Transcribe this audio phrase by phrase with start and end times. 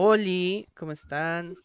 [0.00, 1.56] Oli, ¿cómo están?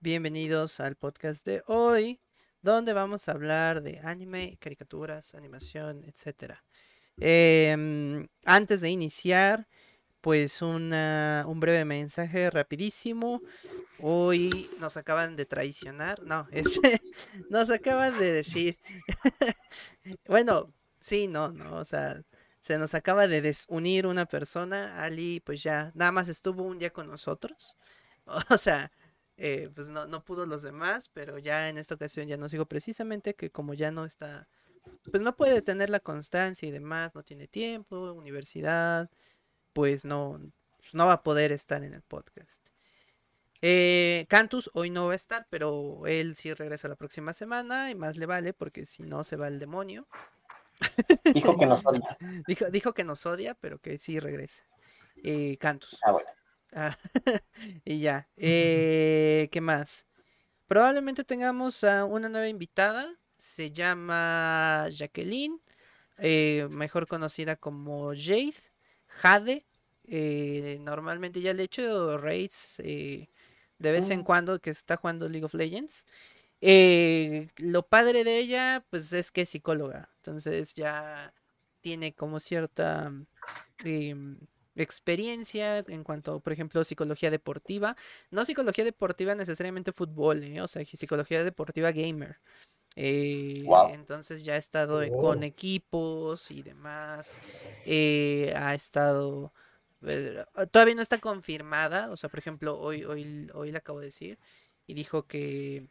[0.00, 2.18] Bienvenidos al podcast de hoy,
[2.62, 6.54] donde vamos a hablar de anime, caricaturas, animación, etc.
[7.18, 9.68] Em, antes de iniciar,
[10.22, 13.42] pues una, un breve mensaje rapidísimo.
[13.98, 16.80] Hoy nos acaban de traicionar, no, es,
[17.50, 18.78] nos acaban de decir,
[20.26, 22.22] bueno, sí, no, no, o sea,
[22.64, 26.90] se nos acaba de desunir una persona, Ali pues ya nada más estuvo un día
[26.90, 27.76] con nosotros,
[28.50, 28.90] o sea,
[29.36, 32.64] eh, pues no, no pudo los demás, pero ya en esta ocasión ya nos dijo
[32.64, 34.48] precisamente que como ya no está,
[35.12, 39.10] pues no puede tener la constancia y demás, no tiene tiempo, universidad,
[39.74, 40.40] pues no,
[40.94, 42.68] no va a poder estar en el podcast.
[43.60, 47.94] Eh, Cantus hoy no va a estar, pero él sí regresa la próxima semana y
[47.94, 50.08] más le vale porque si no se va el demonio.
[51.32, 52.16] Dijo que nos odia.
[52.48, 54.64] Dijo, dijo que nos odia, pero que sí regresa.
[55.22, 55.98] Eh, Cantus.
[56.02, 56.28] Ah, bueno.
[56.72, 56.96] Ah,
[57.84, 58.28] y ya.
[58.36, 60.06] Eh, ¿Qué más?
[60.66, 63.14] Probablemente tengamos a una nueva invitada.
[63.36, 65.60] Se llama Jacqueline,
[66.18, 68.54] eh, mejor conocida como Jade.
[69.06, 69.66] Jade.
[70.06, 73.28] Eh, normalmente ya le he hecho raids de
[73.78, 74.24] vez en Mm.
[74.24, 76.04] cuando que está jugando League of Legends.
[77.58, 80.13] Lo padre de ella, pues es que es psicóloga.
[80.24, 81.34] Entonces ya
[81.82, 83.12] tiene como cierta
[83.84, 84.38] em,
[84.74, 87.94] experiencia en cuanto, por ejemplo, psicología deportiva.
[88.30, 90.62] No psicología deportiva necesariamente fútbol, ¿eh?
[90.62, 92.38] O sea, psicología deportiva gamer.
[92.96, 93.90] Eh, Wow.
[93.92, 95.46] entonces ya ha estado con Oh.
[95.46, 97.38] equipos y demás.
[97.84, 99.52] eh, ha estado...
[100.72, 102.10] Todavía no está confirmada.
[102.10, 104.38] O sea, por ejemplo, hoy, hoy, hoy le acabo de decir.
[104.86, 105.86] Y dijo que...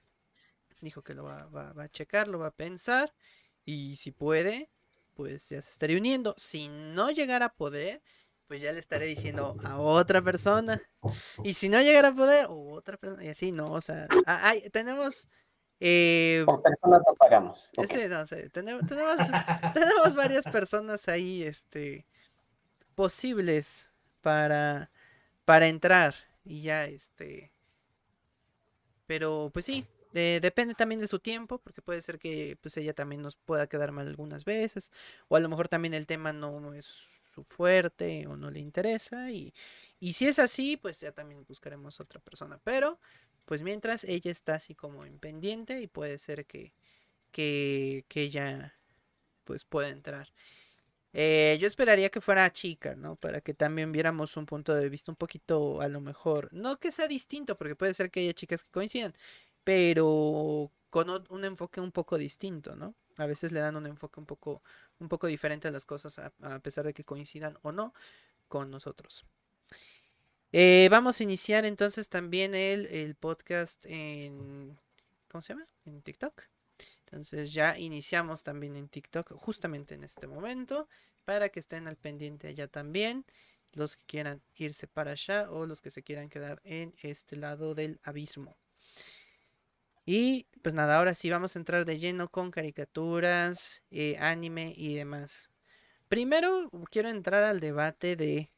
[0.82, 3.14] Dijo que lo va, va- va a checar, lo va a pensar.
[3.66, 4.70] Y si puede,
[5.14, 6.34] pues ya se estaría uniendo.
[6.38, 8.02] Si no llegara a poder,
[8.48, 10.82] pues ya le estaré diciendo a otra persona.
[11.44, 13.24] Y si no llegara a poder, otra persona.
[13.24, 15.28] Y así, no, o sea, hay- tenemos...
[15.80, 17.70] eh, Por personas no pagamos.
[17.78, 19.18] Ese, no sé, tenemos, tenemos,
[19.74, 22.06] tenemos varias personas ahí, este,
[22.96, 23.90] posibles
[24.22, 24.92] para,
[25.46, 26.14] para entrar.
[26.46, 27.52] Y ya, este,
[29.08, 33.22] pero pues sí, depende también de su tiempo, porque puede ser que pues ella también
[33.22, 34.92] nos pueda quedar mal algunas veces,
[35.28, 36.86] o a lo mejor también el tema no es
[37.34, 39.54] su fuerte o no le interesa, y,
[40.00, 43.00] y si es así, pues ya también buscaremos otra persona, pero
[43.46, 46.74] pues mientras ella está así como en pendiente y puede ser que,
[47.32, 48.78] que, que ella
[49.44, 50.34] pues pueda entrar.
[51.14, 53.16] Eh, yo esperaría que fuera chica, ¿no?
[53.18, 56.92] Para que también viéramos un punto de vista un poquito, a lo mejor, no que
[56.92, 59.14] sea distinto, porque puede ser que haya chicas que coincidan,
[59.64, 62.96] pero con un enfoque un poco distinto, ¿no?
[63.18, 64.62] A veces le dan un enfoque un poco,
[65.00, 67.94] un poco diferente a las cosas, a, a pesar de que coincidan o no
[68.48, 69.26] con nosotros.
[70.52, 74.78] Eh, vamos a iniciar entonces también el, el podcast en,
[75.28, 75.68] ¿cómo se llama?
[75.86, 76.44] En TikTok.
[77.06, 80.88] Entonces ya iniciamos también en TikTok justamente en este momento
[81.26, 83.26] para que estén al pendiente allá también
[83.74, 87.74] los que quieran irse para allá o los que se quieran quedar en este lado
[87.74, 88.56] del abismo.
[90.06, 94.96] Y pues nada, ahora sí vamos a entrar de lleno con caricaturas, eh, anime y
[94.96, 95.50] demás.
[96.10, 98.50] Primero quiero entrar al debate de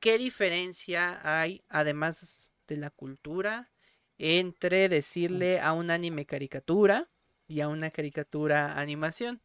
[0.00, 3.70] qué diferencia hay, además de la cultura,
[4.18, 7.08] entre decirle a un anime caricatura
[7.46, 9.40] y a una caricatura animación.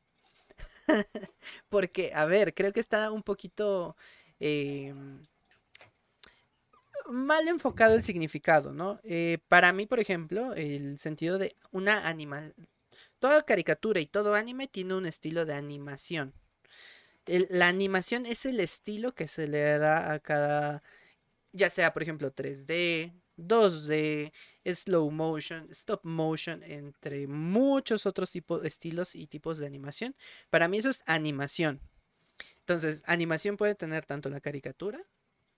[1.70, 3.96] Porque, a ver, creo que está un poquito
[4.40, 4.94] eh,
[7.10, 9.00] mal enfocado el significado, ¿no?
[9.04, 12.52] Eh, para mí, por ejemplo, el sentido de una anima...
[13.20, 16.34] Toda caricatura y todo anime tiene un estilo de animación.
[17.26, 20.84] La animación es el estilo que se le da a cada,
[21.54, 24.34] ya sea, por ejemplo, 3D, 2D,
[24.66, 30.16] slow motion, stop motion, entre muchos otros tipos, estilos y tipos de animación.
[30.50, 31.80] Para mí eso es animación.
[32.60, 35.02] Entonces, animación puede tener tanto la caricatura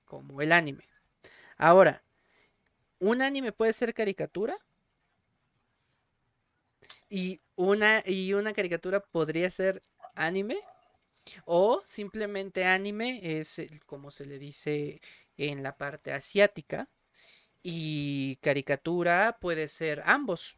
[0.06, 0.88] como el anime.
[1.58, 2.04] Ahora,
[3.00, 4.58] ¿un anime puede ser caricatura?
[7.10, 9.84] Y una, y una caricatura podría ser
[10.16, 10.58] anime.
[11.46, 15.02] O simplemente anime es como se le dice
[15.38, 16.90] en la parte asiática.
[17.64, 20.58] Y caricatura puede ser ambos.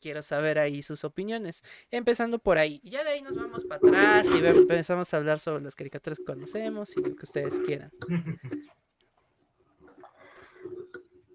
[0.00, 1.64] Quiero saber ahí sus opiniones.
[1.90, 2.80] Empezando por ahí.
[2.84, 6.24] Ya de ahí nos vamos para atrás y empezamos a hablar sobre las caricaturas que
[6.24, 7.90] conocemos y lo que ustedes quieran.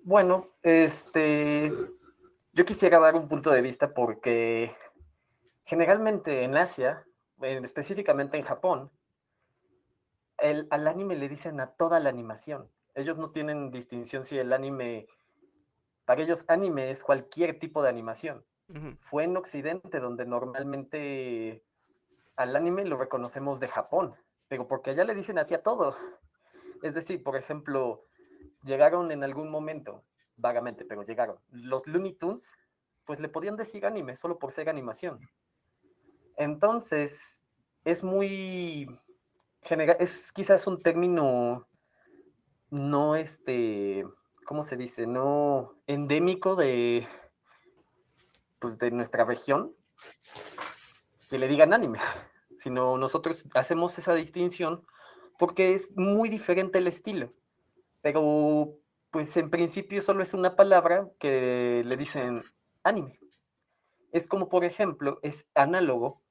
[0.04, 1.72] Bueno, este,
[2.52, 4.76] yo quisiera dar un punto de vista porque
[5.66, 7.06] generalmente en Asia,
[7.42, 8.92] en- específicamente en Japón,
[10.38, 12.70] el, al anime le dicen a toda la animación.
[12.96, 15.08] Ellos no tienen distinción si el anime,
[16.06, 18.46] para ellos anime es cualquier tipo de animación.
[19.00, 21.64] Fue en Occidente donde normalmente
[22.36, 24.16] al anime lo reconocemos de Japón,
[24.48, 25.96] pero porque allá le dicen así a todo.
[26.82, 28.06] Es decir, por ejemplo,
[28.64, 30.04] llegaron en algún momento,
[30.38, 32.52] vagamente, pero llegaron, los Looney Tunes,
[33.06, 35.20] pues le podían decir anime solo por ser animación.
[36.38, 37.44] Entonces,
[37.84, 38.88] es muy,
[40.00, 41.68] es quizás un término
[42.70, 44.04] no, este,
[44.46, 45.06] ¿cómo se dice?
[45.06, 47.08] No endémico de,
[48.60, 49.76] pues, de nuestra región,
[51.30, 52.00] que le digan anime,
[52.58, 54.86] sino nosotros hacemos esa distinción
[55.38, 57.32] porque es muy diferente el estilo.
[58.04, 58.78] Pero,
[59.10, 62.44] pues en principio solo es una palabra que le dicen
[62.84, 63.18] anime.
[64.12, 66.22] Es como, por ejemplo, es análogo,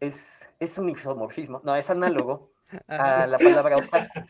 [0.00, 2.52] es, es un isomorfismo, no, es análogo
[2.88, 4.20] a la palabra otaku.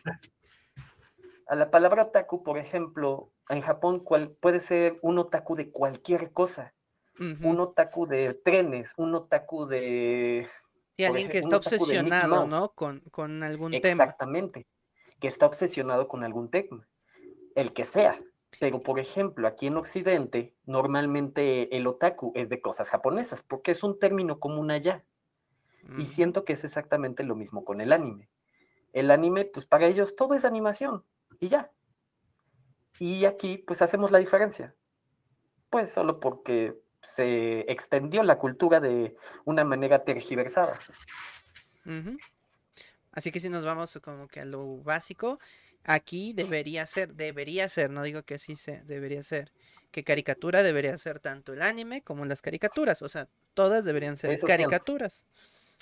[1.47, 6.31] A la palabra otaku, por ejemplo, en Japón cual, puede ser un otaku de cualquier
[6.31, 6.73] cosa.
[7.19, 10.47] Un otaku de trenes, un otaku de
[10.95, 12.73] y alguien que está obsesionado, ¿no?
[12.73, 14.03] Con, con algún tema.
[14.03, 14.67] Exactamente,
[15.19, 16.87] que está obsesionado con algún tema,
[17.55, 18.19] el que sea.
[18.59, 23.83] Pero, por ejemplo, aquí en Occidente, normalmente el otaku es de cosas japonesas, porque es
[23.83, 25.05] un término común allá.
[25.97, 28.29] Y siento que es exactamente lo mismo con el anime.
[28.93, 31.03] El anime, pues para ellos todo es animación,
[31.39, 31.71] y ya.
[32.99, 34.75] Y aquí, pues hacemos la diferencia.
[35.69, 39.15] Pues solo porque se extendió la cultura de
[39.45, 40.79] una manera tergiversada.
[43.11, 45.39] Así que si nos vamos como que a lo básico,
[45.83, 49.51] aquí debería ser, debería ser, no digo que sí se debería ser,
[49.91, 54.39] que caricatura debería ser tanto el anime como las caricaturas, o sea, todas deberían ser
[54.39, 55.25] caricaturas.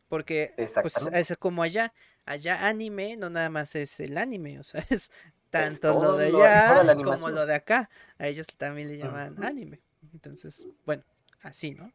[0.08, 1.94] Porque pues, es como allá,
[2.26, 5.12] allá anime no nada más es el anime, o sea, es
[5.50, 7.90] tanto lo de allá como lo de acá.
[8.18, 9.82] A ellos también le llaman anime.
[10.14, 11.04] Entonces, bueno,
[11.42, 11.92] así, ¿no?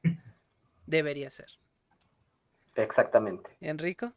[0.86, 1.48] Debería ser.
[2.74, 3.50] Exactamente.
[3.60, 4.12] Enrico.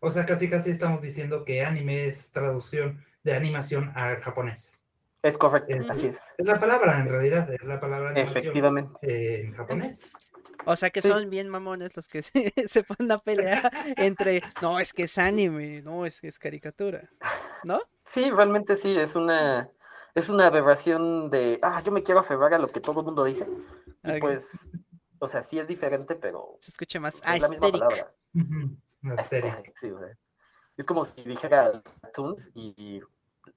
[0.00, 4.80] O sea, casi casi estamos diciendo que anime es traducción de animación al japonés.
[5.22, 6.18] Es correcto, así es.
[6.38, 9.44] Es la palabra, en realidad, es la palabra animación Efectivamente.
[9.44, 10.10] en japonés.
[10.64, 14.78] O sea que son bien mamones los que se, se, ponen a pelear entre, no,
[14.80, 17.08] es que es anime, no, es que es caricatura,
[17.64, 17.80] ¿no?
[18.04, 19.70] Sí, realmente sí, es una,
[20.14, 23.24] es una aberración de, ah, yo me quiero aferrar a lo que todo el mundo
[23.24, 23.46] dice.
[24.04, 24.68] Y pues,
[25.18, 26.56] o sea, sí es diferente, pero...
[26.60, 28.12] Se escucha más es la misma palabra.
[29.76, 30.18] sí, o sea,
[30.76, 33.00] es como si dijera cartoons y,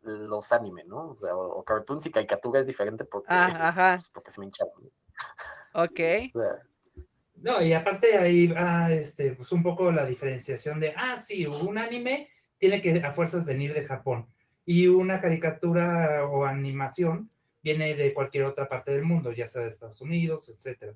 [0.04, 1.10] los anime, ¿no?
[1.10, 3.96] O sea, o, cartoons y caricatura es diferente porque, ah, ajá.
[3.96, 4.92] Pues, porque se me hincharon.
[5.74, 6.00] Ok.
[7.36, 11.78] no, y aparte ahí va este, pues un poco la diferenciación de, ah, sí, un
[11.78, 14.28] anime tiene que a fuerzas venir de Japón
[14.66, 17.31] y una caricatura o animación
[17.63, 20.96] viene de cualquier otra parte del mundo, ya sea de Estados Unidos, etc.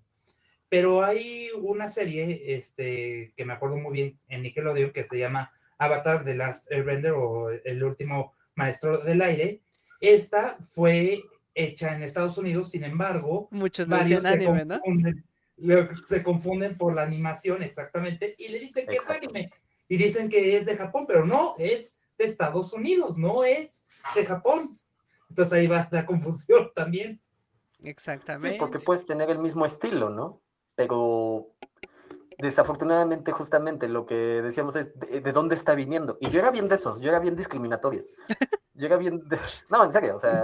[0.73, 5.51] Pero hay una serie este, que me acuerdo muy bien en Nickelodeon que se llama
[5.77, 9.61] Avatar The Last Airbender o El último maestro del aire.
[10.01, 11.21] Esta fue
[11.53, 14.81] hecha en Estados Unidos, sin embargo, muchos varios anime, ¿no?
[16.07, 19.51] Se confunden por la animación exactamente y le dicen que es anime
[19.87, 23.83] y dicen que es de Japón, pero no, es de Estados Unidos, no es
[24.15, 24.79] de Japón.
[25.29, 27.21] Entonces ahí va la confusión también.
[27.83, 28.53] Exactamente.
[28.53, 30.41] Sí, porque puedes tener el mismo estilo, ¿no?
[30.75, 31.53] Pero
[32.37, 36.17] desafortunadamente justamente lo que decíamos es de, dónde está viniendo.
[36.19, 38.05] Y yo era bien de esos, yo era bien discriminatorio.
[38.73, 39.23] Yo era bien
[39.69, 40.43] No, en serio, o sea,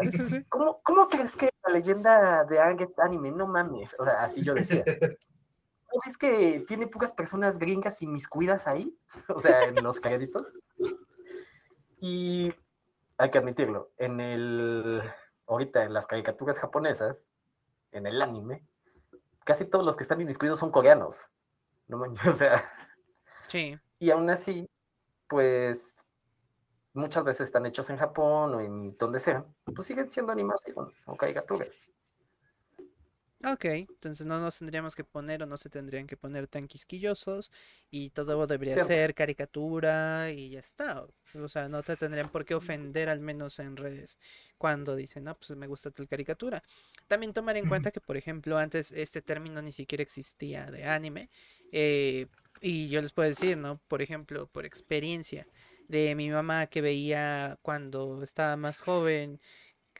[0.50, 3.32] ¿cómo, ¿cómo, crees que la leyenda de Ang es anime?
[3.32, 4.84] No mames, o sea, así yo decía.
[5.92, 8.96] ¿No ves que tiene pocas personas gringas y mis cuidas ahí?
[9.36, 10.54] O sea, en los créditos.
[12.00, 12.54] Y
[13.18, 15.02] hay que admitirlo, en el,
[15.48, 17.28] ahorita en las caricaturas japonesas,
[17.92, 18.64] en el anime,
[19.50, 21.26] casi todos los que están inmiscuidos son coreanos.
[21.88, 22.72] No manches, o sea.
[23.48, 23.80] Sí.
[23.98, 24.70] Y aún así,
[25.28, 25.98] pues
[26.94, 31.18] muchas veces están hechos en Japón o en donde sea, pues siguen siendo animación o
[31.18, 31.70] caricaturas.
[33.42, 37.52] Ok, entonces no nos tendríamos que poner o no se tendrían que poner tan quisquillosos
[37.90, 41.08] y todo debería ser caricatura y ya está.
[41.36, 44.20] O sea, no se tendrían por qué ofender al menos en redes
[44.58, 46.62] cuando dicen, no, pues me gusta tal caricatura.
[47.08, 51.30] También tomar en cuenta que, por ejemplo, antes este término ni siquiera existía de anime.
[51.72, 52.28] Eh,
[52.60, 53.80] y yo les puedo decir, ¿no?
[53.88, 55.48] Por ejemplo, por experiencia
[55.88, 59.40] de mi mamá que veía cuando estaba más joven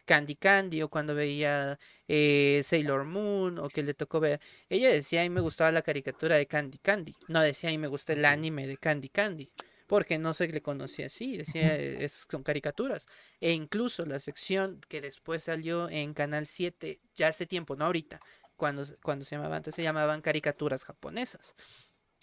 [0.06, 1.80] Candy Candy o cuando veía
[2.10, 4.42] eh, Sailor Moon o que le tocó ver.
[4.68, 7.16] Ella decía, a mí me gustaba la caricatura de Candy Candy.
[7.28, 9.50] No decía, a mí me gusta el anime de Candy Candy.
[9.88, 13.08] porque no se le conocía así, decía, es, son caricaturas.
[13.40, 18.20] E incluso la sección que después salió en Canal 7, ya hace tiempo, no ahorita,
[18.56, 21.56] cuando, cuando se llamaba antes, se llamaban caricaturas japonesas.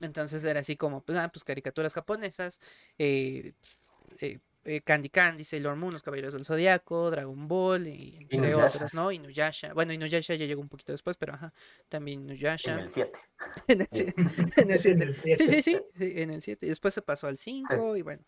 [0.01, 2.61] Entonces era así como, pues, ah, pues caricaturas japonesas,
[2.99, 3.55] eh,
[4.21, 8.95] eh, eh, Candy Candy, Sailor Moon, Los Caballeros del Zodiaco, Dragon Ball, y entre otros,
[8.95, 9.13] ¿no?
[9.13, 9.73] Inuyasha.
[9.75, 11.55] Bueno, Inuyasha ya llegó un poquito después, pero ajá,
[11.89, 12.75] también Inuyasha.
[12.75, 13.19] En el 7.
[13.69, 13.81] en
[14.71, 15.15] el 7.
[15.37, 16.67] Sí, sí, sí, en el 7.
[16.67, 18.25] Después se pasó al 5 y bueno.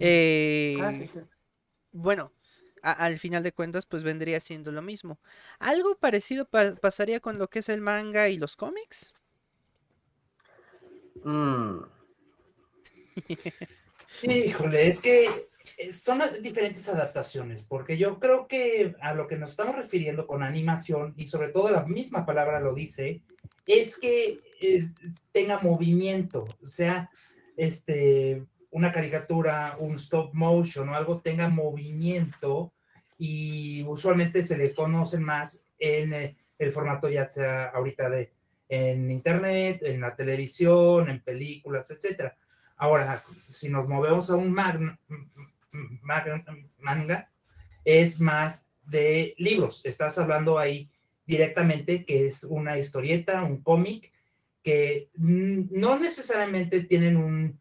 [0.00, 1.20] Eh, ah, sí, sí.
[1.92, 2.32] Bueno,
[2.82, 5.20] al final de cuentas, pues vendría siendo lo mismo.
[5.60, 6.48] ¿Algo parecido
[6.80, 9.14] pasaría con lo que es el manga y los cómics?
[11.22, 11.78] Mm.
[14.22, 15.48] Híjole, es que eh,
[15.92, 21.14] son diferentes adaptaciones, porque yo creo que a lo que nos estamos refiriendo con animación,
[21.16, 23.22] y sobre todo la misma palabra lo dice,
[23.66, 24.38] es que
[25.32, 27.10] tenga movimiento, o sea,
[27.56, 32.72] este, una caricatura, un stop motion o algo tenga movimiento
[33.18, 38.32] y usualmente se le conoce más en eh, el formato ya sea ahorita de
[38.68, 42.36] en internet, en la televisión, en películas, etcétera.
[42.76, 44.98] Ahora, si nos movemos a un magno,
[46.78, 47.28] manga
[47.84, 49.80] es más de libros.
[49.84, 50.90] Estás hablando ahí
[51.26, 54.12] directamente que es una historieta, un cómic,
[54.62, 57.58] que no necesariamente tienen un,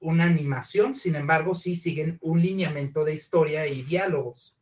[0.00, 4.56] una animación, sin embargo, sí siguen un lineamiento de historia y diálogos.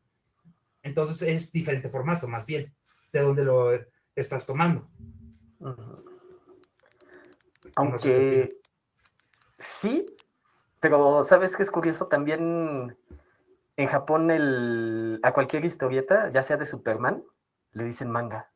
[0.82, 2.72] Entonces es diferente formato, más bien,
[3.12, 3.70] de donde lo
[4.14, 4.88] estás tomando.
[7.76, 8.56] Aunque
[9.58, 10.06] sí,
[10.84, 12.08] pero, ¿sabes qué es curioso?
[12.08, 12.94] También
[13.74, 17.24] en Japón el, a cualquier historieta, ya sea de Superman,
[17.72, 18.50] le dicen manga.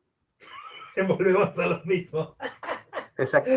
[1.07, 2.35] Volvemos a lo mismo.
[3.17, 3.49] Exacto.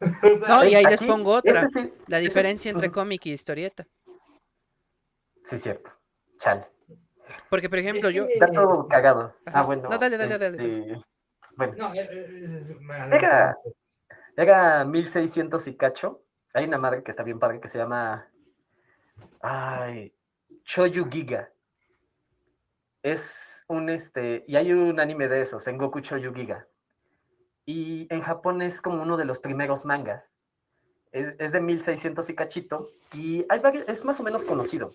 [0.46, 1.66] no, y ahí les pongo otra.
[2.08, 3.86] la diferencia entre cómic y historieta.
[5.42, 5.90] Sí, cierto.
[6.36, 6.66] Chale.
[7.48, 8.26] Porque, por ejemplo, yo.
[8.26, 9.34] Está todo cagado.
[9.46, 9.88] Ah, bueno.
[9.88, 10.80] No, dale, dale, dale.
[10.80, 11.02] Este,
[11.56, 11.74] bueno.
[11.78, 13.56] No, eh, eh, era,
[14.36, 16.25] era 1600 y cacho
[16.56, 18.30] hay una madre que está bien padre que se llama.
[19.42, 20.14] Ay.
[20.64, 21.52] Shoyu Giga.
[23.02, 24.42] Es un este.
[24.48, 26.66] Y hay un anime de esos, en Goku Shoyu Giga.
[27.66, 30.32] Y en Japón es como uno de los primeros mangas.
[31.12, 32.90] Es, de 1600 y cachito.
[33.12, 34.94] Y hay varios, es más o menos conocido.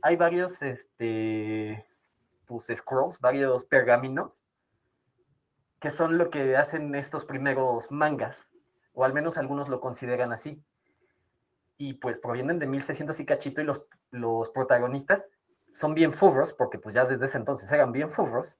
[0.00, 1.84] Hay varios, este.
[2.46, 4.42] Pues scrolls, varios pergaminos.
[5.80, 8.48] Que son lo que hacen estos primeros mangas.
[8.94, 10.64] O al menos algunos lo consideran así
[11.78, 15.30] y pues provienen de 1600 y cachito y los, los protagonistas
[15.72, 18.58] son bien furros, porque pues ya desde ese entonces eran bien furros,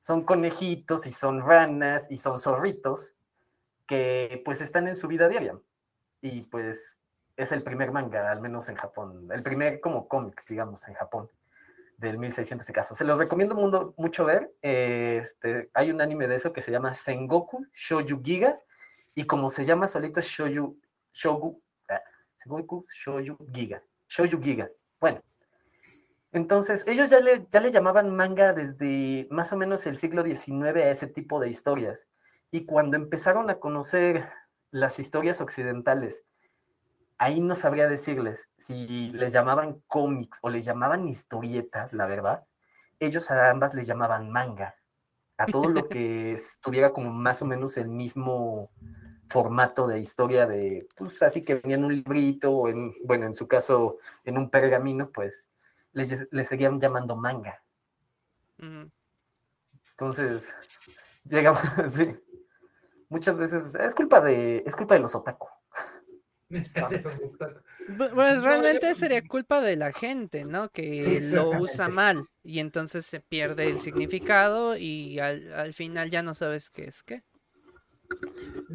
[0.00, 3.16] son conejitos y son ranas y son zorritos
[3.86, 5.58] que pues están en su vida diaria.
[6.20, 6.98] Y pues
[7.36, 11.30] es el primer manga, al menos en Japón, el primer como cómic, digamos, en Japón,
[11.96, 12.94] del 1600 y caso.
[12.96, 13.54] Se los recomiendo
[13.96, 14.52] mucho ver.
[14.62, 18.60] este, hay un anime de eso que se llama Sengoku Shouju Giga,
[19.14, 20.76] y como se llama solito Shouju,
[21.12, 21.60] Shogu,
[22.48, 23.82] Goku Shouju Giga.
[24.08, 24.70] Shouju Giga.
[24.98, 25.22] Bueno,
[26.32, 30.76] entonces ellos ya le, ya le llamaban manga desde más o menos el siglo XIX
[30.76, 32.08] a ese tipo de historias.
[32.50, 34.28] Y cuando empezaron a conocer
[34.70, 36.22] las historias occidentales,
[37.18, 42.46] ahí no sabría decirles si les llamaban cómics o les llamaban historietas, la verdad.
[43.00, 44.74] Ellos a ambas le llamaban manga.
[45.36, 48.70] A todo lo que estuviera como más o menos el mismo
[49.28, 53.34] formato de historia de, pues así que venía en un librito, o en, bueno, en
[53.34, 55.48] su caso, en un pergamino, pues
[55.92, 57.62] le seguían llamando manga.
[59.90, 60.54] Entonces,
[61.24, 61.60] llegamos,
[61.92, 62.14] sí.
[63.08, 65.48] Muchas veces es culpa de, es culpa de los otaku.
[68.14, 70.68] Pues realmente sería culpa de la gente, ¿no?
[70.68, 76.22] Que lo usa mal y entonces se pierde el significado y al, al final ya
[76.22, 77.22] no sabes qué es qué.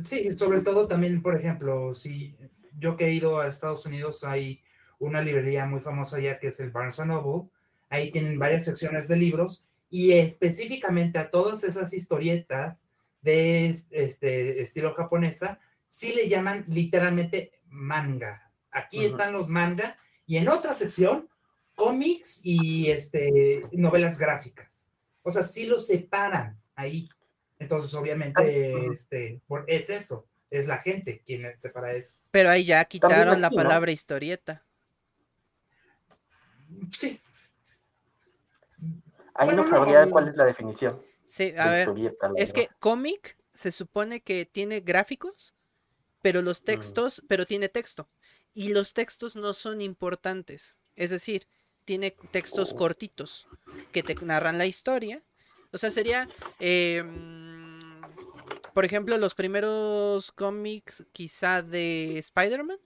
[0.03, 2.35] Sí, sobre todo también, por ejemplo, si
[2.77, 4.61] yo que he ido a Estados Unidos, hay
[4.99, 7.49] una librería muy famosa ya que es el Barnes Noble.
[7.89, 12.87] Ahí tienen varias secciones de libros y específicamente a todas esas historietas
[13.21, 18.51] de este estilo japonesa, sí le llaman literalmente manga.
[18.71, 21.29] Aquí están los manga y en otra sección,
[21.75, 24.87] cómics y este, novelas gráficas.
[25.21, 27.07] O sea, sí los separan ahí.
[27.59, 32.17] Entonces, obviamente, este, es eso, es la gente quien separa eso.
[32.31, 34.63] Pero ahí ya quitaron la palabra historieta.
[36.91, 37.19] Sí.
[39.35, 41.01] Ahí no sabría cuál es la definición.
[41.25, 41.89] Sí, a ver,
[42.35, 45.55] es que cómic se supone que tiene gráficos,
[46.21, 48.07] pero los textos, pero tiene texto.
[48.53, 50.77] y los textos no son importantes.
[50.95, 51.47] Es decir,
[51.85, 53.47] tiene textos cortitos
[53.91, 55.23] que te narran la historia.
[55.73, 57.79] O sea, sería, em,
[58.73, 62.77] por ejemplo, los primeros cómics quizá de Spider-Man.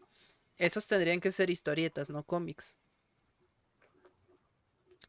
[0.57, 2.77] Esos tendrían que ser historietas, no cómics.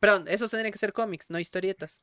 [0.01, 2.03] Perdón, esos tendrían que ser cómics, no historietas.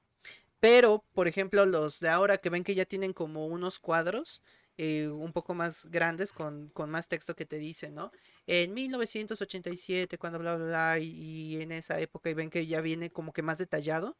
[0.59, 4.41] Pero, por ejemplo, los de ahora que ven que ya tienen como unos cuadros
[4.77, 8.11] eh, un poco más grandes con, más texto que te dicen, ¿no?
[8.45, 13.09] En 1987, cuando bla, bla, bla, y, en esa época y ven que ya viene
[13.09, 14.17] como que más detallado.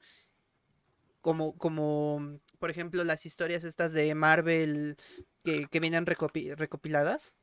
[1.26, 4.96] Como, como por ejemplo, las historias estas de Marvel
[5.44, 7.34] que, vienen recopiladas.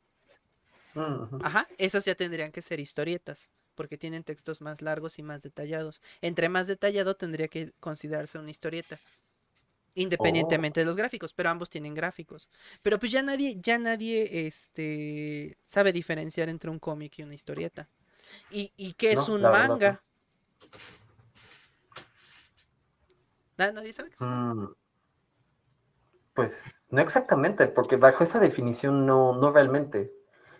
[1.42, 6.00] Ajá, esas ya tendrían que ser historietas porque tienen textos más largos y más detallados.
[6.20, 9.00] Entre más detallado tendría que considerarse una historieta.
[9.96, 12.48] Independientemente de los gráficos, pero ambos tienen gráficos.
[12.82, 17.88] Pero pues ya nadie, ya nadie este, sabe diferenciar entre un cómic y una historieta.
[18.48, 20.00] ¿Y, y qué es un manga?
[23.70, 24.64] ¿Nadie sabe qué es un?
[24.64, 24.74] Mm.
[26.34, 30.12] Pues no exactamente, porque bajo esa definición no, no realmente.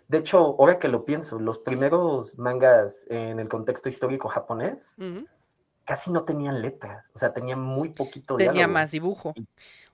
[0.08, 4.96] De hecho, ahora que lo pienso, los primeros mangas en el contexto histórico japonés
[5.84, 8.54] casi no tenían letras, o sea, tenían muy poquito diálogo.
[8.54, 9.34] Tenía más dibujo.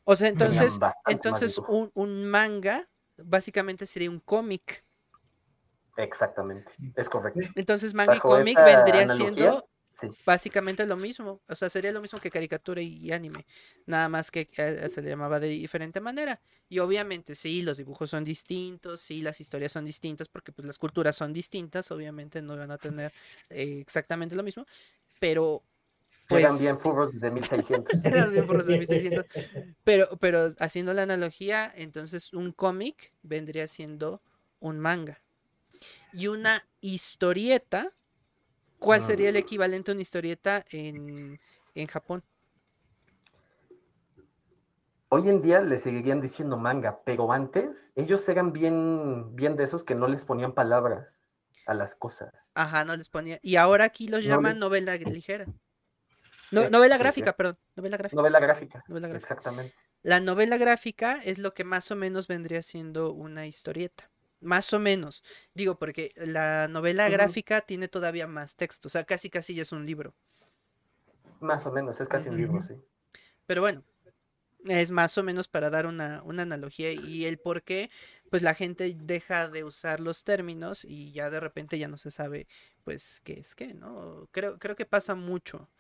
[0.05, 1.61] O sea, entonces, entonces
[1.95, 4.85] un, manga básicamente sería un cómic.
[5.97, 7.41] Exactamente, es correcto.
[7.55, 9.69] Entonces manga y cómic vendría siendo
[10.25, 13.47] Básicamente lo mismo, o sea, sería lo mismo que caricatura y, anime,
[13.87, 16.40] nada más que eh, se le llamaba de diferente manera.
[16.69, 20.78] Y obviamente sí, los dibujos son distintos, sí, las historias son distintas, porque pues las
[20.78, 23.12] culturas son distintas, obviamente no van a tener
[23.50, 24.67] eh, exactamente lo mismo,
[25.19, 25.62] pero...
[26.28, 28.05] Pues, eran bien furros de 1600.
[28.05, 29.25] eran bien furros de 1600.
[29.83, 34.23] Pero, pero haciendo la analogía, entonces un cómic vendría siendo
[34.61, 35.21] un manga.
[36.12, 37.93] Y una historieta
[38.78, 41.38] ¿Cuál sería el equivalente a una historieta en,
[41.88, 42.23] Japón?
[45.10, 49.82] Hoy en día le seguirían diciendo manga, pero antes ellos eran bien, bien de esos
[49.82, 51.26] que no les ponían palabras
[51.67, 52.50] a las cosas.
[52.54, 53.38] Ajá, no les ponía.
[53.43, 55.47] Y ahora aquí los llaman novela ligera.
[56.50, 57.58] No, novela gráfica, perdón.
[57.76, 58.17] Novela gráfica.
[58.17, 58.84] Novela gráfica.
[58.88, 59.34] Novela gráfica.
[59.34, 59.75] Exactamente.
[60.02, 64.10] La novela gráfica es lo que más o menos vendría siendo una historieta.
[64.41, 65.25] Más o menos.
[65.55, 68.89] Digo, porque la novela gráfica tiene todavía más texto.
[68.89, 70.15] O sea, casi casi ya es un libro.
[71.41, 72.75] Más o menos, es casi un libro, sí.
[73.47, 73.85] Pero bueno,
[74.67, 77.91] es más o menos para dar una, una, analogía y el por qué,
[78.31, 82.11] pues la gente deja de usar los términos y ya de repente ya no se
[82.11, 82.49] sabe,
[82.85, 84.29] pues, qué es qué, ¿no?
[84.33, 85.71] Creo, creo que pasa mucho.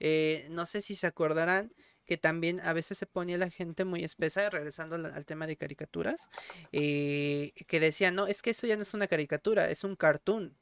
[0.00, 1.72] Eh, no sé si se acordarán
[2.06, 6.28] que también a veces se ponía la gente muy espesa, regresando al, tema de caricaturas,
[6.72, 10.56] eh, que decía, no, es que eso ya no es una caricatura, es un cartoon.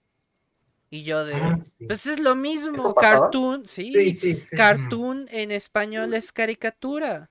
[0.92, 7.30] Y yo de, ah, pues es lo mismo, cartoon, sí, cartoon en español es caricatura.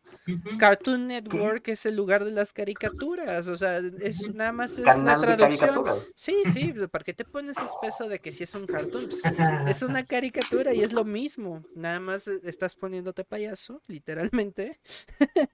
[0.57, 5.19] Cartoon Network es el lugar de las caricaturas, o sea, es nada más es la
[5.19, 5.83] traducción.
[6.15, 9.09] Sí, sí, ¿para qué te pones espeso de que si es un cartoon?
[9.09, 9.23] Pues,
[9.67, 14.79] es una caricatura y es lo mismo, nada más estás poniéndote payaso, literalmente,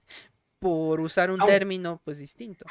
[0.60, 2.66] por usar un término pues distinto.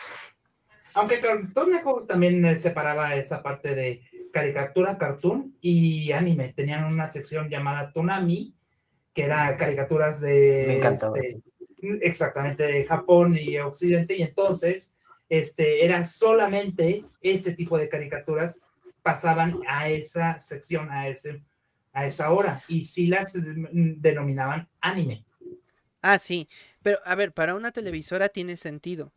[0.94, 4.02] Aunque Cartoon Network también separaba esa parte de
[4.36, 6.52] caricatura, cartoon y anime.
[6.52, 8.54] Tenían una sección llamada Tonami,
[9.14, 10.66] que era caricaturas de...
[10.68, 11.42] Me encantaba, este,
[12.02, 14.94] exactamente de Japón y Occidente, y entonces
[15.30, 18.60] este, era solamente ese tipo de caricaturas
[19.02, 21.42] pasaban a esa sección, a, ese,
[21.94, 25.24] a esa hora, y sí las denominaban anime.
[26.02, 26.50] Ah, sí,
[26.84, 29.14] pero a ver, para una televisora tiene sentido,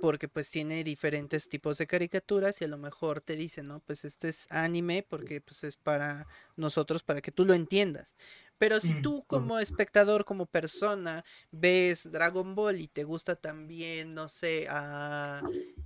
[0.00, 3.80] porque pues tiene diferentes tipos de caricaturas y a lo mejor te dicen, ¿no?
[3.80, 8.14] Pues este es anime porque pues es para nosotros, para que tú lo entiendas.
[8.58, 14.14] Pero si mm, tú como espectador, como persona, ves Dragon Ball y te gusta también,
[14.14, 15.40] no sé, a,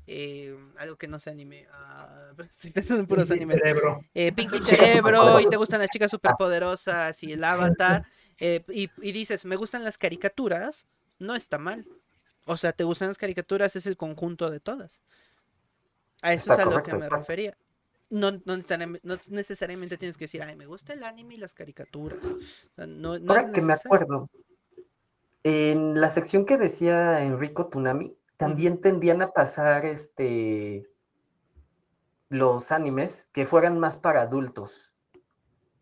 [0.07, 3.59] eh, algo que no se anime, a, estoy pensando en puros animes.
[3.59, 4.01] Cerebro.
[4.15, 8.07] Eh, Pinky Cerebro y te gustan las chicas superpoderosas y el avatar,
[8.39, 10.87] eh, y, y dices, me gustan las caricaturas,
[11.19, 11.87] no está mal.
[12.45, 15.01] O sea, te gustan las caricaturas, es el conjunto de todas.
[16.23, 17.57] A eso es a lo que me refería
[18.13, 18.33] no,
[19.31, 22.35] necesariamente, tienes que decir, ay, me gusta el anime y las caricaturas.
[22.77, 24.29] no, Ahora que me acuerdo,
[25.43, 30.89] en la sección que decía Enrico Tunami, también tendían a pasar este
[32.29, 34.93] los animes que fueran más para adultos,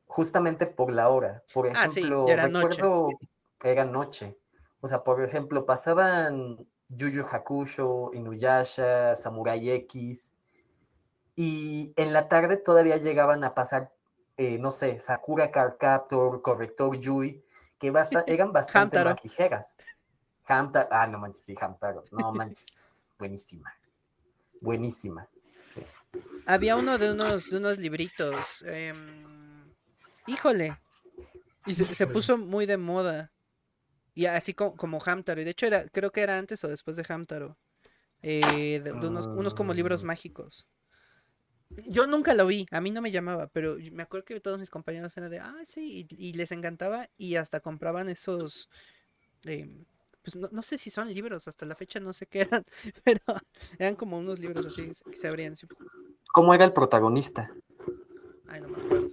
[0.06, 1.42] justamente por la hora.
[1.52, 3.18] Por ah, ejemplo, era recuerdo noche.
[3.62, 4.36] era noche.
[4.80, 10.32] O sea, por ejemplo, pasaban Yu Yu Hakusho, Inuyasha, Samurai X,
[11.36, 13.92] Y en la tarde todavía llegaban a pasar,
[14.36, 17.42] eh, no sé, Sakura Card Captor, Corrector Yui,
[17.78, 17.92] que
[18.26, 19.76] eran bastante más ligeras.
[20.46, 22.66] Hamtaro, ah, no manches, sí, Hamtaro, no manches,
[23.18, 23.72] buenísima,
[24.60, 25.28] buenísima.
[25.72, 25.82] sí.
[26.44, 28.62] Había uno de unos, de unos libritos.
[28.66, 29.72] em,
[30.26, 30.76] híjole.
[31.66, 33.30] Y se, se puso muy de moda.
[34.14, 35.40] Y así como, como Hamtaro.
[35.40, 37.56] Y de hecho era, creo que era antes o después de Hamtaro.
[38.22, 40.06] Eh, de, de unos, unos como libros Ah.
[40.06, 40.66] mágicos.
[41.88, 44.70] Yo nunca lo vi, a mí no me llamaba, pero me acuerdo que todos mis
[44.70, 48.68] compañeros eran de, ah, sí, y, y les encantaba y hasta compraban esos,
[49.44, 49.84] em,
[50.22, 52.64] pues no, no sé si son libros, hasta la fecha no sé qué eran,
[53.04, 53.20] pero
[53.78, 55.52] eran como unos libros así que se abrían.
[55.52, 55.68] así,
[56.34, 57.50] ¿Cómo era el protagonista?
[58.48, 59.06] Ay, no me acuerdo.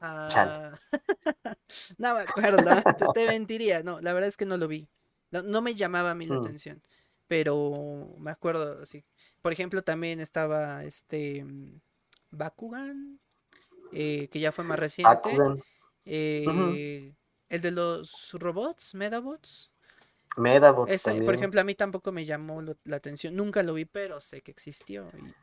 [0.00, 0.78] Ah,
[1.98, 3.82] no me acuerdo, te, te mentiría.
[3.82, 4.88] No, la verdad es que no lo vi.
[5.30, 6.44] No, no me llamaba a mí la Mm.
[6.44, 6.82] atención.
[7.26, 9.04] Pero me acuerdo, sí.
[9.42, 11.80] Por ejemplo, también estaba este mm,
[12.30, 13.20] Bakugan,
[13.92, 15.38] eh, que ya fue más reciente.
[16.04, 17.14] Eh,
[17.50, 19.70] El de los robots, Medabots.
[20.36, 23.34] Medabots Ese, por ejemplo, a mí tampoco me llamó la atención.
[23.36, 25.10] Nunca lo vi, pero sé que existió.
[25.18, 25.34] y,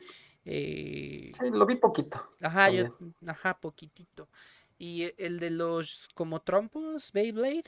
[0.45, 2.29] eh, Sí, lo vi poquito.
[2.41, 4.29] Ajá, yo, ajá, poquitito.
[4.77, 7.63] Y e- el de los como trompos, Beyblade,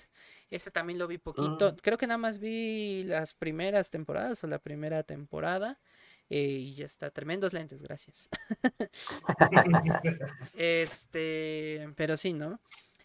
[0.49, 1.73] ese también lo vi poquito.
[1.73, 1.75] Mm.
[1.81, 5.79] Creo que nada más vi las primeras temporadas o la primera temporada.
[6.29, 8.29] eh, y ya está, tremendos lentes, gracias.
[10.53, 12.59] Este, pero sí, ¿no?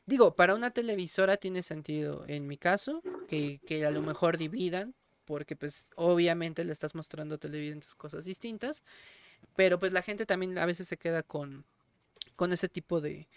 [0.07, 4.95] Digo, para una televisora tiene sentido, en mi caso, que, que a lo mejor dividan,
[5.25, 8.83] porque pues obviamente le estás mostrando a televidentes cosas distintas,
[9.57, 11.65] pero pues la gente también a veces se queda con,
[12.37, 13.29] con ese tipo de,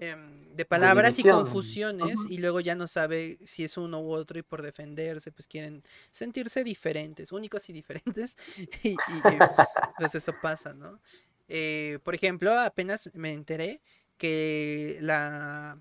[0.00, 4.38] em, de palabras y confusiones y luego ya no sabe si es uno u otro
[4.38, 8.36] y por defenderse pues quieren sentirse diferentes, únicos y diferentes
[8.82, 9.38] y, y, y,
[9.98, 11.00] pues eso pasa, ¿no?
[11.48, 13.80] Eh, por ejemplo, apenas me enteré
[14.16, 15.78] que la,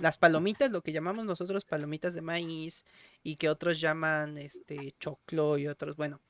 [0.00, 2.84] las palomitas, lo que llamamos nosotros palomitas de maíz
[3.22, 6.20] y que otros llaman este choclo y otros, bueno,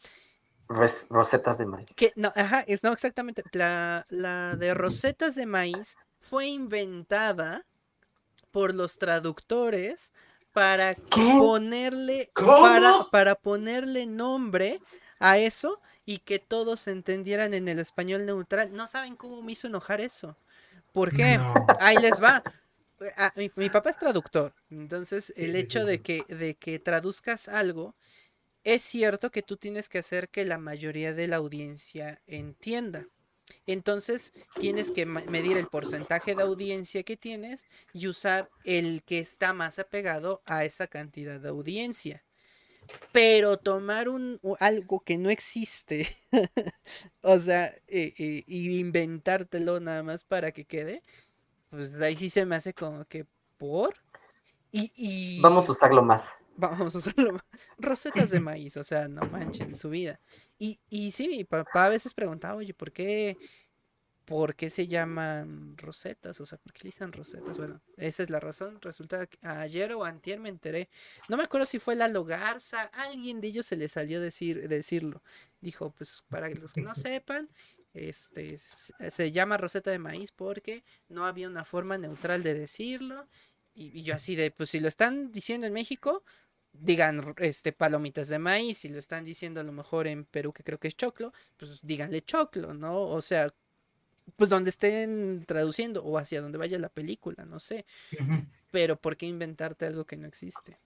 [0.68, 1.88] Res- rosetas de maíz.
[1.96, 3.44] que no, ajá, es no exactamente.
[3.52, 7.64] La, la de rosetas de maíz fue inventada
[8.52, 10.12] por los traductores
[10.52, 11.32] para ¿Qué?
[11.36, 14.82] ponerle para, para ponerle nombre
[15.20, 18.74] a eso y que todos se entendieran en el español neutral.
[18.74, 20.36] No saben cómo me hizo enojar eso.
[20.92, 21.40] ¿Por qué?
[21.40, 21.54] No.
[21.78, 22.44] Ahí les va.
[23.16, 26.78] Ah, mi, mi papá es traductor, entonces Sí, el hecho sí, de que, de que
[26.78, 27.94] traduzcas algo,
[28.64, 33.06] es cierto que tú tienes que hacer que la mayoría de la audiencia entienda.
[33.66, 39.52] Entonces tienes que medir el porcentaje de audiencia que tienes y usar el que está
[39.52, 42.24] más apegado a esa cantidad de audiencia.
[43.12, 46.06] Pero tomar un, algo que no existe,
[47.22, 51.02] o sea, y inventártelo nada más para que quede,
[51.70, 53.94] pues ahí sí se me hace como que por.
[54.70, 56.24] Y Vamos a usarlo más.
[56.56, 57.40] Vamos a usarlo.
[57.78, 60.20] Rosetas de maíz, o sea, no manchen su vida.
[60.58, 63.36] Y, y sí, mi papá a veces preguntaba, oye, ¿por qué,
[64.24, 66.40] ¿por qué se llaman rosetas?
[66.40, 67.56] O sea, ¿por qué le dicen rosetas?
[67.56, 68.78] Bueno, esa es la razón.
[68.80, 70.88] Resulta que ayer o antier me enteré.
[71.28, 75.22] No me acuerdo si fue Lalo Garza, alguien de ellos se le salió decir, decirlo.
[75.60, 77.48] Dijo, pues para los que no sepan,
[77.92, 83.28] este se, llama roseta de maíz porque no había una forma neutral de decirlo.
[83.74, 86.22] Y, y yo así de, pues si lo están diciendo en México,
[86.74, 90.64] digan este palomitas de maíz, si lo están diciendo a lo mejor en Perú, que
[90.64, 93.02] creo que es choclo, pues díganle choclo, ¿no?
[93.08, 93.48] O sea,
[94.36, 97.86] pues donde estén traduciendo o hacia donde vaya la película, no sé.
[98.70, 100.78] Pero ¿por qué inventarte algo que no existe?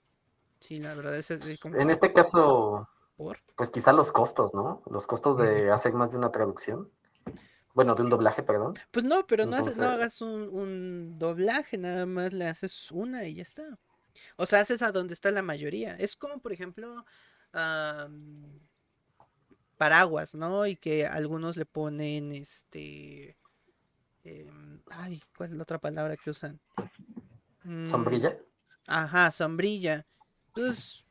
[0.60, 3.38] Sí, la verdad es, es como En este caso, por.
[3.56, 4.82] pues quizá los costos, ¿no?
[4.90, 6.90] Los costos de hacer más de una traducción.
[7.74, 8.74] Bueno, de un doblaje, perdón.
[8.90, 13.24] Pues no, pero no, haces- no hagas un, un doblaje, nada más le haces una
[13.24, 13.78] y ya está.
[14.36, 15.96] O sea, haces a donde está la mayoría.
[15.96, 17.04] Es como, por ejemplo,
[19.76, 20.66] paraguas, ¿no?
[20.66, 23.36] Y que algunos le ponen este.
[24.24, 26.60] em, ay, ¿cuál es la otra palabra que usan?
[27.64, 28.38] Mm, Sombrilla.
[28.86, 30.06] Ajá, sombrilla.
[30.48, 31.04] Entonces,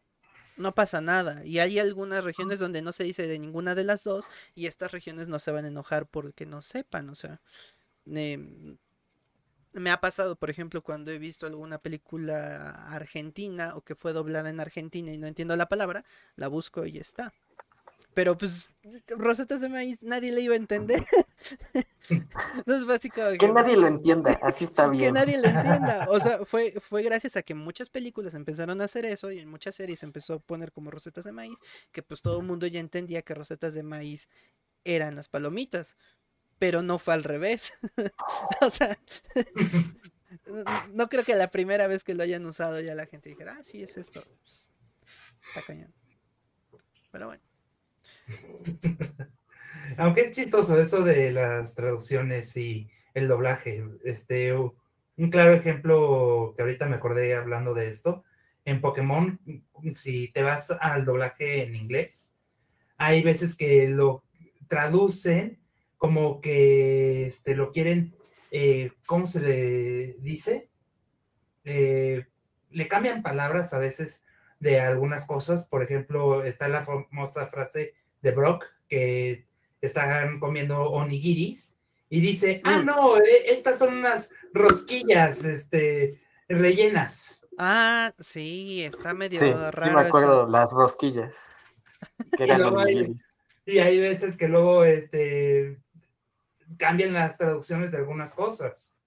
[0.57, 1.45] no pasa nada.
[1.45, 4.91] Y hay algunas regiones donde no se dice de ninguna de las dos y estas
[4.91, 7.09] regiones no se van a enojar porque no sepan.
[7.09, 7.39] O sea,
[8.07, 8.77] em,
[9.73, 14.49] me ha pasado, por ejemplo, cuando he visto alguna película argentina o que fue doblada
[14.49, 16.03] en Argentina y no entiendo la palabra,
[16.35, 17.33] la busco y ya está.
[18.13, 18.69] Pero pues,
[19.09, 21.05] rosetas de maíz, nadie le iba a entender.
[22.09, 23.37] Entonces, básicamente...
[23.37, 25.13] Que nadie lo entienda, así está Que bien.
[25.13, 26.07] nadie lo entienda.
[26.09, 29.49] O sea, fue, fue gracias a que muchas películas empezaron a hacer eso y en
[29.49, 31.59] muchas series empezó a poner como rosetas de maíz,
[31.91, 34.29] que pues todo el mundo ya entendía que rosetas de maíz
[34.83, 35.95] eran las palomitas,
[36.59, 37.73] pero no fue al revés.
[38.61, 38.97] o sea,
[40.93, 43.63] no creo que la primera vez que lo hayan usado ya la gente dijera, ah,
[43.63, 44.23] sí, es esto.
[44.41, 44.71] Pues,
[45.47, 45.93] está cañón.
[47.11, 47.43] Pero bueno.
[49.97, 53.85] Aunque es chistoso eso de las traducciones y el doblaje.
[54.03, 58.23] Este, un claro ejemplo que ahorita me acordé hablando de esto.
[58.65, 59.39] En Pokémon,
[59.93, 62.33] si te vas al doblaje en inglés,
[62.97, 64.23] hay veces que lo
[64.67, 65.57] traducen
[65.97, 68.15] como que este, lo quieren,
[68.51, 70.69] eh, ¿cómo se le dice?
[71.65, 72.25] Eh,
[72.71, 74.23] le cambian palabras a veces
[74.59, 75.65] de algunas cosas.
[75.65, 79.45] Por ejemplo, está la famosa frase de Brock que
[79.81, 81.73] están comiendo onigiris
[82.09, 82.85] y dice, ah, mm.
[82.85, 87.41] no, e, estas son unas rosquillas, este, rellenas.
[87.57, 89.89] Ah, sí, está medio raro.
[89.89, 91.33] Sí, me acuerdo, las rosquillas.
[92.37, 93.27] Que eran onigiris.
[93.65, 95.77] y hay veces que luego, este,
[96.77, 98.97] cambian las traducciones de algunas cosas.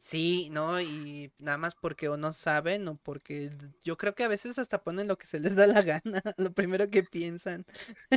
[0.00, 3.50] Sí, no, y nada más porque o no saben o porque
[3.84, 6.00] yo creo que a veces hasta ponen lo que se les da la gana,
[6.38, 7.66] lo primero que piensan.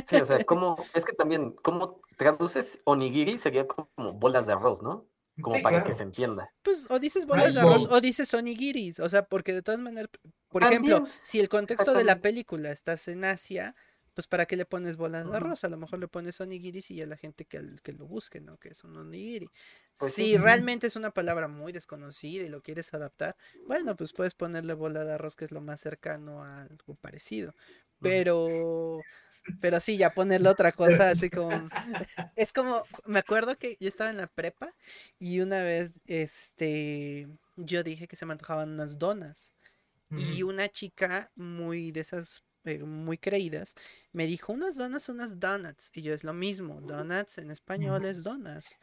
[0.06, 3.36] Sí, o sea, como, es que también, ¿cómo traduces onigiri?
[3.36, 5.06] Sería como bolas de arroz, ¿no?
[5.42, 6.50] Como para que se entienda.
[6.62, 10.08] Pues o dices bolas de arroz o dices onigiris, o sea, porque de todas maneras,
[10.48, 13.74] por ejemplo, si el contexto de la película estás en Asia,
[14.14, 16.96] pues para qué le pones bolas de arroz, a lo mejor le pones onigiris y
[16.96, 18.56] ya la gente que, que lo busque, ¿no?
[18.58, 19.50] Que es un onigiri.
[19.98, 24.34] Pues si realmente es una palabra muy desconocida y lo quieres adaptar, bueno, pues puedes
[24.34, 27.54] ponerle bola de arroz que es lo más cercano a algo parecido.
[28.00, 29.00] Pero
[29.60, 31.68] pero sí, ya ponerle otra cosa así como
[32.36, 34.70] es como me acuerdo que yo estaba en la prepa
[35.18, 39.52] y una vez este yo dije que se me antojaban unas donas
[40.10, 43.74] y una chica muy de esas eh, muy creídas,
[44.12, 45.90] me dijo unas donas, unas donuts.
[45.94, 48.76] Y yo es lo mismo, donuts en español es donuts.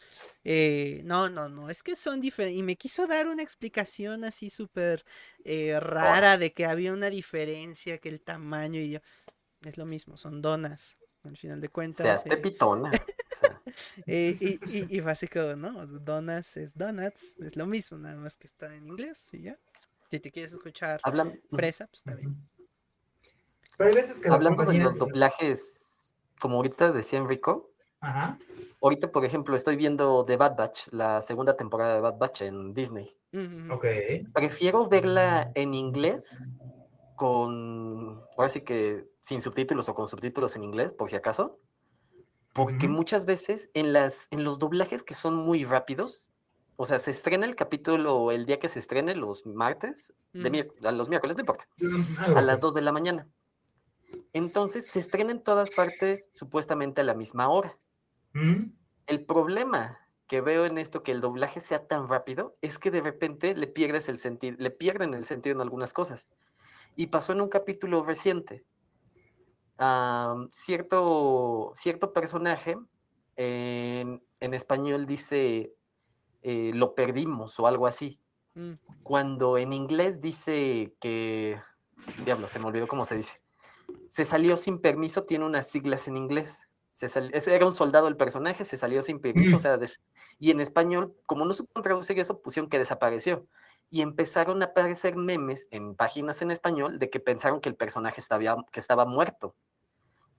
[0.44, 2.60] Eh, no, no, no, es que son diferentes.
[2.60, 5.04] Y me quiso dar una explicación así súper
[5.44, 9.00] eh, rara de que había una diferencia, que el tamaño y yo,
[9.66, 10.98] es lo mismo, son donas.
[11.24, 12.24] Al final de cuentas.
[12.24, 12.92] Seas pitona.
[14.08, 15.86] y, y, básico, ¿no?
[15.86, 19.60] Donuts es donuts, es lo mismo, nada más que está en inglés y ya.
[20.12, 21.00] Si te quieres escuchar
[21.52, 22.36] fresa, pues está bien.
[24.30, 27.72] Hablando de los doblajes, como ahorita decía Enrico,
[28.82, 32.74] ahorita, por ejemplo, estoy viendo The Bad Batch, la segunda temporada de Bad Batch en
[32.74, 33.16] Disney.
[33.72, 33.86] Ok.
[34.34, 36.52] Prefiero verla en inglés
[37.16, 41.60] con, ahora sí que sin subtítulos o con subtítulos en inglés, por si acaso.
[42.54, 46.32] Porque muchas veces en, las, en los doblajes que son muy rápidos,
[46.76, 50.92] o sea, se estrena el capítulo el día que se estrene, los martes, de a
[50.92, 51.68] los miércoles, no importa,
[52.18, 53.28] a las 2 de la mañana.
[54.34, 57.78] Entonces se estrena en todas partes supuestamente a la misma hora.
[58.34, 58.72] Mm.
[59.08, 63.02] El problema que veo en esto que el doblaje sea tan rápido es que de
[63.02, 66.30] repente le pierdes el sentido, le pierden el sentido en algunas cosas.
[66.96, 68.64] Y pasó en un capítulo reciente.
[70.50, 72.78] cierto, cierto personaje
[73.36, 75.74] en, español dice
[76.44, 78.20] eh, lo perdimos o algo así.
[78.54, 78.74] Mm.
[79.04, 81.60] Cuando en inglés dice que.
[82.26, 83.41] Diablo, se me olvidó cómo se dice
[84.12, 86.68] se salió sin permiso, tiene unas siglas en inglés.
[86.92, 87.08] Se
[87.56, 89.62] era un soldado el personaje, se salió sin permiso, o mm.
[89.62, 89.80] sea,
[90.38, 93.48] y en español, como no supieron traducir eso, pusieron que desapareció.
[93.90, 98.20] Y empezaron a aparecer memes en páginas en español de que pensaron que el personaje
[98.20, 99.56] estaba, que estaba muerto.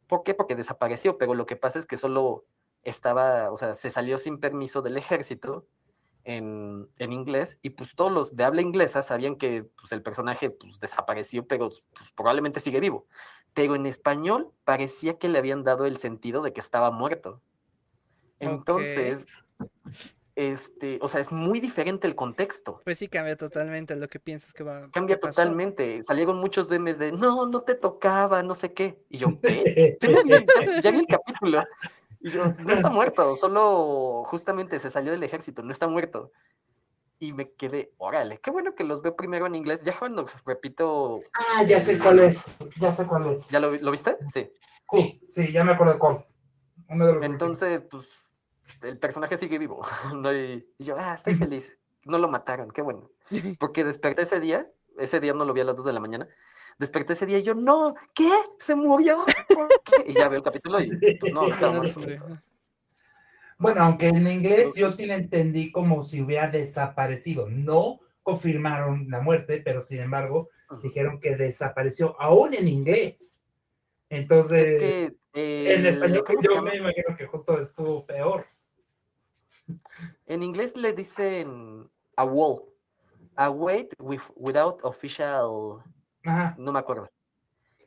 [0.07, 0.35] ¿Por qué?
[0.35, 2.45] Porque desapareció, pero lo que pasa es que solo
[2.83, 5.65] estaba, o sea, se salió sin permiso del ejército
[6.25, 10.79] en, inglés y pues todos los de habla inglesa sabían que pues, el personaje pues,
[10.81, 11.83] desapareció, pero pues,
[12.15, 13.07] probablemente sigue vivo
[13.55, 17.41] pero en español parecía que le habían dado el sentido de que estaba muerto.
[18.39, 19.25] Entonces,
[20.35, 22.81] este, o sea, es muy diferente el contexto.
[22.85, 24.91] Pues sí, cambia totalmente lo que piensas que va.
[24.91, 26.03] Cambia totalmente.
[26.03, 28.99] Salieron muchos memes de no, no te tocaba, no sé qué.
[29.09, 29.99] Y yo, ¿qué?
[30.83, 31.63] ya, vi el capítulo.
[32.23, 36.33] Y yo, no está muerto, solo justamente se salió del ejército, no está muerto
[37.23, 39.85] y me quedé, órale, qué bueno que los veo primero en inglés.
[39.85, 41.21] Ya cuando repito.
[41.33, 42.59] Ah, ya sé cuál es.
[42.81, 43.49] Ya sé cuál es.
[43.49, 44.17] ¿Ya lo, viste?
[44.35, 44.51] Sí.
[44.91, 46.27] Sí, sí, ya me acuerdo de cuál.
[47.23, 48.35] Entonces, pues,
[48.83, 49.87] el personaje sigue vivo.
[50.35, 51.73] y, yo, ah, estoy feliz.
[52.05, 53.09] No lo mataron, qué bueno.
[53.61, 56.29] Porque desperté ese día, ese día no lo vi a las 2 de la mañana.
[56.79, 58.31] Desperté ese día y yo, no, ¿qué?
[58.59, 59.25] ¿Se murió?
[60.07, 62.41] Y ya veo el capítulo y pues, no, estaba muerto.
[63.59, 67.49] Bueno, aunque en inglés yo sí le entendí como si hubiera desaparecido.
[67.49, 70.49] No confirmaron la muerte, pero sin embargo
[70.83, 73.37] dijeron que desapareció, aún en inglés.
[74.09, 78.47] Entonces, Es que en español ¿cómo se yo me imagino que justo estuvo peor.
[80.27, 82.65] En inglés le dicen a wall.
[83.37, 85.83] A wait with, without official.
[86.25, 86.55] Ajá.
[86.59, 87.11] No me acuerdo.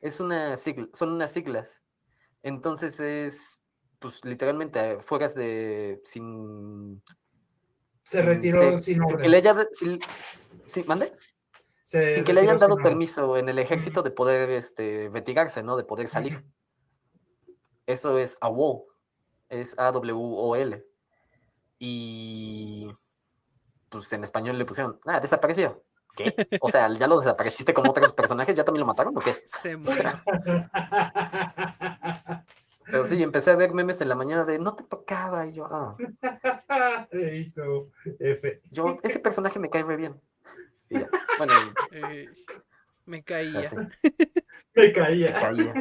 [0.02, 1.82] Es una sigla, son unas siglas.
[2.44, 3.62] Entonces es,
[4.00, 6.00] pues literalmente, fueras de.
[6.04, 7.02] sin.
[8.04, 9.20] Se sin- retiró se- sin sin orden.
[9.22, 9.68] que le haya.
[9.74, 10.00] sin-
[10.68, 11.14] sin- ¿mande?
[11.84, 15.62] Se Sin que le hayan dado sin permiso en el ejército de poder este, retirarse,
[15.64, 15.78] ¿no?
[15.78, 16.44] De poder salir.
[17.86, 18.84] Eso es a wall.
[19.50, 20.84] Es A-W-O-L.
[21.80, 22.92] Y.
[23.90, 25.00] Pues en español le pusieron.
[25.06, 25.84] Ah, desapareció.
[26.16, 26.34] ¿Qué?
[26.62, 28.56] O sea, ¿ya lo desapareciste como otros personajes?
[28.56, 29.36] ¿Ya también lo mataron o qué?
[29.46, 30.22] Se murió.
[32.86, 35.46] Pero sí, empecé a ver memes en la mañana de no te tocaba.
[35.48, 35.98] Y yo, ah,
[37.12, 38.62] Ey, no, F.
[38.72, 40.22] yo, ese personaje me cae re bien.
[40.90, 41.54] Y ya, bueno,
[41.92, 42.28] Eh,
[43.06, 43.60] me caía.
[43.62, 43.76] así,
[44.76, 45.74] me Me caía.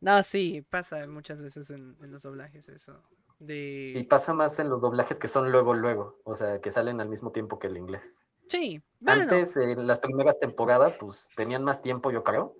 [0.00, 3.02] No, sí, pasa muchas veces en, en los doblajes eso.
[3.40, 6.20] Y pasa más en los doblajes que son luego, luego.
[6.24, 8.26] O sea, que salen al mismo tiempo que el inglés.
[8.48, 9.22] Sí, bueno.
[9.22, 12.56] Antes, en las primeras temporadas, pues tenían más tiempo, yo creo.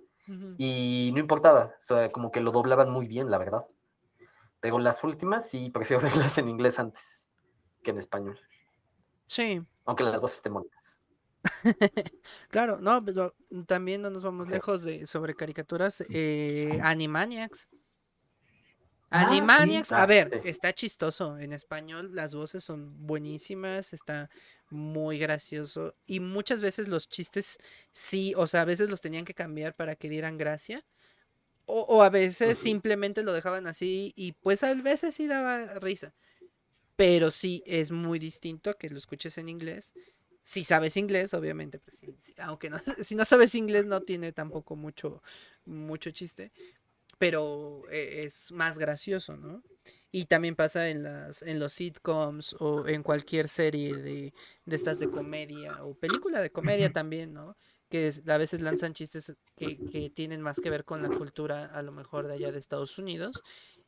[0.57, 3.65] Y no importaba, o sea, como que lo doblaban muy bien, la verdad.
[4.59, 7.03] Pero las últimas sí prefiero verlas en inglés antes
[7.83, 8.37] que en español.
[9.27, 10.99] Sí, Aunque las voces estén bonitas.
[12.49, 13.35] claro, no, pero
[13.67, 14.53] también no nos vamos Sí.
[14.55, 16.01] lejos de sobre caricaturas.
[16.09, 17.67] eh, Animaniacs.
[19.09, 19.57] Ah, sí.
[19.59, 21.37] Animaniacs, a ver, está chistoso.
[21.39, 24.29] En español las voces son buenísimas, está
[24.69, 25.95] muy gracioso.
[26.05, 27.57] Y muchas veces los chistes
[27.91, 30.85] sí, o sea, a veces los tenían que cambiar para que dieran gracia.
[31.65, 36.15] O, o a veces simplemente lo dejaban así y pues a veces sí daba risa.
[36.95, 39.93] Pero sí es muy distinto a que lo escuches en inglés.
[40.41, 42.01] Si sabes inglés, obviamente, pues
[42.39, 45.21] aunque no, si no sabes inglés no tiene tampoco mucho,
[45.65, 46.51] mucho chiste
[47.17, 49.63] pero eh, es más gracioso, ¿no?
[50.11, 54.33] Y también pasa en las en los sitcoms o en cualquier serie de,
[54.65, 57.55] de estas de comedia o película de comedia también, ¿no?
[57.89, 61.65] Que es- a veces lanzan chistes que, que tienen más que ver con la cultura
[61.65, 63.41] a lo mejor de allá de Estados Unidos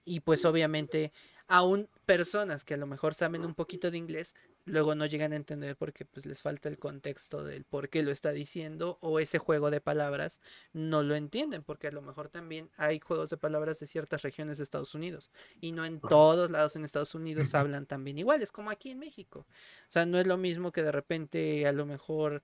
[0.05, 1.11] y pues obviamente
[1.47, 5.35] aún personas que a lo mejor saben un poquito de inglés luego no llegan a
[5.35, 9.39] entender porque pues les falta el contexto del por qué lo está diciendo o ese
[9.39, 10.39] juego de palabras
[10.73, 14.57] no lo entienden, porque a lo mejor también hay juegos de palabras de ciertas regiones
[14.57, 18.69] de Estados Unidos y no en todos lados en Estados Unidos hablan también iguales, como
[18.69, 19.47] aquí en México.
[19.89, 22.41] O sea, no es lo mismo que de repente a lo mejor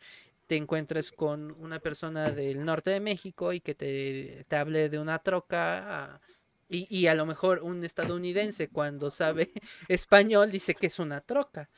[0.47, 4.99] te encuentres con una persona del norte de México y que te, te hable de
[4.99, 6.13] una troca.
[6.15, 6.21] a-
[6.67, 9.51] y, y a lo mejor un estadounidense cuando sabe
[9.87, 11.69] español dice que es una troca.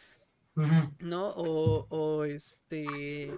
[0.99, 1.29] ¿No?
[1.35, 3.29] O, o este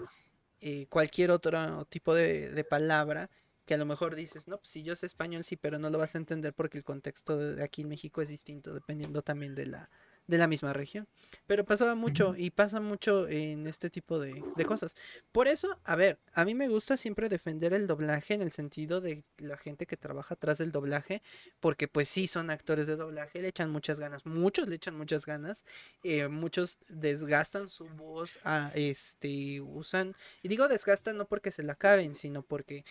[0.61, 3.29] eh, cualquier otro tipo de, de palabra
[3.65, 5.99] que a lo mejor dices, no, pues si yo sé español sí, pero no lo
[5.99, 9.67] vas a entender porque el contexto de aquí en México es distinto, dependiendo también de
[9.67, 9.89] la,
[10.29, 11.07] de la misma región.
[11.47, 14.95] Pero pasaba mucho y pasa mucho en este tipo de, de cosas.
[15.31, 19.01] Por eso, a ver, a mí me gusta siempre defender el doblaje en el sentido
[19.01, 21.21] de la gente que trabaja atrás del doblaje,
[21.59, 25.25] porque pues sí son actores de doblaje, le echan muchas ganas, muchos le echan muchas
[25.25, 25.65] ganas
[26.03, 31.73] eh, muchos desgastan su voz, a, este, usan, y digo desgastan no porque se la
[31.73, 32.85] acaben, sino porque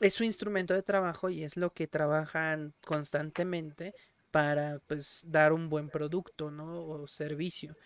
[0.00, 3.94] es su instrumento de trabajo y es lo que trabajan constantemente
[4.34, 6.84] para pues dar un buen producto, ¿no?
[6.88, 7.76] O servicio.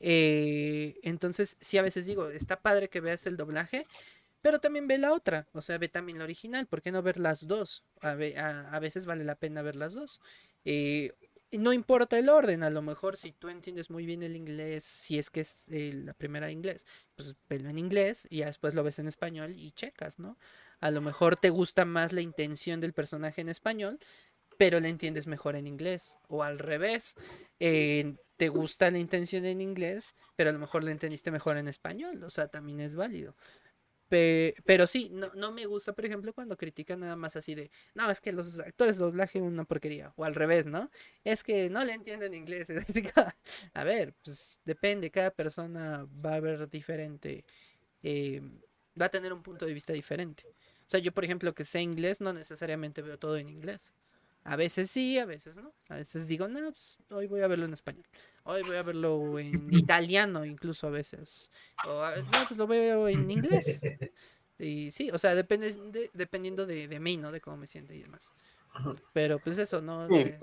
[0.00, 3.86] Eh, entonces, sí, a veces digo, está padre que veas el doblaje,
[4.42, 7.18] pero también ve la otra, o sea, ve también la original, ¿por qué no ver
[7.20, 7.84] las dos?
[8.00, 10.20] A, a- veces vale la pena ver las dos.
[10.64, 11.12] Eh,
[11.52, 15.18] no importa el orden, a lo mejor si tú entiendes muy bien el inglés, si
[15.18, 18.84] es que es eh, la primera inglés, pues velo en inglés y ya después lo
[18.84, 20.38] ves en español y checas, ¿no?
[20.80, 23.98] A lo mejor te gusta más la intención del personaje en español,
[24.58, 27.16] pero la entiendes mejor en inglés, o al revés,
[28.36, 32.22] te gusta la intención en inglés, pero a lo mejor la entendiste mejor en español,
[32.22, 33.34] o sea, también es válido.
[34.08, 37.70] Pe- pero sí, no, no me gusta, por ejemplo, cuando critican nada más así de,
[37.94, 40.90] no, es que los actores de doblaje una porquería, o al revés, ¿no?
[41.24, 42.68] Es que no le entienden inglés.
[43.74, 47.44] A ver, pues depende, cada persona va a ver diferente,
[48.02, 48.42] eh,
[49.00, 50.44] va a tener un punto de vista diferente.
[50.48, 53.94] O sea, yo, por ejemplo, que sé inglés, no necesariamente veo todo en inglés.
[54.50, 55.74] A veces sí, a veces no.
[55.90, 58.06] A veces digo, no, pues hoy voy a verlo en español.
[58.44, 61.50] Hoy voy a verlo en italiano, incluso a veces.
[61.86, 63.80] O a- no, pues lo veo en inglés.
[64.60, 67.30] Y sí, o sea, depende de- dependiendo de, de mí, ¿no?
[67.30, 68.32] De cómo me siento y demás.
[69.12, 70.08] Pero pues eso, ¿no?
[70.08, 70.34] Sí.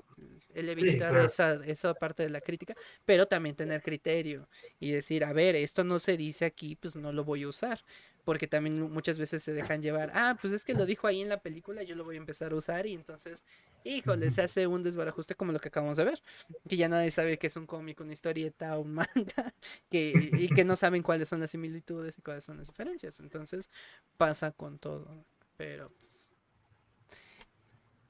[0.53, 1.25] El evitar claro.
[1.25, 4.47] esa, esa parte de la crítica, pero también tener criterio
[4.79, 7.83] y decir, a ver, esto no se dice aquí, pues no lo voy a usar.
[8.23, 11.21] Porque también mu- muchas veces se dejan llevar, ah, pues es que lo dijo ahí
[11.21, 13.43] en la película, yo lo voy a empezar a usar y entonces,
[13.85, 16.21] híjole, se hace un desbarajuste como lo que acabamos de ver,
[16.67, 19.53] que ya nadie sabe que es un cómic, una historieta, un manga,
[19.89, 23.19] que, y que no saben cuáles son las similitudes y cuáles son las diferencias.
[23.19, 23.69] Entonces
[24.17, 25.25] pasa con todo,
[25.57, 26.31] pero pues...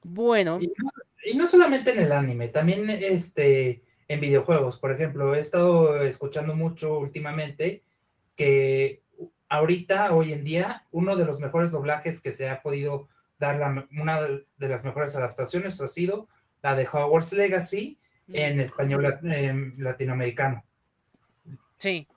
[0.02, 0.90] Bueno, Y no,
[1.24, 4.78] y no solamente en el anime, también este, en videojuegos.
[4.78, 7.82] Por ejemplo, he estado escuchando mucho últimamente
[8.36, 9.02] que
[9.48, 13.08] ahorita, hoy en día, uno de los mejores doblajes que se ha podido
[13.38, 16.28] dar, la- una de las mejores adaptaciones ha sido
[16.62, 20.64] la de Hogwarts Legacy en español em, latinoamericano.
[21.76, 22.08] Sí.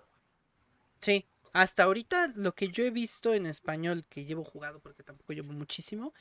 [1.00, 1.26] Sí.
[1.54, 5.52] Hasta ahorita lo que yo he visto en español, que llevo jugado porque tampoco llevo
[5.54, 6.14] muchísimo,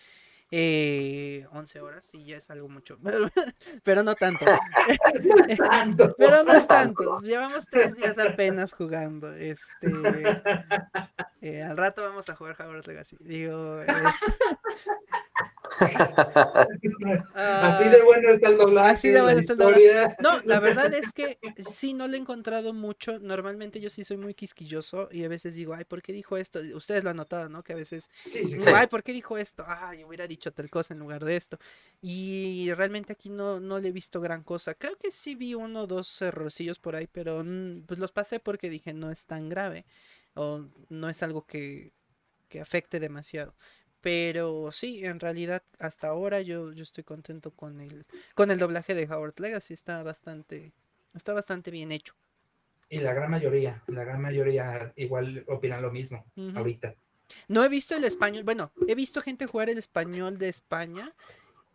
[0.51, 2.99] eh, 11 horas, y ya es algo mucho,
[3.85, 4.45] pero, no tanto.
[5.59, 6.15] Tanto.
[6.19, 7.21] Pero no es tanto.
[7.21, 9.33] Llevamos tres días apenas jugando.
[9.35, 9.89] Este.
[11.41, 13.17] eh, al rato vamos a jugar Hogwarts Legacy.
[13.21, 14.27] Digo, este,
[17.35, 18.91] Así de bueno está el doblaje.
[18.91, 19.83] Así de bueno la está el doblaje.
[19.83, 20.17] historia.
[20.21, 23.19] No, la verdad es que sí, no le he encontrado mucho.
[23.21, 26.61] Normalmente yo sí soy muy quisquilloso y a veces digo, ay, ¿por qué dijo esto?
[26.75, 27.63] Ustedes lo han notado, ¿no?
[27.63, 28.71] Que a veces Sí, sí, digo, Sí.
[28.75, 29.65] ay, ¿por qué dijo esto?
[29.67, 31.59] Ay, hubiera dicho tal cosa en lugar de esto.
[32.01, 34.75] Y realmente aquí no, no le he visto gran cosa.
[34.75, 38.41] Creo que sí vi uno o dos errorcillos por ahí, pero mm, pues los pasé
[38.41, 39.85] porque dije, no es tan grave.
[40.35, 41.93] O no es algo que,
[42.49, 43.55] que afecte demasiado.
[44.01, 48.95] Pero sí, en realidad hasta ahora yo, yo estoy contento con el, con el doblaje
[48.95, 49.75] de Howard's Legacy.
[49.75, 50.73] Está bastante,
[51.15, 52.15] está bastante bien hecho.
[52.91, 56.25] Y la gran mayoría, la gran mayoría igual opinan lo mismo
[56.55, 56.95] ahorita.
[57.49, 61.15] No he visto el español, bueno, he visto gente jugar el español de España,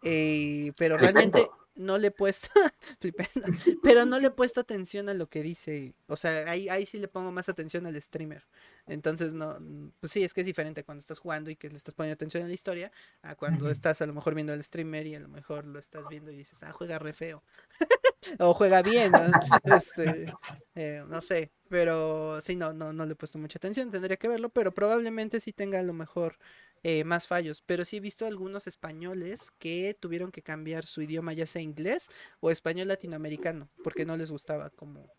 [0.02, 2.50] eh, pero realmente no le he puesto,
[3.00, 3.48] flipendo,
[3.84, 6.98] pero no le he puesto atención a lo que dice, o sea, ahí, ahí sí
[6.98, 8.44] le pongo más atención al streamer.
[8.88, 11.78] Entonces, no, mm, pues sí, es que es diferente cuando estás jugando y que le
[11.78, 15.08] estás poniendo atención a la historia, a cuando estás a lo mejor viendo al streamer
[15.08, 17.44] y a lo mejor lo estás viendo y dices, ah, juega re feo.
[18.40, 19.22] o juega bien, ¿no?
[19.64, 20.34] Este,
[20.76, 24.28] eh, no sé, pero sí, no, no, no le he puesto mucha atención, tendría que
[24.28, 26.38] verlo, pero probablemente sí tenga a lo mejor
[26.84, 27.62] eh, más fallos.
[27.66, 32.10] Pero sí he visto algunos españoles que tuvieron que cambiar su idioma, ya sea inglés
[32.40, 35.10] o español latinoamericano, porque no les gustaba como...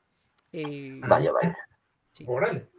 [0.52, 1.56] eh, Vaya, vaya.
[2.12, 2.24] sí.
[2.26, 2.73] Órale.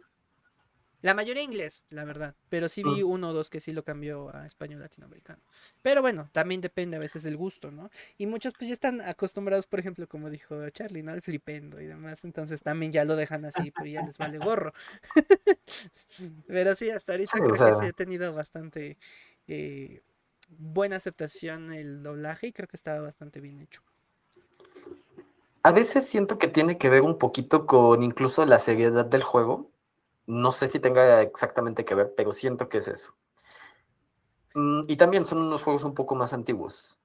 [1.02, 4.34] La mayoría inglés, la verdad, pero sí vi uno o dos que sí lo cambió
[4.34, 5.42] a español latinoamericano.
[5.82, 7.90] Pero bueno, también depende a veces del gusto, ¿no?
[8.18, 11.12] Y muchos pues ya están acostumbrados, por ejemplo, como dijo Charlie, ¿no?
[11.12, 14.72] Al flipendo y demás, entonces también ya lo dejan así, pero ya les vale gorro.
[16.46, 18.96] pero sí, hasta ahorita Sí, o creo que sí ha tenido bastante
[19.48, 20.02] eh,
[20.58, 23.82] buena aceptación el doblaje y creo que estaba bastante bien hecho.
[25.62, 29.68] A veces siento que tiene que ver un poquito con incluso la seriedad del juego.
[30.26, 33.14] No sé si tenga exactamente que ver, pero siento que es eso.
[34.54, 36.98] Mm, y también son unos juegos un poco más antiguos.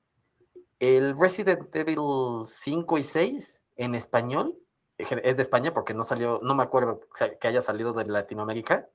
[0.79, 4.57] El Resident Evil 5 y 6 en español,
[4.97, 7.01] es de España porque no salió, no me acuerdo
[7.39, 8.87] que haya salido de Latinoamérica.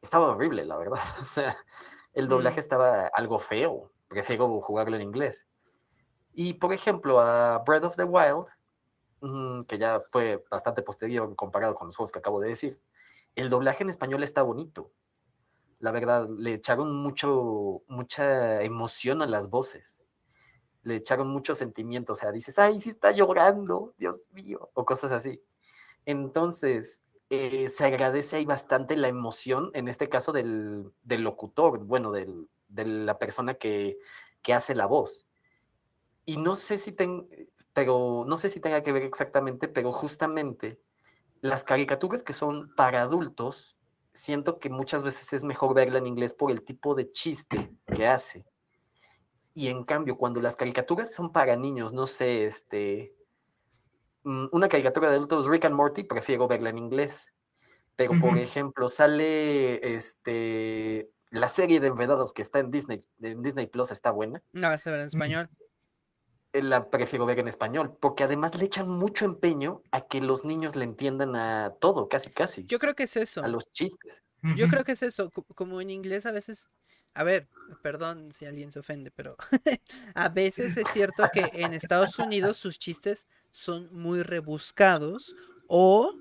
[0.00, 0.98] Estaba horrible, la verdad.
[1.20, 1.56] O sea,
[2.12, 3.90] el doblaje estaba algo feo.
[4.08, 5.46] Prefiero jugarlo en inglés.
[6.34, 8.46] Y por ejemplo, a Breath of the Wild,
[9.20, 12.80] mm, que ya fue bastante posterior comparado con los juegos que acabo de decir,
[13.36, 14.92] el doblaje en español está bonito.
[15.80, 20.04] La verdad, le echaron mucho, mucha emoción a las voces.
[20.82, 22.14] Le echaron mucho sentimiento.
[22.14, 25.42] O sea, dices, ay, sí está llorando, Dios mío, o cosas así.
[26.06, 32.12] Entonces, eh, se agradece ahí bastante la emoción, en este caso del, del locutor, bueno,
[32.12, 33.98] del- de la persona que,
[34.42, 35.26] que hace la voz.
[36.24, 37.28] Y no sé si ten-
[37.72, 40.80] pero no sé si tenga que ver exactamente, pero justamente
[41.42, 43.76] las caricaturas que son para adultos,
[44.14, 48.06] siento que muchas veces es mejor verla en inglés por el tipo de chiste que
[48.06, 48.46] hace.
[49.52, 53.14] Y en cambio, cuando las caricaturas son para niños, no sé, este,
[54.22, 57.26] mm, una caricatura de adultos, Rick and Morty, prefiero verla en inglés.
[57.96, 63.66] Pero, por ejemplo, sale este, la serie de Enredados que está en Disney, en Disney
[63.66, 65.50] Plus, está buena No, vas a ver en español.
[66.52, 70.76] La prefiero ver en español, porque además le echan mucho empeño a que los niños
[70.76, 73.42] le entiendan a todo, casi casi, Yo creo que es eso.
[73.42, 74.22] a los chistes.
[74.56, 76.68] Yo creo que es eso, co- como en inglés a veces,
[77.14, 77.48] a ver,
[77.80, 79.36] perdón si alguien se ofende, pero
[80.14, 85.34] a veces es cierto que en Estados Unidos sus chistes son muy rebuscados
[85.74, 86.12] O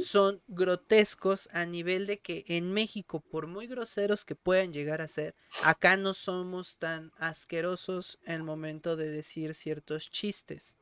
[0.00, 5.06] son grotescos a nivel de que en México, por muy groseros que puedan llegar a
[5.06, 10.74] ser, acá no somos tan asquerosos en el momento de decir ciertos chistes.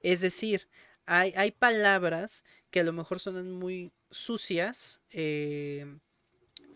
[0.00, 0.68] Es decir,
[1.06, 5.86] hay, hay palabras que a lo mejor sonan muy sucias, eh,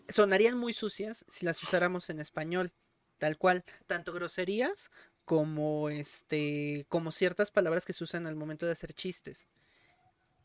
[0.07, 2.71] sonarían muy sucias si las usáramos en español,
[3.17, 4.91] tal cual, tanto groserías
[5.25, 9.47] como este, como ciertas palabras que se usan al momento de hacer chistes.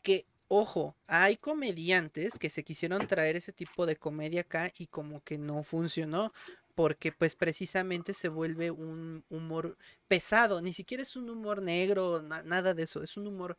[0.02, 5.22] Que, ojo, hay comediantes que se quisieron traer ese tipo de comedia acá y como
[5.24, 6.32] que no funcionó.
[6.74, 9.76] Porque pues precisamente se vuelve un humor
[10.08, 10.62] pesado.
[10.62, 13.02] Ni siquiera es un humor negro, nada de eso.
[13.02, 13.58] Es un humor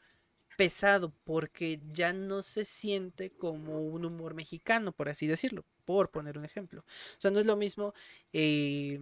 [0.58, 6.38] pesado porque ya no se siente como un humor mexicano, por así decirlo, por poner
[6.38, 6.82] un ejemplo.
[6.82, 7.94] O sea, no es lo mismo
[8.34, 9.00] eh,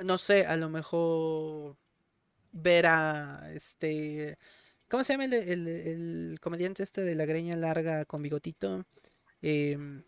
[0.00, 1.76] no sé, a lo mejor
[2.52, 4.38] ver a este.
[4.94, 8.84] ¿Cómo se llama el, comediante este de la greña larga con bigotito?
[9.42, 10.04] Em,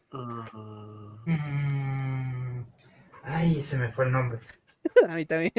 [1.27, 2.65] mm,
[3.25, 4.39] ay, se me fue el nombre.
[5.09, 5.53] a mí también.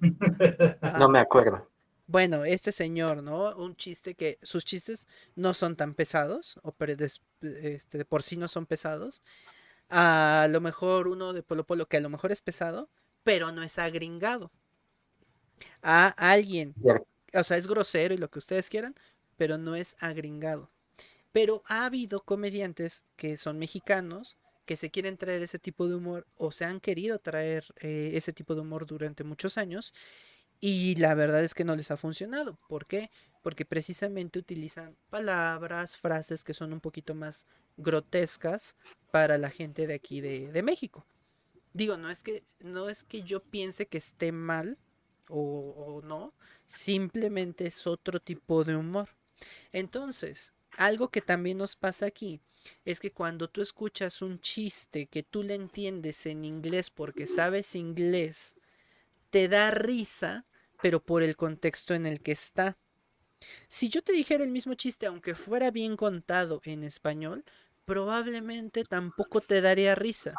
[0.98, 1.70] no me acuerdo.
[2.08, 3.54] Bueno, este señor, ¿no?
[3.54, 5.06] Un chiste que sus chistes
[5.36, 9.22] no son tan pesados, o este, de por sí no son pesados.
[9.88, 12.90] A lo mejor uno de Polo Polo, que a lo mejor es pesado,
[13.22, 14.50] pero no es agringado.
[15.80, 16.74] A alguien,
[17.34, 18.94] o sea, es grosero y lo que ustedes quieran,
[19.36, 20.70] pero no es agringado.
[21.32, 26.26] Pero ha habido comediantes que son mexicanos que se quieren traer ese tipo de humor
[26.36, 29.94] o se han querido traer eh, ese tipo de humor durante muchos años
[30.60, 32.58] y la verdad es que no les ha funcionado.
[32.68, 33.10] ¿Por qué?
[33.42, 37.46] Porque precisamente utilizan palabras, frases que son un poquito más
[37.78, 38.76] grotescas
[39.10, 41.06] para la gente de aquí de, de México.
[41.72, 44.76] Digo, no es que, no es que yo piense que esté mal
[45.28, 46.34] o, no,
[46.66, 49.08] simplemente es otro tipo de humor.
[49.72, 52.40] Entonces, algo que también nos pasa aquí
[52.84, 57.74] es que cuando tú escuchas un chiste que tú le entiendes en inglés porque sabes
[57.74, 58.54] inglés,
[59.30, 60.46] te da risa,
[60.82, 62.76] pero por el contexto en el que está.
[63.68, 67.44] Si yo te dijera el mismo chiste, aunque fuera bien contado en español,
[67.84, 70.34] probablemente tampoco te daría risa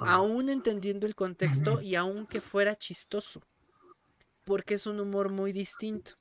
[0.00, 3.42] aún entendiendo el contexto y aunque fuera chistoso,
[4.46, 6.12] porque es un humor muy distinto.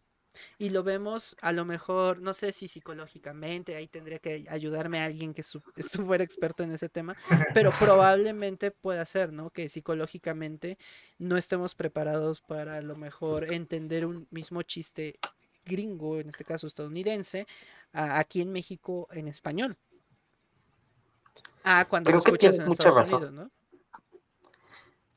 [0.57, 5.05] Y lo vemos a lo mejor, no sé si psicológicamente, ahí tendría que ayudarme a
[5.05, 5.43] alguien que
[5.77, 7.15] estuviera experto en ese tema,
[7.53, 9.51] pero probablemente pueda ser, ¿no?
[9.51, 10.77] Que psicológicamente
[11.19, 15.19] no estemos preparados para a lo mejor entender un mismo chiste
[15.63, 17.47] gringo, en este caso estadounidense,
[17.93, 19.77] aquí en México en español.
[21.63, 23.51] Ah, cuando lo escuchas en Estados Unidos, ¿no?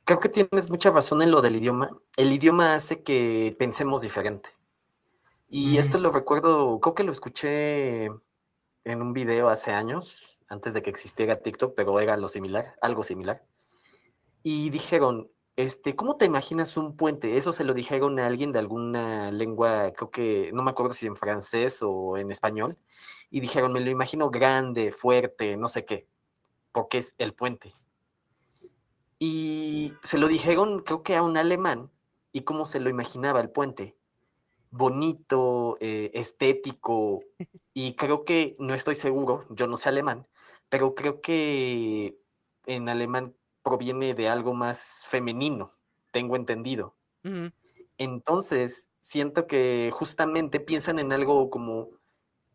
[0.09, 1.91] Creo que tienes mucha razón en lo del idioma.
[2.17, 4.49] El idioma hace que pensemos diferente.
[5.51, 10.81] Y esto lo recuerdo, creo que lo escuché en un video hace años, antes de
[10.81, 13.45] que existiera TikTok, pero era lo similar, algo similar.
[14.43, 17.37] Y dijeron, este, ¿cómo te imaginas un puente?
[17.37, 21.07] Eso se lo dijeron a alguien de alguna lengua, creo que, no me acuerdo si
[21.07, 22.79] en francés o en español,
[23.29, 26.09] y dijeron, me lo imagino grande, fuerte, no sé qué,
[26.73, 27.75] porque es el puente.
[29.19, 31.91] Y se lo dijeron, creo que a un alemán,
[32.33, 33.97] y cómo se lo imaginaba el puente.
[34.71, 37.21] Bonito, eh, estético,
[37.75, 40.27] y creo que, no estoy seguro, yo no sé alemán,
[40.69, 42.19] pero creo que
[42.67, 45.71] en alemán proviene de algo más femenino,
[46.13, 46.95] tengo entendido.
[47.99, 51.91] Entonces, siento que justamente piensan en algo como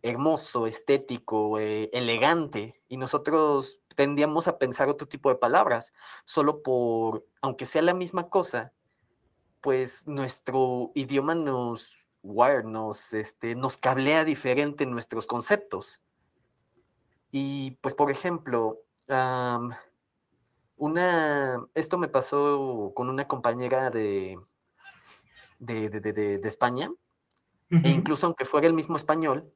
[0.01, 5.94] hermoso, estético, eh, elegante, y nosotros tendíamos a pensar otro tipo de palabras,
[6.26, 8.74] solo por, aunque sea la misma cosa,
[9.62, 16.02] pues nuestro idioma nos wire, nos, este, nos cablea diferente en nuestros conceptos.
[17.32, 18.80] Y pues, por ejemplo,
[20.78, 24.38] una, esto me pasó con una compañera de,
[25.60, 26.91] de, de, España,
[27.70, 29.52] e incluso aunque fuera el mismo español,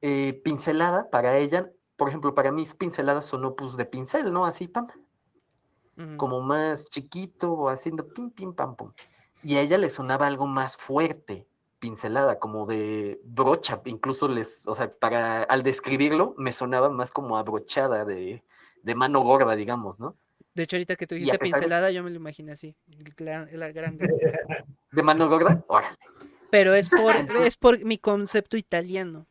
[0.00, 4.46] eh, pincelada para ella por ejemplo, para mí pinceladas son opus de pincel, ¿no?
[4.46, 4.86] Así, pam.
[6.16, 8.92] Como más chiquito, haciendo pim, pim, pam, pum.
[9.42, 11.44] Y a ella le sonaba algo más fuerte,
[11.80, 17.36] pincelada, como de brocha, incluso les, o sea, para, al describirlo, me sonaba más como
[17.36, 18.44] abrochada de,
[18.84, 20.16] de mano gorda, digamos, ¿no?
[20.54, 22.76] De hecho, ahorita que tú dijiste pincelada, yo me lo imaginé así,
[23.50, 24.08] la grande.
[24.92, 25.64] ¿De mano gorda?
[25.66, 25.96] Órale.
[26.50, 29.26] Pero es por, es por mi concepto italiano.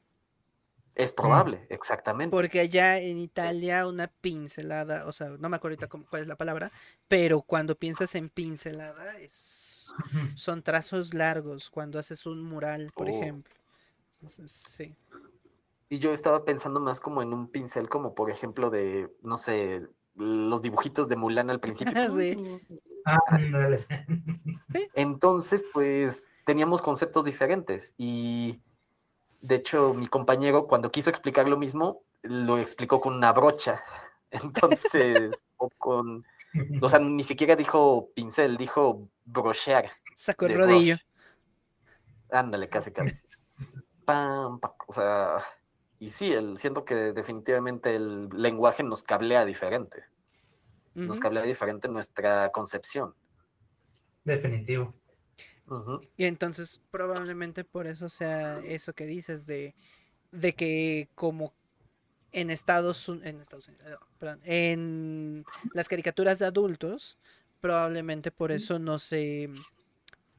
[0.98, 2.32] Es probable, exactamente.
[2.32, 6.36] Porque allá en Italia una pincelada, o sea, no me acuerdo ahorita cuál es la
[6.36, 6.72] palabra,
[7.08, 9.94] pero cuando piensas en pincelada es
[10.36, 13.12] son trazos largos cuando haces un mural, por oh.
[13.12, 13.54] ejemplo.
[14.14, 14.96] Entonces, sí.
[15.90, 19.88] Y yo estaba pensando más como en un pincel, como por ejemplo de, no sé,
[20.16, 21.94] los dibujitos de Mulan al principio.
[22.18, 22.38] Sí.
[23.06, 23.20] Ah.
[24.96, 28.60] Entonces, pues teníamos conceptos diferentes y
[29.42, 33.82] de hecho mi compañero cuando quiso explicar lo mismo, lo explicó con una brocha.
[34.32, 36.26] Entonces, o con,
[36.82, 39.92] o sea, ni siquiera dijo pincel, dijo brochear.
[40.16, 40.96] Sacó el rodillo.
[40.96, 41.06] brush.
[42.30, 43.16] Ándale, casi, casi.
[44.06, 45.42] Pam, pa- o sea,
[46.00, 50.04] y sí, el, siento que definitivamente el lenguaje nos cablea diferente.
[50.94, 53.14] Nos cablea diferente nuestra concepción.
[54.24, 54.96] Definitivo.
[56.16, 59.76] Y entonces probablemente por eso sea eso que dices de,
[60.32, 61.54] de que como
[62.32, 67.18] en Estados Unidos, en Estados Unidos, eh, perdón, en las caricaturas de adultos,
[67.60, 69.50] probablemente por eso no se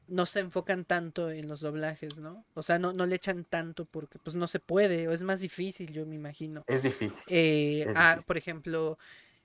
[0.07, 2.43] no se enfocan tanto en los doblajes, ¿no?
[2.55, 5.41] O sea, no, no le echan tanto porque pues no se puede, o es más
[5.41, 6.63] difícil, yo me imagino.
[6.67, 7.21] Es difícil.
[7.27, 8.25] Eh, Es ah, difícil.
[8.25, 8.97] por ejemplo,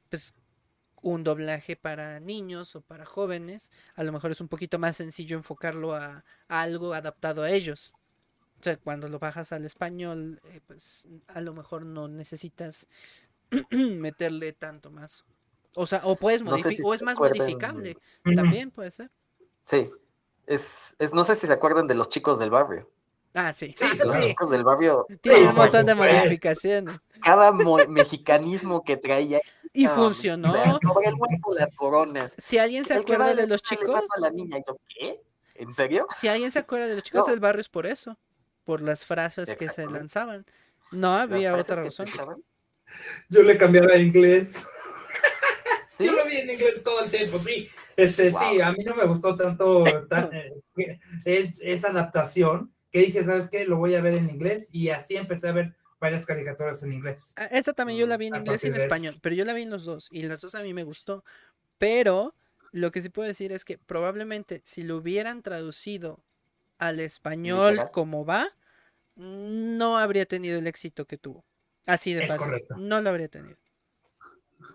[0.09, 0.35] pues
[1.05, 5.37] un doblaje para niños o para jóvenes, a lo mejor es un poquito más sencillo
[5.37, 7.93] enfocarlo a, a algo adaptado a ellos.
[8.61, 12.87] O sea, cuando lo bajas al español, eh, pues a lo mejor no necesitas
[13.71, 15.25] meterle tanto más.
[15.75, 17.99] O sea, o puedes No sé modificar, si o es más acuerdan- modificable,
[18.35, 19.11] también puede ser.
[19.67, 19.91] Sí.
[20.47, 22.91] Es, es, no sé si se acuerdan de los chicos del barrio.
[23.35, 23.75] Ah, sí.
[23.77, 26.95] Sí, Los Sí, chicos del barrio, tiene Sí, un montón de modificaciones.
[27.23, 29.41] cada mo- mexicanismo que traía.
[29.73, 30.53] Y ah, funcionó.
[30.53, 32.33] Sobre el hueco, las coronas.
[32.39, 34.59] Si alguien se acuerda de los chicos, mato a la niña.
[34.59, 35.21] Y yo, ¿qué?
[35.57, 36.07] ¿En serio?
[36.17, 37.31] Si alguien se acuerda de los chicos No.
[37.33, 38.17] del barrio es por eso,
[38.65, 40.47] por las frases que se lanzaban.
[40.93, 42.07] No había otra razón.
[43.29, 44.53] Yo le cambiaba el inglés.
[45.99, 46.07] ¿Sí?
[46.07, 47.69] Yo lo vi en inglés todo el tiempo, sí.
[47.97, 48.41] Este, Wow.
[48.51, 50.29] sí, a mí no me gustó tanto tan,
[50.77, 53.65] eh, es, esa adaptación que dije, ¿sabes qué?
[53.65, 57.35] Lo voy a ver en inglés y así empecé a ver varias caricaturas en inglés.
[57.37, 58.87] Ah, Esa también yo la vi en a inglés y en eso.
[58.87, 61.25] español, pero yo la vi en los dos y las dos a mí me gustó.
[61.79, 62.37] Pero
[62.73, 66.25] lo que sí puedo decir es que probablemente si lo hubieran traducido
[66.79, 68.49] al español como va,
[69.17, 71.45] no habría tenido el éxito que tuvo.
[71.87, 72.47] Así de Es fácil.
[72.47, 72.75] correcto.
[72.77, 73.59] No lo habría tenido.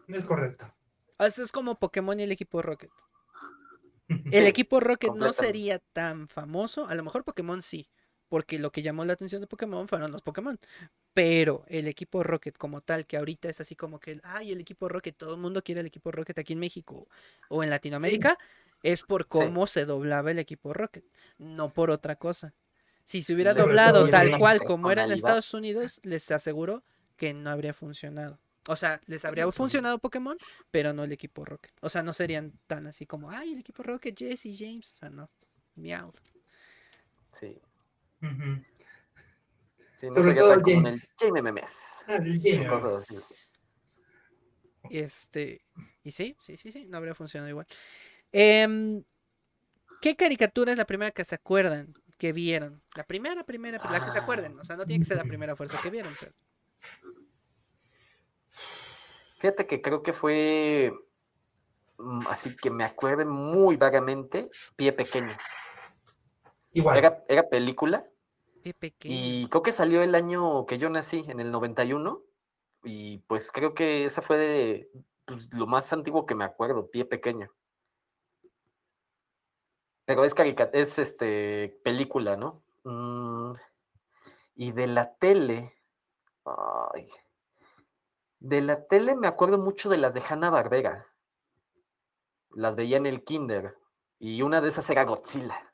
[0.10, 0.74] Es correcto.
[1.20, 2.90] O sea, es como Pokémon y el equipo Rocket.
[4.32, 6.88] El Sí, equipo Rocket no sería tan famoso.
[6.88, 7.88] A lo mejor Pokémon sí,
[8.30, 10.58] porque lo que llamó la atención de Pokémon fueron los Pokémon.
[11.14, 14.88] Pero el equipo Rocket como tal, que ahorita es así como que, ay, el equipo
[14.88, 17.08] Rocket, todo el mundo quiere el equipo Rocket aquí en México
[17.50, 18.38] o en Latinoamérica,
[18.84, 21.04] es por cómo se doblaba el equipo Rocket,
[21.38, 22.54] no por otra cosa.
[23.04, 25.12] Si se hubiera doblado tal cual como era en.
[25.12, 26.84] Estados Unidos, les aseguro
[27.18, 28.40] que no habría funcionado.
[28.68, 30.38] O sea, les habría funcionado Pokémon,
[30.70, 31.74] pero no el equipo Rocket.
[31.82, 34.92] O sea, no serían tan así como, ay, el equipo Rocket, Jesse, James.
[34.94, 35.30] O sea, no.
[35.76, 36.14] Miau.
[37.32, 37.60] Sí.
[39.96, 41.02] Sí, no Sobre todo tan como en el.
[42.08, 42.20] Ah,
[42.70, 43.50] cosas así.
[44.90, 45.62] Y este.
[46.04, 47.68] Y sí, sí, sí, sí, no habría funcionado igual.
[48.32, 49.04] Em,
[50.02, 52.82] ¿Qué caricatura es la primera que se acuerdan que vieron?
[52.96, 54.58] La primera, primera, la que se acuerden.
[54.60, 56.32] O sea, no tiene que ser la primera fuerza que vieron, pero.
[59.40, 60.94] Fíjate que creo que fue,
[61.98, 65.36] mm, así que me acuerde muy vagamente, Pie Pequeño.
[66.72, 66.98] Igual.
[66.98, 68.06] Era, era película
[69.10, 72.24] y creo que salió el año que yo nací, en el 91,
[72.84, 74.92] y pues creo que esa fue de
[75.26, 77.52] pues, lo más antiguo que me acuerdo, Pie Pequeño.
[80.06, 82.64] Pero es carica- es este película, ¿no?
[82.84, 83.54] Mm,
[84.56, 85.74] y de la tele,
[86.46, 87.08] ay,
[88.42, 91.08] de la tele me acuerdo mucho de las de Hanna Barbera.
[92.52, 93.78] Las veía en el kinder
[94.20, 95.69] y una de esas era Godzilla.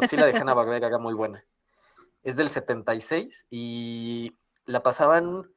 [0.00, 1.44] Godzilla de Hanna Barbera era muy buena.
[2.22, 4.36] Es del 76 y
[4.66, 5.50] la pasaban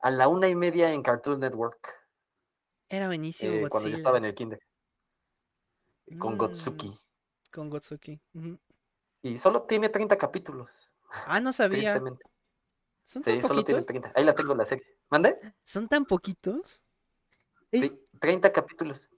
[0.00, 1.94] a la una y media en Cartoon Network
[2.88, 4.60] Era buenísimo eh, cuando yo estaba en el kinder
[6.18, 6.98] con Mm, Gotsuki.
[7.52, 8.20] Con Gotsuki.
[9.22, 10.90] Y solo tiene 30 capítulos,
[11.26, 12.00] Ah, no sabía.
[13.04, 13.86] ¿Son tan Sí, solo tiene poquitos?
[13.86, 14.12] 30.
[14.14, 14.84] Ahí la tengo la serie.
[15.10, 15.38] ¿Mande?
[15.64, 16.82] ¿Son tan poquitos?
[17.72, 19.08] Sí, 30 capítulos.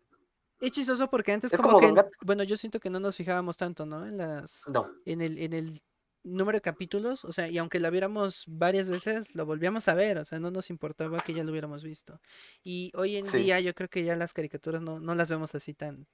[0.61, 3.17] Es chistoso porque antes Es como, como que, Don bueno, yo siento que no nos
[3.17, 4.07] fijábamos tanto, ¿no?
[4.07, 5.81] En las, No, en el, en el
[6.23, 10.19] número de capítulos, o sea, y aunque la viéramos varias veces, lo volvíamos a ver,
[10.19, 12.21] o sea, no nos importaba que ya lo hubiéramos visto.
[12.63, 13.39] Y hoy en Sí.
[13.39, 16.07] día yo creo que ya las caricaturas no, no las vemos así tan,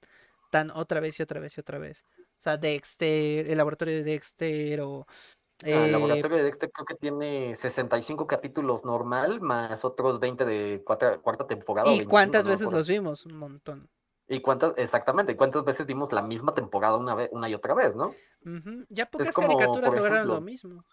[0.51, 2.05] tan otra vez y otra vez y otra vez.
[2.39, 5.05] O sea, Dexter, el laboratorio de Dexter o...
[5.63, 10.45] Ah, eh, el laboratorio de Dexter creo que tiene 65 capítulos normal, más otros 20
[10.45, 11.87] de cuarta, cuarta temporada.
[11.87, 13.25] ¿Y 25, cuántas veces los vimos?
[13.25, 13.89] Un montón.
[14.29, 17.95] ¿Y cuántas, exactamente, cuántas veces vimos la misma temporada una, vez, una y otra vez,
[17.95, 18.13] no?
[18.89, 20.83] Ya pocas como, caricaturas por lograron lo mismo.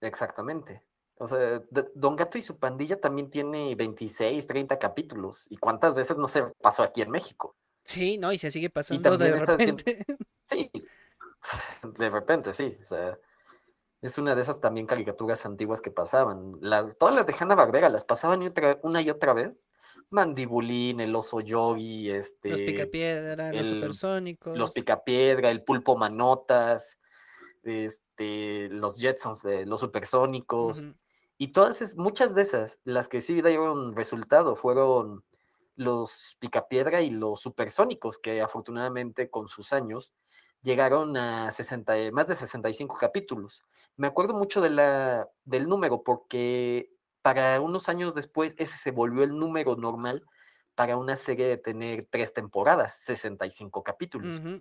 [0.00, 0.82] Exactamente.
[1.16, 1.62] O sea,
[1.94, 5.46] Don Gato y su pandilla también tiene 26, 30 capítulos.
[5.50, 7.56] ¿Y cuántas veces no se pasó aquí en México?
[7.84, 10.06] Sí, no, y se sigue pasando de siempre- repente.
[10.50, 10.68] Sí,
[11.96, 12.76] de repente, sí.
[12.84, 13.16] O sea,
[14.02, 16.54] es una de esas también caricaturas antiguas que pasaban.
[16.60, 19.68] Las, todas las de Hanna-Barbera las pasaban y otra, una y otra vez.
[20.10, 24.58] Mandibulín, el oso yogi, este, Los picapiedra, los supersónicos.
[24.58, 26.98] los picapiedra, el pulpo manotas,
[27.62, 30.88] este, los Jetsons de los supersónicos.
[31.38, 35.24] Y todas, es- muchas de esas, las que sí dieron resultado fueron
[35.76, 40.12] los Picapiedra y los Supersónicos, que afortunadamente con sus años
[40.62, 43.62] llegaron a 60, y- más de 65 capítulos.
[43.96, 46.89] Me acuerdo mucho de la, del número porque
[47.22, 50.24] para unos años después ese se volvió el número normal
[50.74, 54.60] para una serie de tener tres temporadas, 65 capítulos Ujú.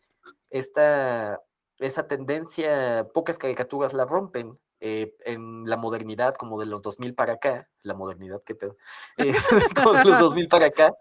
[0.49, 1.41] esta,
[1.78, 4.60] esa tendencia, pocas caricaturas la rompen.
[4.82, 8.78] eh, en la modernidad, como de los 2000 para acá, la modernidad, qué pedo,
[9.18, 9.34] eh,
[9.76, 10.93] como de los 2000 para acá,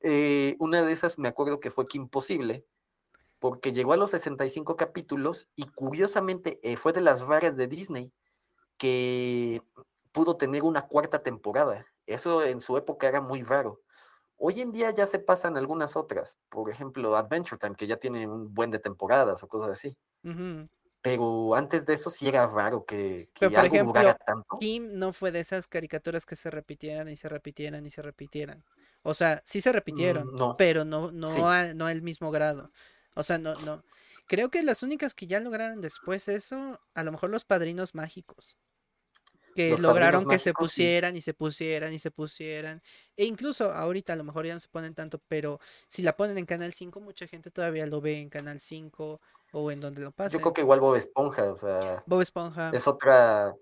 [0.00, 2.66] eh, una de esas me acuerdo que fue que imposible,
[3.38, 8.12] porque llegó a los 65 capítulos y curiosamente fue de las raras de Disney
[8.78, 9.62] que
[10.14, 11.84] pudo tener una cuarta temporada.
[12.06, 13.80] Eso en su época era muy raro.
[14.36, 18.26] Hoy en día ya se pasan algunas otras, por ejemplo Adventure Time, que ya tiene
[18.26, 19.96] un buen de temporadas o cosas así.
[21.02, 24.56] Pero antes de eso sí era raro que, Pero, que por algo ejemplo, durara tanto.
[24.58, 28.64] Kim no fue de esas caricaturas que se repitieran y se repitieran y se repitieran.
[29.02, 30.56] O sea, sí se repitieron, Mm, no.
[30.56, 31.40] pero no, no, Sí.
[31.42, 32.70] a- no al mismo grado.
[33.14, 33.82] O sea, no, no.
[34.26, 38.56] Creo que las únicas que ya lograron después eso, a lo mejor los padrinos mágicos.
[39.54, 42.82] Que Los lograron que se pusieran y se pusieran y se pusieran.
[43.16, 46.38] E incluso ahorita a lo mejor ya no se ponen tanto, pero si la ponen
[46.38, 49.20] en Canal 5, mucha gente todavía lo ve en Canal 5
[49.52, 50.40] o en donde lo Yo pasen.
[50.40, 52.70] creo que igual Bob Esponja, o sea, Bob Esponja.
[52.72, 53.54] es otra,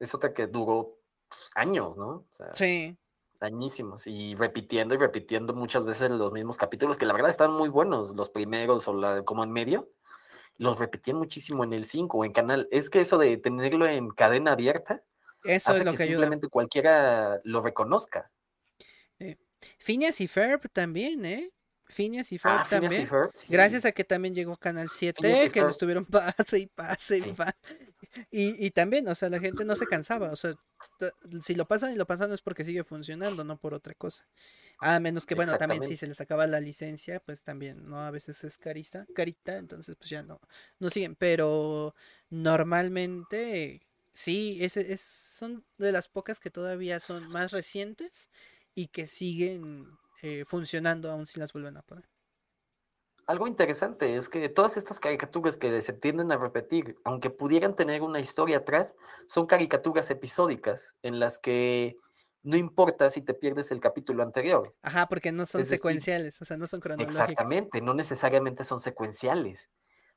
[0.00, 2.08] es otra que duró pues, años, ¿no?
[2.08, 2.96] O sea, Sí.
[3.40, 4.06] añísimos.
[4.06, 8.14] Y repitiendo y repitiendo muchas veces los mismos capítulos, que la verdad están muy buenos,
[8.16, 9.88] los primeros o la, como en medio.
[10.56, 12.68] Los repetían muchísimo en el 5 o en canal.
[12.72, 15.04] Es que eso de tenerlo en cadena abierta
[15.44, 16.30] Eso hace es lo que, que ayuda.
[16.30, 18.30] simplemente cualquiera lo reconozca.
[19.78, 21.50] Phineas y Ferb también, ¿eh?
[21.86, 23.02] Phineas y Ferb Ah, también.
[23.02, 23.46] y Ferb, sí.
[23.48, 25.70] Gracias a que también llegó Canal 7, y que lo Ferb.
[25.70, 27.56] estuvieron pase y pase y pase.
[28.30, 30.30] Y, y también, o sea, la gente no se cansaba.
[30.32, 30.52] O sea,
[31.42, 34.26] si lo pasan y lo pasan es porque sigue funcionando, no por otra cosa.
[34.80, 37.98] A menos que, bueno, también si se les acaba la licencia, pues también, ¿no?
[37.98, 40.40] A veces es carita, carita, entonces pues ya no,
[40.78, 41.16] no siguen.
[41.16, 41.94] Pero
[42.30, 43.87] normalmente,
[44.18, 48.30] sí, ese es, son de las pocas que todavía son más recientes
[48.74, 49.86] y que siguen
[50.22, 52.08] eh, funcionando aún si las vuelven a poner.
[53.26, 58.02] Algo interesante es que todas estas caricaturas que se tienden a repetir, aunque pudieran tener
[58.02, 58.94] una historia atrás,
[59.28, 61.96] son caricaturas episódicas en las que
[62.42, 64.74] no importa si te pierdes el capítulo anterior.
[64.82, 67.38] Ajá, porque no son Es decir, secuenciales, o sea, no son cronológicas.
[67.38, 69.70] Exactamente, no necesariamente son secuenciales.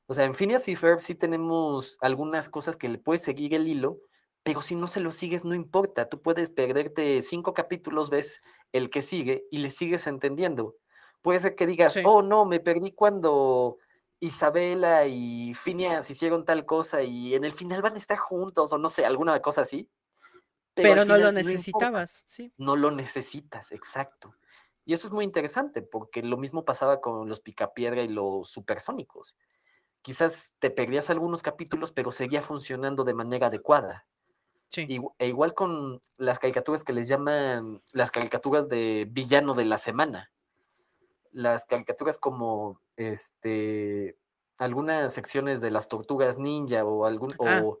[0.06, 3.68] O sea, en Phineas y Ferb sí tenemos algunas cosas que le puedes seguir el
[3.68, 3.98] hilo,
[4.42, 8.42] pero si no se lo sigues no importa, tú puedes perderte cinco capítulos, ves
[8.72, 10.76] el que sigue y le sigues entendiendo.
[11.22, 12.02] Puede ser que digas, Sí.
[12.04, 13.78] oh no, me perdí cuando
[14.20, 18.78] Isabela y Phineas hicieron tal cosa y en el final van a estar juntos o
[18.78, 19.88] no sé, alguna cosa así.
[20.74, 22.52] Pero no lo necesitabas, sí.
[22.56, 24.34] no lo necesitas, exacto.
[24.84, 29.36] Y eso es muy interesante porque lo mismo pasaba con los Picapiedra y los supersónicos.
[30.02, 34.06] Quizás te perdías algunos capítulos, pero seguía funcionando de manera adecuada.
[34.70, 34.88] Sí.
[35.18, 40.32] E igual con las caricaturas que les llaman las caricaturas de villano de la semana.
[41.30, 44.16] Las caricaturas como este
[44.58, 47.80] algunas secciones de las tortugas ninja o algún Ah, o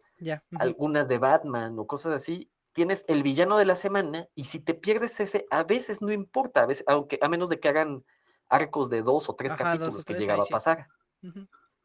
[0.54, 4.74] algunas de Batman o cosas así, tienes el villano de la semana y si te
[4.74, 8.04] pierdes ese, a veces no importa, a veces, aunque a menos de que hagan
[8.48, 10.52] arcos de dos o tres Ajá, dos o capítulos que ahí llegaba a sí.
[10.54, 10.88] pasar.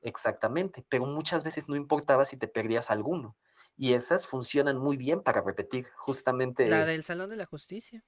[0.08, 3.36] Exactamente, pero muchas veces no importaba si te perdías alguno.
[3.76, 8.06] Y esas funcionan muy bien para repetir justamente La del Salón de la Justicia.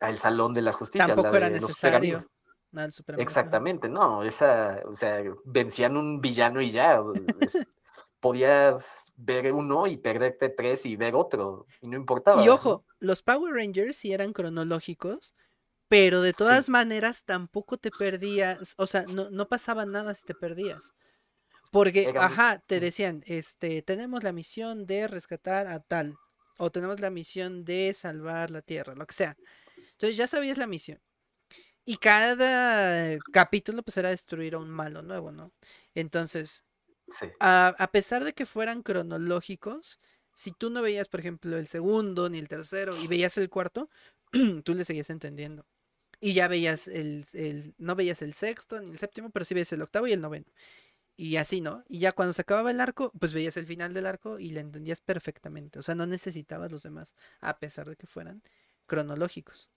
[0.00, 2.18] al Salón de la Justicia, la Tampoco era de necesario.
[2.18, 2.26] El.
[3.20, 7.00] Exactamente, no, esa, o sea, vencían un villano y ya.
[7.40, 7.60] es-
[8.20, 12.42] podías ver uno y perderte tres y ver otro, y no importaba.
[12.42, 15.34] Y ojo, los Power Rangers sí eran cronológicos,
[15.88, 20.34] pero de todas maneras tampoco te perdías, o sea, no, no pasaba nada si te
[20.34, 20.94] perdías.
[21.72, 26.20] Porque, Era muy- ajá, te decían, este, tenemos la misión de rescatar a tal,
[26.58, 29.38] o tenemos la misión de salvar la Tierra, lo que sea.
[29.92, 31.00] Entonces ya sabías la misión.
[31.84, 35.52] Y cada capítulo pues era destruir a un malo nuevo, ¿no?
[35.94, 36.64] Entonces,
[37.18, 40.00] Sí, a, a pesar de que fueran cronológicos,
[40.34, 43.90] si tú no veías, por ejemplo, el segundo ni el tercero y veías el cuarto,
[44.64, 45.66] tú le seguías entendiendo.
[46.20, 49.72] Y ya veías el, el, no veías el sexto ni el séptimo, pero sí veías
[49.72, 50.46] el octavo y el noveno.
[51.16, 51.84] Y así, ¿no?
[51.88, 54.60] Y ya cuando se acababa el arco, pues veías el final del arco y le
[54.60, 55.78] entendías perfectamente.
[55.78, 58.42] O sea, no necesitabas los demás, a pesar de que fueran
[58.86, 59.70] cronológicos.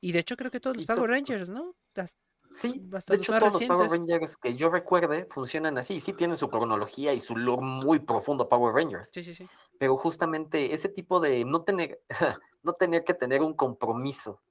[0.00, 1.76] Y de hecho creo que todos los Power Rangers, ¿no?
[1.94, 2.16] Las-
[2.50, 2.68] Sí,
[3.08, 3.90] de hecho todos los Power.
[3.90, 8.48] Rangers que yo recuerde funcionan así, sí tienen su cronología y su lore muy profundo
[8.48, 9.48] Power Rangers, Sí, sí, sí.
[9.78, 12.02] pero justamente ese tipo de no tener,
[12.62, 14.42] no tener que tener un compromiso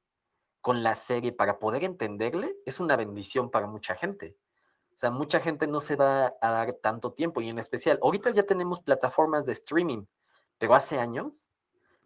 [0.61, 4.37] con la serie para poder entenderle es una bendición para mucha gente.
[5.02, 8.30] O sea, mucha gente no se va a dar tanto tiempo y en especial, ahorita
[8.30, 10.06] ya tenemos plataformas de streaming,
[10.60, 11.49] pero hace años,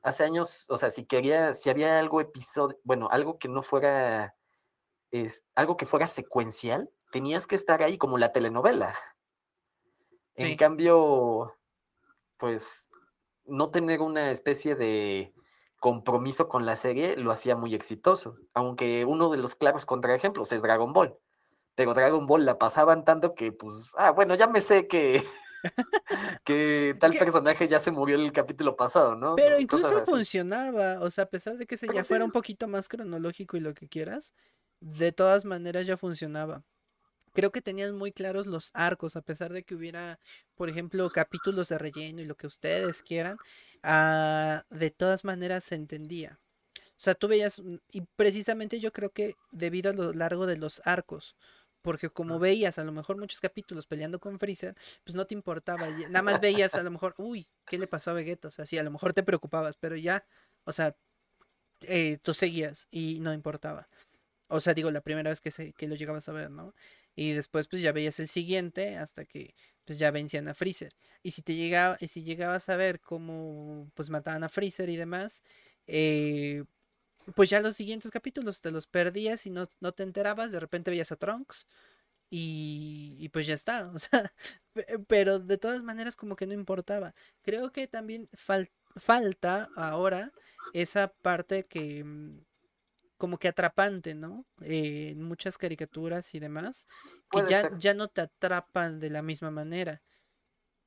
[0.02, 4.38] hace años, o sea, si quería, si había algo episodio, bueno, algo que no fuera,
[5.12, 8.96] es, algo que fuera secuencial, tenías que estar ahí como la telenovela.
[10.36, 11.54] En cambio,
[12.38, 12.88] pues
[13.43, 15.34] no tener una especie de
[15.82, 20.62] compromiso con la serie lo hacía muy exitoso, aunque uno de los claros contraejemplos es
[20.62, 21.20] Dragon Ball.
[21.76, 25.23] Pero Dragon Ball la pasaban tanto que, pues, ah, bueno, ya me sé que,
[26.45, 29.36] que tal personaje ya se murió el capítulo pasado, ¿no?
[29.36, 32.88] Pero incluso funcionaba, o sea, a pesar de que Pero ya fuera un poquito más
[32.88, 34.34] cronológico y lo que quieras,
[34.80, 36.63] de todas maneras ya funcionaba.
[37.34, 40.19] Creo que tenían muy claros los arcos, a pesar de que hubiera,
[40.55, 43.38] por ejemplo, capítulos de relleno y lo que ustedes quieran,
[43.84, 46.39] ah, de todas maneras se entendía.
[46.91, 50.57] O sea, tú veías, mm, y precisamente yo creo que debido a lo largo de
[50.57, 51.36] los arcos,
[51.86, 55.88] porque como veías a lo mejor muchos capítulos peleando con Freezer, pues no te importaba,
[56.09, 58.47] nada más veías a lo mejor, uy, ¿qué le pasó a Vegeta?
[58.47, 60.25] O sea, sí, a lo mejor te preocupabas, pero ya,
[60.63, 60.97] o sea,
[61.81, 63.88] eh, tú seguías y no importaba.
[64.47, 66.73] O sea, digo, la primera vez que, se, que lo llegabas a ver, ¿no?
[67.15, 69.53] Y después pues ya veías el siguiente hasta que
[69.86, 70.91] pues ya vencían a Freezer.
[71.21, 74.97] Y si te llegaba, y si llegabas a ver cómo pues mataban a Freezer y
[74.97, 75.43] demás,
[75.86, 76.63] eh,
[77.36, 80.91] pues ya los siguientes capítulos te los perdías y no, no te enterabas, de repente
[80.91, 81.67] veías a Trunks
[82.30, 84.34] y, y pues ya está, o sea,
[84.73, 87.15] pe- pero de todas maneras como que no importaba.
[87.43, 90.34] Creo que también fal- falta ahora
[90.73, 92.39] esa parte que mm,
[93.17, 94.47] como que atrapante, ¿no?
[94.61, 96.88] Eh, en muchas caricaturas y demás,
[97.32, 97.71] que ya, ser.
[97.71, 100.03] ya no te atrapan de la misma manera.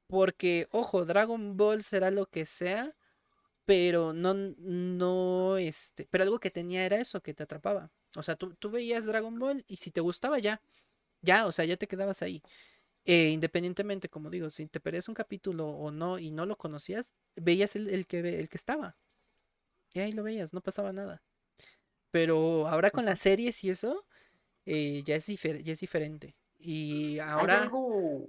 [0.08, 2.96] Porque, ojo, Dragon Ball será lo que sea,
[3.68, 7.90] pero no, no, este, pero algo que tenía era eso, que te atrapaba.
[8.16, 10.62] O sea, tú, tú veías Dragon Ball y si te gustaba ya,
[11.22, 12.42] ya, o sea, ya te quedabas ahí.
[13.06, 17.14] Eh, independientemente, como digo, si te perdías un capítulo o no y no lo conocías,
[17.36, 18.96] veías el, el que, el que estaba.
[19.94, 21.22] Y ahí lo veías, no pasaba nada.
[22.12, 24.06] Pero ahora con las series y eso,
[24.66, 26.36] eh, ya, es difer- ya es diferente.
[26.58, 28.28] Y Hay ahora, algo,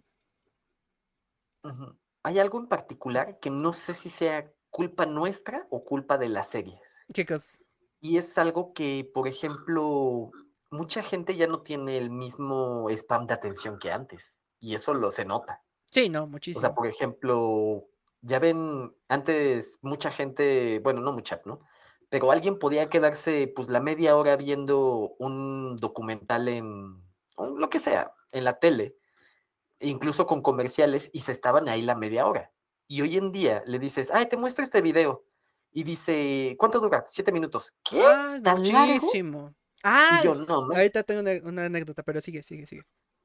[1.64, 1.98] Ujú.
[2.24, 6.49] Hay algo en particular que no sé si sea culpa nuestra o culpa de las
[6.49, 6.82] series.
[7.13, 7.49] ¿qué cosa?
[8.01, 10.32] Y es algo que, por ejemplo,
[10.72, 14.39] mucha gente ya no tiene el mismo spam de atención que antes.
[14.59, 15.63] Y eso lo se nota.
[15.91, 16.76] Sí, no, O sea, muchísimo.
[16.76, 17.88] por ejemplo,
[18.22, 21.61] ya ven, antes mucha gente, bueno, no mucha, ¿no?
[22.09, 27.03] Pero alguien podía quedarse pues la media hora viendo un documental en,
[27.38, 28.95] lo que sea, en la tele,
[29.80, 32.51] incluso con comerciales, y se estaban ahí la media hora.
[32.90, 35.24] Y hoy en día le dices, ay, te muestro este video.
[35.72, 37.06] Y dice, ¿cuánto dura?
[37.08, 37.74] Siete minutos.
[37.84, 38.02] ¿Qué?
[38.04, 39.08] Ah, ¿Tan largo?
[39.08, 39.56] muchísimo.
[39.84, 40.78] Ah, Y yo, no, man".
[40.78, 42.84] ahorita tengo una, una anécdota, pero sigue, sigue, sigue.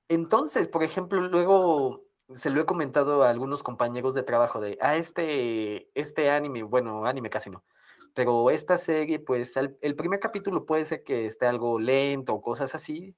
[0.09, 2.05] Entonces, por ejemplo, luego
[2.35, 7.07] se lo he comentado a algunos compañeros de trabajo de, ah, este, este anime, bueno,
[7.07, 7.65] anime casi no,
[8.15, 12.43] pero esta serie, pues al- el primer capítulo puede ser que esté algo lento o
[12.43, 13.17] cosas así,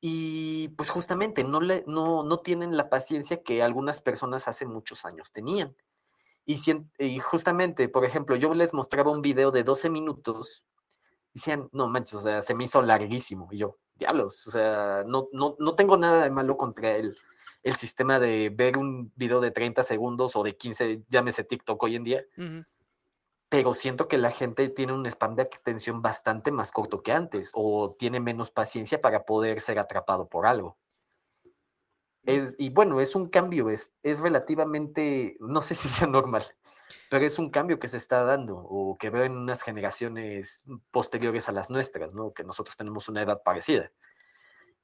[0.00, 5.04] y pues justamente no, le, no, no tienen la paciencia que algunas personas hace muchos
[5.04, 5.76] años tenían.
[6.46, 10.64] Y, sien- y justamente, por ejemplo, yo les mostraba un video de 12 minutos
[11.34, 13.48] decían, no manches, o sea, se me hizo larguísimo.
[13.52, 17.16] Y yo, diablos, o sea, no, no, no tengo nada de malo contra el,
[17.62, 21.96] el sistema de ver un video de 30 segundos o de 15, llámese TikTok hoy
[21.96, 22.24] en día.
[23.48, 27.50] Pero siento que la gente tiene un spam de atención bastante más corto que antes
[27.54, 30.76] o tiene menos paciencia para poder ser atrapado por algo.
[32.24, 36.44] Es, y bueno, es un cambio, es, es relativamente, no sé si sea normal,
[37.10, 41.48] pero es un cambio que se está dando o que veo en unas generaciones posteriores
[41.48, 42.32] a las nuestras, ¿no?
[42.32, 43.90] Que nosotros tenemos una edad parecida.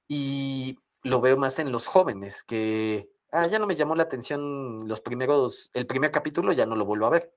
[0.08, 4.88] Y lo veo más en los jóvenes, que, ah, ya no me llamó la atención
[4.88, 7.32] los primeros, el primer capítulo, ya no lo vuelvo a ver.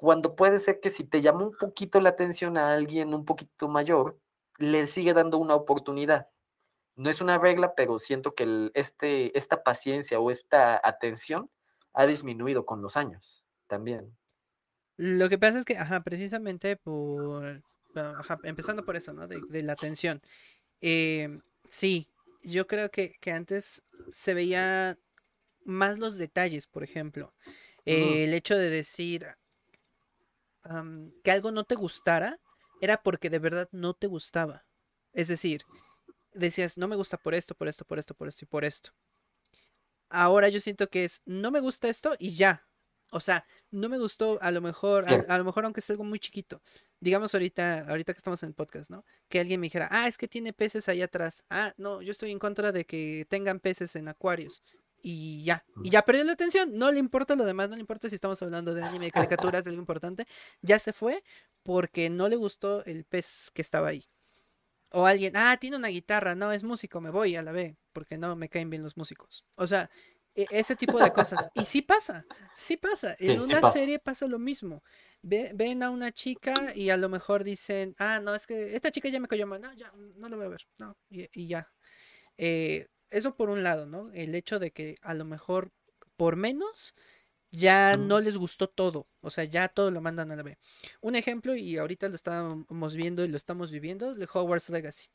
[0.00, 3.68] Cuando puede ser que si te llamó un poquito la atención a alguien un poquito
[3.68, 4.18] mayor,
[4.58, 6.28] le sigue dando una oportunidad.
[6.96, 11.50] No es una regla, pero siento que el- este, esta paciencia o esta atención
[11.94, 13.44] ha disminuido con los años.
[13.68, 14.18] también.
[14.96, 17.62] Lo que pasa es que, ajá, precisamente por,
[17.94, 19.26] ajá, empezando por eso, ¿no?
[19.26, 20.20] De, de la atención.
[20.80, 22.08] Em, sí,
[22.42, 24.98] yo creo que, que antes se veía
[25.64, 27.34] más los detalles, por ejemplo.
[27.86, 29.26] Eh, el hecho de decir
[31.22, 32.40] que algo no te gustara
[32.80, 34.64] era porque de verdad no te gustaba.
[35.12, 35.62] Es decir,
[36.32, 38.90] decías, no me gusta por esto, por esto, por esto, por esto y por esto.
[40.08, 42.66] Ahora yo siento que es, no me gusta esto y ya.
[43.12, 46.20] O sea, no me gustó a lo mejor, a, lo mejor aunque sea algo muy
[46.20, 46.62] chiquito.
[47.00, 49.04] Digamos ahorita, ahorita que estamos en el podcast, ¿no?
[49.28, 51.44] Que alguien me dijera, ah, es que tiene peces ahí atrás.
[51.50, 54.62] Ah, no, yo estoy en contra de que tengan peces en acuarios.
[55.02, 56.72] Y ya, y ya perdió la atención.
[56.76, 59.64] No le importa lo demás, no le importa si estamos hablando de anime, de caricaturas,
[59.64, 60.26] de algo importante.
[60.62, 61.22] Ya se fue
[61.62, 64.04] porque no le gustó el pez que estaba ahí.
[64.92, 68.18] O alguien, ah, tiene una guitarra, no, es músico, me voy a la B, porque
[68.18, 69.44] no me caen bien los músicos.
[69.54, 69.88] O sea,
[70.34, 71.48] e- ese tipo de cosas.
[71.54, 73.14] Y sí pasa, sí pasa.
[73.16, 73.72] Sí, En sí una pasa.
[73.78, 74.82] serie pasa lo mismo.
[75.22, 78.90] Ve- ven a una chica y a lo mejor dicen, ah, no, es que esta
[78.90, 81.46] chica ya me cayó mal, no, ya, no la voy a ver, no, y, y
[81.46, 81.70] ya.
[82.36, 84.10] Eh, eso por un lado, ¿no?
[84.12, 85.70] El hecho de que a lo mejor
[86.16, 86.94] por menos
[87.52, 90.56] ya no les gustó todo, o sea, ya todo lo mandan a la B.
[91.00, 95.08] Un ejemplo, y ahorita lo estábamos viendo y lo estamos viviendo, el Hogwarts Legacy.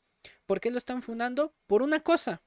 [0.44, 1.54] ¿Por qué lo están fundando?
[1.66, 2.42] Por una cosa.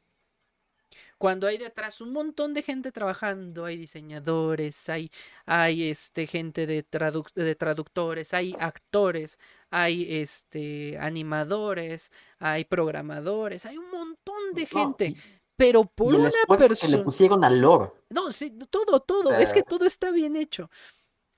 [1.18, 5.12] Cuando hay detrás un montón de gente trabajando, hay diseñadores, hay,
[5.46, 9.38] hay este, gente de, traduc- de traductores, hay actores,
[9.70, 15.06] hay este, animadores, hay programadores, hay un montón de No, gente.
[15.08, 15.18] y,
[15.60, 17.04] Pero por y el una esfuerzo que le persona.
[17.04, 17.92] pusieron al lore.
[18.10, 19.36] No, sí, todo, todo.
[19.36, 20.70] Es que todo está bien hecho.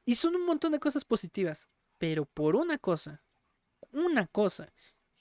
[0.05, 1.69] Y son un montón de cosas positivas.
[1.97, 3.23] Pero por una cosa,
[3.93, 4.71] una cosa,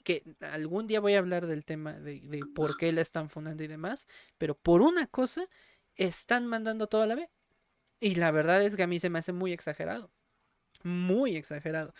[0.03, 3.63] que algún día voy a hablar del tema de, de por qué la están fundando
[3.63, 5.47] y demás, pero por una cosa
[5.95, 7.31] están mandando todo a la B.
[7.99, 10.11] Y la verdad es que a mí se me hace muy exagerado.
[10.83, 11.93] Muy exagerado.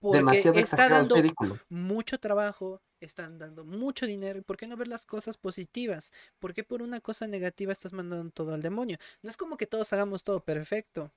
[0.00, 4.38] Porque Demasiado está exagerado, es dando mucho trabajo, están dando mucho dinero.
[4.38, 6.12] ¿Y por qué no ver las cosas positivas?
[6.38, 8.98] ¿Por qué por una cosa negativa estás mandando todo al demonio?
[9.22, 11.12] No es como que todos hagamos todo perfecto.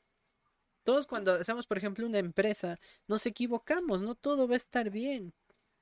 [0.84, 2.78] Todos cuando hacemos, por ejemplo, una empresa,
[3.08, 5.34] nos equivocamos, no todo va a estar bien.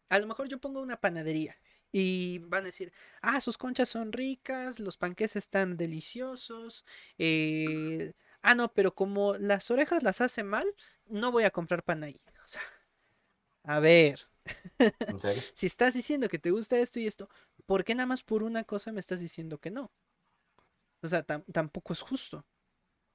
[0.10, 1.58] A lo mejor yo pongo una panadería
[1.92, 6.86] y van a decir, ah, sus conchas son ricas, los panqués están deliciosos.
[7.18, 10.68] eh, Ah, no, pero como las orejas las hace mal,
[11.06, 12.20] no voy a comprar pan ahí.
[12.44, 12.62] O sea,
[13.64, 14.28] a ver,
[15.54, 17.30] Si estás diciendo que te gusta esto y esto,
[17.66, 19.92] ¿por qué nada más por una cosa me estás diciendo que no?
[21.02, 22.46] O sea, tam- tampoco es justo.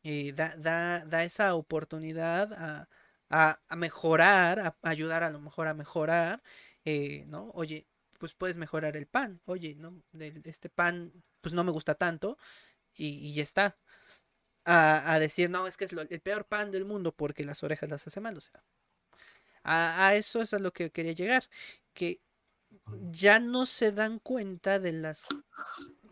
[0.04, 2.88] Eh, da, da, da esa oportunidad a,
[3.30, 6.42] a- a mejorar, a, ayudar a lo mejor a mejorar,
[6.84, 7.50] eh, ¿no?
[7.54, 7.86] Oye,
[8.18, 9.40] pues puedes mejorar el pan.
[9.46, 10.02] Oye, ¿no?
[10.44, 12.38] Este pan, pues no me gusta tanto
[12.94, 13.78] y, ya está.
[14.66, 18.06] A, decir, no, es que es el peor pan del mundo porque las orejas las
[18.06, 18.64] hace mal, o sea.
[19.68, 21.44] A, a eso es a lo que quería llegar,
[21.94, 22.22] que
[22.90, 25.28] ya no se dan cuenta de las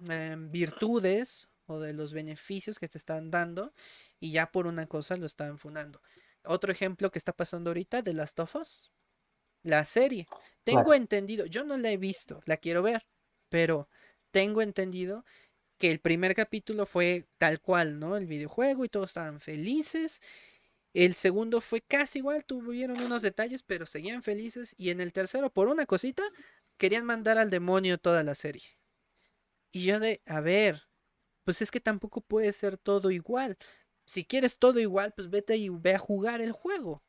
[0.09, 3.73] em, virtudes o de los beneficios que te están dando
[4.21, 6.01] y ya por una cosa lo están fundando.
[6.45, 8.93] Otro ejemplo que está pasando ahorita de las Us,
[9.63, 10.29] la serie.
[10.65, 10.95] Tengo Claro.
[10.95, 13.07] entendido, yo no la he visto, la quiero ver,
[13.51, 13.89] pero
[14.33, 15.25] tengo entendido
[15.79, 18.17] que el primer capítulo fue tal cual, ¿no?
[18.17, 20.21] El videojuego y todos estaban felices.
[20.95, 24.75] El segundo fue casi igual, tuvieron unos detalles, pero seguían felices.
[24.79, 26.23] Y en el tercero, por una cosita,
[26.79, 28.65] querían mandar al demonio toda la serie.
[29.71, 30.83] Y yo de, a ver,
[31.45, 33.57] pues es que tampoco puede ser todo igual.
[34.07, 37.05] Si quieres todo igual, pues vete y ve a jugar el juego.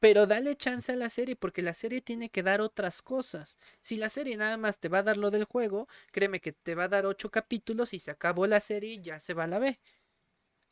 [0.00, 3.56] Pero dale chance a la serie porque la serie tiene que dar otras cosas.
[3.80, 6.74] Si la serie nada más te va a dar lo del juego, créeme que te
[6.74, 9.46] va a dar ocho capítulos y se acabó la serie y ya se va a
[9.46, 9.78] la B.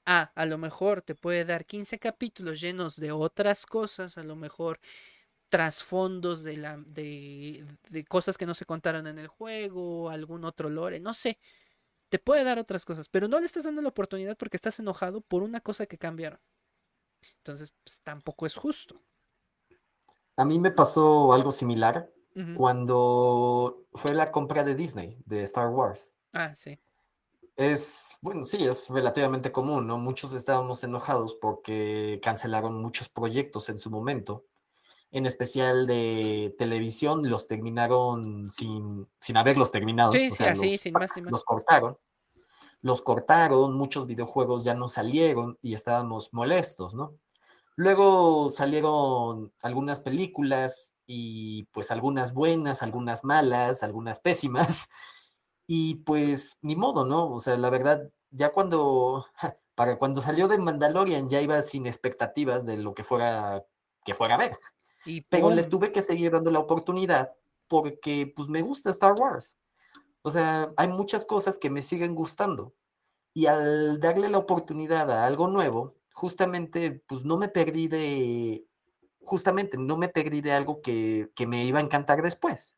[0.06, 4.34] Ah, a lo mejor te puede dar 15 capítulos llenos de otras cosas, a lo
[4.36, 4.80] mejor
[5.48, 10.68] trasfondos de, la, de, de cosas que no se contaron en el juego, algún otro
[10.70, 11.38] lore, no sé.
[12.08, 15.20] Te puede dar otras cosas, pero no le estás dando la oportunidad porque estás enojado
[15.20, 16.40] por una cosa que cambiaron.
[17.38, 19.02] Entonces, pues, tampoco es justo.
[20.36, 22.10] A mí me pasó algo similar
[22.56, 26.14] cuando fue la compra de Disney, de Star Wars.
[26.32, 26.78] Ah, sí.
[27.60, 29.98] Es, bueno, sí, es relativamente común, ¿no?
[29.98, 34.46] Muchos estábamos enojados porque cancelaron muchos proyectos en su momento,
[35.10, 40.70] en especial de televisión, los terminaron sin, sin haberlos terminado, Sí, o sí, sea, así,
[40.72, 41.32] los, sin más ni más.
[41.32, 41.98] los cortaron.
[42.80, 47.14] Los cortaron, muchos videojuegos ya no salieron y estábamos molestos, ¿no?
[47.76, 54.88] Luego salieron algunas películas y pues algunas buenas, algunas malas, algunas pésimas.
[55.72, 57.30] Y pues ni modo, ¿no?
[57.30, 59.24] O sea, la verdad, ya cuando
[59.76, 63.64] para cuando salió de Mandalorian ya iba sin expectativas de lo que fuera
[64.04, 64.58] que fuera a ver.
[65.04, 67.36] Y Pero le tuve que seguir dando la oportunidad
[67.68, 69.58] porque pues me gusta Star Wars.
[70.22, 72.74] O sea, hay muchas cosas que me siguen gustando.
[73.32, 78.66] Y al darle la oportunidad a algo nuevo, justamente pues no me perdí de
[79.20, 82.76] justamente no me perdí de algo que, que me iba a encantar después.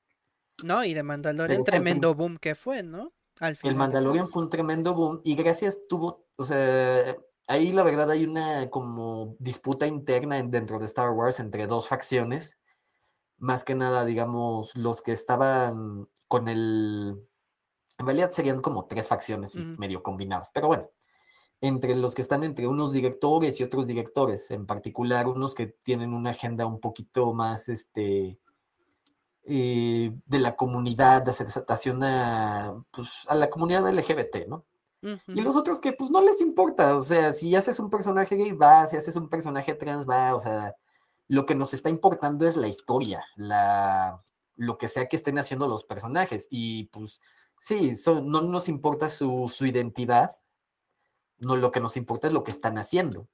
[0.62, 3.12] No, y de Mandalorian, tremendo boom que fue, ¿no?
[3.40, 7.16] Al El final de Mandalorian fue un tremendo boom y gracias tuvo, o sea,
[7.48, 11.88] ahí la verdad hay una como disputa interna en- dentro de Star Wars entre dos
[11.88, 12.59] facciones,
[13.38, 17.16] más que nada, digamos, los que estaban con el,
[17.98, 20.90] en realidad serían como tres facciones medio combinadas, pero bueno,
[21.61, 26.12] entre los que están entre unos directores y otros directores, en particular unos que tienen
[26.14, 28.38] una agenda un poquito más, este,
[29.45, 34.64] eh, de la comunidad, de aceptación a, pues, a la comunidad LGBT, ¿no?
[35.34, 38.53] Y los otros que pues no les importa, o sea, si haces un personaje gay,
[38.53, 40.76] va, si haces un personaje trans, va, o sea,
[41.26, 44.22] lo que nos está importando es la historia, la,
[44.55, 46.47] lo que sea que estén haciendo los personajes.
[46.51, 47.20] Y pues
[47.59, 50.36] sí, son- no nos importa su, su identidad,
[51.38, 53.26] no, lo que nos importa es lo que están haciendo.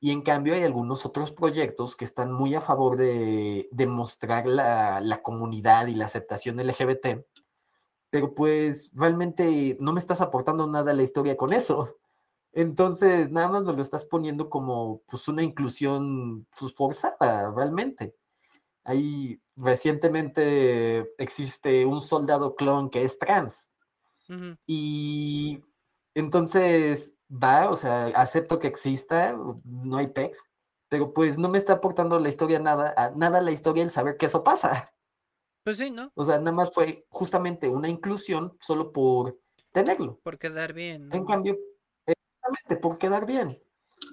[0.00, 4.46] Y en cambio hay algunos otros proyectos que están muy a favor de, de mostrar
[4.46, 7.22] la, la comunidad y la aceptación LGBT,
[8.08, 11.96] pero pues realmente no me estás aportando nada a la historia con eso.
[12.52, 18.16] Entonces, nada más me lo estás poniendo como pues una inclusión pues, forzada, realmente.
[18.82, 23.68] Ahí recientemente existe un soldado clon que es trans.
[24.64, 25.60] Y
[26.14, 30.38] entonces va, o sea, acepto que exista, no hay pex,
[30.88, 34.16] pero pues no me está aportando la historia nada, a- nada la historia el saber
[34.16, 34.92] que eso pasa.
[35.62, 36.10] Pues sí, ¿no?
[36.14, 39.38] O sea, nada más fue justamente una inclusión solo por
[39.72, 40.18] tenerlo.
[40.22, 41.26] Por quedar bien, En ¿no?
[41.26, 41.58] cambio,
[42.06, 43.62] exactamente, por quedar bien.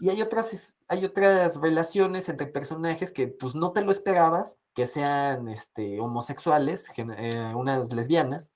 [0.01, 4.85] Y hay otras, hay otras relaciones entre personajes que pues no te lo esperabas, que
[4.85, 8.51] sean este, homosexuales, eh, unas lesbianas,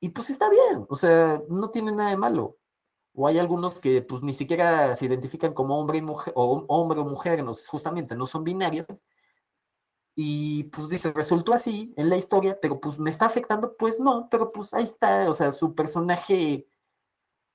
[0.00, 2.56] y pues está bien, o sea, no tiene nada de malo.
[3.16, 7.00] O hay algunos que pues ni siquiera se identifican como hombre y mujer, o hombre
[7.00, 8.86] o mujer, no, justamente no son binarios.
[10.14, 14.28] Y pues dice, resultó así en la historia, pero pues me está afectando, pues no,
[14.30, 16.66] pero pues ahí está, o sea, su personaje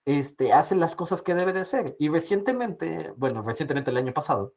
[0.06, 1.96] este, hace las cosas que debe de ser.
[2.00, 4.54] Y recientemente, bueno, recientemente el año pasado,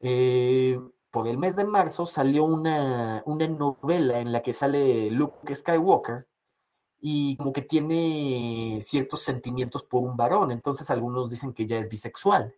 [0.00, 0.78] eh,
[1.10, 6.27] por el mes de marzo salió una, una novela en la que sale Luke Skywalker
[7.00, 11.88] y como que tiene ciertos sentimientos por un varón, entonces algunos dicen que ya es
[11.88, 12.54] bisexual,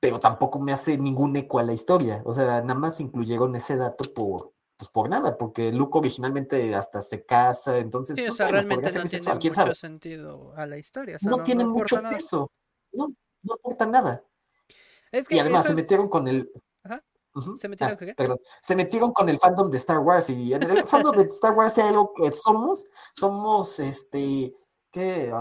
[0.00, 3.76] pero tampoco me hace ningún eco a la historia, o sea, nada más incluyeron ese
[3.76, 8.46] dato por, pues por nada, porque Luke originalmente hasta se casa, entonces, Sí, o sea,
[8.46, 9.74] bueno, realmente no tiene mucho sabe.
[9.74, 12.50] sentido a la historia, o sea, No no, tiene no mucho peso,
[12.92, 13.12] no,
[13.42, 14.22] no aporta nada.
[15.10, 16.50] Es Y que además se metieron con el...
[17.36, 17.50] Ajá.
[17.50, 17.56] Ujú.
[17.56, 18.14] ¿Se metieron Ah, con qué?
[18.14, 18.38] perdón.
[18.62, 21.76] Se metieron con el fandom de Star Wars y en el fandom de Star Wars
[21.78, 22.84] hay algo que somos,
[23.14, 24.54] somos este,
[24.90, 25.32] ¿qué?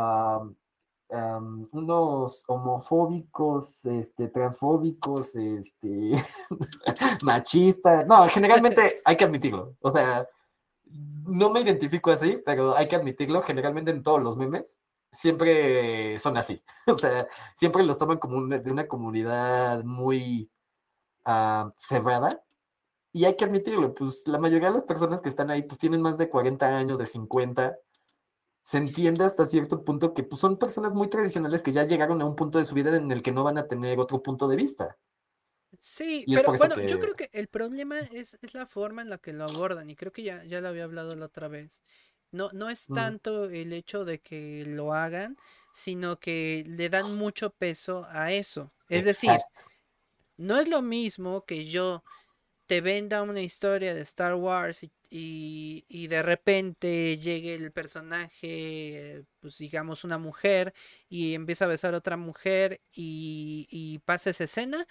[1.71, 6.11] Unos homofóbicos, este, transfóbicos, este,
[7.23, 8.05] machistas.
[8.07, 9.75] No, generalmente hay que admitirlo.
[9.81, 10.27] O sea,
[11.25, 13.41] no me identifico así, pero hay que admitirlo.
[13.43, 14.77] Generalmente en todos los memes
[15.11, 16.61] siempre son así.
[16.87, 20.49] O sea, siempre los toman como una- de una comunidad muy
[21.25, 22.43] ah, cerrada.
[23.13, 26.01] Y hay que admitirlo, pues la mayoría de las personas que están ahí pues tienen
[26.01, 27.77] más de 40 años, de 50.
[28.63, 32.25] Se entiende hasta cierto punto que pues, son personas muy tradicionales que ya llegaron a
[32.25, 34.57] un punto de su vida en el que no van a tener otro punto de
[34.57, 34.97] vista.
[35.77, 39.09] Sí, Y pero bueno, yo que- creo que el problema es, es la forma en
[39.09, 41.81] la que lo abordan y creo que ya, ya lo había hablado la otra vez.
[42.31, 42.93] No, no es Ujú.
[42.93, 45.37] tanto el hecho de que lo hagan,
[45.71, 48.71] sino que le dan mucho peso a eso.
[48.89, 49.61] Es decir, Exacto.
[50.37, 52.03] No es lo mismo que yo
[52.67, 59.23] te venda una historia de Star Wars y, y- y de repente llegue el personaje,
[59.41, 60.73] pues digamos una mujer,
[61.09, 64.87] y empieza a besar a otra mujer y, y pasa esa escena.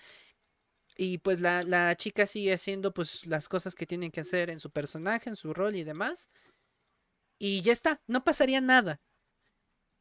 [0.97, 4.61] Y pues la, la chica sigue haciendo pues las cosas que tiene que hacer en
[4.61, 6.31] su personaje, en su rol y demás.
[7.39, 9.01] Y ya está, no pasaría nada.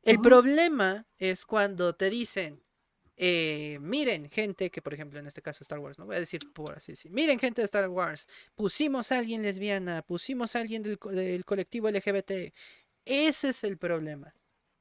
[0.03, 2.63] El problema es cuando te dicen,
[3.17, 6.41] eh, miren gente, que por ejemplo en este caso Star Wars, no voy a decir
[6.53, 10.83] por así decir, miren gente de Star Wars, pusimos a alguien lesbiana, pusimos a alguien
[10.83, 12.53] del, del colectivo LGBT.
[13.05, 14.33] Ese es el problema.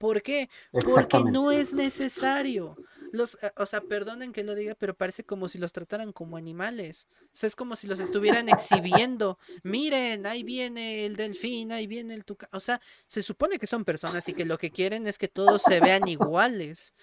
[0.02, 0.50] ¿Por qué?
[0.72, 2.76] Porque no es necesario.
[3.12, 6.36] los, eh, o sea, perdonen que lo diga, pero parece como si los trataran como
[6.36, 7.06] animales.
[7.26, 9.38] O sea, es como si los estuvieran exhibiendo.
[9.62, 12.48] Miren, ahí viene el delfín, ahí viene el tucán.
[12.52, 15.62] O sea, se supone que son personas y que lo que quieren es que todos
[15.62, 16.94] se vean iguales.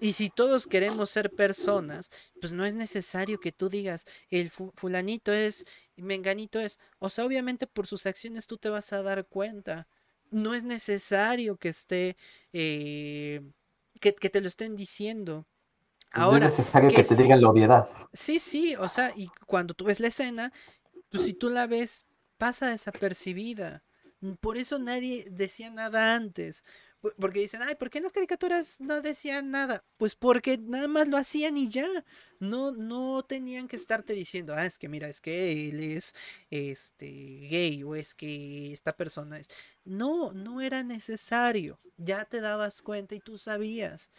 [0.00, 2.10] Y si todos queremos ser personas,
[2.40, 5.64] pues no es necesario que tú digas, el fulanito es,
[5.96, 6.78] menganito es.
[6.98, 9.88] O sea, obviamente por sus acciones tú te vas a dar cuenta.
[10.30, 12.16] No es necesario que esté,
[12.52, 13.40] eh,
[14.00, 15.46] que, te lo estén diciendo.
[16.12, 17.88] Ahora, es necesario que, te digan la obviedad.
[18.12, 20.52] Sí, sí, o sea, y cuando tú ves la escena,
[21.10, 22.06] pues si tú la ves,
[22.36, 23.82] pasa desapercibida.
[24.40, 26.64] Por eso nadie decía nada antes.
[27.18, 29.84] Porque dicen, ay, ¿por qué en las caricaturas no decían nada?
[29.96, 31.86] Pues porque nada más lo hacían y ya.
[32.40, 36.14] No, no tenían que estarte diciendo, ah, es que mira, es que él es
[36.50, 39.48] este gay o es que esta persona es.
[39.84, 41.78] No, no era necesario.
[41.96, 44.10] Ya te dabas cuenta y tú sabías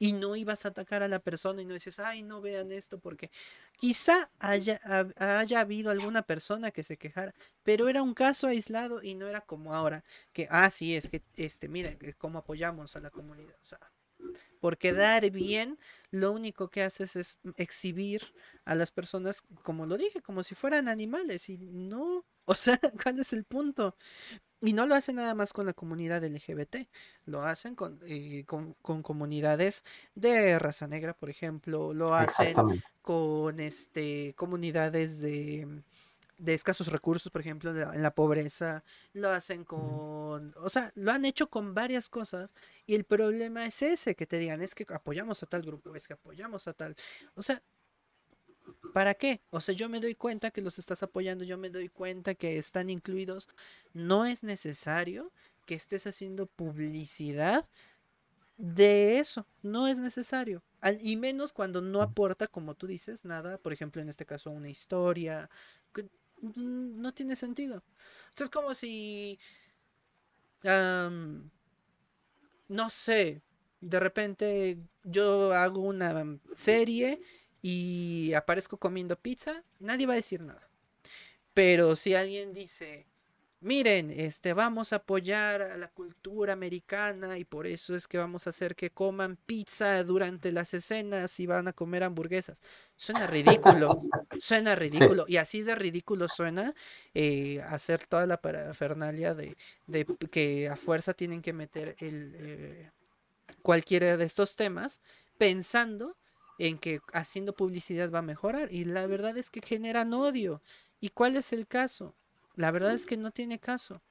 [0.00, 2.98] y no ibas a atacar a la persona y no dices, ay, no vean esto,
[2.98, 3.30] porque
[3.78, 4.80] quizá haya,
[5.18, 9.42] haya habido alguna persona que se quejara, pero era un caso aislado y no era
[9.42, 10.02] como ahora,
[10.32, 13.78] que, ah, sí, es que, este, miren, cómo apoyamos a la comunidad, o sea,
[14.58, 15.78] por quedar bien,
[16.10, 18.32] lo único que haces es exhibir
[18.64, 23.18] a las personas, como lo dije, como si fueran animales y no, o sea, ¿cuál
[23.20, 23.96] es el punto?
[24.62, 26.86] Y no lo hacen nada más con la comunidad LGBT,
[27.24, 29.84] lo hacen con, eh, con, comunidades
[30.14, 32.54] de raza negra, por ejemplo, lo hacen
[33.00, 35.82] con este, comunidades de,
[36.40, 38.82] de escasos recursos, por ejemplo, en la pobreza,
[39.12, 42.54] lo hacen con, o sea, lo han hecho con varias cosas
[42.86, 46.08] y el problema es ese, que te digan, es que apoyamos a tal grupo, es
[46.08, 46.96] que apoyamos a tal,
[47.34, 47.62] o sea,
[48.92, 49.40] ¿Para qué?
[49.50, 52.56] O sea, yo me doy cuenta que los estás apoyando, yo me doy cuenta que
[52.56, 53.48] están incluidos.
[53.92, 55.32] No es necesario
[55.66, 57.68] que estés haciendo publicidad
[58.56, 59.46] de eso.
[59.62, 60.62] No es necesario.
[61.02, 63.58] y menos cuando no aporta, como tú dices, nada.
[63.58, 65.48] Por ejemplo, en este caso, una historia.
[66.56, 67.78] no tiene sentido.
[67.78, 69.38] O sea, es como si...
[72.68, 73.42] no sé.
[73.80, 77.22] De repente yo hago una serie
[77.62, 80.68] y aparezco comiendo pizza, nadie va a decir nada.
[81.54, 83.06] Pero si alguien dice,
[83.60, 88.46] miren, este, vamos a apoyar a la cultura americana y por eso es que vamos
[88.46, 92.62] a hacer que coman pizza durante las escenas y van a comer hamburguesas.
[92.96, 94.02] Suena ridículo,
[94.38, 95.24] suena ridículo.
[95.28, 96.74] Y así de ridículo suena
[97.14, 99.56] eh, hacer toda la parafernalia de,
[99.86, 102.90] de, que a fuerza tienen que meter el, eh,
[103.62, 105.00] cualquiera de estos temas
[105.36, 106.16] pensando
[106.60, 110.60] en que haciendo publicidad va a mejorar y la verdad es que generan odio.
[111.00, 112.14] ¿Y cuál es el caso?
[112.54, 114.02] La verdad es que no tiene caso.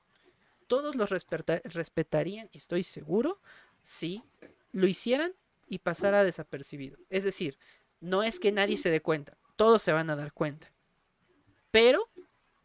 [0.65, 3.39] Todos los respetarían, estoy seguro,
[3.83, 4.23] si
[4.71, 5.33] lo hicieran
[5.67, 6.97] y pasara desapercibido.
[7.09, 7.59] Es decir,
[8.01, 10.73] no es que nadie se dé cuenta, todos se van a dar cuenta.
[11.69, 12.09] Pero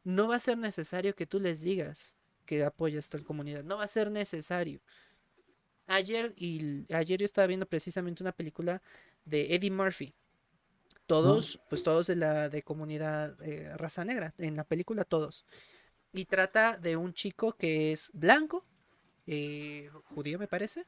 [0.02, 2.14] no va a ser necesario que tú les digas
[2.46, 4.80] que apoyas tal comunidad, no va a ser necesario.
[5.86, 8.80] Ayer y ayer yo estaba viendo precisamente una película
[9.24, 10.14] de Eddie Murphy.
[11.06, 15.44] Todos, pues todos de la de comunidad eh, raza negra, en la película todos.
[16.12, 18.64] Y trata de un chico que es blanco,
[19.26, 20.86] eh, judío me parece.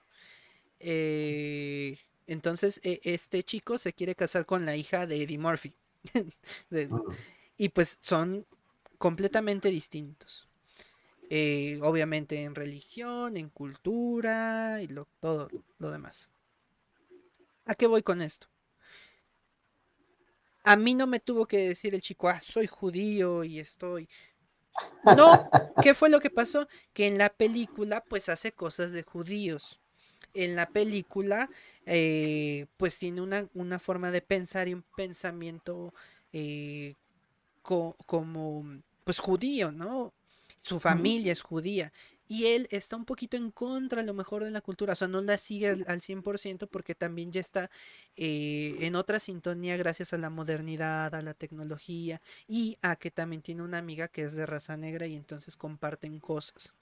[0.80, 5.74] Eh, entonces e, este chico se quiere casar con la hija de Eddie Murphy.
[7.58, 8.46] y pues son
[8.96, 10.48] completamente distintos.
[11.82, 16.30] obviamente en religión, en cultura y lo, todo lo demás.
[17.66, 18.46] ¿A qué voy con esto?
[20.62, 24.08] A mí no me tuvo que decir el chico, ah, soy judío y estoy.
[25.16, 25.50] No,
[25.82, 26.68] ¿qué fue lo que pasó?
[26.92, 29.80] Que en la película, pues hace cosas de judíos.
[30.32, 31.50] En la película,
[31.86, 35.92] eh, pues tiene una, forma de pensar y un pensamiento
[36.32, 36.94] eh,
[37.62, 38.64] como,
[39.04, 40.12] pues judío, ¿no?
[40.60, 41.92] Su familia es judía
[42.28, 45.08] y él está un poquito en contra a lo mejor de la cultura, o sea,
[45.08, 47.70] no la sigue al, 100% porque también ya está
[48.16, 53.42] eh, en otra sintonía gracias a la modernidad, a la tecnología y a que también
[53.42, 56.74] tiene una amiga que es de raza negra y entonces comparten cosas.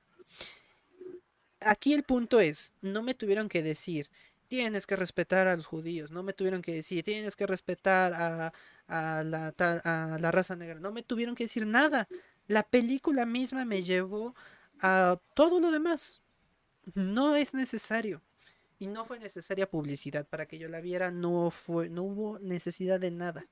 [1.60, 4.10] Aquí el punto es, no me tuvieron que decir,
[4.48, 8.52] tienes que respetar a los judíos, no me tuvieron que decir, tienes que respetar a,
[8.86, 12.08] a, la, a la raza negra, no me tuvieron que decir nada.
[12.46, 14.34] La película misma me llevó
[14.84, 16.20] a todo lo demás.
[16.92, 18.20] No es necesario.
[18.78, 23.00] Y no fue necesaria publicidad para que yo la viera, no fue, no hubo necesidad
[23.00, 23.46] de nada.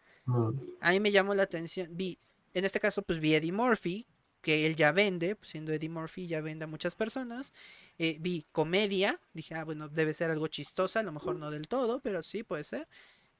[0.81, 2.19] A mí me llamó la atención, vi,
[2.53, 4.07] en este caso, pues vi Eddie Murphy,
[4.43, 7.55] que él ya vende, pues, siendo Eddie Murphy, ya vende a muchas personas.
[7.99, 11.67] Eh, vi comedia, dije, ah, bueno, debe ser algo chistosa, a lo mejor no del
[11.67, 12.89] todo, pero sí puede ser.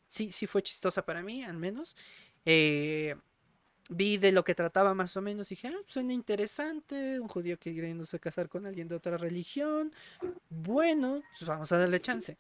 [0.07, 1.95] Sí, sí fue chistosa para mí, al menos.
[2.47, 3.17] Eh,
[3.91, 7.75] vi de lo que trataba más o menos, dije, ah, suena interesante, un judío que
[7.75, 9.93] queriéndose casar con alguien de otra religión.
[10.51, 12.39] Bueno, pues vamos a darle chance.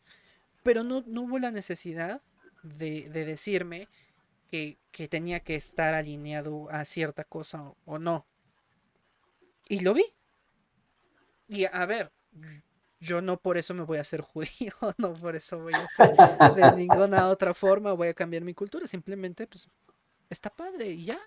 [0.62, 2.22] Pero no, no hubo la necesidad
[2.62, 3.88] de, de decirme
[4.50, 8.26] que, que, tenía que estar alineado a cierta cosa o, o no.
[9.68, 10.04] Y lo vi.
[11.48, 12.12] Y a ver,
[13.02, 16.14] yo no por eso me voy a hacer judío, no por eso voy a ser
[16.54, 19.68] de ninguna otra forma, voy a cambiar mi cultura, simplemente pues
[20.32, 21.20] está padre y ya.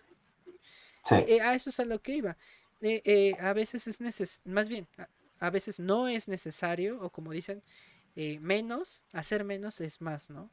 [1.04, 1.16] Sí.
[1.28, 2.38] Eh, a eso es a lo que iba.
[2.82, 5.08] Eh, eh, a veces es neces más bien, a,
[5.40, 7.64] a, veces no es necesario, o como dicen,
[8.16, 10.50] eh, menos, hacer menos es más, ¿no?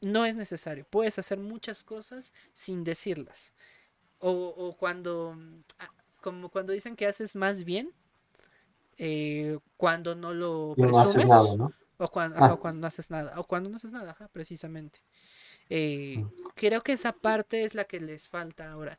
[0.00, 3.52] no es necesario, puedes hacer muchas cosas sin decirlas.
[4.20, 5.36] O, o cuando,
[5.80, 5.90] ah,
[6.22, 7.92] como cuando dicen que haces más bien,
[8.98, 11.72] eh, cuando no lo no presumes haces nada, ¿no?
[11.98, 12.52] o, cuando, Ah.
[12.54, 15.00] o cuando no haces nada o cuando no haces nada ajá, precisamente
[15.70, 16.24] Eh,
[16.54, 18.98] creo que esa parte es la que les falta ahora.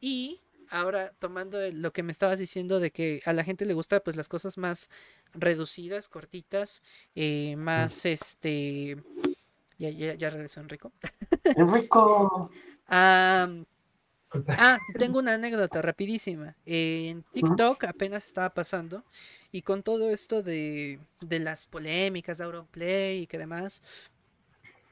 [0.00, 0.38] Y
[0.70, 4.16] ahora tomando lo que me estabas diciendo de que a la gente le gusta pues
[4.16, 4.90] las cosas más
[5.34, 6.82] reducidas cortitas
[7.14, 8.96] eh, más este
[9.78, 10.92] ya, ya, ya regresó Enrico.
[11.44, 12.50] Enrico.
[14.48, 16.54] Ah, tengo una anécdota rapidísima.
[16.66, 19.04] En TikTok apenas estaba pasando
[19.52, 23.82] y con todo esto de, de las polémicas de Auronplay y que demás,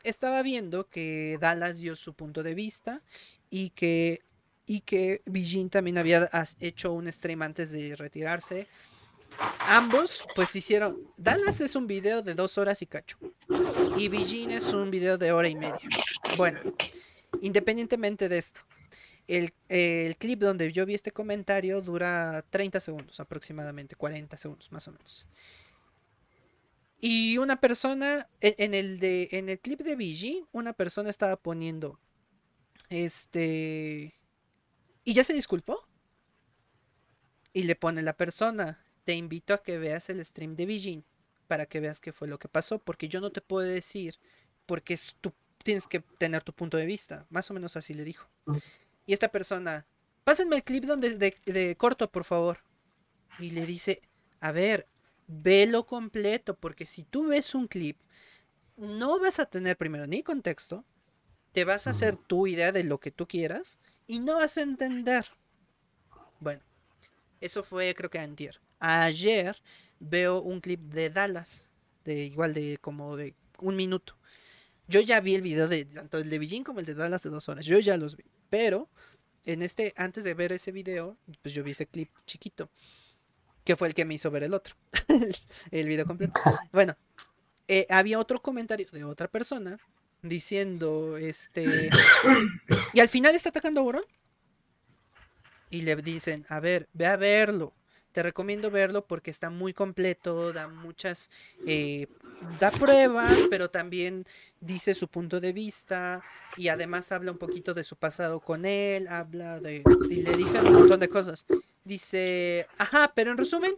[0.09, 3.03] estaba viendo que Dallas dio su punto de vista
[3.51, 4.23] y que,
[4.67, 6.29] y que Bijin también había
[6.61, 8.69] hecho un stream antes de retirarse.
[9.69, 10.99] Ambos pues hicieron...
[11.17, 13.19] Dallas es un video de dos horas y cacho.
[13.97, 15.81] Y Bijin es un video de hora y media.
[16.37, 16.61] Bueno,
[17.41, 18.61] independientemente de esto.
[19.27, 24.87] El, el clip donde yo vi este comentario dura 30 segundos aproximadamente, 40 segundos más
[24.87, 25.27] o menos.
[26.99, 31.37] Y una persona, e- en el, de, en el clip de BG, una persona estaba
[31.37, 32.01] poniendo,
[32.89, 34.15] este,
[35.05, 35.87] y ya se disculpó.
[37.53, 41.05] Y le pone la persona, te invito a que veas el stream de BG
[41.47, 44.17] para que veas qué fue lo que pasó, porque yo no te puedo decir,
[44.67, 45.33] porque es tu,
[45.63, 48.29] tienes que tener tu punto de vista, más o menos así le dijo.
[49.07, 49.87] Y esta persona,
[50.25, 52.59] pásenme el clip donde de, de corto, por favor.
[53.39, 54.03] Y le dice,
[54.41, 54.89] a ver,
[55.27, 57.99] velo completo, porque si tú ves un clip,
[58.77, 60.85] no vas a tener primero ni contexto,
[61.53, 64.63] te vas a hacer tu idea de lo que tú quieras y no vas a
[64.63, 65.27] entender.
[66.39, 66.63] Bueno,
[67.41, 68.61] eso fue creo que antier.
[68.79, 69.57] Ayer
[69.99, 71.71] veo un clip de Dallas,
[72.05, 74.17] de igual de como de un minuto.
[74.89, 77.31] Yo ya vi el video de tanto el de Beijing como el de Dallas de
[77.31, 77.65] dos horas.
[77.67, 78.25] Yo ya los vi.
[78.51, 78.89] Pero
[79.45, 82.71] en este, antes de ver ese video, pues yo vi ese clip chiquito.
[83.67, 84.75] Que fue el que me hizo ver el otro.
[85.71, 86.41] el video completo.
[86.73, 86.97] Bueno,
[87.69, 89.79] eh, había otro comentario de otra persona
[90.23, 91.91] diciendo, este...
[92.95, 94.05] Y al final está atacando a Borón.
[95.69, 97.75] Y le dicen, a ver, ve a verlo.
[98.13, 101.29] Te recomiendo verlo porque está muy completo, da muchas...
[101.67, 102.07] eh,
[102.61, 104.27] da pruebas, pero también
[104.61, 106.23] dice su punto de vista
[106.57, 109.83] y además habla un poquito de su pasado con él, habla de...
[110.09, 111.45] y le dice un montón de cosas.
[111.87, 113.73] Dice, ajá, pero en resumen,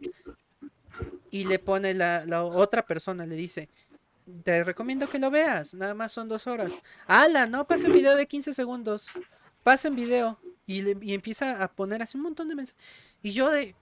[1.30, 3.68] y le pone la, la otra persona, le dice,
[4.44, 6.80] te recomiendo que lo veas, nada más son dos horas.
[7.06, 9.08] Ala, no, pasen video de 15 segundos,
[9.62, 10.38] pasen video.
[10.66, 12.82] Y, le- y empieza a poner así un montón de mensajes.
[13.22, 13.74] Y yo de...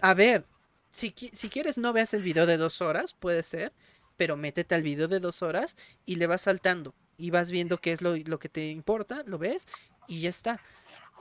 [0.00, 0.44] A ver,
[0.90, 3.72] si, si quieres no veas el video de dos horas, puede ser,
[4.16, 6.94] pero métete al video de dos horas y le vas saltando.
[7.18, 9.66] Y vas viendo qué es lo, lo que te importa, lo ves
[10.08, 10.60] y ya está.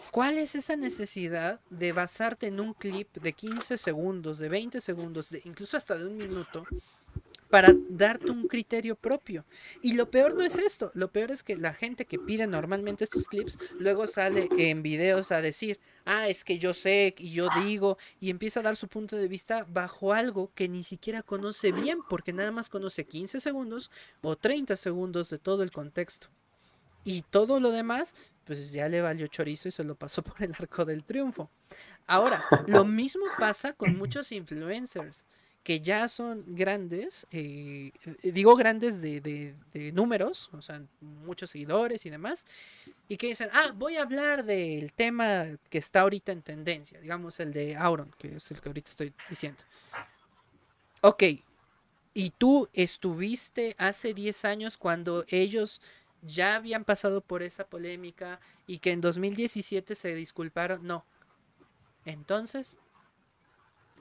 [0.10, 5.30] ¿Cuál es esa necesidad de basarte en un clip de 15 segundos, de 20 segundos,
[5.30, 6.65] de, incluso hasta de un minuto,
[7.49, 9.45] para darte un criterio propio?
[9.82, 13.03] Y lo peor no es esto, lo peor es que la gente que pide normalmente
[13.03, 17.48] estos clips luego sale en videos a decir, ah, es que yo sé y yo
[17.64, 21.72] digo, y empieza a dar su punto de vista bajo algo que ni siquiera conoce
[21.72, 23.91] bien, porque nada más conoce 15 segundos
[24.22, 26.28] o 30 segundos de todo el contexto.
[27.03, 28.14] Y todo lo demás,
[28.52, 31.49] pues ya le valió chorizo y se lo pasó por el arco del triunfo.
[32.06, 35.26] Ahora, lo mismo pasa con muchos influencers
[35.64, 37.91] que ya son grandes, eh,
[38.23, 42.45] eh, digo grandes de, de- de números, o sea, muchos seguidores y demás,
[43.07, 47.40] y que dicen, ah, voy a hablar del tema que está ahorita en tendencia, digamos
[47.40, 49.64] el de Auron, que es el que ahorita estoy diciendo.
[51.02, 51.23] Ok,
[52.14, 55.80] y tú estuviste hace 10 años cuando ellos
[56.22, 60.85] ya habían pasado por esa polémica y que en 2017 se disculparon.
[60.85, 61.06] No.
[62.06, 62.77] Entonces,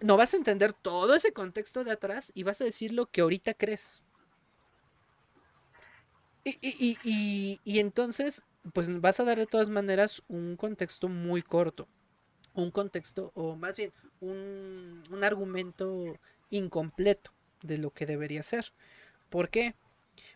[0.01, 3.20] no vas a entender todo ese contexto de atrás y vas a decir lo que
[3.20, 4.02] ahorita crees.
[6.44, 8.42] Y, y, y, y, entonces,
[8.72, 11.86] pues vas a dar de todas maneras un contexto muy corto.
[12.55, 16.18] Un contexto, o más bien, un, un argumento
[16.48, 17.32] incompleto
[17.62, 18.72] de lo que debería ser.
[19.28, 19.74] ¿Por qué?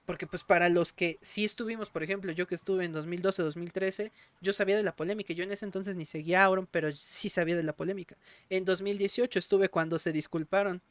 [0.04, 4.12] Porque pues para los que sí estuvimos, por ejemplo, yo que estuve en 2012, 2013,
[4.40, 5.34] yo sabía de la polémica.
[5.34, 8.16] Yo en ese entonces ni seguía a Auron, pero sí sabía de la polémica.
[8.50, 10.82] En 2018 estuve cuando se disculparon.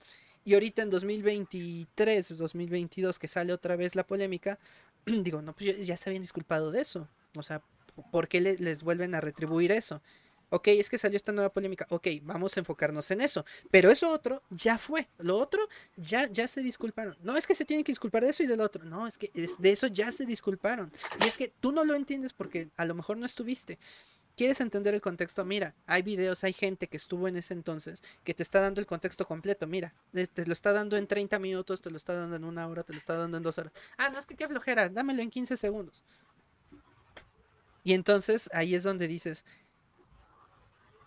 [0.46, 4.60] Y ahorita en 2023, 2022, que sale otra vez la polémica,
[5.06, 7.08] digo, no, pues ya se habían disculpado de eso.
[7.36, 7.62] O sea,
[8.12, 10.02] ¿por qué les vuelven a retribuir eso?
[10.56, 11.88] Ok, es que salió esta nueva polémica.
[11.90, 13.44] Ok, vamos a enfocarnos en eso.
[13.72, 15.10] Pero eso otro ya fue.
[15.18, 15.68] Lo otro
[15.98, 17.18] ya, ya se disculparon.
[17.24, 18.86] No es que se tienen que disculpar de eso y del otro.
[18.86, 20.94] No, es que de eso ya se disculparon.
[21.22, 23.80] Y es que tú no lo entiendes porque a lo mejor no estuviste.
[24.38, 25.44] ¿Quieres entender el contexto?
[25.44, 28.86] Mira, hay videos, hay gente que estuvo en ese entonces que te está dando el
[28.86, 29.66] contexto completo.
[29.66, 32.84] Mira, te lo está dando en 30 minutos, te lo está dando en una hora,
[32.84, 33.74] te lo está dando en dos horas.
[33.98, 36.04] Ah, no, es que qué flojera, dámelo en 15 segundos.
[37.84, 39.46] Y entonces ahí es donde dices,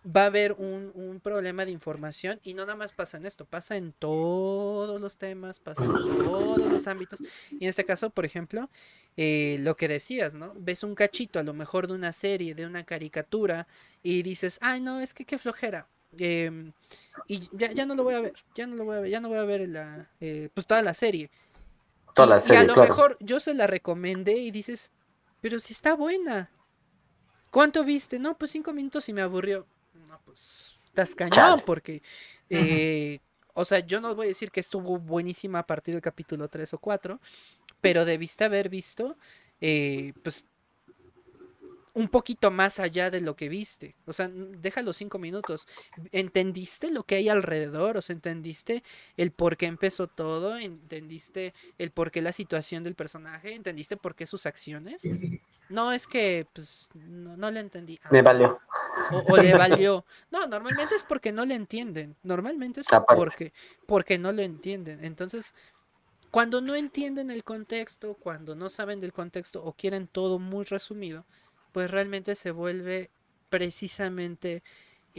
[0.07, 3.77] va a haber un, problema de información y no nada más pasa en esto, pasa
[3.77, 7.21] en todos los temas, pasa en todos los ámbitos.
[7.51, 8.71] Y en este caso, por ejemplo,
[9.17, 10.53] eh, lo que decías, ¿no?
[10.57, 13.67] Ves un cachito a lo mejor de una serie, de una caricatura
[14.03, 15.89] y dices, ay, no, es que qué flojera.
[16.19, 16.73] Em,
[17.27, 19.21] y ya, ya, no lo voy a ver, ya no lo voy a ver, ya
[19.21, 21.31] no voy a ver la, eh, pues toda la serie.
[22.15, 22.61] Toda la serie.
[22.61, 24.93] Y a lo mejor yo se la recomendé y dices,
[25.41, 26.51] pero si está buena.
[27.51, 28.19] ¿Cuánto viste?
[28.19, 29.67] No, pues cinco minutos y me aburrió
[30.25, 32.03] pues estás cañón porque,
[32.51, 33.21] eh,
[33.55, 36.75] o sea, yo no voy a decir que estuvo buenísima a partir del capítulo 3
[36.75, 37.21] o 4,
[37.81, 39.17] pero debiste haber visto,
[39.61, 40.47] eh, pues,
[41.97, 43.97] un poquito más allá de lo que viste.
[44.05, 45.67] O sea, deja los cinco minutos.
[46.13, 47.97] ¿Entendiste lo que hay alrededor?
[47.97, 48.83] O sea, ¿entendiste
[49.17, 50.59] el por qué empezó todo?
[50.59, 53.55] ¿Entendiste el por qué la situación del personaje?
[53.55, 55.09] ¿Entendiste por qué sus acciones?
[55.69, 57.99] No, es que pues no, no le entendí.
[58.11, 58.61] Me valió.
[59.29, 60.05] O, le valió.
[60.31, 62.17] No, normalmente es porque no le entienden.
[62.23, 63.53] Normalmente es porque,
[63.87, 65.05] porque no lo entienden.
[65.05, 65.55] Entonces,
[66.31, 71.25] cuando no entienden el contexto, cuando no saben del contexto o quieren todo muy resumido,
[71.73, 73.11] pues realmente se vuelve
[73.49, 74.63] precisamente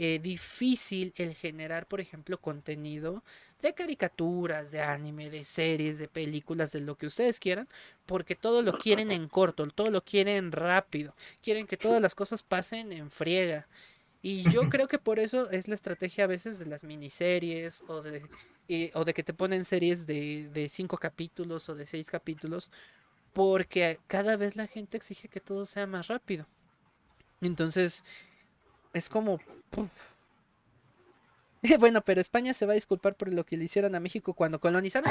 [0.00, 3.24] eh, difícil el generar, por ejemplo, contenido
[3.60, 7.68] de caricaturas, de anime, de series, de películas, de lo que ustedes quieran,
[8.06, 12.44] porque todo lo quieren en corto, todo lo quieren rápido, quieren que todas las cosas
[12.44, 13.66] pasen en friega.
[14.22, 18.00] Y yo creo que por eso es la estrategia a veces de las miniseries o
[18.00, 18.22] de,
[18.94, 22.70] o de que te ponen series de, de cinco capítulos o de seis capítulos,
[23.32, 26.46] porque cada vez la gente exige que todo sea más rápido.
[27.40, 28.04] Entonces,
[28.98, 29.38] es como...
[31.80, 34.60] Bueno, pero España se va a disculpar por lo que le hicieron a México cuando
[34.60, 35.10] colonizaron.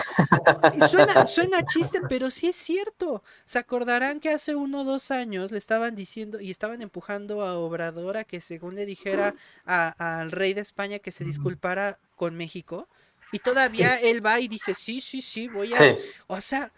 [0.90, 3.22] Suena, suena chiste, pero sí es cierto.
[3.44, 7.58] Se acordarán que hace uno o dos años le estaban diciendo y estaban empujando a
[7.58, 9.36] Obrador a que según le dijera
[9.66, 12.88] al rey de España que se disculpara con México.
[13.34, 15.96] Y todavía él va y dice, sí, sí, sí, voy a...
[16.28, 16.72] O sea...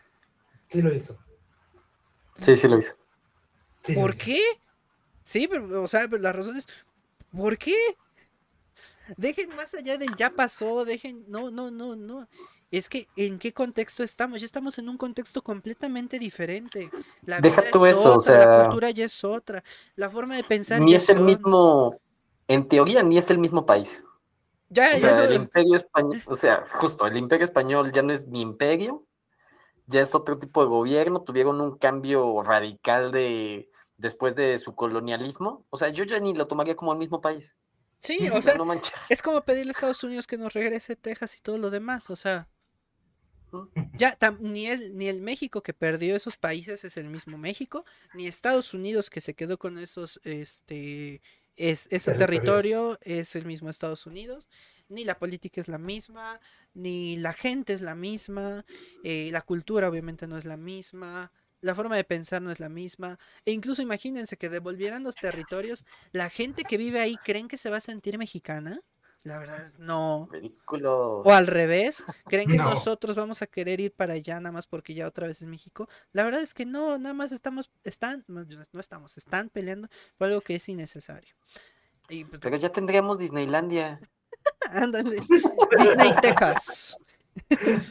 [0.68, 1.20] Sí lo hizo.
[2.40, 2.96] Sí, sí lo hizo.
[3.94, 4.42] ¿Por qué?
[5.24, 6.68] Sí, pero, o sea, las razones,
[7.36, 7.76] ¿por qué?
[9.18, 12.28] Dejen más allá del ya pasó, dejen, no, no, no, no.
[12.72, 14.42] Es que, ¿en qué contexto estamos?
[14.42, 16.92] Ya estamos en un contexto completamente diferente.
[17.24, 19.64] La Deja vida es eso, otra, o sea, la cultura ya es otra,
[19.96, 20.80] la forma de pensar.
[20.80, 22.00] Ni es el mismo,
[22.48, 24.06] en teoría, ni es el mismo país.
[24.70, 28.28] Ya, o sea, el imperio español, o sea, justo, el imperio español ya no es
[28.28, 29.04] mi imperio,
[29.88, 35.66] ya es otro tipo de gobierno, tuvieron un cambio radical de después de su colonialismo,
[35.70, 37.56] o sea, yo ya ni lo tomaría como el mismo país.
[38.00, 38.58] Sí, o sea,
[39.10, 42.16] es como pedirle a Estados Unidos que nos regrese Texas y todo lo demás, o
[42.16, 42.48] sea,
[43.94, 48.28] ya ni el, ni el México que perdió esos países es el mismo México, ni
[48.28, 51.22] Estados Unidos que se quedó con esos, este,
[51.56, 54.48] es, ese territorio es el mismo Estados Unidos,
[54.88, 56.40] ni la política es la misma,
[56.74, 58.66] ni la gente es la misma,
[59.04, 62.70] eh, la cultura obviamente no es la misma, la forma de pensar no es la
[62.70, 63.20] misma.
[63.46, 65.86] E incluso imagínense que devolvieran los territorios.
[66.12, 68.82] La gente que vive ahí creen que se va a sentir mexicana.
[69.24, 70.30] La verdad es no.
[70.66, 74.94] O al revés, creen que nosotros vamos a querer ir para allá nada más porque
[74.94, 75.90] ya otra vez es México.
[76.14, 78.46] La verdad es que no, nada más estamos, están, no,
[78.80, 81.36] estamos, están peleando por algo que es innecesario.
[82.08, 84.00] Pues, Pero ya tendríamos Disneylandia.
[84.72, 85.20] Ándale.
[85.78, 86.98] Disney Texas.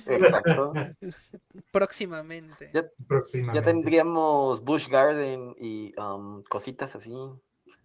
[0.06, 0.72] Exacto.
[1.72, 2.70] Próximamente.
[2.72, 7.12] Ya, tendríamos Bush Garden y um, cositas así.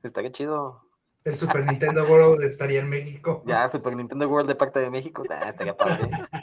[0.03, 0.81] Estaría chido.
[1.23, 3.43] El Super Nintendo World estaría en México.
[3.47, 5.23] Ya, Super Nintendo World de parte de México.
[5.47, 6.09] Estaría padre.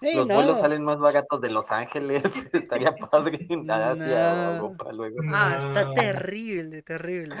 [0.00, 0.34] Los no.
[0.34, 2.24] vuelos salen más baratos de Los Ángeles.
[2.52, 3.46] Estaría padre.
[3.68, 4.56] Hacia No.
[4.56, 5.18] Europa luego.
[5.30, 7.36] Ah, está terrible, terrible.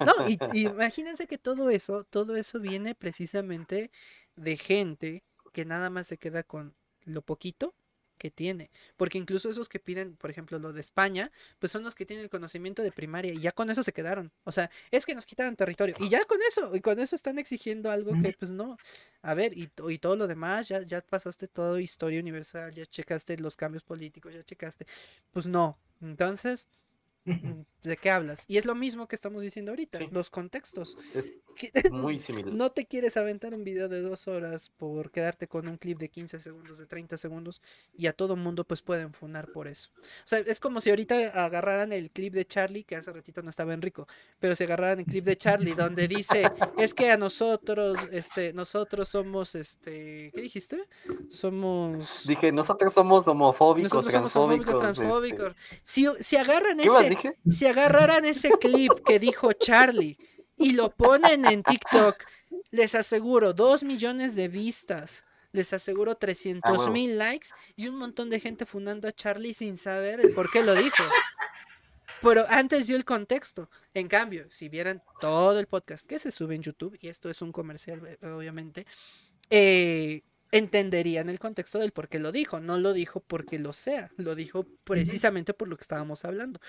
[0.00, 3.90] No, y, y imagínense que todo eso, todo eso viene precisamente
[4.36, 7.74] de gente que nada más se queda con lo poquito
[8.16, 8.70] que tiene.
[8.96, 12.24] Porque incluso esos que piden, por ejemplo, lo de España, pues son los que tienen
[12.24, 14.32] el conocimiento de primaria y ya con eso se quedaron.
[14.44, 17.38] O sea, es que nos quitaron territorio y ya con eso, y con eso están
[17.38, 18.76] exigiendo algo que pues no.
[19.22, 23.38] A ver, y, y todo lo demás, ya, ya pasaste todo historia universal, ya checaste
[23.38, 24.86] los cambios políticos, ya checaste.
[25.30, 25.78] Pues no.
[26.00, 26.68] Entonces,
[27.82, 28.44] ¿de qué hablas?
[28.48, 30.08] Y es lo mismo que estamos diciendo ahorita, Sí.
[30.10, 30.96] los contextos.
[31.14, 31.32] Es
[31.92, 32.52] muy similar.
[32.52, 36.08] no te quieres aventar un video de dos horas por quedarte con un clip de
[36.08, 37.62] 15 segundos, de 30 segundos,
[37.94, 39.90] y a todo mundo pues pueden funar por eso.
[40.02, 43.50] O sea, es como si ahorita agarraran el clip de Charlie, que hace ratito no
[43.50, 44.08] estaba en rico,
[44.40, 49.08] pero si agarraran el clip de Charlie donde dice, es que a nosotros, este, nosotros
[49.08, 50.88] somos, este, ¿qué dijiste?
[51.30, 52.24] Somos...
[52.26, 55.38] Dije, nosotros somos homofóbicos, Nosotros somos homofóbicos, transfóbicos.
[55.38, 55.72] transfóbicos.
[55.72, 57.38] este, Si, si agarran ¿Qué más ese, dije?
[57.50, 60.18] si agarraran ese clip que dijo Charlie
[60.56, 62.24] y lo ponen en TikTok,
[62.70, 66.92] les aseguro dos millones de vistas, les aseguro 300 huevo.
[66.92, 70.62] mil likes y un montón de gente fundando a Charlie sin saber el por qué
[70.62, 71.04] lo dijo.
[72.22, 73.70] Pero antes dio el contexto.
[73.94, 77.42] En cambio, si vieran todo el podcast que se sube en YouTube, y esto es
[77.42, 78.86] un comercial, eh, obviamente,
[79.50, 82.60] eh, entenderían el contexto del por qué lo dijo.
[82.60, 86.60] No lo dijo porque lo sea, lo dijo precisamente por lo que estábamos hablando.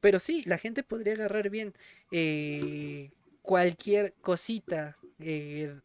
[0.00, 1.72] Pero sí, la gente podría agarrar bien
[2.10, 3.10] eh,
[3.42, 5.78] cualquier cosita eh,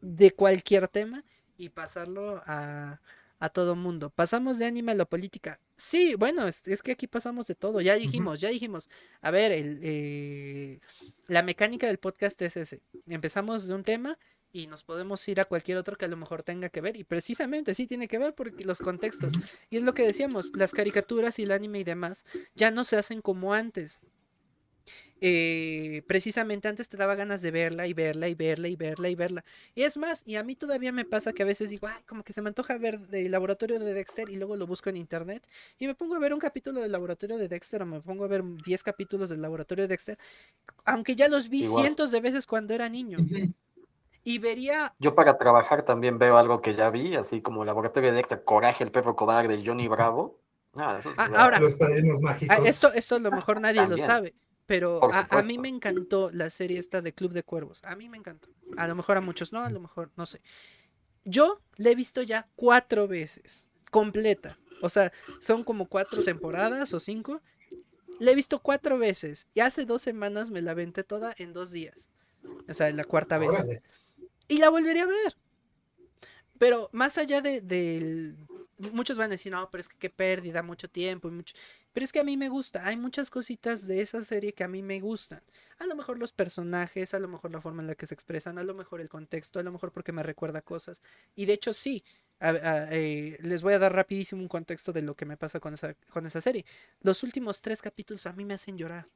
[0.00, 1.24] de cualquier tema
[1.56, 3.00] y pasarlo a,
[3.38, 4.10] a todo mundo.
[4.10, 5.60] Pasamos de anime a la política.
[5.74, 7.80] Sí, bueno, es, es que aquí pasamos de todo.
[7.80, 8.88] Ya dijimos, ya dijimos.
[9.20, 10.80] A ver, el, eh,
[11.26, 12.82] la mecánica del podcast es ese.
[13.06, 14.18] Empezamos de un tema
[14.56, 16.96] y nos podemos ir a cualquier otro que a lo mejor tenga que ver.
[16.96, 19.34] Y precisamente sí tiene que ver porque los contextos.
[19.70, 22.24] Y es lo que decíamos, las caricaturas y el anime y demás
[22.54, 24.00] ya no se hacen como antes.
[25.22, 29.14] Eh, precisamente antes te daba ganas de verla y verla y verla y verla y
[29.14, 29.44] verla.
[29.74, 32.22] Y es más, y a mí todavía me pasa que a veces digo, ay, como
[32.22, 35.46] que se me antoja ver el laboratorio de Dexter y luego lo busco en internet
[35.78, 38.28] y me pongo a ver un capítulo del laboratorio de Dexter o me pongo a
[38.28, 40.18] ver 10 capítulos del laboratorio de Dexter,
[40.84, 41.84] aunque ya los vi Igual.
[41.84, 43.18] cientos de veces cuando era niño.
[44.28, 48.16] Y vería Yo para trabajar también veo algo que ya vi, así como Laboratorio de
[48.16, 50.40] Dexter, Coraje, el perro cobarde de Johnny Bravo.
[50.74, 52.58] Ah, eso es- Ah, ahora, Los padrinos Ah, mágicos.
[52.66, 54.34] esto, esto a lo mejor nadie lo sabe,
[54.66, 57.84] pero a, a mí me encantó la serie esta de Club de Cuervos.
[57.84, 58.48] A mí me encantó.
[58.76, 60.40] A lo mejor a muchos no, a lo mejor no sé.
[61.24, 64.58] Yo la he visto ya cuatro veces, completa.
[64.82, 67.42] O sea, son como cuatro temporadas o cinco.
[68.18, 71.70] La he visto cuatro veces y hace dos semanas me la aventé toda en dos
[71.70, 72.08] días.
[72.68, 73.50] O sea, la cuarta vez.
[73.50, 73.82] Órale.
[74.48, 75.36] Y la volvería a ver.
[76.58, 78.36] Pero más allá de, del...
[78.92, 81.54] Muchos van a decir, no, pero es que qué pérdida, mucho tiempo mucho...
[81.92, 82.86] Pero es que a mí me gusta.
[82.86, 85.42] Hay muchas cositas de esa serie que a mí me gustan.
[85.78, 88.58] A lo mejor los personajes, a lo mejor la forma en la que se expresan,
[88.58, 91.00] a lo mejor el contexto, a lo mejor porque me recuerda cosas.
[91.34, 92.04] Y de hecho sí.
[92.38, 95.58] a- a- eh, les voy a dar rapidísimo un contexto de lo que me pasa
[95.58, 96.66] con esa, con esa serie.
[97.00, 99.08] Los últimos tres capítulos a mí me hacen llorar.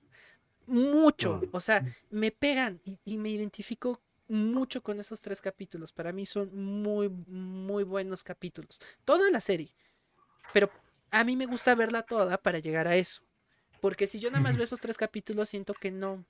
[0.66, 1.42] Mucho.
[1.42, 1.48] Mm.
[1.52, 4.00] O sea, me pegan y, y me identifico
[4.30, 5.92] mucho con esos tres capítulos.
[5.92, 8.80] Para mí son muy, muy buenos capítulos.
[9.04, 9.74] Toda la serie.
[10.52, 10.70] Pero
[11.10, 13.22] a mí me gusta verla toda para llegar a eso.
[13.80, 16.24] Porque si yo nada más veo esos tres capítulos, siento que no,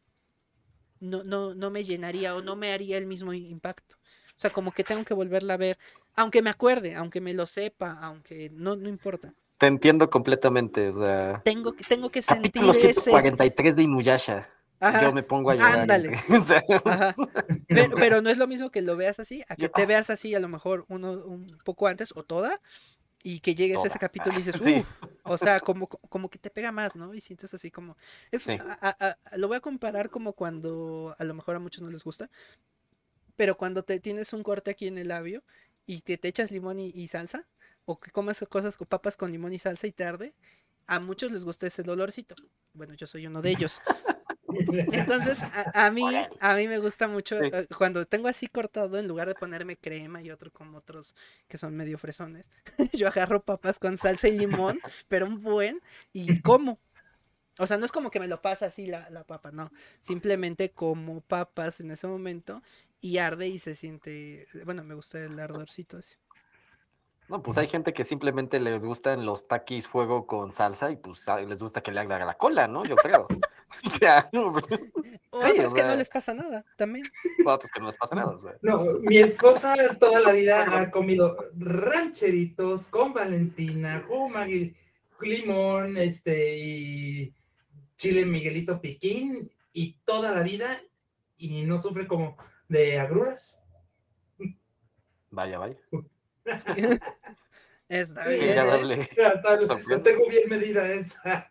[1.01, 3.97] no, no, no me llenaría o no me haría el mismo impacto.
[4.31, 5.79] O sea, como que tengo que volverla a ver.
[6.17, 9.35] Aunque me acuerde, aunque me lo sepa, aunque no, no importa.
[9.59, 11.43] Te entiendo completamente, o sea.
[11.45, 12.95] Tengo que, tengo que sentir ese.
[12.95, 14.49] 143 de Inuyasha.
[14.81, 15.79] Ajá, Yo me pongo a llorar.
[15.81, 16.13] ándale.
[16.31, 17.15] o sea, Ajá.
[17.69, 20.11] Pero, pero no es lo mismo que lo veas así, a que Yo- te veas
[20.11, 22.61] así a lo mejor uno un poco antes o toda
[23.23, 23.99] y que llegues a ese Toda.
[24.01, 24.81] capítulo y dices, Sí.
[24.81, 27.13] uff, o sea, como, como que te pega más, ¿no?
[27.15, 27.97] Y sientes así como...
[28.33, 28.53] Es, Sí.
[28.55, 31.91] a- a- a- lo voy a comparar como cuando a lo mejor a muchos no
[31.91, 32.31] les gusta,
[33.37, 35.43] pero cuando te tienes un corte aquí en el labio
[35.87, 37.47] y te, te echas limón y, y salsa,
[37.85, 40.35] o que comes cosas con papas con limón y salsa y te arde,
[40.87, 42.35] a muchos les gusta ese dolorcito.
[42.73, 43.81] Bueno, yo soy uno de ellos.
[44.93, 46.05] Entonces, a, a mí,
[46.41, 47.51] a mí me gusta mucho Sí.
[47.53, 51.15] eh, cuando tengo así cortado, en lugar de ponerme crema y otro como otros
[51.49, 52.51] que son medio fresones,
[52.93, 54.79] yo agarro papas con salsa y limón,
[55.09, 55.81] pero un buen,
[56.13, 56.79] y como.
[57.59, 59.71] O sea, no es como que me lo pasa así la, la papa, no.
[60.01, 62.63] Simplemente como papas en ese momento
[63.03, 64.47] y arde y se siente.
[64.65, 66.17] Bueno, me gusta el ardorcito así.
[67.29, 71.29] No, pues hay gente que simplemente les gustan los taquis fuego con salsa y pues
[71.29, 72.85] a- les gusta que le haga la cola, ¿no?
[72.85, 73.29] Yo creo.
[73.87, 74.65] o sea, no, pues,
[75.31, 77.05] O Sí, otros o que no sea- les pasa nada también.
[77.47, 78.33] otros que no les pasa nada.
[78.33, 78.57] o sea.
[78.63, 84.75] No, mi esposa toda la vida ha comido rancheritos con Valentina, jugo magui-
[85.21, 87.35] limón, este, y
[87.97, 90.81] chile Miguelito Piquín, y toda la vida,
[91.37, 92.37] y no sufre como
[92.69, 93.61] de agruras.
[95.31, 95.77] Vaya, vaya.
[97.89, 98.51] Está bien.
[98.59, 99.09] agradable.
[99.25, 99.97] Hasta lo- Sorprende.
[99.97, 101.49] lo tengo bien medida esa.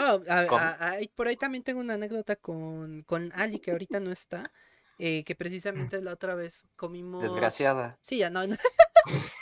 [0.00, 4.52] Ah, a- por ahí también tengo una anécdota con, con Ali, que ahorita no está.
[5.00, 7.22] eh, que precisamente la otra vez comimos.
[7.22, 7.98] Desgraciada.
[8.02, 8.56] Sí, ya no, no,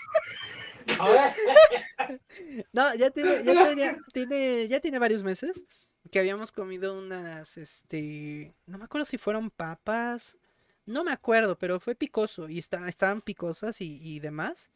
[2.73, 5.65] no, ya tiene, ya tenía- tiene, ya tiene varios meses
[6.11, 10.37] que habíamos comido unas, este, no me acuerdo si fueron papas,
[10.85, 14.71] no me acuerdo, pero fue picoso y está- estaban picosas y, y demás.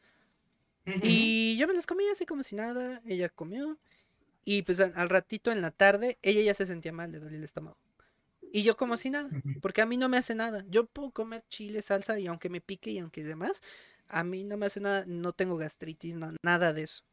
[1.03, 3.79] Y yo me las comí así como si nada, ella comió.
[4.45, 7.45] Y pues al, ratito en la tarde, ella ya se sentía mal, le dolía el
[7.45, 7.77] estómago.
[8.53, 9.31] Y yo como si nada,
[9.61, 10.65] porque a mí no me hace nada.
[10.69, 13.63] Yo puedo comer chile, salsa y aunque me pique y aunque demás,
[14.09, 17.05] a mí no me hace nada, no tengo gastritis, no, nada de eso.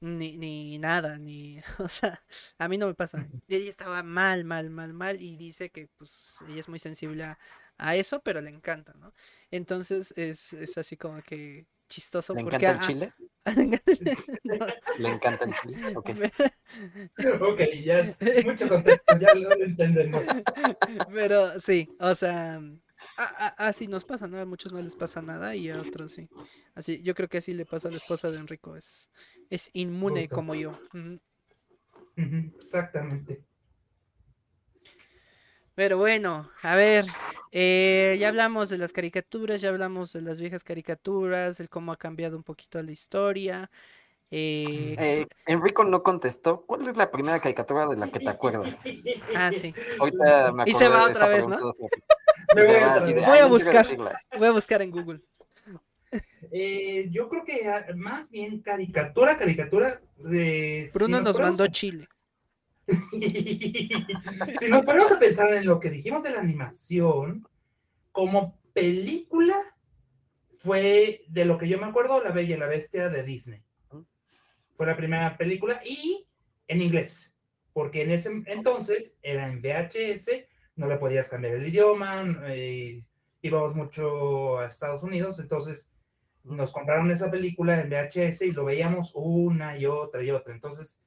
[0.00, 2.22] Ni, ni nada, ni, o sea,
[2.58, 3.26] a mí no me pasa.
[3.48, 7.38] Ella estaba mal, mal, mal, mal y dice que pues ella es muy sensible a,
[7.78, 9.14] a eso, pero le encanta, ¿no?
[9.50, 13.12] Entonces es, es así como que chistoso ¿Le porque encanta el a- chile?
[14.44, 14.56] no,
[14.98, 15.96] ¿Le encanta el chile?
[15.96, 16.10] Ok.
[17.40, 20.22] ok, ya, mucho contexto, ya lo entendemos.
[21.12, 22.62] Pero sí, o sea,
[23.58, 24.38] así nos pasa, ¿no?
[24.40, 26.28] A muchos no les pasa nada y a otros sí.
[26.74, 29.10] Así, yo creo que así le pasa a la esposa de Enrico, es,
[29.50, 30.34] es inmune Justo.
[30.34, 30.78] como yo.
[32.16, 33.44] Exactamente.
[35.74, 37.04] Pero bueno, a ver,
[37.50, 41.96] eh, ya hablamos de las caricaturas, ya hablamos de las viejas caricaturas, el cómo ha
[41.96, 43.70] cambiado un poquito la historia.
[44.30, 46.64] eh, Eh, Enrico no contestó.
[46.64, 48.84] ¿Cuál es la primera caricatura de la que te acuerdas?
[49.34, 51.58] ah, sí, Ahorita me Y se va otra vez, ¿no?
[51.58, 53.24] voy va otra así de, vez.
[53.26, 53.86] Voy a "Ay, no quiero buscar".
[54.38, 55.20] voy a buscar en Google.
[56.52, 60.88] Eh, yo creo que ah, más bien caricatura, caricatura de...
[60.88, 62.06] si Bruno nos ponemos mandó Chile.
[64.60, 67.46] si nos ponemos a pensar en lo que dijimos de la animación,
[68.12, 69.56] como película
[70.58, 73.62] fue de lo que yo me acuerdo, La Bella y la Bestia de Disney.
[74.74, 76.26] Fue la primera película y
[76.66, 77.36] en inglés,
[77.72, 80.30] porque en ese entonces era en VHS,
[80.76, 83.02] no le podías cambiar el idioma, eh,
[83.42, 85.92] íbamos mucho a Estados Unidos, entonces
[86.42, 90.54] nos compraron esa película en VHS y lo veíamos una y otra y otra.
[90.54, 90.98] Entonces,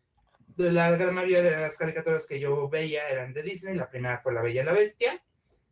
[0.57, 3.75] la gran mayoría de las caricaturas que yo veía eran de Disney.
[3.75, 5.21] La primera fue La Bella y la Bestia,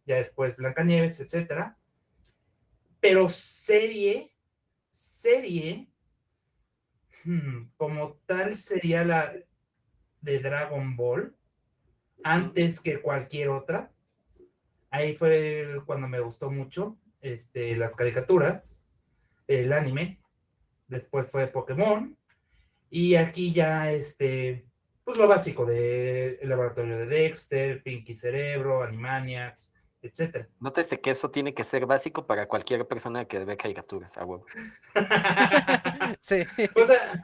[0.06, 1.78] ya después Blancanieves, etcétera.
[3.00, 4.32] Pero serie,
[4.92, 5.88] serie,
[7.24, 9.34] hmm, como tal sería la
[10.22, 11.36] de Dragon Ball,
[12.24, 13.92] antes que cualquier otra.
[14.90, 18.80] Ahí fue cuando me gustó mucho este, las caricaturas,
[19.48, 20.20] el anime.
[20.88, 22.18] Después fue Pokémon.
[22.90, 24.66] Y aquí ya, este,
[25.06, 29.72] pues lo básico de el laboratorio de Dexter, Pinky Cerebro, Animaniacs,
[30.02, 30.50] etcétera.
[30.60, 34.46] Nótese que eso tiene que ser básico para cualquier persona que ve caricaturas, a huevo.
[36.22, 36.44] Sí.
[36.76, 37.22] O sea,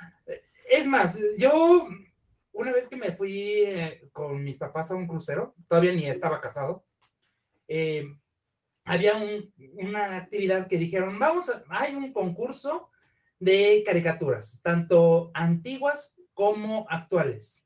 [0.70, 1.88] es más, yo
[2.53, 6.40] una vez que me fui eh, con mis papás a un crucero, todavía ni estaba
[6.40, 6.86] casado,
[7.68, 8.06] eh,
[8.86, 12.90] había un- una actividad que dijeron, vamos, a- hay un concurso
[13.40, 17.66] de caricaturas, tanto antiguas como actuales.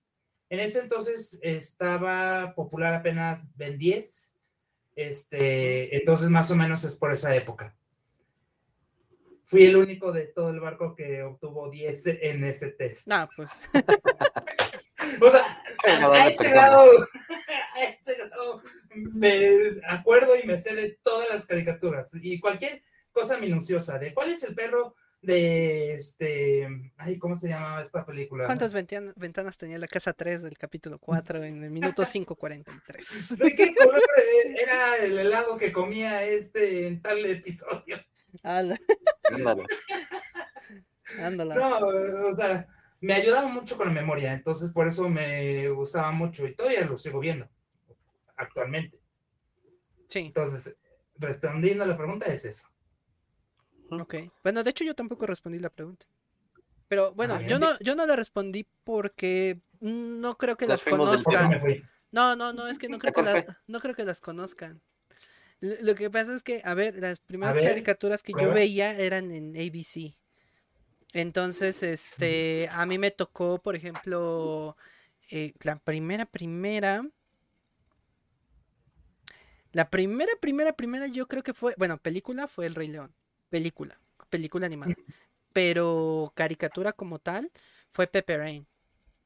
[0.56, 4.34] En ese entonces estaba popular apenas Ben 10,
[4.96, 7.76] este, entonces más o menos es por esa época.
[9.44, 13.06] Fui el único de todo el barco que obtuvo 10 en ese test.
[13.06, 13.52] No, pues.
[15.22, 16.62] O sea, Qué a, agradable a ese persona.
[16.68, 16.92] grado,
[17.76, 18.62] a ese grado
[18.96, 19.60] me
[19.90, 24.42] acuerdo y me sé de todas las caricaturas y cualquier cosa minuciosa de cuál es
[24.44, 24.96] el perro
[25.26, 28.46] de este, ay, ¿cómo se llamaba esta película?
[28.46, 33.38] ¿Cuántas ventian- ventanas tenía la casa 3 del capítulo 4 en el minuto 5.43?
[33.38, 34.02] ¿De qué color
[34.58, 37.98] era el helado que comía este en tal episodio?
[38.44, 38.80] Ala,
[39.32, 39.64] Ándale.
[41.20, 41.58] ándalas.
[41.58, 41.78] No,
[42.28, 42.68] o sea,
[43.02, 46.98] me ayudaba mucho con la memoria, entonces por eso me gustaba mucho y todavía lo
[46.98, 47.48] sigo viendo
[48.36, 49.00] actualmente.
[50.08, 50.76] Sí, Entonces,
[51.18, 52.68] respondiendo a la pregunta es eso.
[53.90, 54.16] Ok.
[54.44, 56.06] Bueno, de hecho yo tampoco respondí la pregunta.
[56.88, 60.84] Pero bueno, Ah, yo no, yo no la respondí porque no creo que Las las
[60.84, 61.90] fuimos del ¿Por qué me conozcan.
[62.12, 63.56] No, no, no, es que no creo que, cuál la- fue?
[63.68, 64.82] no creo que las conozcan.
[65.62, 69.32] Lo que pasa es que, a ver, las primeras ver, caricaturas que yo veía eran
[69.32, 70.16] en ABC.
[71.14, 74.78] Entonces, este, a mí me tocó, por ejemplo,
[75.32, 77.04] eh, la primera, primera.
[79.74, 83.14] La primera, primera, primera, yo creo que fue, bueno, película fue El Rey León.
[83.50, 84.00] Película,
[84.30, 84.96] película animada.
[85.54, 87.52] Pero caricatura como tal
[87.92, 88.68] fue Pepper Ann.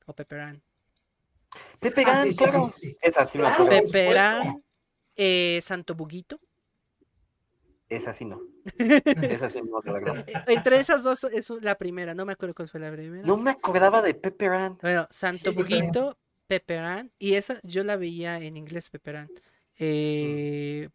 [0.06, 0.62] O Pepper Ann.
[1.80, 2.72] Pepe Ah, sí, claro.
[2.76, 2.98] sí, sí.
[3.02, 4.20] Esa sí me acuerdo.
[4.20, 4.64] Ann,
[5.16, 6.40] eh, Santo Buguito.
[7.90, 8.40] Esa sí no.
[9.34, 10.26] Esa sí no, la verdad.
[10.30, 13.26] Eh, Entre esas dos es la primera, no me acuerdo cuál fue la primera.
[13.26, 14.78] No me acordaba de Pepe Gan.
[14.82, 19.16] Bueno, Santo sí, sí, Buguito, Pepper Ann, y esa yo la veía en inglés, Pepper
[19.16, 19.32] Ann.
[19.80, 20.90] Eh,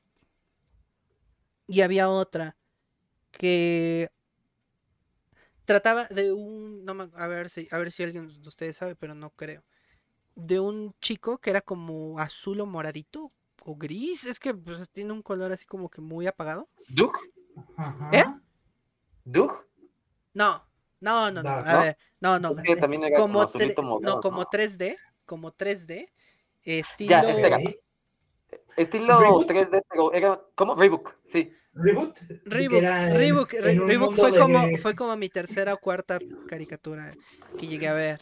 [1.66, 2.56] y había otra
[3.38, 4.08] que
[5.64, 8.96] trataba de un, no me- a ver si, a ver si alguien de ustedes sabe,
[8.96, 9.62] pero no creo.
[10.36, 13.32] De un chico que era como azul o moradito
[13.64, 16.68] o gris, es que pues, tiene un color así como que muy apagado.
[17.76, 18.10] Ajá.
[18.12, 18.24] ¿Eh?
[19.24, 19.66] ¿Doug?
[20.34, 20.64] No,
[21.00, 21.80] no, no, no, No, a ¿no?
[21.82, 22.50] ver, no, no.
[22.50, 24.48] Es que también era como, como, no, como ¿no?
[24.50, 24.96] 3D,
[25.26, 26.12] como 3D,
[26.64, 27.58] estilo Ya, espera.
[28.76, 29.46] Estilo ¿Reboot?
[29.46, 31.52] 3D, pero era como Reebok, sí.
[31.74, 32.14] Reboot.
[32.26, 35.16] que Reebok, era en- Reebok, Re- en un Reebok mundo fue de- como fue como
[35.16, 36.18] mi tercera o cuarta
[36.48, 37.12] caricatura
[37.58, 38.20] que llegué a ver.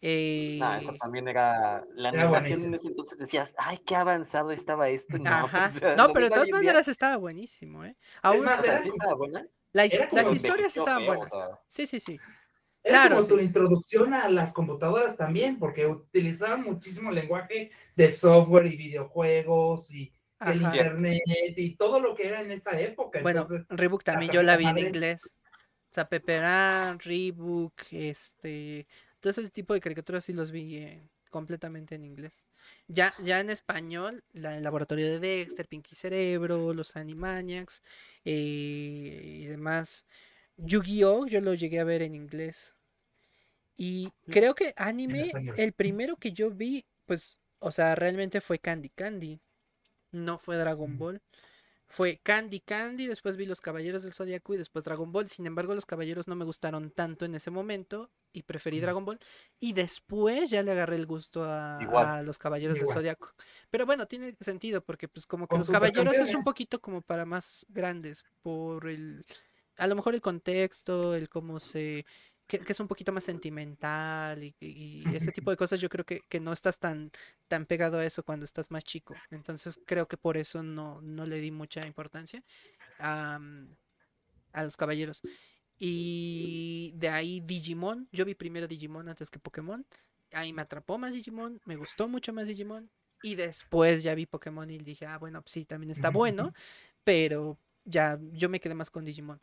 [0.00, 1.84] Eh, No, esa también era.
[1.94, 2.74] La Era animación en buenísimo.
[2.76, 5.16] ese entonces decías, ay, qué avanzado estaba esto.
[5.18, 5.70] No, Ajá.
[5.74, 7.96] o sea, No, pero de todas en maneras estaba buenísimo, ¿eh?
[8.22, 9.46] Aún- más, O sea, sí estaba buena.
[9.72, 11.30] la las historias estaban buenas.
[11.30, 11.58] sea.
[11.68, 12.18] Sí, sí, sí.
[12.84, 13.44] Era Claro, como tu sí.
[13.44, 20.12] introducción a las computadoras también, porque utilizaban muchísimo lenguaje de software y videojuegos y
[20.50, 20.76] el Ajá.
[20.76, 21.22] internet
[21.56, 23.20] y todo lo que era en esa época.
[23.22, 25.36] Bueno, Entonces, Reebok también yo la vi en inglés.
[25.92, 28.86] O sea, Pepper Ann, Reebok, este,
[29.20, 32.44] todo ese tipo de caricaturas sí los vi eh, completamente en inglés.
[32.88, 37.82] Ya, ya en español, la, el laboratorio de Dexter, Pinky Cerebro, los Animaniacs
[38.24, 40.06] eh, y demás.
[40.56, 41.26] Yu-Gi-Oh!
[41.26, 42.74] yo lo llegué a ver en inglés.
[43.76, 48.90] Y creo que anime, el primero que yo vi, pues, o sea, realmente fue Candy
[48.90, 49.40] Candy.
[50.12, 51.20] No fue Dragon Ball.
[51.86, 55.28] Fue Candy Candy, después vi Los Caballeros del Zodiaco y después Dragon Ball.
[55.28, 58.80] Sin embargo, los Caballeros no me gustaron tanto en ese momento y preferí.
[58.80, 59.18] Dragon Ball.
[59.58, 63.18] Y después ya le agarré el gusto a, Los Caballeros del Igual.
[63.68, 67.26] Pero bueno, tiene sentido porque pues como que Los Caballeros es un poquito como para
[67.26, 69.26] más grandes por el
[69.78, 72.04] a lo mejor el contexto, el cómo se
[72.52, 75.88] que, que es un poquito más sentimental y, y- y ese tipo de cosas yo
[75.88, 77.10] creo que, que no estás tan
[77.48, 79.14] tan pegado a eso cuando estás más chico.
[79.30, 82.42] Entonces creo que por eso no, no le di mucha importancia
[82.98, 83.40] a,
[84.52, 85.22] a los caballeros.
[85.78, 88.08] Y de ahí Digimon.
[88.12, 89.84] Yo vi primero Digimon antes que Pokémon.
[90.32, 91.60] Ahí me atrapó más Digimon.
[91.64, 92.90] Me gustó mucho más Digimon.
[93.22, 96.10] Y después ya vi Pokémon y dije, ah, bueno, pues sí, también está
[96.46, 96.52] bueno.
[97.04, 99.40] Pero ya yo me quedé más con Digimon.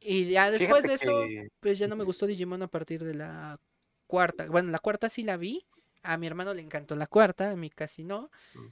[0.00, 3.02] Y ya después Fíjate de eso, que- pues ya no me gustó Digimon a partir
[3.04, 3.58] de la
[4.06, 4.46] cuarta.
[4.46, 5.66] Bueno, la cuarta sí la vi.
[6.02, 8.30] A mi hermano le encantó la cuarta, a mí casi no.
[8.54, 8.66] Mm.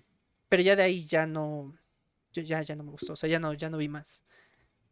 [0.48, 1.74] Pero ya de ahí ya no.
[2.32, 3.14] Yo ya, ya no me gustó.
[3.14, 4.22] O sea, ya no, ya no vi más.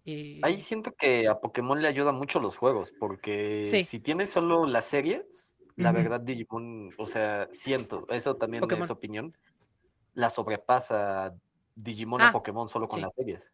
[0.06, 3.84] Eh, Ahí siento que a Pokémon le ayuda mucho los juegos, porque Sí.
[3.84, 8.84] si tienes solo las series, la verdad Digimon, o sea, siento, eso también Pokémon.
[8.84, 9.36] es opinión,
[10.12, 11.34] la sobrepasa
[11.74, 13.02] Digimon Ah, a Pokémon solo con sí.
[13.02, 13.52] las series.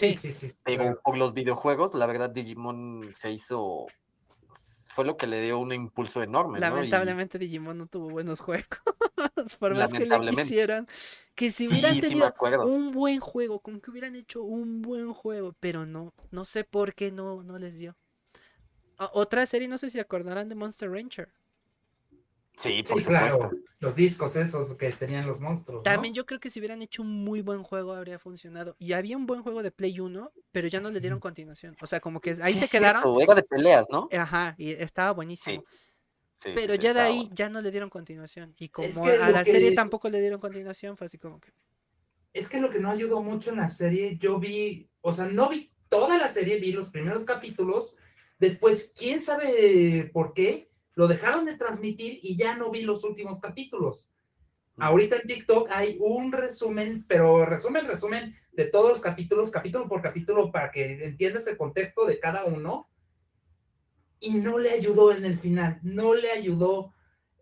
[0.00, 0.50] Sí, sí, sí.
[0.50, 1.00] sí, Pero claro.
[1.04, 3.86] por los videojuegos, la verdad Digimon se hizo,
[4.90, 6.66] fue lo que le dio un impulso enorme, ¿no?
[6.66, 8.66] Y lamentablemente Digimon no tuvo buenos juegos.
[9.58, 10.86] Por más que le quisieran.
[11.34, 12.32] Que si hubieran sí tenido
[12.64, 16.94] un buen juego, con que hubieran hecho un buen juego, pero no, no sé por
[16.94, 17.96] qué no, no les dio.
[18.98, 21.32] O- otra serie, no sé si acordarán de Monster Rancher.
[22.60, 23.30] Sí, por Sí, claro.
[23.30, 23.56] supuesto.
[23.78, 25.82] Los discos esos que tenían los monstruos.
[25.82, 25.90] ¿no?
[25.90, 28.76] También yo creo que si hubieran hecho un muy buen juego habría funcionado.
[28.78, 31.74] Y había un buen juego de Play 1, pero ya no le dieron continuación.
[31.80, 33.02] O sea, como que ahí Sí, se es quedaron.
[33.02, 34.08] cierto, Era de peleas, ¿no?
[34.12, 35.64] Ajá, y estaba buenísimo.
[35.66, 35.78] Sí,
[36.36, 37.34] sí, Pero sí, ya de ahí bueno.
[37.34, 38.54] ya no le dieron continuación.
[38.58, 41.52] Y como que a la serie que- tampoco le dieron continuación, fue así como que.
[42.34, 45.48] Es que lo que no ayudó mucho en la serie, yo vi, o sea, no
[45.48, 47.94] vi toda la serie, vi los primeros capítulos,
[48.38, 50.69] después, quién sabe por qué,
[51.00, 54.10] lo dejaron de transmitir y ya no vi los últimos capítulos.
[54.76, 60.02] Ahorita en TikTok hay un resumen, pero resumen, resumen de todos los capítulos, capítulo por
[60.02, 62.90] capítulo, para que entiendas el contexto de cada uno.
[64.18, 66.92] Y no le ayudó en el final, no le ayudó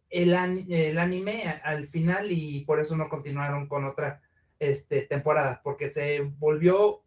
[0.09, 0.35] el,
[0.73, 4.23] el anime al final y por eso no continuaron con otra
[4.61, 7.03] este, temporada, porque se volvió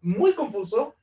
[0.00, 0.96] muy confuso.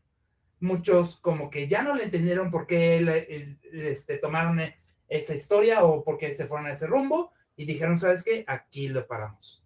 [0.62, 3.60] Muchos como que ya no le entendieron por qué le-
[3.92, 4.78] este, tomaron e-
[5.08, 8.44] esa historia o por qué se fueron a ese rumbo y dijeron, ¿sabes qué?
[8.48, 9.64] Aquí lo paramos.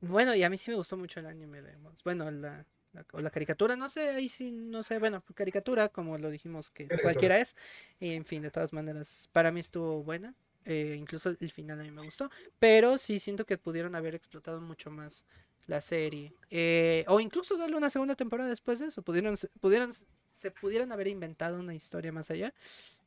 [0.00, 2.02] Bueno, y a mí sí me gustó mucho el anime de Mons.
[2.04, 6.18] Bueno, la, la- o la caricatura, no sé, ahí sí, no sé, bueno, caricatura, como
[6.18, 7.00] lo dijimos que Caricatura.
[7.00, 7.56] cualquiera es.
[7.98, 10.34] Y en fin, de todas maneras, para mí estuvo buena.
[10.64, 12.30] eh, incluso el final a mí me gustó.
[12.58, 15.24] Pero sí siento que pudieron haber explotado mucho más
[15.68, 16.34] la serie.
[16.50, 19.02] eh, o incluso darle una segunda temporada después de eso.
[19.02, 19.90] Pudieron, pudieron,
[20.32, 22.52] se pudieron haber inventado una historia más allá.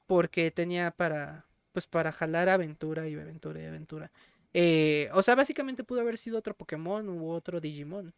[0.07, 4.11] Porque tenía para, pues para jalar aventura y aventura y aventura.
[4.53, 8.13] Eh, o sea, básicamente pudo haber sido otro Pokémon u otro Digimon.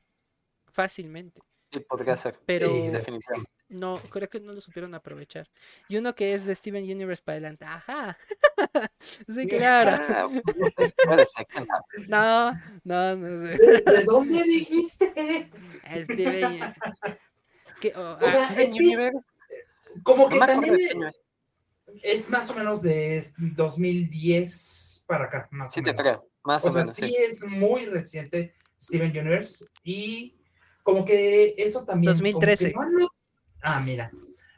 [0.71, 1.41] Fácilmente.
[1.73, 2.39] Sí, podría ser.
[2.45, 3.51] Pero Sí, Definitivamente.
[3.69, 5.49] no, creo que no lo supieron aprovechar.
[5.87, 7.65] Y uno que es de Steven Universe para adelante.
[7.65, 8.17] Ajá.
[9.27, 9.91] sí, claro.
[10.09, 10.41] Ah, no.
[12.07, 12.51] No,
[12.83, 13.57] no, no sé.
[13.57, 15.49] ¿De, de dónde dijiste?
[16.03, 16.73] Steven.
[17.81, 19.25] que- oh, O sea, ah, Steven es que- Universe,
[20.03, 21.19] Como que también es.
[22.03, 26.01] es más o menos de 2010 para acá, más Sí, o te menos.
[26.01, 26.29] creo.
[26.43, 27.15] Más o, O sea, menos, sí sí.
[27.17, 30.37] es muy reciente Steven Universe y
[30.84, 32.14] como que eso también...
[32.14, 32.73] como que 2013.
[32.73, 33.11] no han not-
[33.61, 34.11] ah, mira.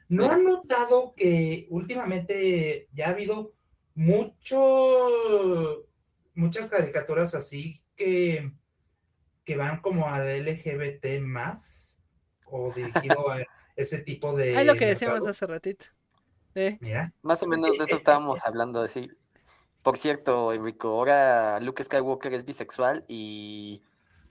[0.07, 3.53] ¿No han notado que últimamente ya ha habido
[3.95, 5.87] mucho,
[6.35, 8.51] muchas caricaturas así que,
[9.43, 11.97] que van como al LGBT más
[12.45, 13.39] o dirigido a
[13.75, 14.53] ese tipo de...
[14.55, 15.31] es lo que decíamos mercado?
[15.31, 15.85] hace ratito.
[16.53, 17.13] Eh, Mira.
[17.21, 19.09] Más o menos de eso estábamos hablando, así.
[19.81, 23.81] Por cierto, Enrico, ahora Luke Skywalker es bisexual y...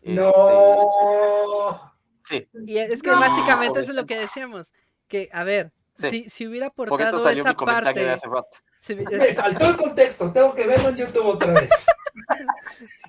[0.04, 1.92] este, No.
[2.22, 3.20] Sí, Y es que No.
[3.20, 4.72] básicamente eso es lo que decíamos.
[5.08, 6.08] Que, a ver, Sí.
[6.24, 8.26] si, si hubiera aportado esa mi comentario de parte.
[8.26, 8.48] hace rato.
[8.78, 11.70] si hubi- Me faltó el contexto, tengo que verlo en YouTube otra vez.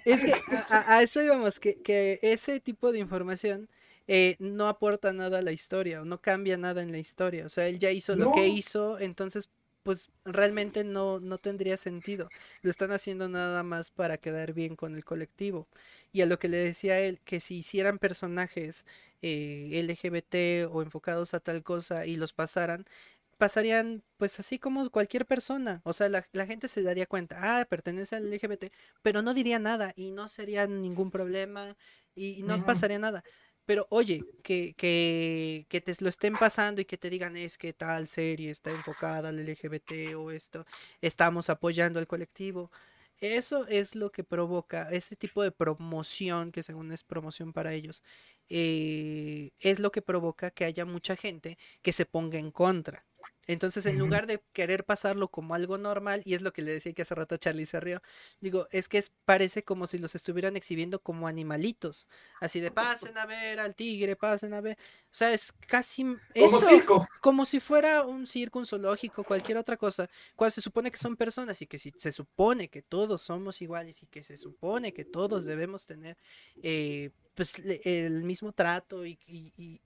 [0.05, 0.33] Es que
[0.69, 3.69] a, eso íbamos, que, que ese tipo de información
[4.07, 7.45] eh, no aporta nada a la historia o no cambia nada en la historia.
[7.45, 9.49] O sea, él ya hizo lo que hizo, entonces
[9.85, 12.29] pues realmente no, no tendría sentido.
[12.63, 15.67] Lo están haciendo nada más para quedar bien con el colectivo.
[16.11, 18.85] Y a lo que le decía él, que si hicieran personajes
[19.21, 22.85] eh, LGBT o enfocados a tal cosa y los pasaran,
[23.37, 25.81] pasarían pues así como cualquier persona.
[25.85, 28.71] O sea, la, la gente se daría cuenta, ah, pertenece al LGBT,
[29.03, 31.75] pero no diría nada y no sería ningún problema
[32.15, 33.23] y, y no pasaría nada.
[33.65, 37.73] Pero oye, que, que, que te lo estén pasando y que te digan es que
[37.73, 40.65] tal serie está enfocada al LGBT o esto,
[41.01, 42.71] estamos apoyando al colectivo.
[43.19, 48.03] Eso es lo que provoca ese tipo de promoción, que según es promoción para ellos,
[48.49, 53.05] eh, es lo que provoca que haya mucha gente que se ponga en contra.
[53.47, 56.93] Entonces, en lugar de querer pasarlo como algo normal, y es lo que le decía
[56.93, 58.01] que hace rato Charlie se rió,
[58.41, 62.07] digo, es que es, parece como si los estuvieran exhibiendo como animalitos,
[62.39, 66.05] así de pasen a ver al tigre, pasen a ver, o sea, es casi
[66.37, 67.07] Como circo.
[67.21, 71.15] como si fuera un circo, un zoológico, cualquier otra cosa, cuando se supone que son
[71.15, 75.05] personas y que si se supone que todos somos iguales y que se supone que
[75.05, 76.17] todos debemos tener
[76.61, 77.55] eh, pues
[77.85, 79.81] el mismo trato y, y- y,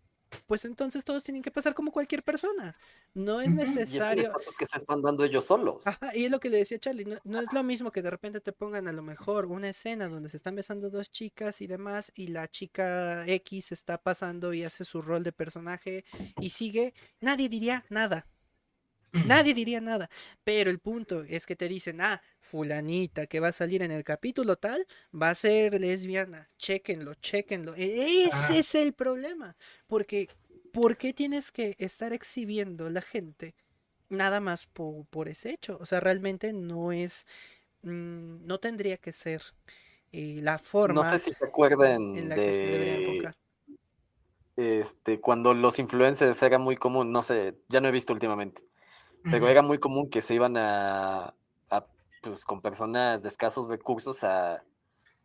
[0.48, 2.76] pues entonces todos tienen que pasar como cualquier persona.
[3.14, 3.60] No es Ujú.
[3.60, 4.32] Y es necesario.
[4.58, 5.82] que se están dando ellos solos.
[5.86, 8.10] Ajá, y es lo que le decía Charlie, no, no es lo mismo que de
[8.10, 11.68] repente te pongan a lo mejor una escena donde se están besando dos chicas y
[11.68, 16.06] demás, y la chica X está pasando y hace su rol de personaje
[16.40, 18.28] y sigue, nadie diría nada.
[19.22, 20.10] Nadie diría nada.
[20.44, 24.04] Pero el punto es que te dicen, ah, fulanita que va a salir en el
[24.04, 27.76] capítulo tal, va a ser lesbiana, chéquenlo, chéquenlo.
[27.76, 28.60] E- Ese Ah.
[28.60, 29.56] es el problema,
[29.88, 30.30] porque
[30.72, 33.56] ¿por qué tienes que estar exhibiendo a la gente?
[34.10, 35.78] nada más po- por, ese hecho.
[35.82, 37.26] O sea, realmente no es,
[37.84, 39.44] mm, no tendría que ser
[40.12, 43.36] eh, la No forma sé si se acuerdan en la que se debería de enfocar.
[44.56, 48.64] este, cuando los influencers era muy común, no sé, ya no he visto últimamente,
[49.30, 51.36] pero era muy común que se iban a,
[51.70, 51.86] a,
[52.22, 54.64] pues con personas de escasos recursos a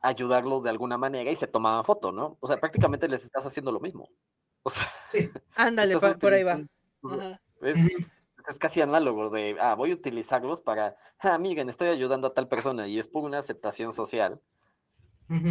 [0.00, 2.36] ayudarlos de alguna manera y se tomaban foto, ¿no?
[2.40, 4.08] O sea, prácticamente les estás haciendo lo mismo.
[4.66, 5.30] O sea, Sí.
[5.56, 6.58] Ándale, pa- por ahí va.
[7.60, 7.76] Es,
[8.58, 12.86] casi análogo de, ah, voy a utilizarlos para, ah, miren, estoy ayudando a tal persona
[12.88, 14.40] y es por una aceptación social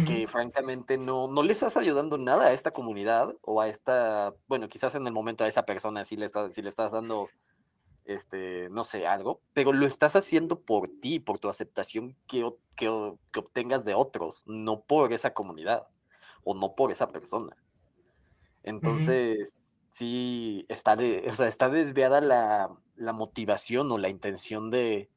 [0.06, 4.68] que francamente no, no le estás ayudando nada a esta comunidad o a esta, bueno,
[4.68, 7.28] quizás en el momento a esa persona sí le estás, sí le estás dando,
[8.04, 12.88] este, no sé, algo, pero lo estás haciendo por ti, por tu aceptación que, que
[12.88, 15.86] obtengas de otros, no por esa comunidad
[16.42, 17.56] o no por esa persona.
[18.62, 19.56] Entonces,
[19.90, 25.10] sí, está, de, o sea, está desviada la, la motivación o la intención de,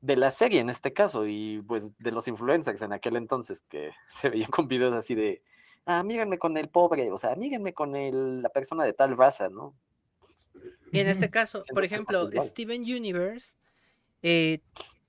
[0.00, 3.92] de la serie en este caso y pues de los influencers en aquel entonces que
[4.08, 5.42] se veían con videos así de,
[5.86, 9.48] ah, mírenme con el pobre, o sea, mírenme con el, la persona de tal raza,
[9.48, 9.74] ¿no?
[10.96, 12.30] Y en este caso, por ejemplo.
[12.40, 13.56] Steven Universe
[14.22, 14.60] eh,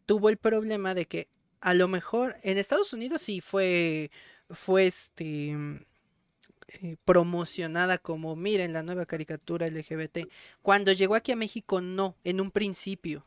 [0.05, 1.27] tuvo el problema de que
[1.61, 4.11] a lo mejor en Estados Unidos sí fue,
[4.49, 5.55] fue este,
[6.67, 10.29] eh, promocionada como, miren, la nueva caricatura LGBT.
[10.61, 13.25] Cuando llegó aquí a México, no, en un principio.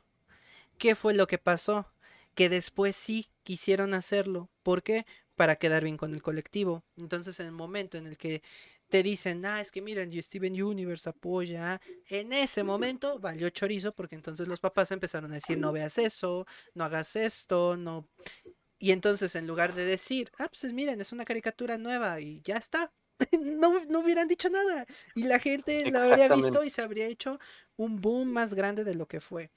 [0.79, 1.87] ¿Qué fue lo que pasó?
[2.35, 4.49] Que después sí quisieron hacerlo.
[4.63, 5.07] ¿Por qué?
[5.37, 6.85] Para quedar bien con el colectivo.
[6.97, 8.43] Entonces, en el momento en el que
[8.91, 11.81] te dicen, ah, es que miren, Steven Universe apoya.
[12.09, 16.47] En ese momento valió chorizo porque entonces los papás empezaron a decir, no veas eso,
[16.75, 18.09] no hagas esto, no.
[18.79, 22.57] Y entonces en lugar de decir, ah, pues miren, es una caricatura nueva y ya
[22.57, 22.93] está,
[23.41, 24.87] no, no hubieran dicho nada.
[25.15, 27.39] Y la gente lo habría visto y se habría hecho
[27.77, 29.51] un boom más grande de lo que fue.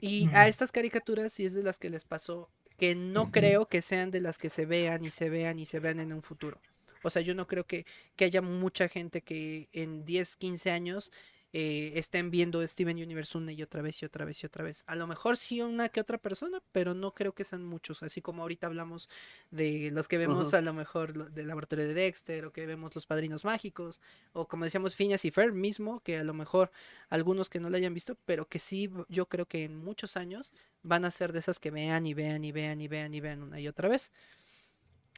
[0.00, 2.48] Y a estas caricaturas sí es de las que les pasó,
[2.78, 5.80] que no creo que sean de las que se vean y se vean y se
[5.80, 6.60] vean en un futuro.
[7.02, 7.86] O sea, yo no creo que,
[8.16, 11.10] que haya mucha gente que en 10, 15 años
[11.52, 14.84] eh, estén viendo Steven Universe una y otra vez y otra vez y otra vez.
[14.86, 18.04] A lo mejor sí una que otra persona, pero no creo que sean muchos.
[18.04, 19.08] Así como ahorita hablamos
[19.50, 23.04] de los que vemos a lo mejor del laboratorio de Dexter o que vemos los
[23.06, 24.00] padrinos mágicos
[24.32, 26.70] o como decíamos Phineas y Fer mismo, que a lo mejor
[27.08, 30.52] algunos que no lo hayan visto, pero que sí yo creo que en muchos años
[30.84, 33.42] van a ser de esas que vean y vean y vean y vean y vean
[33.42, 34.12] una y otra vez.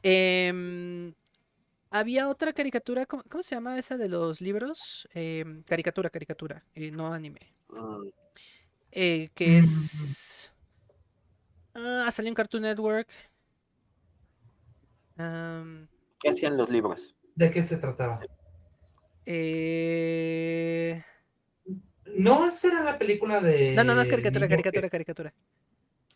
[0.01, 1.13] Eh,
[1.93, 5.07] había otra caricatura, ¿cómo, se llama esa de los libros?
[5.13, 7.53] Em, caricatura, caricatura, eh, no anime.
[7.69, 8.07] Mm.
[8.91, 10.51] Eh, que es...
[11.75, 13.07] Ah, salió en Cartoon Network.
[16.19, 17.13] ¿Qué hacían los libros?
[17.35, 18.21] ¿De qué se trataba?
[19.27, 21.03] Eh...
[22.17, 23.73] No, esa era la película de...
[23.73, 25.33] No, no, no es caricatura, caricatura, caricatura.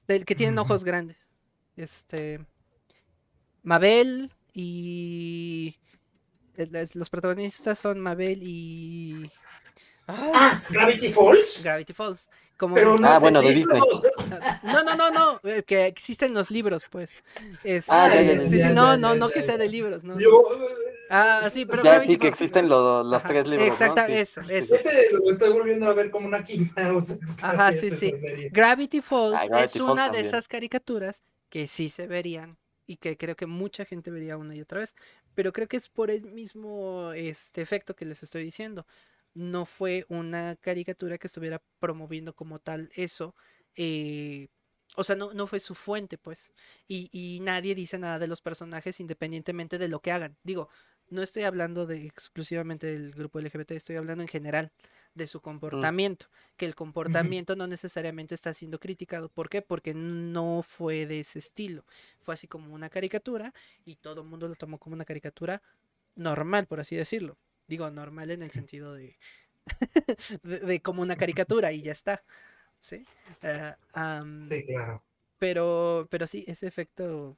[0.08, 1.30] Del que tienen ojos grandes.
[1.76, 2.44] Este...
[3.62, 5.78] Mabel, y
[6.96, 9.32] los protagonistas son Mabel y...
[10.08, 11.62] Ah, Gravity Falls.
[11.64, 12.28] Gravity Falls.
[12.58, 12.76] Como...
[13.04, 13.80] ah, bueno, de Disney.
[14.64, 17.12] No, no, no, no, eh, que existen los libros, pues.
[17.88, 20.18] ah, sí, sí, no, no, no que sea de libros, ¿no?
[21.12, 23.68] Ah, sí, pero ya, sí, que existen los, los tres libros.
[23.68, 24.76] Exacto, eso, eso.
[24.76, 26.92] Este lo estoy volviendo a ver como una quinta.
[27.44, 28.12] Ajá, sí, sí.
[28.52, 32.58] Gravity Falls ah, es una de esas caricaturas que sí se verían
[32.88, 34.96] y que creo que mucha gente vería una y otra vez.
[35.36, 38.88] Pero creo que es por el mismo este efecto que les estoy diciendo.
[39.34, 43.36] No fue una caricatura que estuviera promoviendo como tal eso.
[43.76, 44.48] Eh,
[44.96, 46.52] o sea, no, no fue su fuente, pues.
[46.88, 50.38] Y, y nadie dice nada de los personajes independientemente de lo que hagan.
[50.44, 50.70] Digo,
[51.10, 54.72] no estoy hablando de exclusivamente del grupo LGBT, estoy hablando en general
[55.18, 55.42] de su mm.
[55.42, 59.30] comportamiento, que el comportamiento no necesariamente está siendo criticado.
[59.30, 59.62] ¿Por qué?
[59.62, 61.84] Porque no fue de ese estilo.
[62.22, 63.54] Fue así como una caricatura
[63.86, 65.62] y todo el mundo lo tomó como una caricatura
[66.16, 67.38] normal, por así decirlo.
[67.68, 69.18] Digo, normal en el sentido de,
[70.44, 72.24] de, como una caricatura y ya está.
[72.80, 73.06] ¿Sí?
[73.42, 73.74] Eh,
[74.48, 75.04] sí, claro.
[75.40, 77.38] Pero, pero sí, ese efecto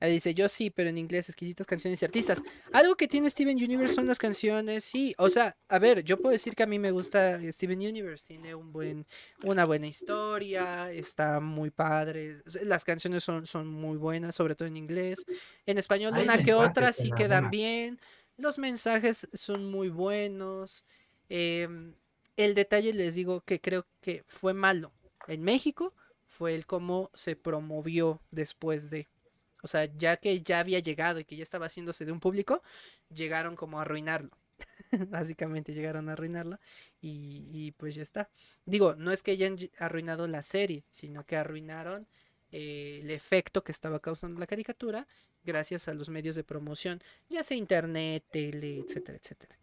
[0.00, 2.40] Ahí dice, yo sí, pero en inglés, exquisitas canciones y artistas.
[2.72, 5.12] Algo que tiene Steven Universe son las canciones, sí.
[5.18, 8.26] O sea, a ver, yo puedo decir que a mí me gusta Steven Universe.
[8.28, 9.06] Tiene un buen,
[9.42, 12.42] una buena historia, está muy padre.
[12.62, 15.24] Las canciones son, son muy buenas, sobre todo en inglés.
[15.66, 17.98] En español, una que otra sí quedan bien.
[18.36, 20.84] Los mensajes son muy buenos.
[21.28, 21.94] Em,
[22.36, 24.92] el detalle, les digo, que creo que fue malo.
[25.26, 25.92] En México
[26.24, 29.08] fue el cómo se promovió después de
[29.62, 32.62] o sea, ya que ya había llegado y que ya estaba haciéndose de un público,
[33.14, 34.30] llegaron como a arruinarlo.
[35.08, 36.58] Básicamente llegaron a arruinarlo
[37.00, 38.28] y, pues ya está.
[38.64, 42.06] Digo, no es que hayan arruinado la serie, sino que arruinaron
[42.50, 45.06] eh, el efecto que estaba causando la caricatura
[45.44, 49.58] gracias a los medios de promoción, ya sea internet, tele, etcétera, etcétera.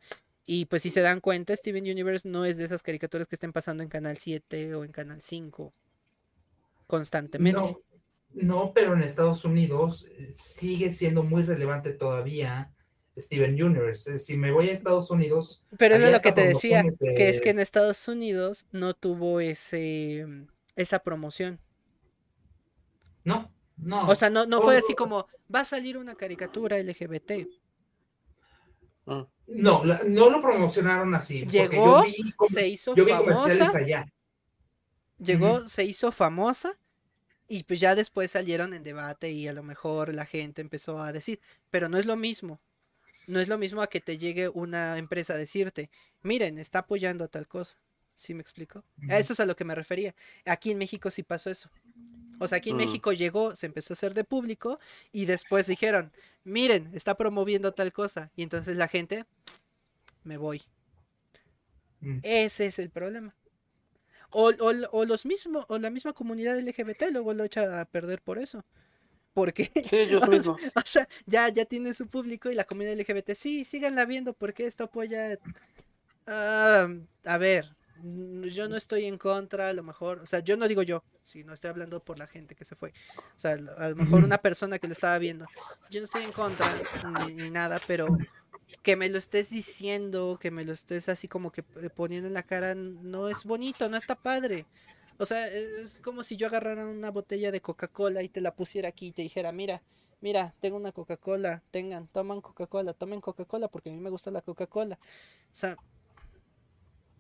[0.46, 3.52] Y pues si se dan cuenta, Steven Universe no es de esas caricaturas que estén
[3.52, 5.74] pasando en Canal 7 o en Canal 5
[6.88, 7.60] constantemente.
[7.60, 7.82] No,
[8.74, 12.72] pero en Estados Unidos eh, sigue siendo muy relevante todavía
[13.18, 14.20] Steven Universe.
[14.20, 15.66] Si me voy a Estados Unidos.
[15.78, 20.26] Pero es lo que te decía, que es que en Estados Unidos no tuvo ese
[20.76, 21.60] esa promoción.
[23.24, 24.06] No, no.
[24.08, 27.48] O sea, no, no fue así como va a salir una caricatura LGBT.
[29.08, 29.28] Ah.
[29.48, 31.46] No, no lo promocionaron así.
[31.46, 32.04] Llegó,
[32.50, 34.06] se hizo famosa.
[35.18, 36.78] Llegó, se hizo famosa
[37.48, 41.12] y pues ya después salieron en debate y a lo mejor la gente empezó a
[41.12, 41.40] decir,
[41.70, 42.60] pero no es lo mismo.
[43.28, 45.90] No es lo mismo a que te llegue una empresa a decirte,
[46.22, 47.78] miren, está apoyando a tal cosa.
[48.16, 48.84] ¿Sí me explico?
[49.10, 50.16] A eso es a lo que me refería.
[50.46, 51.70] Aquí en México sí pasó eso.
[52.40, 52.80] O sea, aquí en mm.
[52.80, 54.80] México llegó, se empezó a hacer de público
[55.12, 56.12] y después dijeron,
[56.44, 58.32] miren, está promoviendo tal cosa.
[58.36, 59.26] Y entonces la gente,
[60.24, 60.62] me voy.
[62.02, 62.20] Mm.
[62.24, 63.36] Ese es el problema.
[64.32, 68.22] O, o, o los mismos, o la misma comunidad LGBT luego lo echa a perder
[68.22, 68.64] por eso.
[69.34, 70.62] Porque, Sí, ellos o, mismos.
[70.76, 74.66] o sea, ya, ya tiene su público y la comunidad LGBT, sí, síganla viendo porque
[74.66, 75.38] esto apoya.
[76.28, 76.88] Ah,
[77.26, 80.84] a ver, yo no estoy en contra, a lo mejor, o sea, yo no digo
[80.84, 82.94] yo, si no estoy hablando por la gente que se fue.
[83.36, 85.46] O sea, a lo mejor una persona que lo estaba viendo,
[85.90, 86.68] yo no estoy en contra
[87.28, 88.08] ni, ni nada, pero
[88.84, 92.44] que me lo estés diciendo, que me lo estés así como que poniendo en la
[92.44, 94.66] cara, no es bonito, no está padre.
[95.18, 98.56] O sea, e- es como si yo agarrara una botella de Coca-Cola y te la
[98.56, 99.82] pusiera aquí y te dijera, mira,
[100.22, 104.42] mira, tengo una Coca-Cola, tengan, toman Coca-Cola, tomen Coca-Cola porque a mí me gusta la
[104.42, 105.00] Coca-Cola.
[105.52, 105.78] O sea,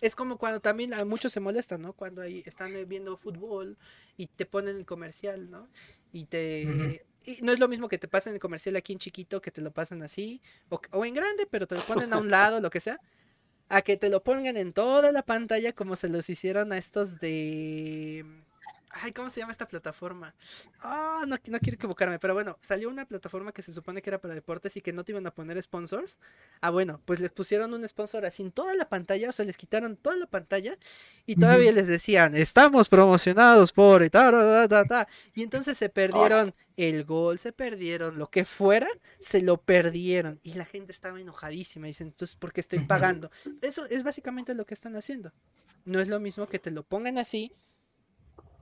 [0.02, 1.94] es como cuando también a muchos se molestan, ¿no?
[1.94, 3.78] Cuando ahí están eh, viendo fútbol
[4.18, 5.68] y te ponen el comercial, ¿no?
[6.12, 7.06] Y te...
[7.26, 9.62] Y no es lo mismo que te pasen el comercial aquí en chiquito, que te
[9.62, 12.70] lo pasan así, o, o en grande, pero te lo ponen a un lado, lo
[12.70, 13.00] que sea,
[13.70, 17.20] a que te lo pongan en toda la pantalla como se los hicieron a estos
[17.20, 18.26] de...
[19.02, 20.34] Ay, ¿cómo se llama esta plataforma?
[20.80, 24.22] Ah, no, no quiero equivocarme, pero bueno, salió una plataforma que se supone que era
[24.22, 26.18] para deportes y que no te iban a poner sponsors.
[26.62, 29.58] Ah, bueno, pues les pusieron un sponsor así en toda la pantalla, o sea, les
[29.58, 30.78] quitaron toda la pantalla
[31.26, 35.08] y todavía les decían, estamos promocionados por y ta, ta, ta, ta, ta".
[35.34, 38.88] Y entonces se perdieron el gol, se perdieron lo que fuera,
[39.20, 41.88] se lo perdieron y la gente estaba enojadísima.
[41.88, 43.30] Dicen, entonces, ¿por qué estoy pagando?
[43.62, 45.34] Eso es básicamente lo que están haciendo.
[45.84, 47.52] No es lo mismo que te lo pongan así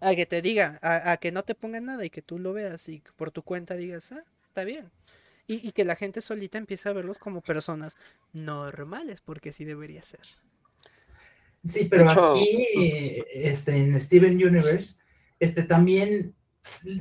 [0.07, 2.53] a que te diga, a, a que no te pongan nada y que tú lo
[2.53, 4.91] veas y que por tu cuenta digas, ah, está bien.
[5.47, 7.97] Y, y que la gente solita empiece a verlos como personas
[8.31, 10.21] normales, porque así debería ser.
[11.67, 14.95] Sí, pero aquí, este, en Steven Universe,
[15.39, 16.35] este, también,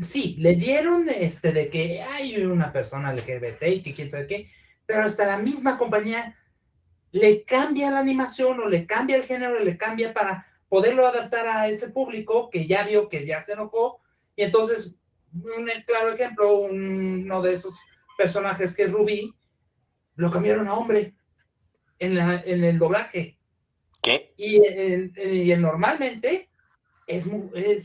[0.03, 4.51] sí, le dieron, este, de que hay una persona LGBT y que quién sabe qué,
[4.87, 6.37] pero hasta la misma compañía
[7.11, 11.69] le cambia la animación o le cambia el género, le cambia para poderlo adaptar a
[11.69, 14.01] ese público que ya vio que ya se enojó,
[14.35, 14.99] y entonces,
[15.35, 17.75] un claro ejemplo, uno de esos
[18.17, 19.35] personajes que es Ruby,
[20.17, 21.15] lo cambiaron a hombre
[21.99, 23.37] en, la, en el doblaje.
[24.03, 24.33] ¿Qué?
[24.39, 26.49] Y, en- en- y en normalmente
[27.07, 27.85] es, es,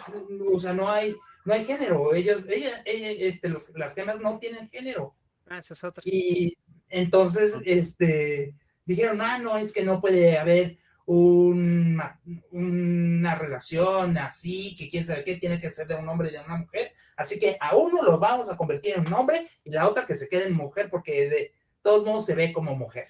[0.54, 2.14] o sea, no hay, no hay género.
[2.16, 5.14] Ellos, ella, ella, este, los, las gemas no tienen género.
[5.50, 6.02] Ah, esa es otra.
[6.06, 6.58] Y
[6.88, 8.56] entonces, este,
[8.86, 10.78] dijeron, ah, no, es que no puede haber
[11.08, 12.20] un ma-
[12.52, 16.40] una relación así, que quién sabe qué, tiene que ser de un hombre y de
[16.42, 16.92] una mujer.
[17.16, 20.18] Así que a uno lo vamos a convertir en un hombre y la otra que
[20.18, 23.08] se quede en mujer porque de todos modos se ve como mujer.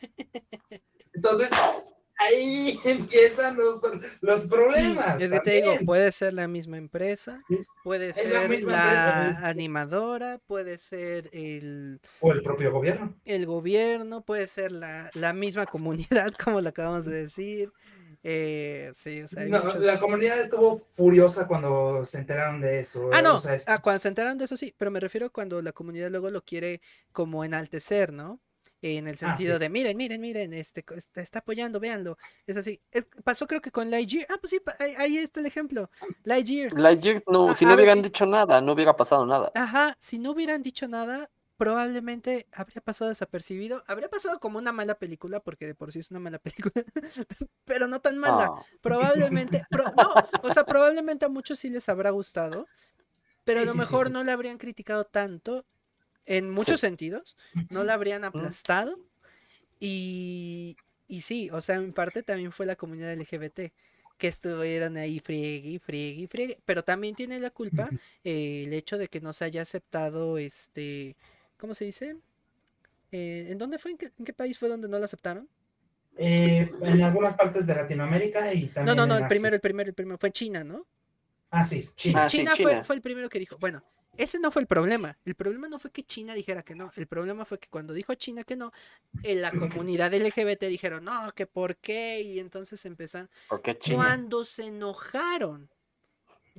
[1.12, 1.50] Entonces,
[2.24, 3.80] ahí empiezan los,
[4.20, 5.20] los problemas.
[5.20, 7.40] Es que te digo, puede ser la misma empresa,
[7.84, 13.14] puede la ser la empresa, animadora, puede ser el, O el propio gobierno.
[13.24, 17.70] el gobierno, puede ser la, la misma comunidad, como lo acabamos de decir.
[18.24, 23.10] Eh, sí, o sea, No, muchos- La comunidad estuvo furiosa cuando se enteraron de eso.
[23.12, 25.32] Ah, no, o sea, es- ah, cuando se enteraron de eso sí, pero me refiero
[25.32, 26.80] cuando la comunidad luego lo quiere
[27.10, 28.40] como enaltecer, ¿no?
[28.84, 29.60] En el sentido Ah, sí.
[29.60, 32.16] de, miren, miren, miren, este co- está, está apoyando, véanlo.
[32.46, 32.80] Es así.
[32.90, 34.26] Es- pasó creo que con Lightyear.
[34.28, 35.88] Ah, pues sí, ahí, ahí está el ejemplo.
[36.24, 36.72] Lightyear.
[36.72, 39.52] Lightyear, no, si no hubieran eh, dicho nada, no hubiera pasado nada.
[39.54, 43.84] Ajá, si no hubieran dicho nada, probablemente habría pasado desapercibido.
[43.86, 46.38] Habría pasado como una mala película, porque de por sí es una mala
[46.72, 46.84] película,
[47.64, 48.50] pero no tan mala.
[48.52, 52.66] Ah, Probablemente, pro- no, o sea, probablemente a muchos sí les habrá gustado,
[53.44, 55.64] pero a lo mejor no le habrían criticado tanto
[56.26, 57.36] en muchos sentidos,
[57.68, 58.98] no la habrían aplastado
[59.80, 60.76] y,
[61.06, 63.72] y sí, o sea, en parte también fue la comunidad LGBT
[64.18, 67.94] que estuvieron ahí friegue friegue friegue, pero también tiene la culpa
[68.24, 71.16] eh, el hecho de que no se haya aceptado este,
[71.58, 72.16] ¿cómo se dice?
[73.12, 73.92] Eh, ¿en dónde fue?
[73.92, 75.48] ¿En qué, en qué país fue donde no la aceptaron?
[76.16, 78.96] eh, en algunas partes de Latinoamérica y No, también.
[78.96, 79.26] no, no, en el Asia.
[79.26, 80.86] primero, el primero, el primero fue China, ¿no?
[81.52, 82.24] Ah, sí, China.
[82.24, 83.84] Ah, sí, China, Fue, el primero que dijo, bueno,
[84.16, 85.18] ese no fue el problema.
[85.26, 86.90] El problema no fue que China dijera que no.
[86.96, 88.72] El problema fue que cuando dijo China que no,
[89.22, 92.22] en la comunidad LGBT dijeron, no, que por qué.
[92.22, 93.28] Y entonces empezaron.
[93.50, 93.96] ¿por qué China?
[93.98, 95.68] Cuando se enojaron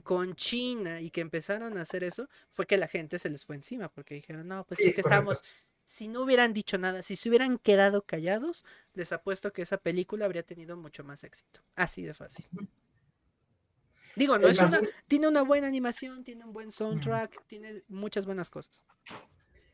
[0.04, 3.56] con China y que empezaron a hacer eso, fue que la gente se les fue
[3.56, 5.32] encima, porque dijeron, no, pues Sí, es que correcto.
[5.32, 5.44] estamos.
[5.84, 8.64] Si no hubieran dicho nada, si se hubieran quedado callados,
[8.94, 11.62] les apuesto que esa película habría tenido mucho más éxito.
[11.76, 12.46] Así de fácil.
[14.16, 18.26] Digo, no Es una, un- tiene una buena animación, tiene un buen soundtrack, tiene muchas
[18.26, 18.86] buenas cosas.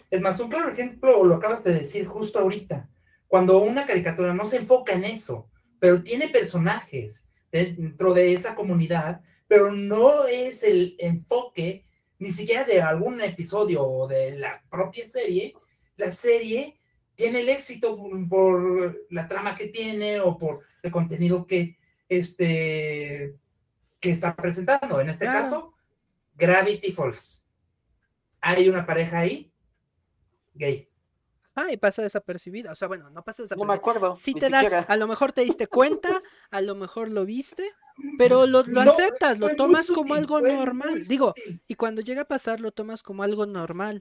[0.10, 2.90] Es más, un claro ejemplo lo acabas de decir justo ahorita.
[3.28, 5.50] Cuando una caricatura no se enfoca en eso,
[5.80, 11.86] pero tiene personajes dentro de esa comunidad, pero no es el enfoque
[12.18, 15.54] ni siquiera de algún episodio o de la propia serie,
[15.96, 16.80] la serie
[17.16, 21.78] tiene el éxito por, por la trama que tiene o por el contenido que,
[22.10, 23.36] este,
[24.00, 25.00] que está presentando.
[25.02, 25.40] En este Claro.
[25.44, 25.74] caso,
[26.36, 27.46] Gravity Falls.
[28.42, 29.52] Hay una pareja ahí,
[30.54, 30.88] gay.
[31.56, 32.72] Ah, y pasa desapercibida.
[32.72, 33.74] O sea, bueno, no pasa No me desapercibida.
[33.76, 34.16] acuerdo.
[34.16, 34.86] Si te das, siquiera.
[34.88, 36.22] a lo mejor te diste cuenta,
[36.52, 37.70] a lo mejor lo viste,
[38.18, 41.06] pero lo, lo No, aceptas, lo tomas como algo normal.
[41.06, 41.34] Digo,
[41.68, 44.00] y cuando llega a pasar, lo tomas como algo normal.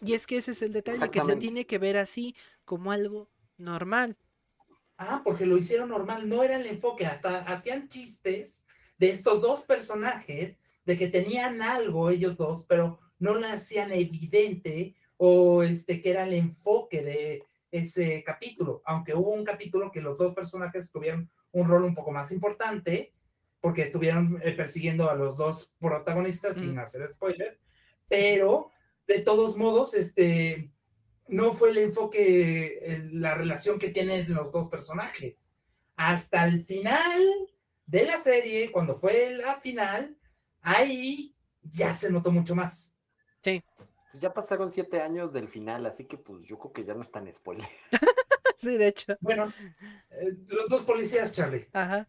[0.00, 2.34] Y es que ese es el detalle, que se tiene que ver así,
[2.64, 4.16] como algo normal.
[4.98, 8.64] Ah, porque lo hicieron normal, no era el enfoque, hasta hacían chistes
[8.98, 14.94] de estos dos personajes, de que tenían algo ellos dos, pero no lo hacían evidente
[15.16, 20.16] o este que era el enfoque de ese capítulo, aunque hubo un capítulo que los
[20.18, 23.12] dos personajes tuvieron un rol un poco más importante,
[23.60, 26.78] porque estuvieron eh, persiguiendo a los dos protagonistas sin Mm.
[26.80, 27.58] hacer spoiler,
[28.08, 28.70] pero
[29.06, 30.70] de todos modos, este,
[31.28, 35.48] no fue el enfoque, el- la relación que tienen los dos personajes.
[35.96, 37.22] Hasta el final
[37.86, 40.16] de la serie, cuando fue la final,
[40.60, 42.94] ahí ya se notó mucho más.
[44.10, 47.02] Pues ya pasaron siete años del final, así que pues yo creo que ya no
[47.02, 47.68] es tan spoiler.
[48.56, 49.16] Sí, de hecho.
[49.20, 49.52] Bueno,
[50.10, 51.68] eh, los dos policías, Charlie.
[51.74, 52.08] Ajá.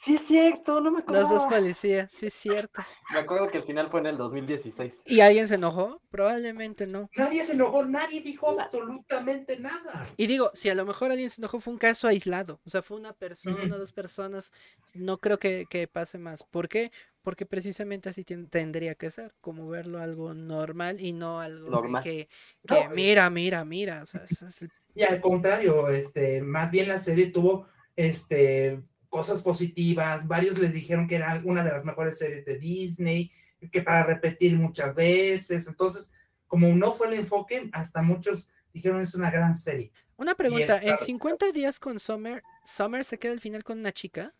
[0.00, 1.22] Sí, es cierto, no me acuerdo.
[1.22, 2.82] Los dos policías, sí es cierto.
[3.12, 5.02] Me acuerdo que el final fue en el 2016.
[5.04, 6.00] ¿Y alguien se enojó?
[6.08, 7.10] Probablemente no.
[7.16, 10.06] Nadie se enojó, nadie dijo absolutamente nada.
[10.16, 12.60] Y digo, si a lo mejor alguien se enojó, fue un caso aislado.
[12.64, 14.52] O sea, fue una persona, dos personas.
[14.94, 16.44] No creo que, que pase más.
[16.44, 16.92] ¿Por qué?
[17.24, 19.34] Porque precisamente así tendría que ser.
[19.40, 22.02] Como verlo algo normal y no algo de Normal.
[22.04, 22.28] que,
[22.68, 24.02] que mira, mira, mira.
[24.04, 27.66] O sea, es el- Y al contrario, este, más bien la serie tuvo
[27.96, 30.26] este, cosas positivas.
[30.28, 33.32] Varios les dijeron que era una de las mejores series de Disney,
[33.72, 35.66] que para repetir muchas veces.
[35.68, 36.12] Entonces,
[36.46, 39.92] como no fue el enfoque, hasta muchos dijeron es una gran serie.
[40.16, 43.92] Una pregunta, ¿en está- 50 días con Summer, Summer se queda al final con una
[43.92, 44.34] chica?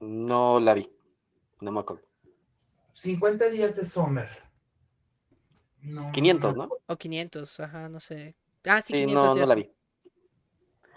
[0.00, 0.88] No la vi.
[1.60, 2.02] No me acuerdo.
[2.94, 4.28] 50 días de Summer.
[5.80, 6.68] No, 500, ¿no?
[6.86, 8.36] O 500, ajá, no sé.
[8.64, 9.48] Ah, sí, Sí, 500 no, no días.
[9.48, 9.70] la vi.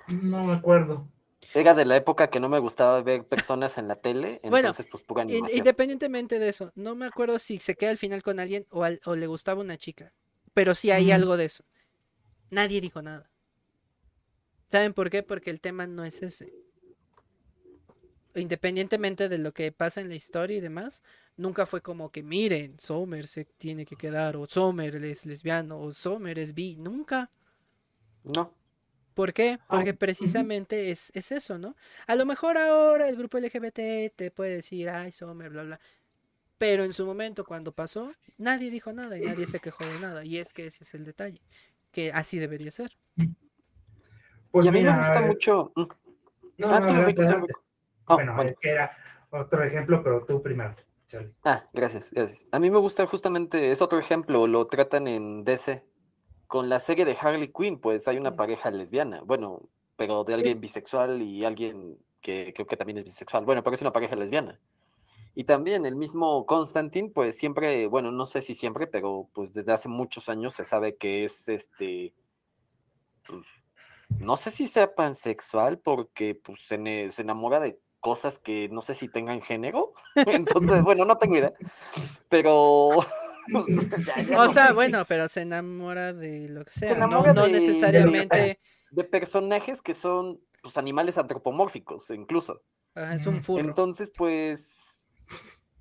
[0.08, 1.08] No me acuerdo.
[1.54, 4.88] Era de la época que no me gustaba ver personas en la tele, Bueno, entonces
[4.90, 5.60] pues pura In- animación.
[5.60, 9.00] Independientemente de eso, no me acuerdo si se queda al final con alguien o, al-
[9.06, 10.12] o le gustaba una chica,
[10.54, 11.64] pero sí hay algo de eso.
[12.52, 13.30] Nadie dijo nada.
[14.70, 15.24] ¿Saben por qué?
[15.24, 16.52] Porque el tema no es ese.
[18.36, 21.04] Independientemente de lo que pasa en la historia y demás,
[21.38, 25.94] nunca fue como que miren, Sommer se tiene que quedar, o Sommer es lesbiano, o
[25.94, 27.32] Sommer es bi, nunca.
[28.26, 28.52] No.
[29.16, 29.58] ¿Por qué?
[29.62, 31.76] Ah, Porque precisamente es, es eso, ¿no?
[32.06, 35.80] A lo mejor ahora el grupo LGBT te puede decir, ay, Sommer, bla, bla.
[36.58, 40.24] Pero en su momento, cuando pasó, nadie dijo nada y nadie se quejó de nada.
[40.24, 41.42] Y es que ese es el detalle,
[41.92, 42.96] que así debería ser.
[44.52, 45.72] Pues y a mí mira, me gusta eh, mucho.
[45.76, 45.82] mm.
[46.58, 47.06] No, Ah, no.
[47.06, 47.22] Rico.
[48.08, 48.52] Oh, bueno, bueno.
[48.52, 48.96] es que era
[49.32, 50.76] otro ejemplo, pero tú primero,
[51.08, 51.34] Charlie.
[51.44, 52.46] Ah, gracias, gracias.
[52.52, 55.84] A mí me gusta justamente, es otro ejemplo, lo tratan en DC.
[56.56, 59.64] Con la serie de Harley Quinn, pues hay una pareja lesbiana, bueno,
[59.98, 63.44] pero de alguien bisexual y alguien que creo que también es bisexual.
[63.44, 64.58] Bueno, pero es una pareja lesbiana.
[65.36, 69.74] Y también el mismo Constantine, pues siempre, bueno, no sé si siempre, pero pues desde
[69.74, 72.14] hace muchos años se sabe que es este,
[73.28, 73.42] pues,
[74.18, 78.94] no sé si sea pansexual porque pues se, se enamora de cosas que no sé
[78.94, 79.92] si tengan género.
[80.16, 81.52] Entonces, bueno, no tengo idea.
[82.30, 82.92] Pero
[84.06, 84.74] ya- ya O no sea, sé.
[84.74, 86.96] bueno, pero se enamora de lo que sea, ¿no?
[86.98, 88.60] enamora No de- necesariamente
[88.92, 92.62] de personajes que son pues animales antropomórficos incluso.
[92.96, 93.64] ajá, es un furro.
[93.66, 94.72] Entonces, pues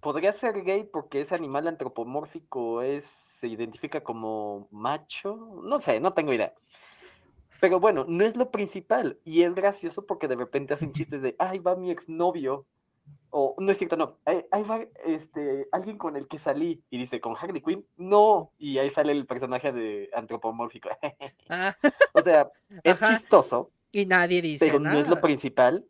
[0.01, 6.11] podría ser gay porque ese animal antropomórfico es se identifica como macho, no sé, no
[6.11, 6.53] tengo idea.
[7.61, 11.35] Pero bueno, no es lo principal y es gracioso porque de repente hacen chistes de,
[11.39, 12.67] "Ahí va mi exnovio."
[13.37, 14.19] O no es cierto, no.
[14.25, 18.53] Ahí, ahí va este alguien con el que salí y dice, "¿Con Harley Quinn?" No,
[18.59, 20.89] y ahí sale el personaje de antropomórfico.
[21.49, 21.77] Ah,
[22.13, 22.49] o sea,
[22.85, 23.09] es Ajá.
[23.19, 25.85] chistoso, y nadie dice pero no es lo principal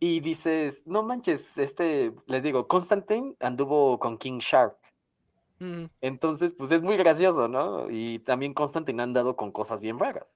[0.00, 4.76] y dices, no manches, este, les digo, Constantine anduvo con King Shark.
[5.60, 7.90] Mm, Entonces, pues es muy gracioso, ¿no?
[7.90, 10.26] Y también Constantine ha andado con cosas bien raras.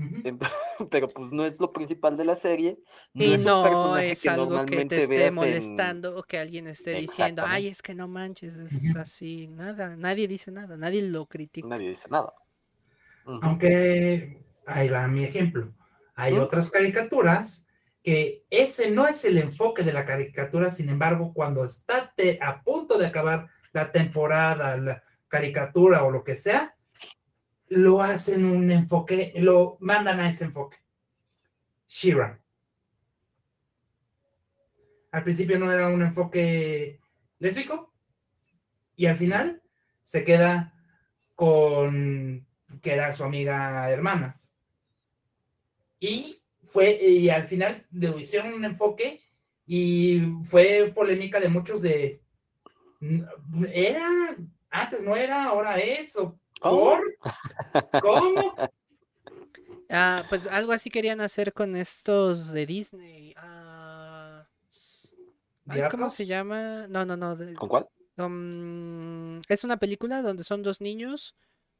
[0.90, 2.78] Pero pues no es lo principal de la serie.
[3.14, 5.34] No Y es un no personaje es que algo que normalmente te esté veas en-
[5.34, 10.26] molestando o que alguien esté diciendo, ay, es que no manches, es así, nada, nadie
[10.28, 11.68] dice nada, nadie lo critica.
[11.68, 12.32] Nadie dice nada.
[13.42, 15.72] Aunque ahí va mi ejemplo.
[16.14, 17.66] Hay otras caricaturas
[18.02, 22.62] que ese no es el enfoque de la caricatura, sin embargo, cuando está te- a
[22.62, 26.74] punto de acabar la temporada, la caricatura o lo que sea,
[27.70, 30.78] lo hacen un enfoque, lo mandan a ese enfoque.
[31.88, 32.40] Shira.
[35.12, 37.00] Al principio no era un enfoque
[37.38, 37.92] lésbico
[38.96, 39.62] y al final
[40.04, 40.74] se queda
[41.34, 42.46] con
[42.82, 44.40] que era su amiga hermana.
[46.00, 46.42] Y
[46.72, 49.22] fue, y al final le hicieron un enfoque
[49.66, 52.20] y fue polémica de muchos de,
[53.72, 54.36] era,
[54.70, 56.98] antes no era, ahora es, o ¿Cómo?
[57.70, 58.00] ¿por?
[58.02, 58.54] ¿Cómo?
[59.92, 63.34] Ah, pues algo así querían hacer con estos de Disney.
[63.36, 64.46] Ah,
[65.66, 66.86] ay, ¿Cómo se llama?
[66.86, 67.34] No, no, no.
[67.34, 67.88] de- ¿Con cuál?
[68.18, 71.34] um, es una película donde son dos niños.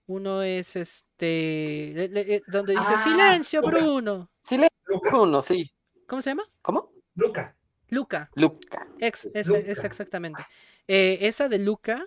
[0.07, 1.93] Uno es este.
[1.95, 3.77] le- le- eh, donde dice Ah, Silencio, Luca.
[3.79, 4.29] Bruno.
[4.43, 5.71] Sí, le Luca, uno, sí.
[6.09, 6.43] ¿Cómo se llama?
[6.63, 6.91] ¿Cómo?
[7.15, 7.57] Luca.
[7.91, 8.29] Luca.
[8.35, 8.89] Luca.
[8.99, 9.61] Ex, es, Luca.
[9.61, 10.43] es exactamente.
[10.89, 12.05] Eh, esa de Luca,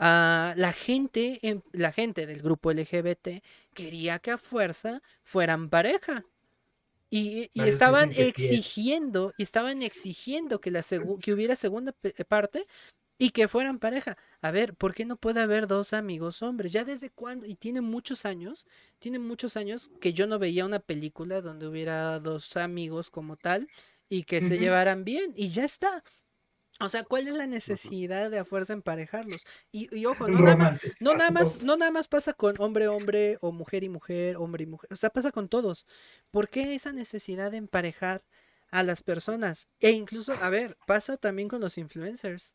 [0.00, 3.42] ah, la gente, en- la gente del grupo LGBT
[3.74, 6.24] quería que a fuerza fueran pareja.
[7.12, 10.82] Y, y Varios estaban exigiendo, y estaban exigiendo que, la
[11.24, 11.92] que hubiera segunda
[12.28, 12.66] parte
[13.18, 14.16] y que fueran pareja.
[14.42, 16.72] A ver, ¿por qué no puede haber dos amigos hombres?
[16.72, 18.66] Ya desde cuándo, y tiene muchos años,
[18.98, 23.68] tiene muchos años que yo no veía una película donde hubiera dos amigos como tal
[24.08, 26.02] y que se llevaran bien, y ya está.
[26.80, 29.44] O sea, ¿cuál es la necesidad de a fuerza emparejarlos?
[29.70, 32.88] Y, y ojo, no nada, más, no nada más, no nada más pasa con hombre,
[32.88, 34.90] hombre, o mujer y mujer, hombre y mujer.
[34.92, 35.86] O sea, pasa con todos.
[36.30, 38.22] ¿Por qué esa necesidad de emparejar
[38.70, 39.68] a las personas?
[39.80, 42.54] E incluso, a ver, pasa también con los influencers.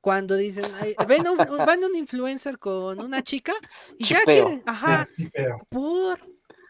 [0.00, 3.52] Cuando dicen, "Ay, ven un, un- van un influencer con una chica
[3.98, 5.04] y ya quieren, ajá,
[5.68, 6.18] por.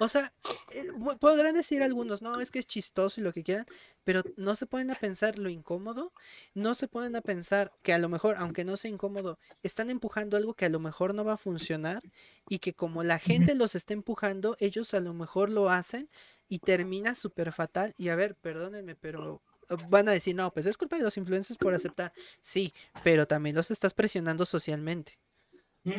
[0.02, 0.32] O sea,
[0.72, 0.88] eh,
[1.20, 3.66] podrán decir algunos, no, es que es chistoso y lo que quieran,
[4.02, 6.14] pero no se ponen a pensar lo incómodo,
[6.54, 10.38] no se ponen a pensar que a lo mejor, aunque no sea incómodo, están empujando
[10.38, 12.02] algo que a lo mejor no va a funcionar
[12.48, 16.08] y que como la gente los está empujando, ellos a lo mejor lo hacen
[16.48, 17.92] y termina súper fatal.
[17.98, 21.18] Y a ver, perdónenme, pero eh, van a decir, no, pues es culpa de los
[21.18, 22.14] influencers por aceptar.
[22.40, 22.72] Sí,
[23.04, 25.18] pero también los estás presionando socialmente.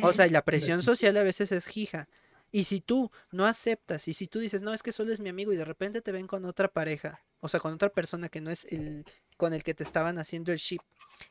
[0.01, 2.07] O sea, y la presión social a veces es jija.
[2.51, 5.29] Y si tú no aceptas, y si tú dices, no, es que solo es mi
[5.29, 8.41] amigo, y de repente te ven con otra pareja, o sea, con otra persona que
[8.41, 9.05] no es el
[9.37, 10.81] con el que te estaban haciendo el ship,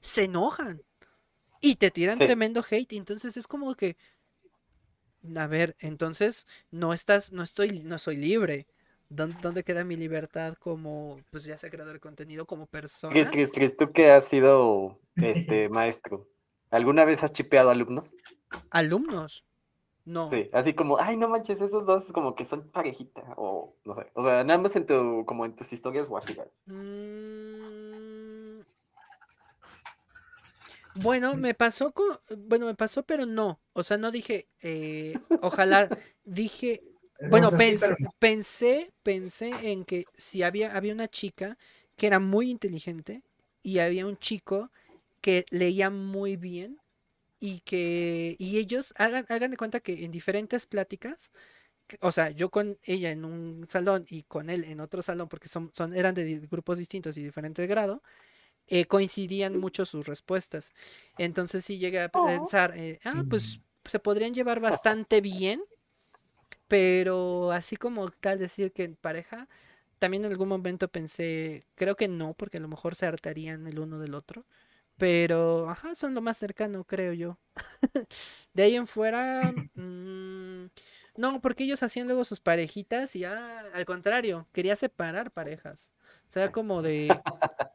[0.01, 0.83] se enojan
[1.61, 2.25] y te tiran Sí.
[2.25, 2.95] tremendo hate.
[2.95, 3.97] Entonces es como que,
[5.37, 8.67] a ver, entonces no estás, no estoy, no soy libre.
[9.11, 13.31] ¿Dónde, dónde queda mi libertad como, pues ya sea creador de contenido, como persona?
[13.31, 16.29] Cris, Cris, tú que has sido este maestro,
[16.71, 18.13] ¿alguna vez has chipeado alumnos?
[18.71, 19.45] Alumnos.
[20.06, 20.28] No.
[20.31, 24.06] Sí, así como, ay, no manches, esos dos como que son parejita, o no sé,
[24.14, 26.48] o sea, nada más en tu, como en tus historias guajiras.
[26.70, 28.62] Mm,
[30.94, 32.06] Bueno, me pasó con,
[32.48, 33.60] bueno, me pasó, pero no.
[33.72, 35.90] O sea, no dije, eh, ojalá,
[36.24, 36.82] dije,
[37.24, 41.59] bueno, pensé, pensé, pensé en que si había, había una chica
[41.97, 43.22] que era muy inteligente
[43.62, 44.70] y había un chico
[45.20, 46.81] que leía muy bien
[47.41, 51.33] y que, y ellos, hagan, hagan de cuenta que en diferentes pláticas,
[52.01, 55.49] o sea, yo con ella en un salón y con él en otro salón, porque
[55.49, 58.03] son, son, eran de grupos distintos y diferente grado,
[58.69, 60.73] eh, coincidían mucho sus respuestas.
[61.19, 65.62] Entonces sí llegué a pensar, eh, ah, pues se podrían llevar bastante bien,
[66.69, 69.49] pero así como tal decir que en pareja,
[69.99, 73.81] también en algún momento pensé, creo que no, porque a lo mejor se hartarían el
[73.81, 74.47] uno del otro.
[75.01, 77.39] Pero, ajá, son lo más cercano, creo yo.
[78.55, 80.66] De ahí en fuera, mm,
[81.16, 85.93] no, porque ellos hacían luego sus parejitas y, ah, al contrario, quería separar parejas.
[86.28, 87.24] O sea, como de...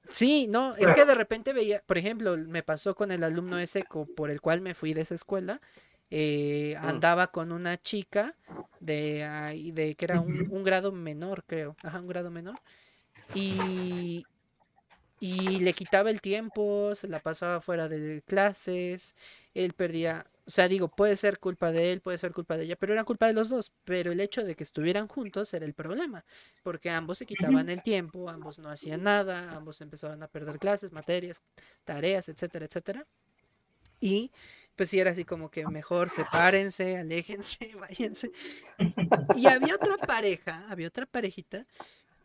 [0.10, 3.85] Sí, no, es que de repente veía, por ejemplo, me pasó con el alumno ese
[4.15, 5.61] por el cual me fui de esa escuela,
[6.11, 6.85] eh, Mm.
[6.85, 8.35] andaba con una chica
[8.80, 12.56] de, ahí- de que era un, un grado menor, creo, ajá, un grado menor,
[13.34, 14.27] y,
[15.26, 19.15] y le quitaba el tiempo, se la pasaba fuera de clases,
[19.56, 22.76] él perdía, o sea, digo, puede ser culpa de él, puede ser culpa de ella,
[22.76, 25.73] pero era culpa de los dos, pero el hecho de que estuvieran juntos era el
[25.73, 26.23] problema,
[26.61, 30.91] porque ambos se quitaban el tiempo, ambos no hacían nada, ambos empezaban a perder clases,
[30.91, 31.41] materias,
[31.85, 33.07] tareas, etcétera, etcétera.
[33.99, 34.30] Y
[34.76, 38.31] pues sí era así como que mejor sepárense, aléjense, váyanse.
[39.35, 41.65] Y había otra pareja, había otra parejita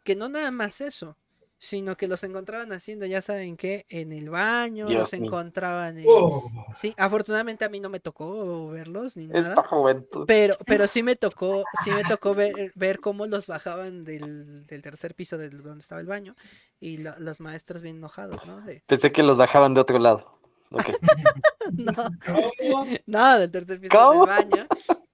[0.05, 1.16] que no nada más eso,
[1.62, 5.27] sino que los encontraban haciendo, ya saben qué, en el baño, Dios los mío.
[5.27, 6.07] encontraban en...
[6.09, 9.62] Oh, Sí, afortunadamente a mí no me tocó verlos ni Esta nada.
[9.69, 10.24] juventud.
[10.27, 14.81] Pero, pero sí me tocó, sí me tocó ver, ver cómo los bajaban del, del
[14.81, 16.35] tercer piso del, donde estaba el baño
[16.81, 18.62] y lo- los maestros bien enojados, ¿no?
[18.62, 20.39] De, Pensé que los bajaban de otro lado.
[21.73, 21.93] No,
[22.24, 22.87] ¿cómo?
[23.07, 24.24] no, del tercer piso ¿Cómo?
[24.27, 24.66] del baño.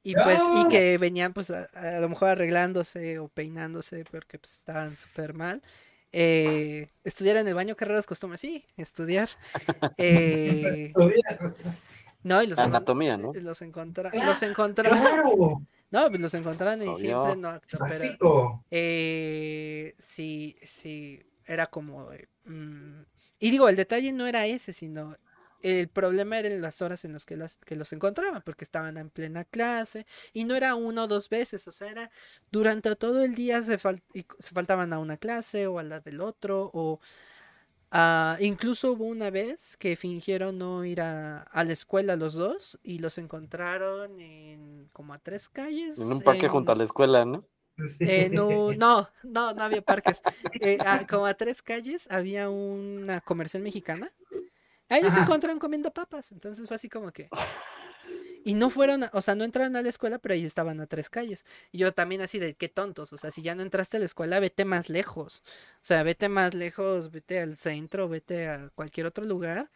[0.02, 4.58] y pues, y que venían pues a, a lo mejor arreglándose o peinándose porque pues
[4.58, 5.60] estaban súper mal.
[6.18, 9.28] Eh, estudiar en el baño carreras costumbres, sí, estudiar.
[9.98, 10.92] Eh,
[12.22, 13.32] no, y los, Anatomía, ¿no?
[13.34, 18.62] los, encontra- Ah, los encontraron, Claro, no, pues los encontraron y siempre no acto, pero
[18.70, 22.08] eh, sí, sí, era como
[22.46, 23.02] mm,
[23.38, 25.16] y digo, el detalle no era ese, sino
[25.62, 29.10] el problema eran las horas en las que, las, que los encontraban, porque estaban en
[29.10, 32.10] plena clase, y no era una o dos veces, o sea, era
[32.50, 34.02] durante todo el día se, fal-
[34.38, 37.00] se faltaban a una clase o a la del otro, o
[37.90, 42.78] ah, incluso hubo una vez que fingieron no ir a, a la escuela los dos,
[42.82, 46.00] y los encontraron en como a tres calles.
[46.00, 47.44] En un parque junto a la escuela, ¿no?
[48.00, 50.22] eh, no, no, no, no había parques.
[50.60, 54.12] Eh, a- como a tres calles había una comercial mexicana.
[54.88, 55.22] Ahí los Ajá.
[55.24, 56.32] encontraron comiendo papas.
[56.32, 57.28] Entonces fue así como que.
[58.44, 60.86] Y no fueron, a- o sea, no entraron a la escuela, pero ahí estaban a
[60.86, 61.44] tres calles.
[61.72, 63.12] Y yo también así de qué tontos.
[63.12, 65.42] O sea, si ya no entraste a la escuela, vete más lejos.
[65.82, 69.70] O sea, vete más lejos, vete al centro, vete a cualquier otro lugar.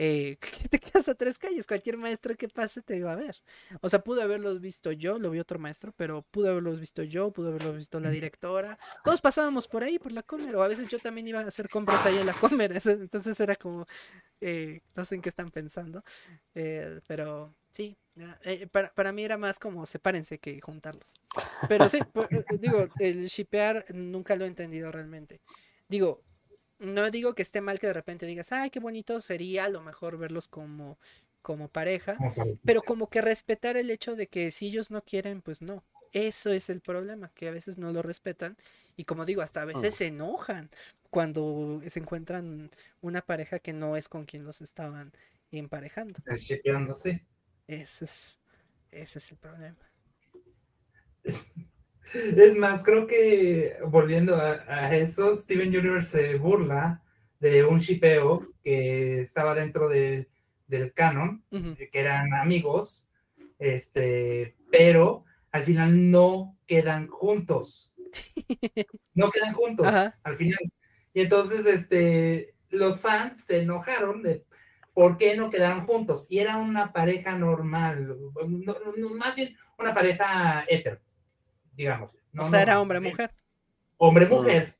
[0.00, 1.66] Eh, que te quedas a tres calles.
[1.66, 3.36] Cualquier maestro que pase te va a ver.
[3.80, 7.32] O sea, pude haberlos visto yo, lo vi otro maestro, pero pude haberlos visto yo,
[7.32, 8.78] pudo haberlos visto la directora.
[9.02, 11.68] Todos pasábamos por ahí, por la comer, o a veces yo también iba a hacer
[11.68, 12.78] compras ahí en la comer.
[12.86, 13.86] Entonces era como,
[14.40, 16.04] eh, no sé en qué están pensando,
[16.54, 17.96] eh, pero sí,
[18.44, 21.12] eh, para, para mí era más como sepárense que juntarlos.
[21.68, 25.40] Pero sí, por- eh, digo, el shipear nunca lo he entendido realmente.
[25.88, 26.22] Digo,
[26.78, 29.82] no digo que esté mal que de repente digas, ay, qué bonito sería a lo
[29.82, 30.98] mejor verlos como,
[31.42, 32.16] como pareja,
[32.64, 35.84] pero como que respetar el hecho de que si ellos no quieren, pues no.
[36.12, 38.56] Eso es el problema, que a veces no lo respetan
[38.96, 40.70] y como digo, hasta a veces se enojan
[41.10, 45.12] cuando se encuentran una pareja que no es con quien los estaban
[45.52, 46.20] emparejando.
[47.66, 48.40] Ese es,
[48.90, 49.90] ese es el problema.
[52.14, 57.02] Es más, creo que volviendo a, a eso, Steven Universe se burla
[57.40, 60.28] de un shipeo que estaba dentro de-
[60.66, 63.08] del canon, que eran amigos,
[63.58, 67.92] este, pero al final no quedan juntos.
[69.14, 70.18] No quedan juntos Ajá.
[70.22, 70.60] al final.
[71.14, 74.44] Y entonces, este, los fans se enojaron de
[74.92, 76.26] por qué no quedaron juntos.
[76.28, 78.16] Y era una pareja normal,
[78.48, 80.98] no- no- más bien una pareja hetero,
[81.78, 82.10] digamos.
[82.36, 83.30] o sea, era hombre-mujer.
[83.96, 84.74] Hombre-mujer.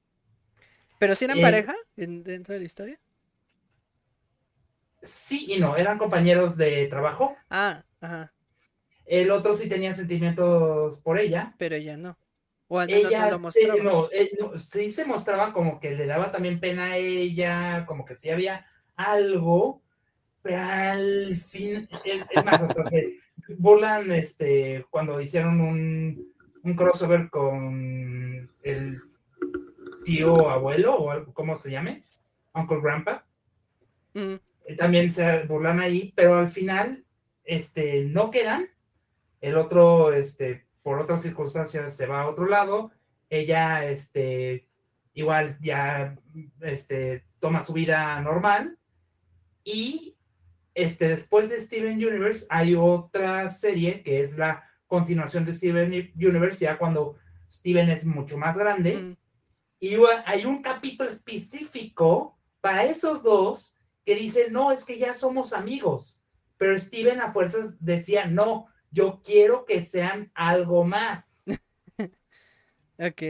[0.99, 3.01] Pero si eran Eh, pareja en- dentro de la historia.
[5.03, 7.37] Sí y no, eran compañeros de trabajo.
[7.49, 8.33] Ah, ajá.
[9.07, 11.55] El otro sí tenía sentimientos por ella.
[11.57, 12.19] Pero ella no.
[12.66, 13.83] O al menos no Ella lo sí- mostraba.
[13.83, 18.05] no, eh, no, sí se mostraba como que le daba también pena a ella, como
[18.05, 18.66] que sí había
[18.97, 19.83] algo,
[20.43, 23.19] pero al fin, es, es más, hasta se
[23.57, 29.02] burlan este, cuando hicieron un, un crossover con el
[30.05, 32.05] tío abuelo, o algo, ¿cómo se llame?
[32.55, 33.26] Uncle Grandpa.
[34.14, 34.35] Mm,
[34.66, 37.05] eh, también se burlan ahí, pero al final
[37.44, 38.68] este, no quedan.
[39.40, 42.90] El otro, este, por otras circunstancias, se va a otro lado.
[43.30, 44.66] Ella, este,
[45.14, 46.16] igual ya,
[46.60, 48.78] este, toma su vida normal.
[49.64, 50.16] Y,
[50.74, 56.59] este, después de Steven Universe, hay otra serie que es la continuación de Steven Universe,
[56.59, 57.16] ya cuando
[57.48, 58.97] Steven es mucho más grande.
[58.97, 59.16] mm.
[59.81, 59.94] Y
[60.27, 66.20] hay un capítulo específico para esos dos que dice, no, es que ya somos amigos.
[66.56, 71.44] Pero Steven a fuerzas decía, no, yo quiero que sean algo más.
[73.01, 73.23] Ok.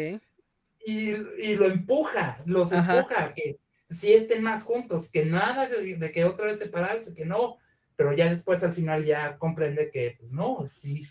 [0.86, 3.00] Y, y lo empuja, los Ajá.
[3.00, 3.58] empuja que
[3.90, 7.58] sí estén más juntos, que nada de, de que otra vez separarse, que no.
[7.94, 11.06] Pero ya después al final ya comprende que pues, no, sí,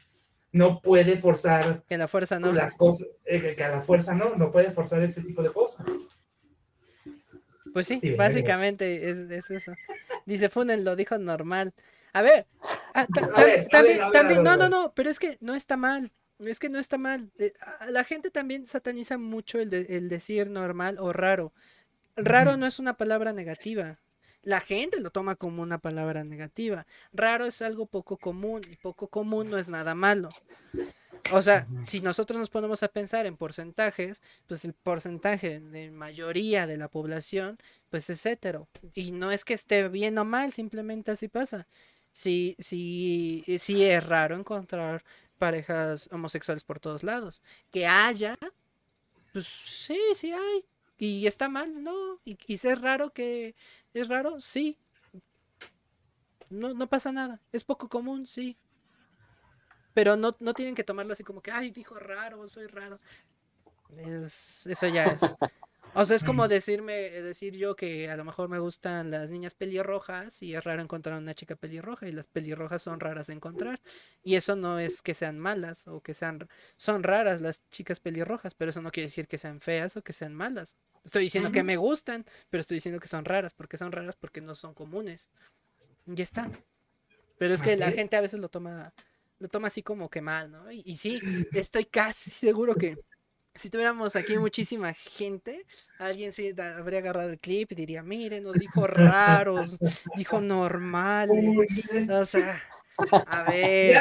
[0.52, 2.52] no puede forzar Que la fuerza no.
[2.53, 5.86] las cosas, eh, que- a la fuerza no, no puede forzar ese tipo de cosas.
[7.74, 9.74] Pues sí, básicamente es, es eso.
[10.26, 11.74] Dice Funen lo dijo normal.
[12.14, 12.48] A ver,
[13.72, 16.11] también, no, no, no, pero es que no está mal.
[16.40, 17.32] Es que no está mal.
[17.40, 17.53] Eh,
[17.90, 21.53] La gente también sataniza mucho el, de- el decir normal o raro.
[22.15, 23.99] Raro no es una palabra negativa.
[24.43, 26.85] La gente lo toma como una palabra negativa.
[27.11, 30.30] Raro es algo poco común y poco común no es nada malo.
[31.31, 36.68] O sea, si nosotros nos ponemos a pensar en porcentajes, pues el porcentaje de mayoría
[36.68, 37.57] de la población,
[37.89, 38.68] pues es hetero.
[38.93, 41.68] Y no es que esté bien o mal, simplemente así pasa.
[42.11, 45.03] Sí, sí, sí es raro encontrar
[45.38, 47.41] parejas homosexuales por todos lados.
[47.72, 48.38] Que haya,
[49.34, 50.65] pues sí, sí hay.
[50.98, 52.19] Y está mal, ¿no?
[52.26, 53.56] Y, y es raro que
[53.94, 54.78] es raro, sí.
[56.49, 57.41] No, no pasa nada.
[57.53, 58.57] Es poco común, sí.
[59.94, 62.99] pero no, no tienen que tomarlo así como que, ay, dijo raro, soy raro.
[63.98, 65.36] Es- eso ya es.
[65.93, 69.55] O sea, es como decirme, decir yo que a lo mejor me gustan las niñas
[69.55, 73.81] pelirrojas y es raro encontrar una chica pelirroja y las pelirrojas son raras de encontrar.
[74.23, 78.53] Y eso no es que sean malas o que sean, son raras las chicas pelirrojas,
[78.53, 80.76] pero eso no quiere decir que sean feas o que sean malas.
[81.03, 84.39] Estoy diciendo que me gustan, pero estoy diciendo que son raras, porque son raras porque
[84.39, 85.30] no son comunes.
[86.05, 86.51] Ya está.
[87.39, 88.93] Pero es que la gente a veces lo toma,
[89.39, 90.72] lo toma así como que mal, ¿no?
[90.72, 91.19] Y, y sí,
[91.53, 92.97] estoy casi seguro que
[93.58, 95.66] si tuviéramos aquí muchísima gente,
[96.00, 99.78] alguien sí da- habría agarrado el clip y diría, miren, nos dijo raros,
[100.16, 101.56] dijo normales.
[102.10, 102.62] O sea,
[103.26, 103.98] a ver.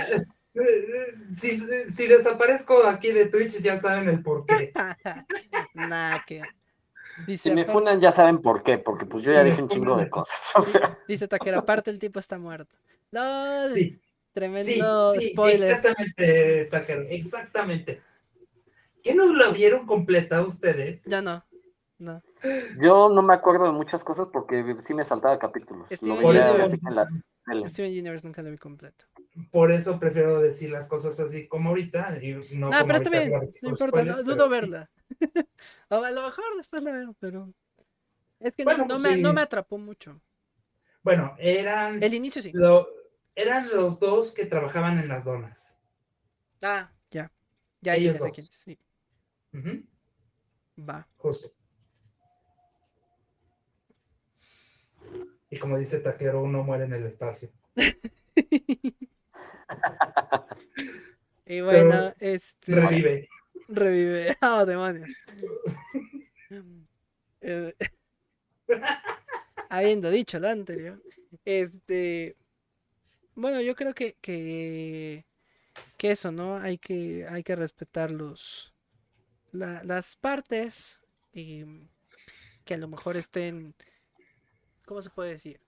[0.54, 4.72] eh, eh, si, si desaparezco aquí de Twitch, ya saben el por qué.
[5.74, 6.44] Nah, que.
[7.26, 9.96] Dice, Si me funan ya saben por qué, porque pues yo ya dije un chingo
[9.96, 10.36] de cosas.
[10.56, 12.76] O sea, dice Taquera, aparte el tipo está muerto.
[13.10, 13.98] No, Sí,
[14.32, 15.70] tremendo sí, spoiler.
[15.70, 18.00] exactamente, Taquero, exactamente.
[19.06, 21.02] ¿Qué no lo vieron completa ustedes?
[21.04, 21.44] Ya no.
[21.98, 22.22] No.
[22.78, 25.90] yo no me acuerdo de muchas cosas porque sí me saltaba capítulos.
[25.90, 26.78] Lo Steven Universe.
[26.86, 27.08] en la
[27.46, 27.68] tele.
[27.70, 29.06] Steven Universe nunca lo vi completo.
[29.50, 32.18] Por eso prefiero decir las cosas así como ahorita.
[32.22, 34.90] Y no No, como pero está bien, no por importa, no, dudo pero- verla.
[35.88, 37.48] O a lo mejor después la veo, pero.
[38.40, 39.34] Es que Bueno, no, no pues me, no sí.
[39.36, 40.20] me atrapó mucho.
[41.02, 42.50] Bueno, eran, El inicio sí.
[42.52, 42.88] lo-
[43.34, 45.78] eran los dos que trabajaban en las donas.
[46.62, 47.30] Ah, ya.
[47.80, 48.30] Ya, ya, Ellos dos.
[48.34, 48.66] quién es,
[50.78, 51.08] Va.
[51.16, 51.52] justo.
[55.48, 57.50] Y como dice Taquero, uno muere en el espacio.
[61.46, 62.74] Y bueno, este.
[62.74, 63.28] Revive.
[63.68, 64.36] Revive.
[64.42, 65.10] Oh, demonios.
[67.42, 67.74] Eh,
[69.68, 71.00] habiendo dicho lo anterior,
[71.44, 72.36] este.
[73.34, 75.26] Bueno, yo creo que, que,
[75.96, 76.56] que eso, ¿no?
[76.56, 78.74] Hay que, hay que respetar los,
[79.56, 81.00] la- las partes
[81.32, 81.88] em,
[82.64, 83.74] que a lo mejor estén.
[84.86, 85.60] ¿Cómo se puede decir?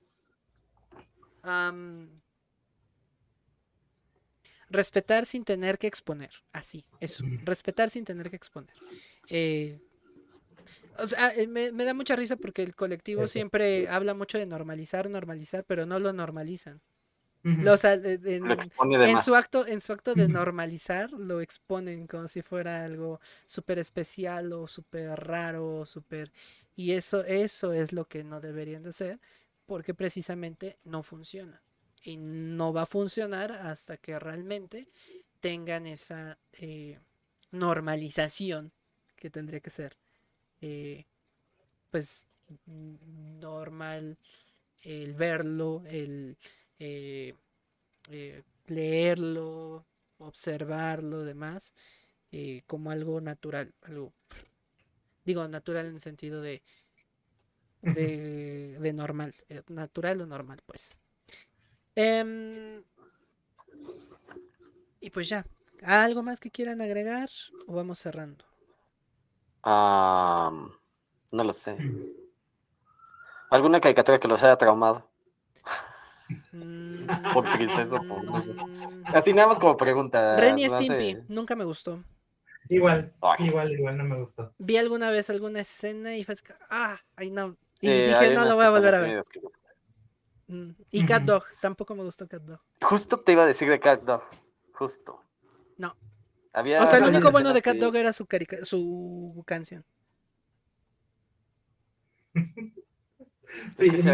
[4.71, 6.31] Respetar sin tener que exponer.
[6.53, 7.25] Así, eso.
[7.45, 8.75] Respetar sin tener que exponer.
[9.31, 9.81] Eh,
[10.99, 14.47] o sea, eh, me, me da mucha risa porque el colectivo siempre habla mucho de
[14.47, 16.83] normalizar, normalizar, pero no lo normalizan.
[17.45, 17.63] Ujú.
[17.63, 19.25] Lo- o sea, de- de- Lo expone de en más.
[19.25, 24.53] su acto, en su acto de normalizar, lo exponen como si fuera algo súper especial
[24.53, 26.33] o súper raro, o súper.
[26.77, 29.21] Y eso, eso es lo que no deberían de hacer,
[29.67, 31.63] porque precisamente no funciona.
[32.05, 34.89] Y no va a funcionar hasta que realmente
[35.41, 36.99] tengan esa eh,
[37.53, 38.73] normalización
[39.17, 39.97] que tendría que ser.
[40.61, 41.07] eh,
[41.91, 42.27] pues
[42.67, 44.19] normal
[44.83, 46.37] el verlo, el
[46.79, 47.35] eh,
[48.11, 49.87] eh, leerlo,
[50.19, 51.75] observarlo, demás,
[52.33, 54.13] eh, como algo natural, algo,
[55.25, 56.63] digo, natural en el sentido de,
[57.83, 60.97] de, de normal, eh, natural o normal, pues.
[61.95, 62.83] Em,
[65.01, 65.47] y pues ya,
[65.83, 67.29] ¿algo más que quieran agregar
[67.67, 68.45] o vamos cerrando?
[69.63, 70.51] Ah,
[71.33, 71.83] no lo sé.
[73.51, 75.05] ¿Alguna caricatura que los haya traumado?
[77.35, 78.53] Por tristeza o por no sé.
[78.55, 80.37] Mm, Así nada más como pregunta.
[80.37, 80.69] Ren y.
[80.69, 82.03] Stimpy, nunca me gustó.
[82.71, 83.47] Igual, Ay.
[83.47, 84.53] igual, igual, no me gustó.
[84.59, 87.57] Vi alguna vez alguna escena y fue así, ah, ay no.
[87.81, 89.21] Y dije, no lo voy a volver a ver.
[90.49, 91.33] Mm, Y Cat Ujú.
[91.33, 92.61] Dog, tampoco me gustó Cat Dog.
[92.83, 94.23] Justo te iba a decir de Cat Dog.
[94.73, 95.23] Justo.
[95.77, 95.95] No.
[96.53, 99.43] Había O sea, el Ah, único bueno de Cat que- Dog era su, carica- su
[99.47, 99.85] canción.
[102.35, 104.09] es Sí, que sí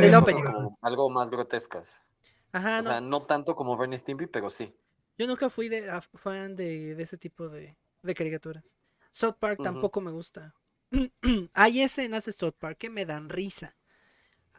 [0.83, 2.09] algo más grotescas.
[2.55, 2.91] Ajá, o no.
[2.91, 4.75] sea, no tanto como Ren y Stimpy, pero sí.
[5.19, 8.65] Yo nunca fui de, a- fan de, de ese tipo de, de caricaturas.
[9.11, 10.55] South Park tampoco me gusta.
[11.55, 13.77] Hay escenas de South Park que me dan risa.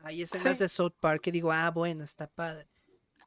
[0.03, 0.63] Hay escenas Sí.
[0.63, 2.67] de South Park que digo, ah, bueno, está padre.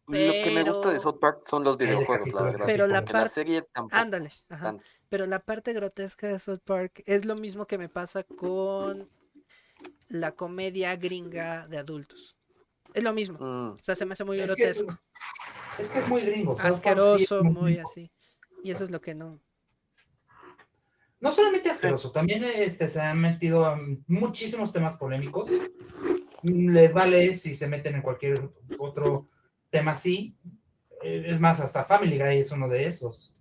[0.07, 2.67] Lo que me gusta de South Park son los de videojuegos, la verdad.
[2.67, 3.97] Pero la la serie tampoco.
[3.97, 4.77] Ándale, ajá.
[5.11, 9.11] Pero la parte grotesca de South Park es lo mismo que me pasa con
[10.09, 12.38] la comedia gringa de adultos.
[12.95, 13.39] Es lo mismo.
[13.39, 15.03] Mm, O sea, se me hace muy Es que, es, grotesco,
[15.79, 16.57] es que es muy gringo.
[16.59, 17.89] Asqueroso, muy muy gringo.
[17.89, 18.11] así.
[18.65, 19.41] Y eso es lo que no.
[21.21, 25.51] No solamente asqueroso, también este, se han metido a muchísimos temas polémicos.
[26.43, 29.29] Les vale si se meten en cualquier otro
[29.71, 30.37] tema así.
[31.03, 33.35] Eh, Es más, hasta Family Guy es uno de esos.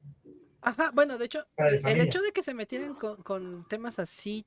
[0.61, 4.45] Ajá, bueno, de hecho, el hecho de que se metieran con, con temas así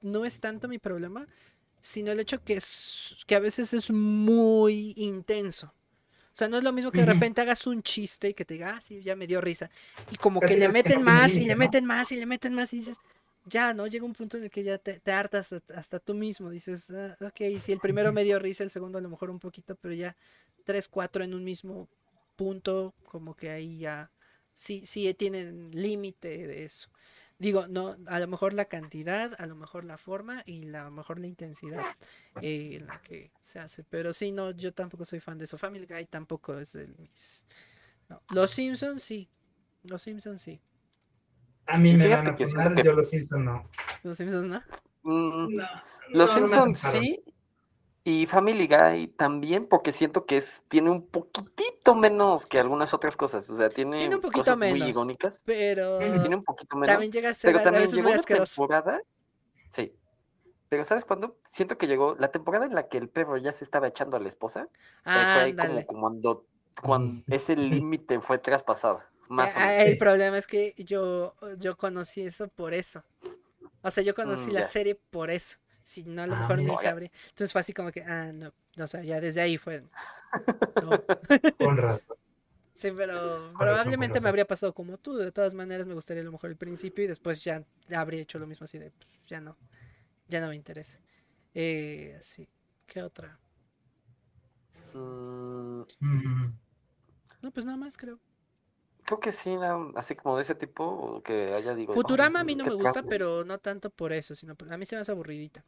[0.00, 1.28] no es tanto mi problema,
[1.80, 5.72] sino el hecho que, es, que a veces es muy intenso.
[6.32, 8.54] O sea, no es lo mismo que de repente hagas un chiste y que te
[8.54, 9.68] diga, ah, sí, ya me dio risa.
[10.10, 12.78] Y como que le meten más y le meten más y le meten más y
[12.78, 12.98] dices,
[13.44, 13.86] ya, ¿no?
[13.86, 16.50] Llega un punto en el que ya te, te hartas hasta, tú mismo.
[16.50, 19.40] Dices, ah, ok, si el primero me dio risa, el segundo a lo mejor un
[19.40, 20.16] poquito, pero ya
[20.64, 21.88] tres, cuatro en un mismo
[22.36, 24.10] punto, como que ahí ya
[24.54, 26.88] sí, sí tienen límite de eso.
[27.40, 30.84] Digo, no, a lo mejor la cantidad, a lo mejor la forma y la- a
[30.84, 31.82] lo mejor la intensidad
[32.42, 33.82] eh, en la que se hace.
[33.82, 35.56] Pero sí, no, yo tampoco soy fan de eso.
[35.58, 37.42] Family Guy tampoco es de mis.
[38.08, 38.22] no.
[38.34, 39.28] Los Simpsons sí.
[39.84, 40.60] Los Simpsons sí.
[41.66, 43.70] A mí me fíjate van a que poner, que- yo los Simpson no.
[44.02, 44.62] Los Simpsons no.
[45.02, 45.66] Mm, No,
[46.10, 47.24] Los no, Simpsons sí.
[48.02, 53.14] Y Family Guy también, porque siento que es, tiene un poquitito menos que algunas otras
[53.16, 53.48] cosas.
[53.50, 54.88] O sea, tiene, Tiene un poquito cosas muy menos.
[54.88, 55.42] irónicas.
[55.44, 56.94] Pero Tiene un poquito menos.
[56.94, 59.02] también llega a ser Pero también llegó muy una temporada.
[59.68, 59.94] Sí.
[60.70, 61.36] Pero ¿sabes cuándo?
[61.50, 64.20] Siento que llegó la temporada en la que el perro ya se estaba echando a
[64.20, 64.68] la esposa.
[65.04, 65.12] eh, fue
[65.42, 66.46] ahí como cuando,
[66.82, 69.02] cuando ese límite fue traspasado.
[69.28, 69.88] Más o Ah, menos.
[69.88, 73.04] El problema es que yo, yo conocí eso por eso.
[73.82, 75.58] O sea, yo conocí Mm, la serie por eso.
[75.82, 76.76] Si no, a lo Ah, mejor ni mira.
[76.76, 77.10] sabría.
[77.30, 78.52] Entonces fue así como que, ah, no.
[78.78, 79.82] O sea, ya desde ahí fue.
[80.82, 81.04] no.
[81.58, 82.16] Con razón.
[82.72, 85.14] Sí, pero razón, probablemente me habría pasado como tú.
[85.16, 88.22] De todas maneras, me gustaría a lo mejor el principio y después ya, ya habría
[88.22, 89.58] hecho lo mismo así de, "Pues, ya no,
[90.28, 91.00] ya no me interesa.
[91.54, 92.48] Eh, sí.
[92.86, 93.40] ¿Qué otra?
[94.94, 96.52] Mm, Mm,
[97.42, 98.20] No, pues nada más creo.
[99.10, 99.56] Creo que sí,
[99.96, 101.92] así como de ese tipo que haya digo.
[101.92, 103.08] "Ay, Futurama a mí no ¿qué me gusta, trata?".
[103.08, 105.64] pero no tanto por eso, sino por- a mí se me hace aburridita.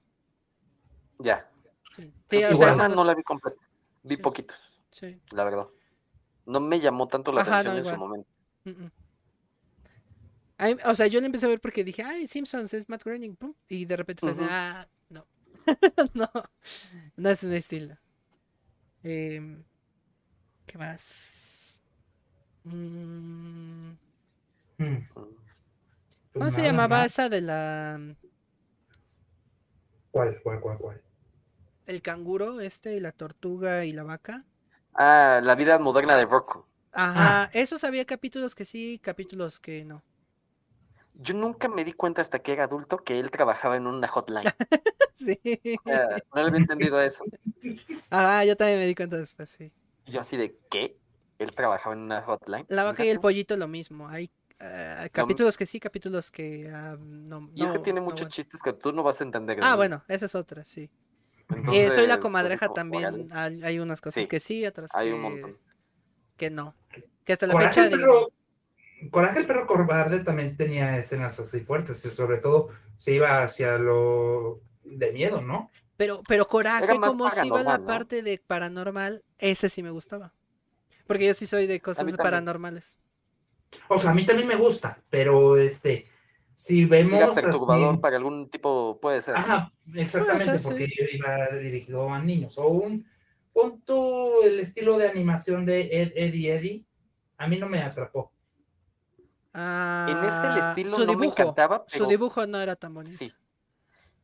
[1.19, 1.49] Ya.
[1.95, 3.61] Sí, sí, o sea, Futurama esa no la vi completa.
[4.05, 4.23] Vi Sí.
[4.23, 5.21] poquitos, sí.
[5.33, 5.67] la verdad.
[6.47, 8.29] No me llamó tanto la Ajá, atención no, en su momento.
[8.65, 8.91] Mm, mm.
[10.87, 13.53] O sea, yo le empecé a ver porque dije, ay, Simpsons es Matt Groening, pum,
[13.69, 14.43] y de repente fue Ujú.
[14.49, 15.27] ah, no,
[16.15, 16.31] no,
[17.17, 17.97] no es mi estilo.
[19.03, 19.65] Em,
[20.67, 21.42] ¿Qué más?
[22.65, 23.97] Mm, mm.
[24.81, 25.07] Mm.
[26.37, 27.07] ¿Cómo Pues se llamaba más.
[27.07, 27.99] esa de la
[30.13, 31.03] ¿Cuál, cuál, cuál, cuál?
[31.87, 34.45] el canguro, este, y la tortuga y la vaca?
[34.95, 36.67] Ah, la vida moderna de Rocco.
[36.93, 40.03] Ajá, esos había capítulos que sí, capítulos que no.
[41.15, 44.53] Yo nunca me di cuenta hasta que era adulto que él trabajaba en una hotline.
[45.15, 45.39] Sí.
[45.75, 47.29] O sea, no le había entendido eso.
[48.11, 49.73] Ah, yo también me di cuenta después, sí.
[50.07, 50.97] Yo así de, ¿qué?
[51.43, 52.65] Él trabajaba en una hotline.
[52.69, 54.09] La vaca y el pollito lo mismo.
[54.09, 57.51] Hay eh, capítulos que sí, capítulos que ah, no.
[57.55, 59.57] Y es que tiene no muchos chistes que tú no vas a entender.
[59.57, 60.83] de Ah, bueno, esa es otra, sí.
[60.83, 60.89] Eh,
[61.49, 63.29] soy Entonces, la así comadreja como, también.
[63.33, 65.59] Hay, hay unas cosas Sí, que sí, otras Hay que, un montón.
[66.37, 66.75] que no.
[67.25, 68.29] Que hasta la Coraje fecha el, digo,
[69.01, 73.43] perro, Coraje el perro cobarde también tenía escenas así fuertes, y sobre todo se iba
[73.43, 75.71] hacia lo de miedo, ¿no?
[75.97, 80.33] Pero, pero coraje, como si iba la parte de paranormal, ese sí me gustaba.
[81.13, 82.99] Porque yo sí soy de cosas paranormales.
[83.89, 86.07] O sea, a mí también me gusta, pero este,
[86.55, 89.37] si vemos Era así- perturbador para algún tipo, puede ser.
[89.37, 90.65] Ajá, exactamente, ser, sí.
[90.67, 92.57] porque iba dirigido a niños.
[92.59, 93.07] O un,
[93.53, 96.85] pon tú el estilo de animación de Ed, Eddie, Eddie,
[97.39, 98.33] a mí no me atrapó.
[99.55, 103.17] En ese el Ah, estilo su no me encantaba, su dibujo no era tan bonito.
[103.17, 103.33] sí.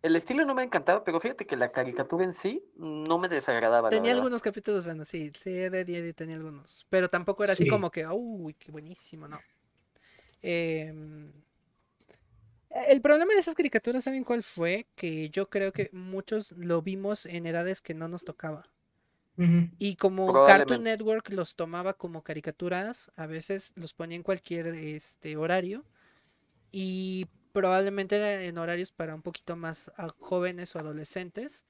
[0.02, 3.88] El estilo no me encantaba, pero fíjate que la caricatura en sí no me desagradaba.
[3.88, 6.86] Tenía algunos capítulos, bueno, sí, sí, de Eddie tenía algunos.
[6.88, 7.70] Pero tampoco era así Sí.
[7.70, 9.40] como que, uy, qué buenísimo, no.
[10.40, 11.32] Em,
[12.70, 14.86] el problema de esas caricaturas, ¿saben cuál fue?
[14.94, 18.68] Que yo creo que muchos lo vimos en edades que no nos tocaba.
[19.78, 20.82] Y como Cartoon.
[20.82, 25.84] Network los tomaba como caricaturas, a veces los ponía en cualquier este, horario.
[26.72, 31.64] Y probablemente era en horarios para un poquito más jóvenes o adolescentes.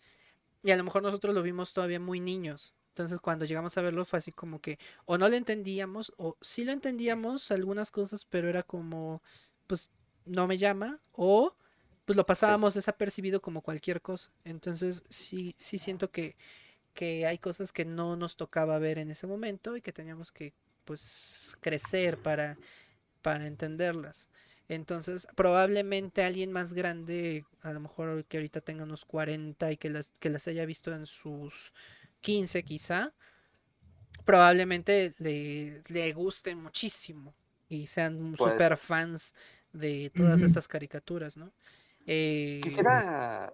[0.63, 2.75] Y a lo mejor nosotros lo vimos todavía muy niños.
[2.89, 6.65] Entonces cuando llegamos a verlo fue así como que o no lo entendíamos o sí
[6.65, 9.23] lo entendíamos algunas cosas, pero era como,
[9.69, 9.89] pues
[10.25, 11.55] no me llama o
[12.05, 14.33] pues lo pasábamos desapercibido como cualquier cosa.
[14.45, 16.37] Entonces sí, sí siento que,
[16.93, 20.55] que hay cosas que no nos tocaba ver en ese momento y que teníamos que
[20.85, 22.59] pues crecer para,
[23.23, 24.29] para entenderlas.
[24.69, 29.89] Entonces, probablemente alguien más grande, a lo mejor que ahorita tenga unos 40 y que
[29.89, 31.73] las, que las haya visto en sus
[32.21, 33.13] 15 quizá,
[34.25, 37.35] probablemente le, le gusten muchísimo
[37.69, 39.35] y sean Puede super fans
[39.73, 41.53] de todas estas caricaturas, ¿no?
[42.07, 43.53] Eh, Quisiera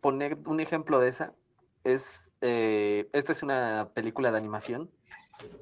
[0.00, 1.32] poner un ejemplo de esa.
[1.84, 4.90] Es, eh, esta es una película de animación.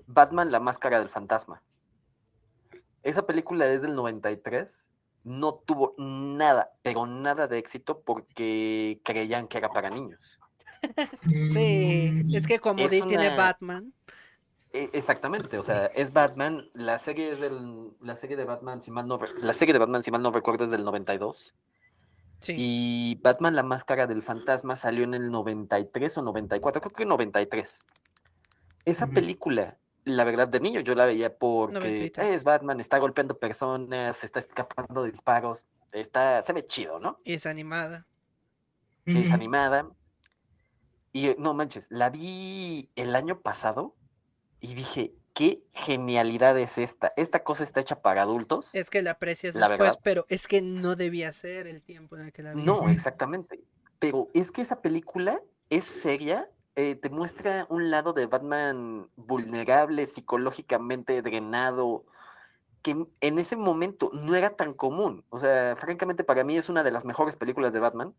[0.06, 1.62] Batman, la máscara del fantasma.
[3.02, 4.76] Esa película es del 93.
[5.24, 10.38] No tuvo nada, pero nada de éxito porque creían que era para niños.
[11.52, 13.92] Sí, es que como Es di- tiene una- Batman,
[14.76, 18.90] E- Exactamente, o sea, es Batman, la serie es del, la serie de Batman, si
[18.90, 21.54] mal no, la serie de Batman, si mal no recuerdo, es del 92,
[22.40, 22.54] Sí.
[22.58, 27.78] y Batman, la máscara del fantasma, salió en el 93 o 94, creo que 93.
[28.84, 29.14] Esa Ujú.
[29.14, 32.32] película, la verdad, de niño yo la veía porque 93.
[32.32, 37.16] es Batman, está golpeando personas, está escapando de disparos, está, se ve chido, ¿no?
[37.24, 38.06] Y es animada.
[39.06, 39.34] Es Ujú.
[39.34, 39.88] animada.
[41.12, 43.94] Y eh, no manches, la vi el año pasado
[44.60, 47.12] y dije, qué genialidad es esta.
[47.16, 48.74] Esta cosa está hecha para adultos.
[48.74, 50.00] Es que la aprecias La después, verdad.
[50.02, 52.64] pero es que no debía ser el tiempo en el que la viste.
[52.64, 53.60] No, exactamente.
[53.98, 60.06] Pero es que esa película es seria, eh, te muestra un lado de Batman vulnerable,
[60.06, 62.04] psicológicamente drenado,
[62.82, 65.24] que en- ese momento no era tan común.
[65.30, 68.14] O sea, francamente para mí es una de las mejores películas de Batman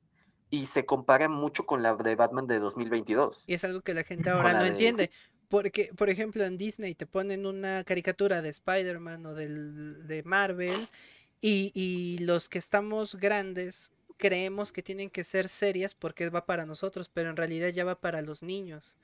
[0.50, 3.44] y se compara mucho con la de Batman de 2022.
[3.48, 5.12] Y es algo que la gente ahora no de- entiende.
[5.50, 10.88] Porque, por ejemplo, en Disney te ponen una caricatura de Spider-Man o del, de Marvel
[11.40, 16.66] y, y los que estamos grandes creemos que tienen que ser serias porque va para
[16.66, 18.98] nosotros, pero en realidad ya va para los niños.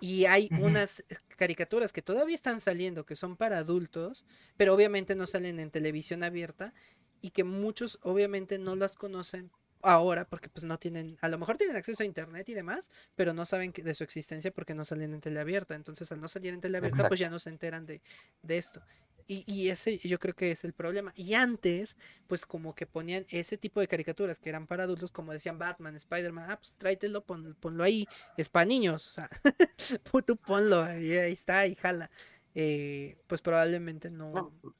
[0.00, 0.54] Y hay Ujú.
[0.56, 4.24] unas eh, caricaturas que todavía están saliendo, que son para adultos,
[4.56, 6.74] pero obviamente no salen en televisión abierta
[7.20, 11.56] y que muchos obviamente no las conocen ahora porque pues no tienen, a lo mejor
[11.58, 15.14] tienen acceso a internet y demás, pero no saben de su existencia porque no salen
[15.14, 15.74] en tele abierta.
[15.74, 18.02] Entonces al no salir en tele abierta pues ya no se enteran de,
[18.42, 18.84] de esto.
[19.26, 21.12] Y, y ese yo creo que es el problema.
[21.16, 21.96] Y antes,
[22.26, 25.96] pues como que ponían ese tipo de caricaturas que eran para adultos, como decían Batman,
[25.96, 29.28] Spider-Man, ah, pues tráetelo, pon- ponlo ahí, es para niños, o sea,
[30.26, 32.10] tú ponlo ahí, ahí está, y jala.
[32.54, 34.28] Eh, pues probablemente no.
[34.30, 34.74] No, pues,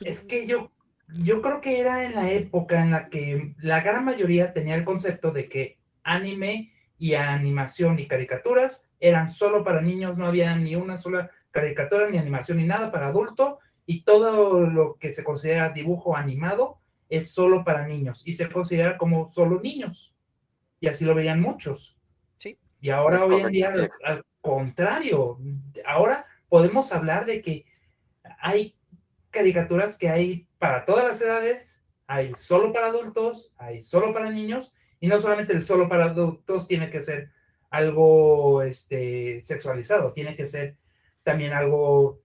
[0.00, 0.72] Es que yo,
[1.08, 4.84] yo creo que era en la época en la que la gran mayoría tenía el
[4.84, 10.74] concepto de que anime y animación y caricaturas eran solo para niños, no había ni
[10.74, 13.58] una sola caricatura, ni animación, ni nada para adulto,
[13.90, 18.98] y todo lo que se considera dibujo animado es solo para niños, y se considera
[18.98, 20.14] como solo niños.
[20.78, 21.96] Y así lo veían muchos.
[22.36, 22.58] Sí.
[22.82, 23.68] Y ahora hoy en día,
[24.04, 25.38] al contrario,
[25.86, 27.64] ahora podemos hablar de que
[28.38, 28.76] hay
[29.30, 34.70] caricaturas que hay para todas las edades, hay solo para adultos, hay solo para niños,
[35.00, 37.30] y no solamente el solo para adultos tiene que ser
[37.70, 40.76] algo este, sexualizado, tiene que ser
[41.28, 42.22] también algo,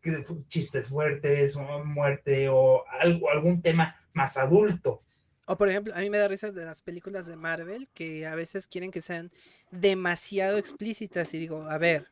[0.47, 5.01] chistes fuertes, o muerte, o algo, algún tema más adulto.
[5.45, 8.35] O por ejemplo, a mí me da risa de las películas de Marvel que a
[8.35, 9.31] veces quieren que sean
[9.71, 12.11] demasiado explícitas y digo, a ver,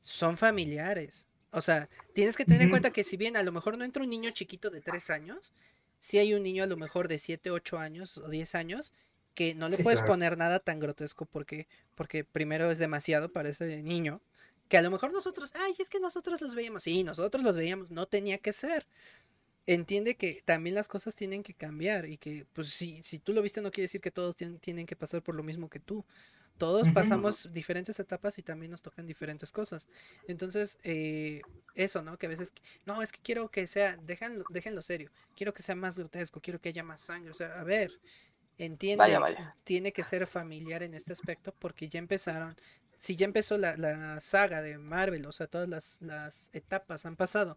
[0.00, 1.28] son familiares.
[1.52, 4.04] O sea, tienes que tener en cuenta que si bien a lo mejor no entra
[4.04, 5.52] un niño chiquito de 3 años,
[5.98, 8.92] si hay un niño a lo mejor de 7, 8 años o 10 años
[9.34, 10.06] que no le Sí, puedes claro.
[10.08, 14.22] poner nada tan grotesco porque porque primero es demasiado para ese niño,
[14.70, 17.90] que a lo mejor nosotros, ay, es que nosotros los veíamos, sí, nosotros los veíamos,
[17.90, 18.86] no tenía que ser
[19.66, 23.42] entiende que también las cosas tienen que cambiar y que, pues, si, si tú lo
[23.42, 26.04] viste, no quiere decir que todos tien- tienen que pasar por lo mismo que tú.
[26.58, 29.86] Todos pasamos diferentes etapas y también nos tocan diferentes cosas.
[30.26, 31.40] Entonces, eh,
[31.74, 32.18] eso, ¿no?
[32.18, 32.52] Que a veces,
[32.84, 36.60] no, es que quiero que sea, déjenlo, déjenlo serio, quiero que sea más grotesco, quiero
[36.60, 37.30] que haya más sangre.
[37.30, 38.00] O sea, a ver,
[38.58, 39.56] entiende, Vaya, vaya.
[39.64, 42.56] tiene que ser familiar en este aspecto porque ya empezaron,
[43.00, 47.16] si ya empezó la, la saga de Marvel, o sea, todas las, las etapas han
[47.16, 47.56] pasado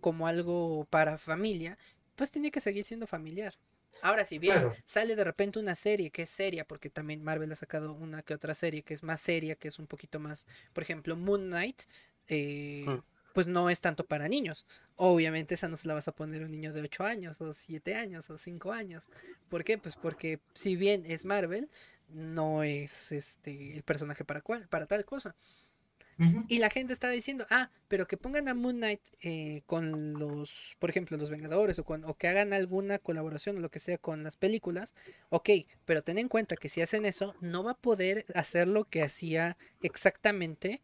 [0.00, 1.78] como algo para familia,
[2.16, 3.54] pues tiene que seguir siendo familiar.
[4.02, 4.76] Ahora, si bien Claro.
[4.84, 8.34] sale de repente una serie que es seria, porque también Marvel ha sacado una que
[8.34, 11.82] otra serie que es más seria, que es un poquito más, por ejemplo, Moon Knight,
[12.28, 13.02] eh, Mm.
[13.32, 14.66] pues no es tanto para niños.
[14.96, 17.52] Obviamente esa no se la vas a poner a un niño de 8 años, o
[17.52, 19.08] 7 años, o 5 años.
[19.48, 19.78] ¿Por qué?
[19.78, 21.68] Pues porque si bien es Marvel,
[22.08, 25.34] no es este el personaje para cual, para tal cosa.
[26.48, 30.74] Y la gente estaba diciendo, ah, pero que pongan a Moon Knight eh, con los,
[30.78, 33.98] por ejemplo, los Vengadores o, con, o que hagan alguna colaboración o lo que sea
[33.98, 34.94] con las películas.
[35.28, 35.50] Ok,
[35.84, 39.02] pero ten en cuenta que si hacen eso, no va a poder hacer lo que
[39.02, 40.80] hacía exactamente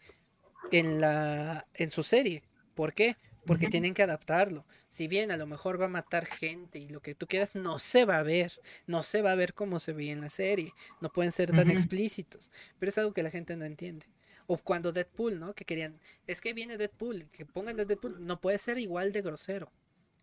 [0.70, 2.42] en, la, en su serie.
[2.74, 3.16] ¿Por qué?
[3.44, 4.64] Porque tienen que adaptarlo.
[4.88, 7.78] Si bien a lo mejor va a matar gente y lo que tú quieras, no
[7.78, 8.52] se va a ver.
[8.86, 10.72] No se va a ver como se veía en la serie.
[11.00, 12.50] No pueden ser tan explícitos.
[12.78, 14.06] Pero es algo que la gente no entiende.
[14.46, 15.54] O cuando Deadpool, ¿no?
[15.54, 19.22] Que querían, es que viene Deadpool, que pongan de Deadpool, no puede ser igual de
[19.22, 19.72] grosero.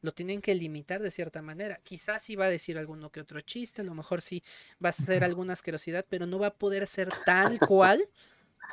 [0.01, 1.77] Lo tienen que limitar de cierta manera.
[1.83, 4.43] Quizás sí va a decir alguno que otro chiste, a lo mejor sí
[4.83, 8.07] va a ser alguna asquerosidad, pero no va a poder ser tal cual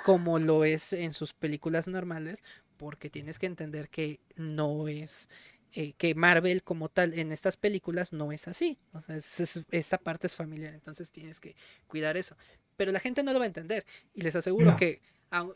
[0.05, 2.42] como lo es en sus películas normales,
[2.76, 5.28] porque tienes que entender que no es,
[5.73, 8.78] eh, que Marvel como tal en estas películas no es así.
[8.92, 12.36] O sea, es- es- esta parte es familiar, entonces tienes que cuidar eso.
[12.76, 13.84] Pero la gente no lo va a entender.
[14.15, 14.76] Y les aseguro No.
[14.76, 15.00] que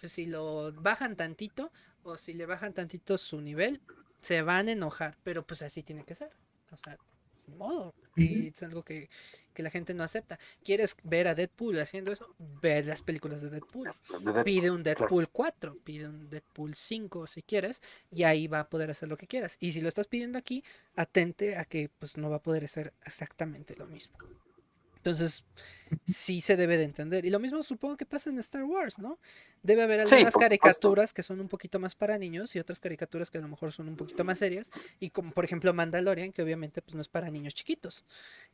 [0.04, 1.70] si lo bajan tantito
[2.02, 3.80] o si le bajan tantito su nivel,
[4.20, 6.30] se van a enojar, pero pues así tiene que ser.
[6.72, 6.96] O sea,
[7.46, 7.94] modo.
[8.16, 9.08] Y es algo que,
[9.52, 10.38] que la gente no acepta.
[10.64, 12.34] ¿Quieres ver a Deadpool haciendo eso?
[12.38, 13.88] Ve las películas de Deadpool.
[13.88, 13.92] De
[14.24, 14.82] Deadpool, Pide un.
[14.82, 19.16] Deadpool 4, pide un Deadpool 5 si quieres, y ahí va a poder hacer lo
[19.16, 19.56] que quieras.
[19.60, 20.64] Y si lo estás pidiendo aquí,
[20.96, 24.16] atente a que pues no va a poder hacer exactamente lo mismo.
[24.96, 25.44] Entonces,
[26.06, 27.24] sí se debe de entender.
[27.24, 29.18] Y lo mismo supongo que pasa en Star Wars, ¿no?
[29.62, 30.38] Debe haber Sí, algunas supuesto.
[30.40, 33.72] caricaturas que son un poquito más para niños y otras caricaturas que a lo mejor
[33.72, 34.70] son un poquito más serias.
[35.00, 38.04] Y como por ejemplo Mandalorian, que obviamente pues no es para niños chiquitos.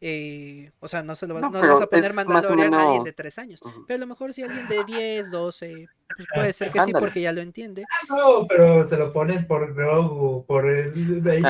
[0.00, 2.92] Eh, o sea, no se lo va- No, no, vas a poner Mandalorian a alguien
[2.94, 3.62] menos- de 3 años.
[3.62, 3.84] Ujú.
[3.86, 7.20] Pero a lo mejor si alguien de 10, 12, pues puede ser que sí porque
[7.20, 7.84] ya lo entiende.
[8.08, 10.90] No, pero se lo ponen por Grogu, por el
[11.20, 11.42] Baby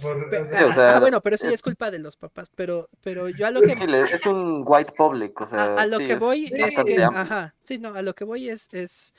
[0.00, 0.26] por...
[0.50, 2.50] Sí, o sea, ah, bueno, pero eso ya es- culpa de los papás.
[2.54, 5.86] Pero, pero yo a lo que Sí, es un white public, o sea, a, a
[5.86, 7.10] lo sí, que es voy es amplio.
[7.14, 9.14] ajá, sí, no, a lo que voy es, es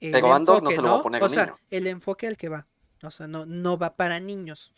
[0.00, 1.02] el Pero Andor no enfoque, se lo va a ¿no?
[1.02, 1.58] poner O sea, niño.
[1.70, 2.66] el enfoque al que va.
[3.02, 4.72] O sea, no, no va para niños.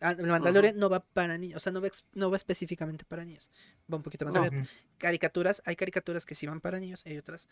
[0.00, 3.24] Ah, El Mandalorian no va para niños, o sea, no va, no va específicamente para
[3.24, 3.50] niños.
[3.92, 4.40] Va un poquito más No.
[4.40, 4.62] abierto.
[4.98, 7.48] Caricaturas, hay caricaturas que sí van para niños, hay otras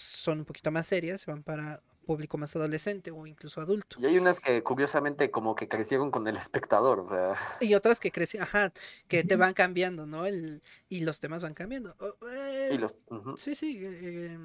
[0.00, 3.96] son un poquito más serias, van para público más adolescente o incluso adulto.
[4.00, 8.00] Y hay unas que curiosamente como que crecieron con el espectador, o sea, Y otras
[8.00, 8.72] que crecen, ajá,
[9.06, 10.26] que te van cambiando, ¿no?
[10.26, 11.94] El, y los temas van cambiando.
[12.32, 12.96] Eh, y los...
[13.36, 13.80] Sí, sí.
[13.84, 14.36] eh,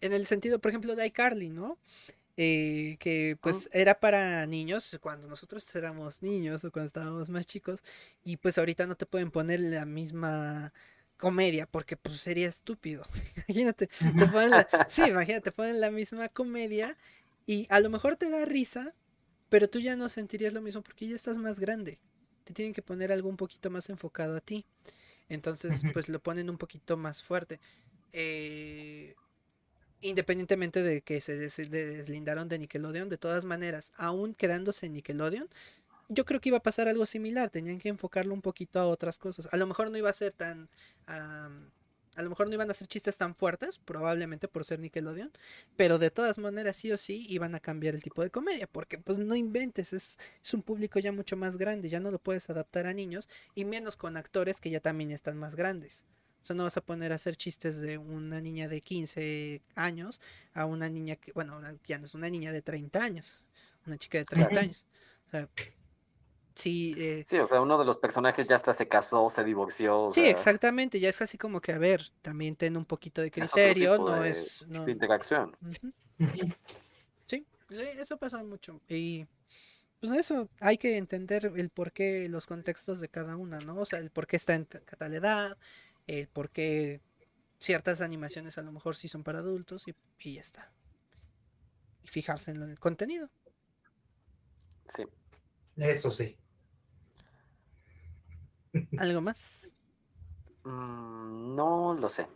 [0.00, 1.78] en el sentido, por ejemplo, de iCarly, ¿no?
[2.36, 7.80] Eh, que pues era para niños cuando nosotros éramos niños o cuando estábamos más chicos.
[8.24, 10.72] Y pues ahorita no te pueden poner la misma
[11.16, 13.04] comedia porque pues sería estúpido.
[13.48, 16.96] Imagínate, te ponen la, sí, imagínate, te ponen la misma comedia
[17.46, 18.94] y a lo mejor te da risa,
[19.48, 21.98] pero tú ya no sentirías lo mismo porque ya estás más grande.
[22.44, 24.66] Te tienen que poner algo un poquito más enfocado a ti.
[25.28, 27.60] Entonces, pues lo ponen un poquito más fuerte.
[28.12, 29.16] Eh,
[30.00, 35.48] independientemente de que se des- deslindaron de Nickelodeon, de todas maneras, aún quedándose en Nickelodeon,
[36.08, 37.50] yo creo que iba a pasar algo similar.
[37.50, 39.48] Tenían que enfocarlo un poquito a otras cosas.
[39.52, 40.68] A lo mejor no iba a ser tan.
[41.06, 41.70] am,
[42.16, 45.32] a lo mejor no iban a ser chistes tan fuertes, probablemente por ser Nickelodeon,
[45.76, 48.98] pero de todas maneras sí o sí iban a cambiar el tipo de comedia, porque
[48.98, 52.48] pues no inventes, es, es un público ya mucho más grande, ya no lo puedes
[52.50, 56.04] adaptar a niños, y menos con actores que ya también están más grandes.
[56.42, 60.20] O sea, no vas a poner a hacer chistes de una niña de 15 años
[60.52, 63.44] a una niña que, bueno, ya no es una niña de 30 años,
[63.86, 64.58] una chica de 30 Ujú.
[64.58, 64.86] años.
[65.28, 65.48] O sea,
[66.54, 70.04] sí, eh, Sí, o sea, uno de los personajes ya hasta se casó, se divorció,
[70.04, 73.22] o sí, sea, exactamente, ya es así como que, a ver, también ten un poquito
[73.22, 74.64] de criterio, no de- es...
[74.68, 75.56] No, de interacción.
[77.26, 78.80] Sí, sí, eso pasa mucho.
[78.88, 79.26] Y
[80.00, 83.78] pues eso, hay que entender el porqué, los contextos de cada una, ¿no?
[83.78, 85.56] O sea, el por qué está en ta- tal edad,
[86.06, 87.00] el por qué
[87.58, 90.72] ciertas animaciones a lo mejor sí son para adultos y, y ya está.
[92.02, 93.30] Y fijarse en el contenido.
[94.94, 95.04] Sí.
[95.76, 96.36] Eso sí.
[98.98, 99.72] ¿Algo más?
[100.64, 102.26] Mm, no lo sé.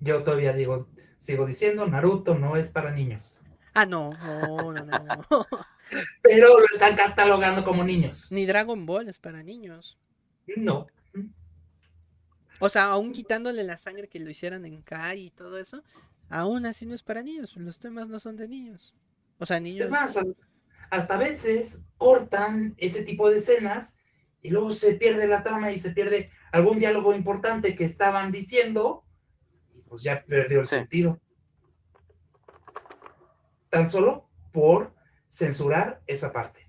[0.00, 3.42] Yo todavía digo, sigo diciendo, Naruto no es para niños.
[3.74, 5.46] Ah, no, no, no, no.
[6.22, 8.30] Pero lo están catalogando como niños.
[8.32, 9.98] Ni Dragon Ball es para niños.
[10.56, 10.86] No.
[12.58, 15.82] O sea, aún quitándole la sangre que lo hicieran en Kai y todo eso,
[16.28, 18.94] aún así no es para niños, pues los temas no son de niños.
[19.38, 19.86] O sea, niños.
[19.86, 20.18] Es más,
[20.90, 23.94] hasta a veces cortan ese tipo de escenas
[24.42, 29.04] y luego se pierde la trama y se pierde algún diálogo importante que estaban diciendo
[29.74, 30.76] y pues ya perdió el Sí.
[30.76, 31.20] sentido.
[33.68, 34.92] Tan solo por
[35.28, 36.68] censurar esa parte.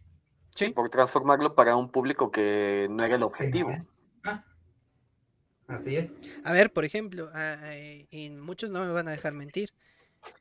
[0.56, 0.70] Sí.
[0.70, 3.72] Por transformarlo para un público que no era el objetivo.
[4.24, 4.44] Ah,
[5.68, 6.12] así es.
[6.44, 9.72] A ver, por ejemplo, eh, y muchos no me van a dejar mentir.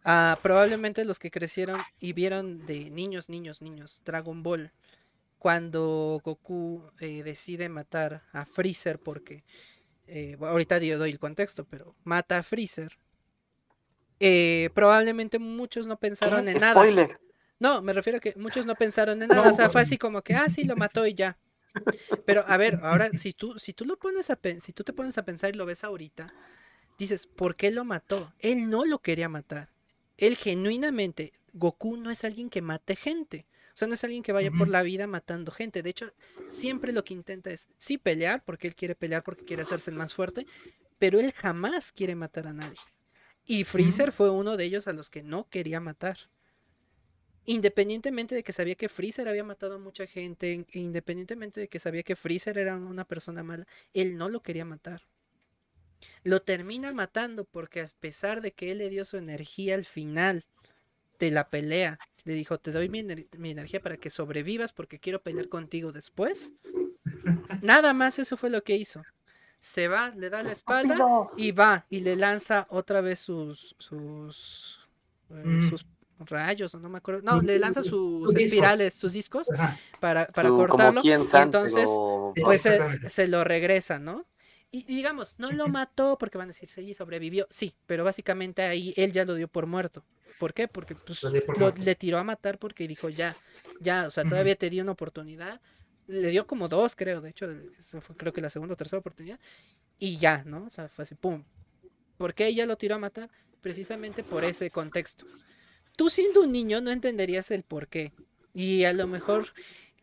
[0.04, 4.72] Ah, probablemente los que crecieron y vieron de niños, niños, niños, Dragon Ball,
[5.40, 9.44] cuando Goku eh, decide matar a Freezer, porque
[10.06, 12.98] eh, ahorita yo doy el contexto, pero mata a Freezer.
[14.20, 16.94] eh, probablemente muchos no pensaron en nada.
[17.58, 19.50] No, me refiero a que muchos no pensaron en nada.
[19.50, 21.38] O sea, fue así como que, ah, sí, lo mató y ya.
[22.26, 25.18] Pero a ver, ahora, si tú, si tú lo pones a si tú te pones
[25.18, 26.34] a pensar y lo ves ahorita,
[26.98, 28.34] dices, ¿por qué lo mató?
[28.40, 29.70] Él no lo quería matar.
[30.18, 33.46] Él genuinamente, Goku no es alguien que mate gente.
[33.74, 35.82] O sea, no es alguien que vaya por la vida matando gente.
[35.82, 36.12] De hecho,
[36.46, 39.96] siempre lo que intenta es, sí, pelear, porque él quiere pelear, porque quiere hacerse el
[39.96, 40.46] más fuerte,
[40.98, 42.78] pero él jamás quiere matar a nadie.
[43.46, 46.18] Y Freezer fue uno de ellos a los que no quería matar.
[47.46, 51.78] Independientemente de que sabía que Freezer había matado a mucha gente, in- independientemente de que
[51.78, 55.02] sabía que Freezer era una persona mala, él no lo quería matar.
[56.22, 60.44] Lo termina matando porque a pesar de que él le dio su energía al final
[61.18, 64.98] de la pelea, le dijo, te doy mi, ener- mi energía para que sobrevivas porque
[64.98, 66.52] quiero pelear contigo después.
[67.62, 69.02] Nada más eso fue lo que hizo.
[69.58, 70.96] Se va, le da la espalda
[71.36, 74.80] y va y le lanza otra vez sus sus
[75.30, 75.68] eh, Mm.
[75.68, 75.84] sus
[76.20, 77.22] rayos, no me acuerdo.
[77.22, 79.48] No, le lanza sus espirales, sus discos
[80.00, 81.00] para, para Su- cortarlo.
[81.02, 81.88] quien y entonces,
[82.42, 84.26] pues se, se lo regresa, ¿no?
[84.70, 87.46] Y, y digamos, no lo mató porque van a decir, sí, sobrevivió.
[87.50, 90.04] Sí, pero básicamente ahí él ya lo dio por muerto.
[90.40, 90.68] ¿Por qué?
[90.68, 91.22] Porque pues,
[91.58, 93.36] Lo le tiró a matar porque dijo, ya,
[93.80, 95.60] ya, o sea, todavía te di una oportunidad.
[96.06, 97.46] Le dio como dos, creo, de hecho,
[97.78, 99.38] esa fue creo que la segunda o tercera oportunidad.
[99.98, 100.64] Y ya, ¿no?
[100.66, 101.44] O sea, fue así, pum.
[102.16, 103.30] ¿Por qué ella lo tiró a matar?
[103.60, 105.26] Precisamente por ese contexto.
[105.96, 108.12] Tú siendo un niño no entenderías el por qué.
[108.54, 109.46] Y a lo mejor,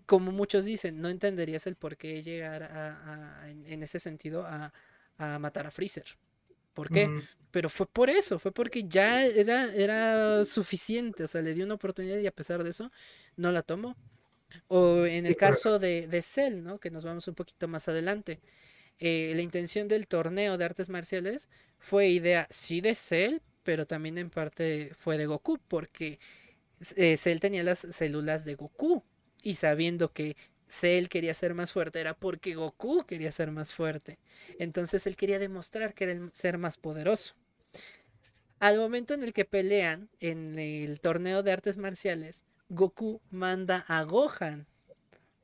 [0.06, 4.46] como muchos dicen, no entenderías el por qué llegar a, a- en, en ese sentido
[4.46, 4.74] a,
[5.18, 6.06] a matar a Freezer.
[6.78, 7.12] ¿Por qué?
[7.12, 11.66] Mm, Pero fue por eso, fue porque ya era, era suficiente, o sea, le dio
[11.66, 12.92] una oportunidad y a pesar de eso
[13.38, 13.98] no la tomó.
[14.68, 16.80] O en el Sí, caso de, de Cell, ¿no?
[16.80, 18.42] Que nos vamos un poquito más adelante.
[19.00, 21.50] eh, la intención del torneo de artes marciales
[21.80, 26.20] fue idea, sí, de Cell, pero también en parte fue de Goku, porque
[26.96, 29.04] eh, Cell tenía las células de Goku.
[29.44, 30.36] Y sabiendo que
[30.68, 34.20] Cell quería ser más fuerte, era porque Goku quería ser más fuerte.
[34.60, 37.36] Entonces él quería demostrar que era el ser más poderoso.
[38.60, 44.04] Al momento en el que pelean en el torneo de artes marciales, Goku manda a
[44.04, 44.68] Gohan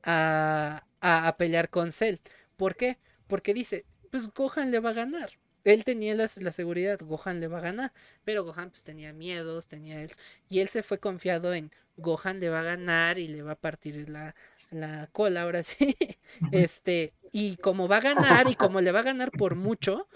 [0.04, 2.16] a, a- a pelear con Cell.
[2.56, 2.98] ¿Por qué?
[3.28, 5.30] Porque dice, pues Gohan le va a ganar.
[5.64, 7.92] Él tenía la, la seguridad, Gohan le va a ganar.
[8.24, 10.16] Pero Gohan pues tenía miedos, tenía eso.
[10.48, 13.60] Y él se fue confiado en Gohan le va a ganar y le va a
[13.60, 14.34] partir la,
[14.80, 15.96] la cola, ahora sí.
[16.50, 20.08] Este, y como va a ganar y como le va a ganar por mucho,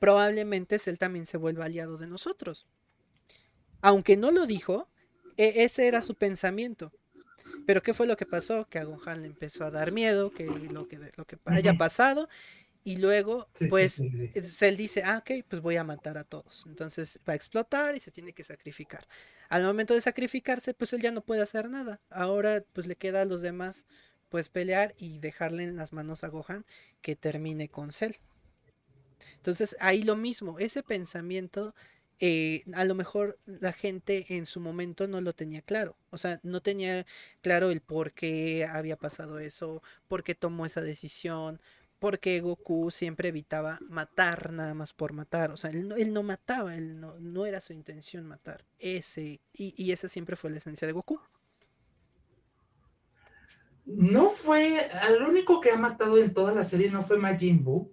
[0.00, 2.66] probablemente él también se vuelva aliado de nosotros.
[3.80, 4.88] Aunque no lo dijo,
[5.36, 6.92] e- ese era su pensamiento.
[7.66, 8.68] Pero ¿qué fue lo que pasó?
[8.68, 12.28] Que a Gohan le empezó a dar miedo, que lo que, lo que haya pasado,
[12.84, 14.30] y luego, Sí, pues, sí, sí.
[14.34, 16.64] es- él dice, ah, ok, pues voy a matar a todos.
[16.66, 19.06] Entonces va a explotar y se tiene que sacrificar.
[19.52, 22.00] Al momento de sacrificarse, pues él ya no puede hacer nada.
[22.08, 23.84] Ahora, pues le queda a los demás,
[24.30, 26.64] pues pelear y dejarle en las manos a Gohan
[27.02, 28.14] que termine con Cell.
[29.36, 31.74] Entonces, ahí lo mismo, ese pensamiento,
[32.18, 35.98] eh, a lo mejor la gente en su momento no lo tenía claro.
[36.08, 37.04] O sea, no tenía
[37.42, 41.60] claro el por qué había pasado eso, por qué tomó esa decisión,
[42.02, 45.52] por qué Goku siempre evitaba matar nada más por matar.
[45.52, 48.64] O sea, él no, él no mataba, él no, no era su intención matar.
[48.80, 51.20] Ese, y, y esa siempre fue la esencia de Goku.
[53.86, 57.88] No fue, al único que ha matado en toda la serie no fue Majin Buu.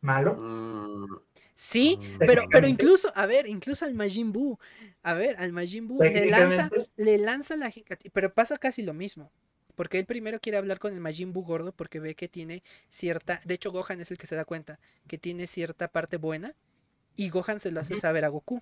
[0.00, 0.36] Malo.
[0.36, 1.16] Mm,
[1.54, 4.60] Sí, mm, pero, pero incluso, a ver, incluso al Majin Buu,
[5.02, 7.72] a ver, al Majin Buu le lanza, le lanza la
[8.12, 9.32] pero pasa casi lo mismo.
[9.76, 13.40] Porque él primero quiere hablar con el Majin Buu gordo porque ve que tiene cierta,
[13.44, 16.54] de hecho Gohan es el que se da cuenta que tiene cierta parte buena
[17.14, 18.60] y Gohan se lo hace saber a Goku.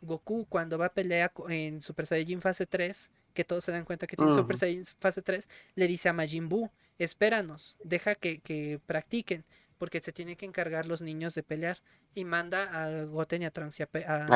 [0.00, 4.06] Goku cuando va a pelear en Super Saiyajin fase 3, que todos se dan cuenta
[4.06, 4.56] que tiene Super.
[4.56, 9.44] Saiyajin fase 3, le dice a Majin Buu, espéranos, deja que, que practiquen,
[9.78, 11.82] porque se tienen que encargar los niños de pelear.
[12.14, 14.26] Y manda a Goten y a Trunks a, pe- a-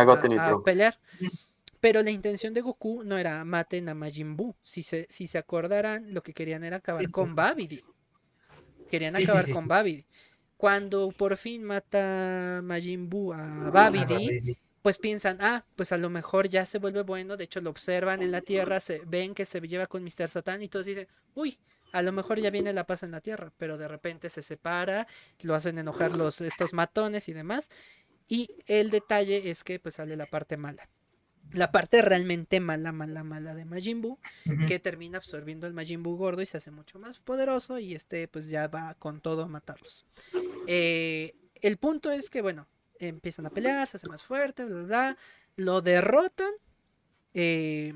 [0.63, 1.01] pelear.
[1.81, 4.55] Pero la intención de Goku no era maten a Majin Buu.
[4.63, 7.13] Si se, si se acordarán, lo que querían era acabar Sí, sí.
[7.13, 7.83] con Babidi.
[8.89, 9.69] Querían acabar sí, con.
[9.69, 10.05] Babidi.
[10.57, 14.59] Cuando por fin mata Majin Buu a Babidi, Babidi.
[14.83, 18.23] pues piensan, ah, pues a lo mejor ya se vuelve bueno, de hecho lo observan
[18.23, 20.29] en la Tierra, se ven que se lleva con Mr.
[20.29, 21.59] Satan y todos dicen, uy,
[21.93, 25.07] a lo mejor ya viene la paz en la Tierra, pero de repente se separa,
[25.43, 27.71] lo hacen enojar los, estos matones y demás,
[28.29, 30.89] y el detalle es que pues sale la parte mala.
[31.53, 34.19] La parte realmente mala, mala, mala de Majin Buu,
[34.67, 38.29] que termina absorbiendo el Majin Buu gordo y se hace mucho más poderoso y este
[38.29, 40.07] pues ya va con todo a matarlos.
[40.67, 44.85] Eh, el punto es que bueno, empiezan a pelear, se hace más fuerte, bla, bla,
[44.85, 45.17] bla,
[45.57, 46.53] lo derrotan
[47.35, 47.95] eh,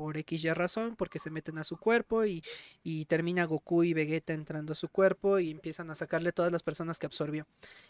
[0.00, 2.42] por X y razón, porque se meten a su cuerpo y,
[2.82, 6.62] y termina Goku y Vegeta entrando a su cuerpo y empiezan a sacarle todas las
[6.62, 7.46] personas que absorbió.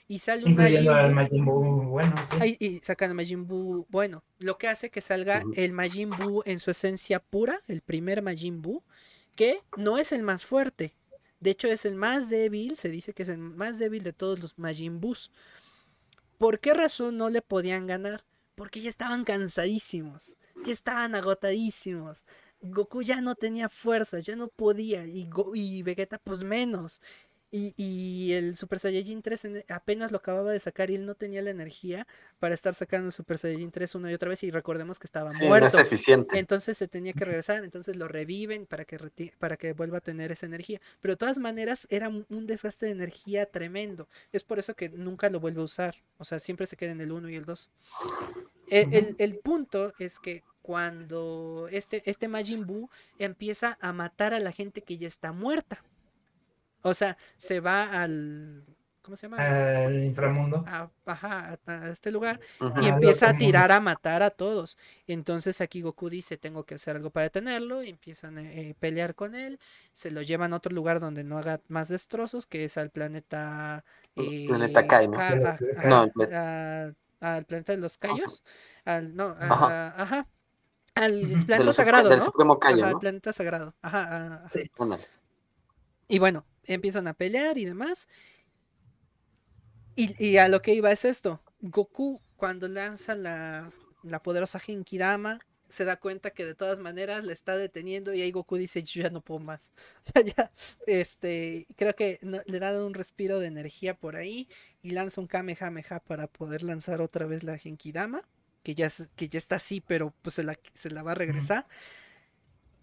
[0.09, 2.57] Y sale un Majin al Buu- Majin Buu, bueno, sí.
[2.59, 3.87] Y sacan a Majin Buu.
[3.91, 8.23] Bueno, lo que hace que salga el Majin Buu en su esencia pura, el primer
[8.23, 8.83] Majin Buu,
[9.37, 10.93] que no es el más fuerte.
[11.39, 12.77] De hecho, es el más débil.
[12.77, 15.31] Se dice que es el más débil de todos los Majin Buus.
[16.39, 18.25] ¿Por qué razón no le podían ganar?
[18.55, 20.37] Porque ya estaban cansadísimos.
[20.65, 22.25] Ya estaban agotadísimos.
[22.63, 25.07] Goku ya no tenía fuerzas, ya no podía.
[25.07, 27.01] Y, Go- y Vegeta, pues menos.
[27.53, 31.17] Y, y el Super Saiyajin 3 en- apenas lo acababa de sacar y él no
[31.17, 32.07] tenía la energía
[32.39, 35.31] para estar sacando el Super Saiyajin 3 una y otra vez y recordemos que estaba
[35.31, 35.67] Sí, no muerto.
[35.67, 36.39] es eficiente.
[36.39, 40.31] Entonces se tenía que regresar, entonces lo reviven para que, para que vuelva a tener
[40.31, 40.81] esa energía.
[41.01, 44.09] Pero de todas maneras era un desgaste de energía tremendo.
[44.33, 45.97] Es por eso que nunca lo vuelve a usar.
[46.19, 47.69] O sea, siempre se queda en el 1 y el 2.
[48.69, 52.89] E- el, el punto es que cuando este, este Majin Buu
[53.19, 55.83] empieza a matar a la gente que ya está muerta.
[56.83, 58.65] O sea, se va al...
[59.03, 59.39] ¿Cómo se llama?
[59.87, 60.63] Al inframundo.
[60.67, 62.39] A, ajá, a- a este lugar
[62.81, 64.77] y empieza a tirar a matar a todos.
[65.07, 69.15] Entonces aquí Goku dice, tengo que hacer algo para detenerlo, y empiezan a eh, pelear
[69.15, 69.59] con él,
[69.93, 73.85] se lo llevan a otro lugar donde no haga más destrozos, que es al planeta...
[74.17, 74.87] El planeta eh.
[74.87, 78.43] Ka- Planeta a- de ajá, No, a- al planeta de los Cayos,
[78.85, 79.67] al, no, Ajá.
[79.67, 80.27] a- ajá,
[80.95, 81.13] al
[81.47, 82.25] planeta sagrado, del ¿no?
[82.25, 82.99] Supremo Cayo, al ¿no?
[83.01, 84.51] planeta sagrado, ajá, ajá.
[84.53, 84.71] Sí.
[86.09, 88.09] Y bueno, empiezan a pelear y demás.
[89.97, 91.43] Y, y a lo que iba es esto.
[91.61, 93.73] Goku, cuando lanza la,
[94.03, 98.33] la poderosa Genkidama, se da cuenta que de todas maneras le está deteniendo y ahí
[98.33, 99.73] Goku dice, yo ya no puedo más.
[100.05, 100.53] O sea, ya,
[100.87, 104.49] este, creo que no- le da un respiro de energía por ahí
[104.83, 108.23] y lanza un Kamehameha para poder lanzar otra vez la Genkidama,
[108.63, 111.67] que ya, que ya está así, pero pues se la, se la va a regresar.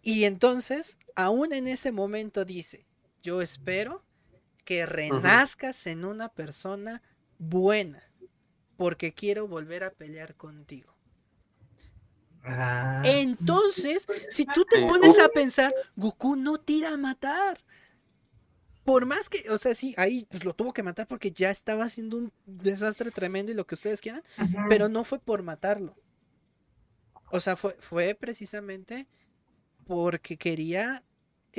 [0.02, 2.86] Y entonces, aún en ese momento dice,
[3.28, 4.06] yo espero
[4.64, 7.04] que renazcas en una persona
[7.38, 8.02] buena,
[8.78, 10.96] porque quiero volver a pelear contigo.
[12.46, 13.20] Ah, sí, sí.
[13.20, 15.24] Entonces, si tú te pones uh.
[15.24, 17.60] a pensar, Goku no tira a matar.
[18.86, 21.84] Por más que, o sea, sí, ahí pues lo tuvo que matar porque ya estaba
[21.84, 24.24] haciendo un desastre tremendo y lo que ustedes quieran,
[24.70, 25.98] pero no fue por matarlo.
[27.30, 29.06] O sea, fue, fue precisamente
[29.86, 31.04] porque quería,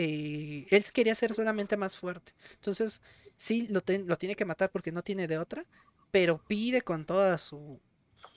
[0.03, 2.33] eh, él quería ser solamente más fuerte.
[2.55, 3.03] Entonces,
[3.37, 5.67] sí, lo, ten- lo tiene que matar porque no tiene de otra,
[6.11, 7.81] pero pide con toda su,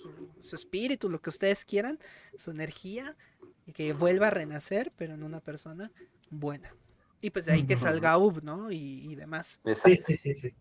[0.02, 0.10] su,
[0.40, 2.00] su espíritu, lo que ustedes quieran,
[2.36, 3.16] su energía,
[3.66, 5.92] y que vuelva a renacer, pero en una persona
[6.30, 6.76] buena.
[7.22, 8.72] Y pues de ahí que salga Ub, ¿no?
[8.72, 8.78] Y,
[9.12, 9.60] y demás.
[9.64, 10.54] Sí, sí, sí, sí.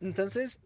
[0.00, 0.60] Entonces...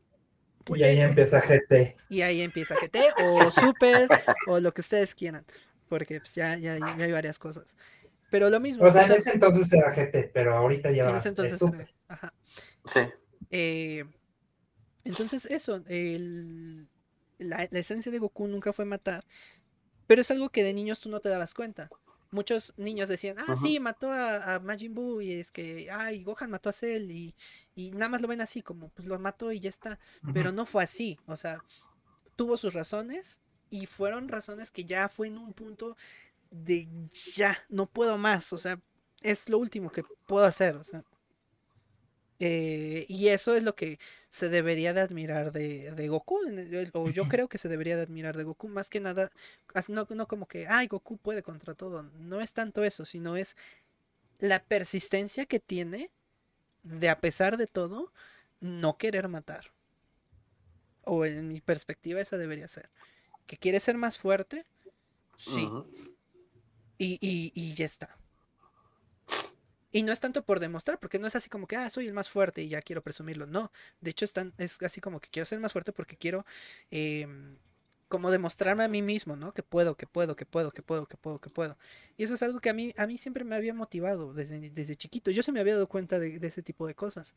[0.64, 1.96] pues, Y ahí eh, empieza GT.
[2.08, 4.08] y ahí empieza GT o Super
[4.46, 5.44] o lo que ustedes quieran.
[5.88, 7.74] Porque pues, ya, ya, ya hay varias cosas.
[8.30, 8.84] Pero lo mismo.
[8.84, 11.60] O sea, o en ese entonces era GT, pero ahorita ya en ese entonces.
[11.62, 12.34] Era- ajá.
[12.84, 13.00] Sí.
[13.50, 14.04] Eh,
[15.04, 15.82] entonces, eso.
[15.86, 16.88] el-
[17.38, 19.24] la, la esencia de Goku nunca fue matar.
[20.06, 21.88] Pero es algo que de niños tú no te dabas cuenta.
[22.30, 26.50] Muchos niños decían, ah, sí, mató a, a Majin Buu y es que, ay, Gohan
[26.50, 27.34] mató a Cell y,
[27.74, 29.98] y nada más lo ven así, como, pues lo mató y ya está.
[30.34, 31.18] pero no fue así.
[31.26, 31.62] O sea,
[32.36, 33.40] tuvo sus razones
[33.70, 35.96] y fueron razones que ya fue en un punto
[36.50, 36.88] de
[37.34, 38.52] ya, no puedo más.
[38.52, 38.80] O sea,
[39.20, 40.76] es lo último que puedo hacer.
[40.76, 41.04] O sea,
[42.40, 46.40] eh, y eso es lo que se debería de admirar de, de Goku.
[46.94, 48.68] O yo creo que se debería de admirar de Goku.
[48.68, 49.30] Más que nada,
[49.88, 52.02] no, no como que, ay, Goku puede contra todo.
[52.02, 53.56] No es tanto eso, sino es
[54.38, 56.10] la persistencia que tiene
[56.84, 58.12] de a pesar de todo,
[58.60, 59.72] no querer matar.
[61.02, 62.88] O en mi perspectiva esa debería ser.
[63.46, 64.64] Que quiere ser más fuerte,
[65.36, 65.68] sí.
[66.98, 68.16] Y, y, y ya está.
[69.90, 72.12] Y no es tanto por demostrar, porque no es así como que, ah, soy el
[72.12, 73.46] más fuerte y ya quiero presumirlo.
[73.46, 76.44] No, de hecho es, tan- es así como que quiero ser más fuerte porque quiero
[76.90, 77.56] em,
[78.08, 79.52] como demostrarme a mí mismo, ¿no?
[79.52, 81.76] Que puedo, que puedo, que puedo, que puedo, que puedo, que puedo.
[82.16, 84.96] Y eso es algo que a mí, a mí siempre me había motivado desde, desde
[84.96, 85.30] chiquito.
[85.30, 87.34] Yo se me había dado cuenta de, de ese tipo de cosas.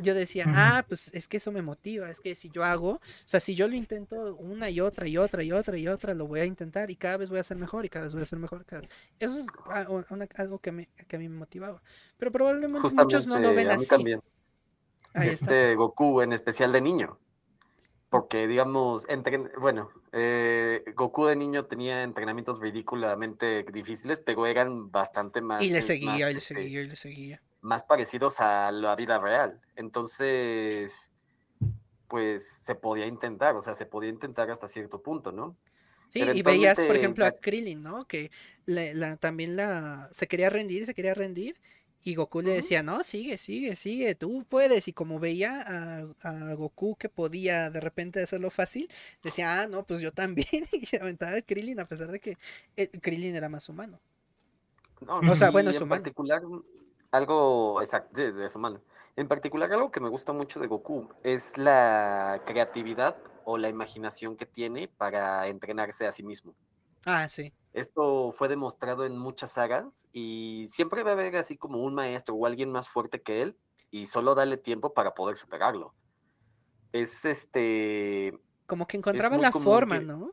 [0.00, 3.00] Yo decía, ah, pues es que eso me motiva, es que si yo hago, o
[3.24, 6.26] sea, si yo lo intento una y otra y otra y otra y otra, lo
[6.28, 8.26] voy a intentar y cada vez voy a ser mejor y cada vez voy a
[8.26, 8.64] ser mejor.
[8.64, 8.82] cada-
[9.18, 9.46] Eso es
[10.10, 11.82] una- algo que, me, que a mí me motivaba.
[12.16, 12.94] Pero probablemente muchos
[13.26, 13.88] no lo Justamente ven a mí así.
[13.88, 14.20] también.
[15.14, 15.44] Ahí está.
[15.46, 17.18] Este Goku en especial de niño.
[18.10, 25.42] Porque, digamos, entren- bueno, eh, Goku de niño tenía entrenamientos ridículamente difíciles, pero eran bastante
[25.42, 27.42] más, Y le seguía, más, y le este, seguía, y le seguía.
[27.60, 29.60] más parecidos a la vida real.
[29.76, 31.10] Entonces,
[32.08, 35.56] pues se podía intentar, o sea, se podía intentar hasta cierto punto, ¿no?
[36.10, 38.06] Sí, y veías, por ejemplo, a Krillin, ¿no?
[38.06, 38.30] Que
[38.64, 41.60] le- la, también la se quería rendir, se quería rendir.
[42.04, 44.88] Y Goku le decía, no, sigue, sigue, sigue, tú puedes.
[44.88, 48.88] Y como veía a, a Goku que podía de repente hacerlo fácil,
[49.22, 50.46] decía, ah, no, pues yo también.
[50.72, 52.38] Y se aventaba el Krillin a pesar de que
[52.76, 54.00] el Krillin era más humano.
[55.00, 56.04] No, O sea, bueno, es en humano.
[56.04, 56.42] particular,
[57.12, 58.82] algo, exacto, es humano.
[59.16, 64.36] En particular, algo que me gusta mucho de Goku es la creatividad o la imaginación
[64.36, 66.54] que tiene para entrenarse a sí mismo.
[67.04, 67.52] Ah, sí.
[67.72, 72.34] Esto fue demostrado en muchas sagas y siempre va a haber así como un maestro
[72.34, 73.56] o alguien más fuerte que él
[73.90, 75.94] y solo dale tiempo para poder superarlo.
[76.92, 78.38] Es este...
[78.66, 80.32] Como que encontraba la forma, ¿no?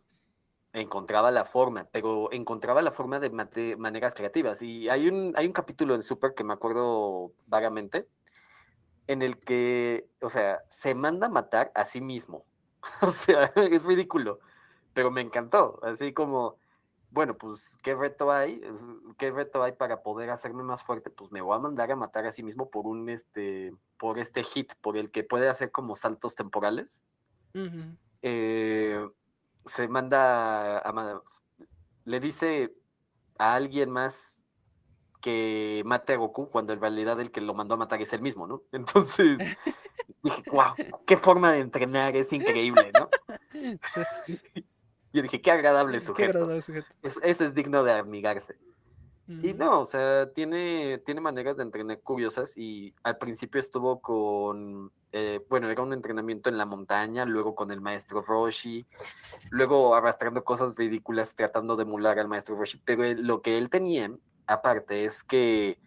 [0.74, 3.30] Encontraba la forma, pero encontraba la forma de,
[3.78, 4.62] maneras creativas.
[4.62, 8.08] Y hay un, hay un capítulo en Super que me acuerdo vagamente,
[9.08, 12.46] en el que, o sea, se manda a matar a sí mismo.
[13.02, 14.40] o sea, es ridículo,
[14.94, 15.80] pero me encantó.
[15.82, 16.58] Así como,
[17.16, 18.62] bueno, pues, ¿qué reto hay?
[19.18, 21.10] ¿Qué reto hay para poder hacerme más fuerte?
[21.10, 24.44] Pues me voy a mandar a matar a sí mismo por un, este, por este
[24.44, 27.06] hit, por el que puede hacer como saltos temporales.
[28.22, 29.00] Eh,
[29.66, 31.22] se manda a,
[32.04, 32.76] le dice
[33.38, 34.44] a alguien más
[35.22, 38.22] que mate a Goku cuando en realidad el que lo mandó a matar es el
[38.22, 38.64] mismo, ¿no?
[38.74, 39.40] Entonces
[40.22, 43.10] dije, wow, qué forma de entrenar, es increíble, ¿no?
[45.16, 46.52] Yo dije, qué agradable sujeto.
[46.52, 48.58] eso es digno de amigarse.
[49.28, 54.92] Y no, o sea, tiene, tiene maneras de entrenar curiosas y al principio estuvo con,
[55.14, 58.86] eh, bueno, era un entrenamiento en la montaña, luego con el maestro Roshi,
[59.52, 64.12] luego arrastrando cosas ridículas tratando de emular al maestro Roshi, pero lo que él tenía,
[64.48, 65.80] aparte, es que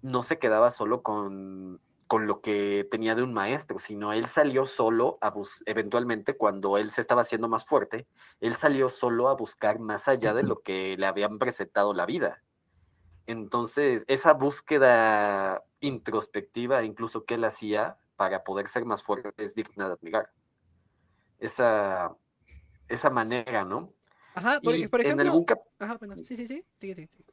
[0.00, 1.78] no se quedaba solo con
[2.10, 5.32] con lo que tenía de un maestro, sino él salió solo a
[5.64, 8.08] eventualmente cuando él se estaba haciendo más fuerte,
[8.40, 12.42] él salió solo a buscar más allá de lo que le habían presentado la vida.
[13.26, 19.86] Entonces, esa búsqueda introspectiva, incluso que él hacía para poder ser más fuerte, es digna
[19.86, 20.32] de admirar.
[21.38, 22.16] Esa,
[22.88, 23.94] esa manera, ¿no?
[24.40, 25.00] Ajá, por, ejemplo.
[25.02, 25.46] En algún
[25.78, 26.64] Ajá, bueno, sí, sí, sí.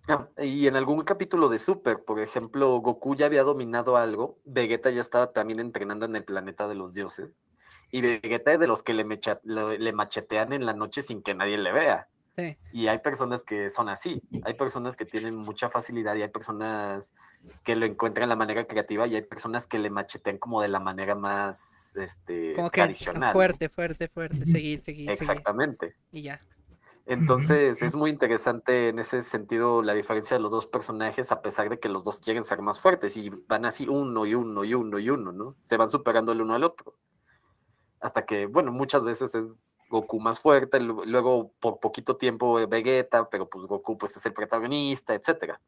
[0.07, 4.89] Ah, y en algún capítulo de Super, por ejemplo, Goku ya había dominado algo, Vegeta
[4.89, 7.31] ya estaba también entrenando en el planeta de los dioses,
[7.91, 9.05] y Vegeta es de los que le,
[9.77, 12.09] le machetean en la noche sin que nadie le vea.
[12.37, 12.55] Sí.
[12.71, 17.13] Y hay personas que son así, hay personas que tienen mucha facilidad y hay personas
[17.63, 20.67] que lo encuentran de la manera creativa y hay personas que le machetean como de
[20.67, 23.33] la manera más este, como que tradicional.
[23.33, 25.09] Fuerte, fuerte, fuerte, seguir, seguir.
[25.09, 25.95] Exactamente.
[26.11, 26.41] Y ya.
[27.09, 31.69] Entonces es muy interesante en ese sentido la diferencia de los dos personajes, a pesar
[31.69, 34.73] de que los dos quieren ser más fuertes y van así uno y uno y
[34.73, 35.55] uno y uno, ¿no?
[35.61, 36.95] Se van superando el uno al otro.
[38.01, 43.47] Hasta que, bueno, muchas veces es Goku más fuerte, luego por poquito tiempo Vegeta, pero
[43.49, 45.61] pues Goku pues es el protagonista, etcétera.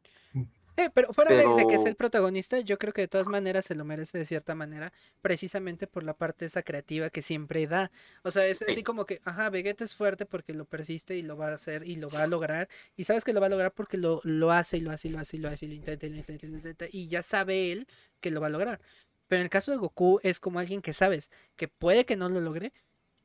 [0.80, 3.74] Eh, pero fuera De, que es el protagonista, yo creo que de todas maneras se
[3.74, 7.90] lo merece de cierta manera, precisamente por la parte esa creativa que siempre da.
[8.22, 11.36] O sea, es así como que, ajá, Vegeta es fuerte porque lo persiste y lo
[11.36, 12.68] va a hacer y lo va a lograr.
[12.96, 15.10] Y sabes que lo va a lograr porque lo, lo hace y lo hace y
[15.10, 16.86] lo hace y lo hace y lo intenta y lo intenta y lo intenta.
[16.90, 17.86] Y ya sabe él
[18.20, 18.80] que lo va a lograr.
[19.28, 22.30] Pero en el caso de Goku es como alguien que sabes que puede que no
[22.30, 22.72] lo logre,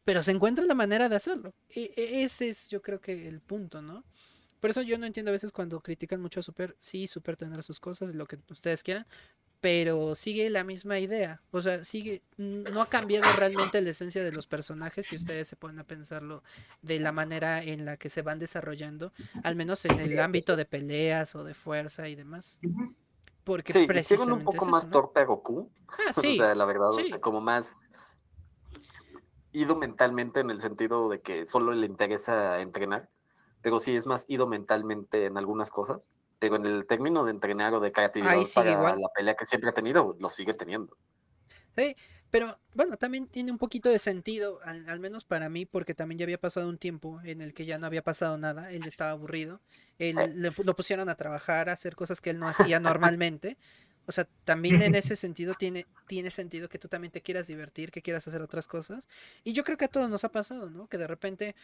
[0.04, 1.54] pero se encuentra la manera de hacerlo.
[1.70, 4.04] E, e, ese es yo creo que el punto, ¿no?
[4.66, 6.76] Por eso yo no entiendo a veces cuando critican mucho a Super.
[6.80, 9.06] Sí, Super tendrá sus cosas, lo que ustedes quieran.
[9.62, 11.40] Pero sigue la misma idea.
[11.52, 12.24] O sea, sigue.
[12.38, 15.06] No ha cambiado realmente la esencia de los personajes.
[15.06, 16.42] Si ustedes se ponen a pensarlo
[16.82, 19.14] de la manera en la que se van desarrollando.
[19.44, 22.58] Al menos en el ámbito de peleas o de fuerza y demás.
[23.44, 24.34] Porque sí, precisamente.
[24.34, 25.70] un poco más torpe a Goku.
[25.90, 26.40] Ah, sí.
[26.40, 27.88] o sea, la verdad, o sea, como más
[29.52, 33.12] ido mentalmente en el sentido de que solo le interesa entrenar
[33.66, 37.74] pero sí es más ido mentalmente en algunas cosas, pero en el término de entrenar
[37.74, 40.96] o de creatividad para la pelea que siempre ha tenido, lo sigue teniendo.
[41.76, 41.96] Sí,
[42.30, 46.26] pero bueno, también tiene un poquito de sentido, al, menos para mí, porque también ya
[46.26, 49.62] había pasado un tiempo en el que ya no había pasado nada, él estaba aburrido,
[49.98, 53.58] él, le, lo pusieron a trabajar, a hacer cosas que él no hacía normalmente.
[54.06, 57.90] O sea, también en ese sentido tiene, tiene sentido que tú también te quieras divertir,
[57.90, 59.08] que quieras hacer otras cosas.
[59.44, 60.88] Y yo creo que a todos nos ha pasado, ¿no?
[60.88, 61.56] Que de repente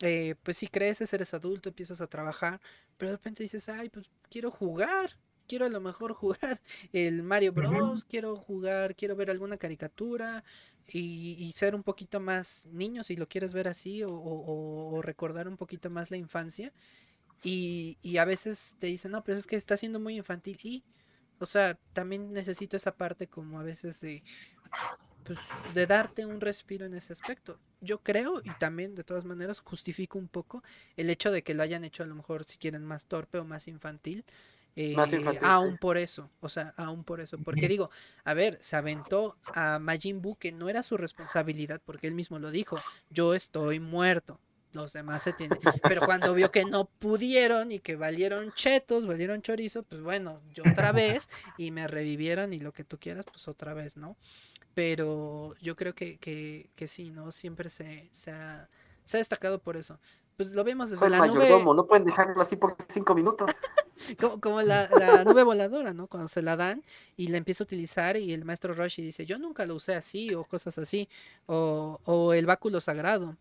[0.00, 2.60] eh, pues si creces, eres adulto, empiezas a trabajar,
[2.96, 6.60] pero de repente dices, ay, pues quiero jugar, quiero a lo mejor jugar
[6.92, 10.44] el Mario Bros, quiero jugar, quiero ver alguna caricatura
[10.86, 15.90] y, ser un poquito más niño si lo quieres ver así o, recordar un poquito
[15.90, 16.72] más la infancia.
[17.42, 20.84] Y, y, a veces te dicen, no, pero es que está siendo muy infantil y,
[21.38, 24.22] o sea, también necesito esa parte como a veces de
[25.24, 25.38] pues,
[25.74, 27.58] de darte un respiro en ese aspecto.
[27.80, 30.62] Yo creo, y también de todas maneras justifico un poco
[30.96, 33.44] el hecho de que lo hayan hecho a lo mejor si quieren más torpe o
[33.44, 34.24] más infantil.
[34.76, 34.94] Eh,
[35.42, 37.90] aún por eso, o sea, aún por eso, porque digo,
[38.24, 42.38] a ver, se aventó a Majin Buu que no era su responsabilidad, porque él mismo
[42.38, 42.78] lo dijo,
[43.10, 44.38] yo estoy muerto,
[44.72, 45.58] los demás se tienen.
[45.82, 50.62] Pero cuando vio que no pudieron y que valieron chetos, valieron chorizo, pues bueno, yo
[50.70, 51.28] otra vez
[51.58, 54.16] y me revivieron y lo que tú quieras, pues otra vez, ¿no?
[54.80, 57.32] Pero yo creo que, que, que sí, ¿no?
[57.32, 58.66] Siempre se, se, ha,
[59.04, 60.00] se ha destacado por eso.
[60.38, 61.50] Pues lo vemos desde la nube.
[61.62, 63.50] no pueden dejarlo así por cinco minutos.
[64.18, 66.06] Como, como la, la nube voladora, ¿no?
[66.06, 66.82] Cuando se la dan
[67.18, 70.32] y la empieza a utilizar y el maestro Roshi dice, yo nunca lo usé así
[70.32, 71.06] o cosas así.
[71.44, 73.36] O, o el báculo sagrado.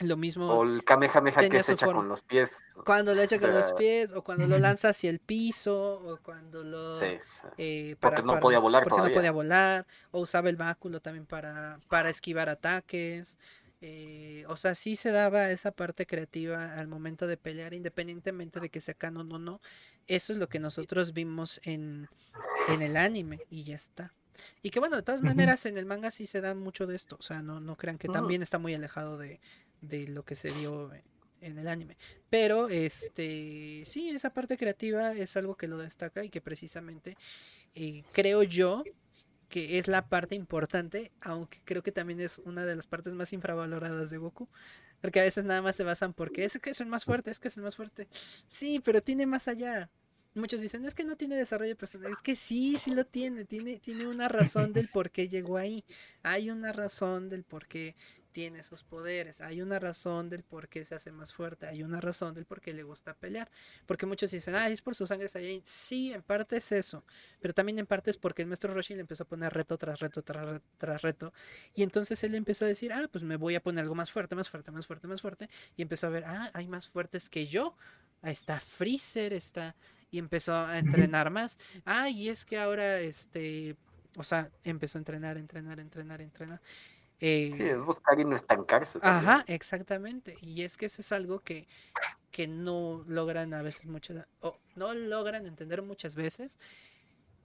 [0.00, 2.02] Lo mismo O el Kamehameha que se echa forma.
[2.02, 2.62] con los pies.
[2.84, 6.18] cuando lo echa o con los pies o cuando lo lanza hacia el piso o
[6.18, 6.94] cuando lo...
[6.94, 7.06] Sí,
[7.40, 7.48] sí.
[7.58, 11.80] eh, Porque no podía volar porque no podía volar o usaba el báculo también para,
[11.88, 13.38] para esquivar ataques
[13.80, 18.70] eh, o sea sí se daba esa parte creativa al momento de pelear independientemente de
[18.70, 19.60] que sea canon o no
[20.08, 22.08] eso es lo que nosotros vimos en,
[22.68, 24.14] en el anime y ya está
[24.62, 27.16] y que bueno de todas maneras en el manga sí se da mucho de esto
[27.18, 28.14] o sea no, no crean que Ujú.
[28.14, 29.40] también está muy alejado de,
[29.80, 30.90] de lo que se vio
[31.40, 31.96] en el anime
[32.30, 37.16] pero este sí esa parte creativa es algo que lo destaca y que precisamente
[37.74, 38.82] eh, creo yo
[39.48, 43.32] que es la parte importante, aunque creo que también es una de las partes más
[43.32, 44.48] infravaloradas de Goku.
[45.00, 47.38] Porque a veces nada más se basan porque es que es el más fuerte, es
[47.38, 48.08] que es el más fuerte.
[48.48, 49.90] Sí, pero tiene más allá.
[50.34, 52.12] Muchos dicen, es que no tiene desarrollo personal.
[52.12, 53.44] Es que sí, sí lo tiene.
[53.44, 55.84] Tiene, tiene una razón del por qué llegó ahí.
[56.22, 57.94] Hay una razón del por qué
[58.32, 59.40] tiene esos poderes.
[59.40, 61.66] Hay una razón del por qué se hace más fuerte.
[61.66, 63.50] Hay una razón del por qué le gusta pelear.
[63.86, 65.62] Porque muchos dicen, ah, es por su sangre Saiyajin.
[65.64, 67.04] Sí, en parte es eso.
[67.40, 70.00] Pero también en parte es porque el maestro Roshi le empezó a poner reto tras
[70.00, 71.32] reto tras, tras reto.
[71.74, 74.34] Y entonces él empezó a decir, ah, pues me voy a poner algo más fuerte,
[74.34, 75.48] más fuerte, más fuerte, más fuerte.
[75.76, 77.76] Y empezó a ver, ah, hay más fuertes que yo.
[78.22, 79.76] Ahí está Freezer, está.
[80.10, 81.58] Y empezó a entrenar más.
[81.84, 83.76] Ah, y es que ahora, este.
[84.16, 86.60] O sea, empezó a entrenar, entrenar, entrenar, entrenar.
[87.20, 89.00] Eh, Sí, es buscar y no estancarse.
[89.00, 89.30] también.
[89.30, 90.36] Ajá, exactamente.
[90.40, 91.66] Y es que eso es algo que,
[92.30, 96.58] que no logran a veces muchas, o no logran entender muchas veces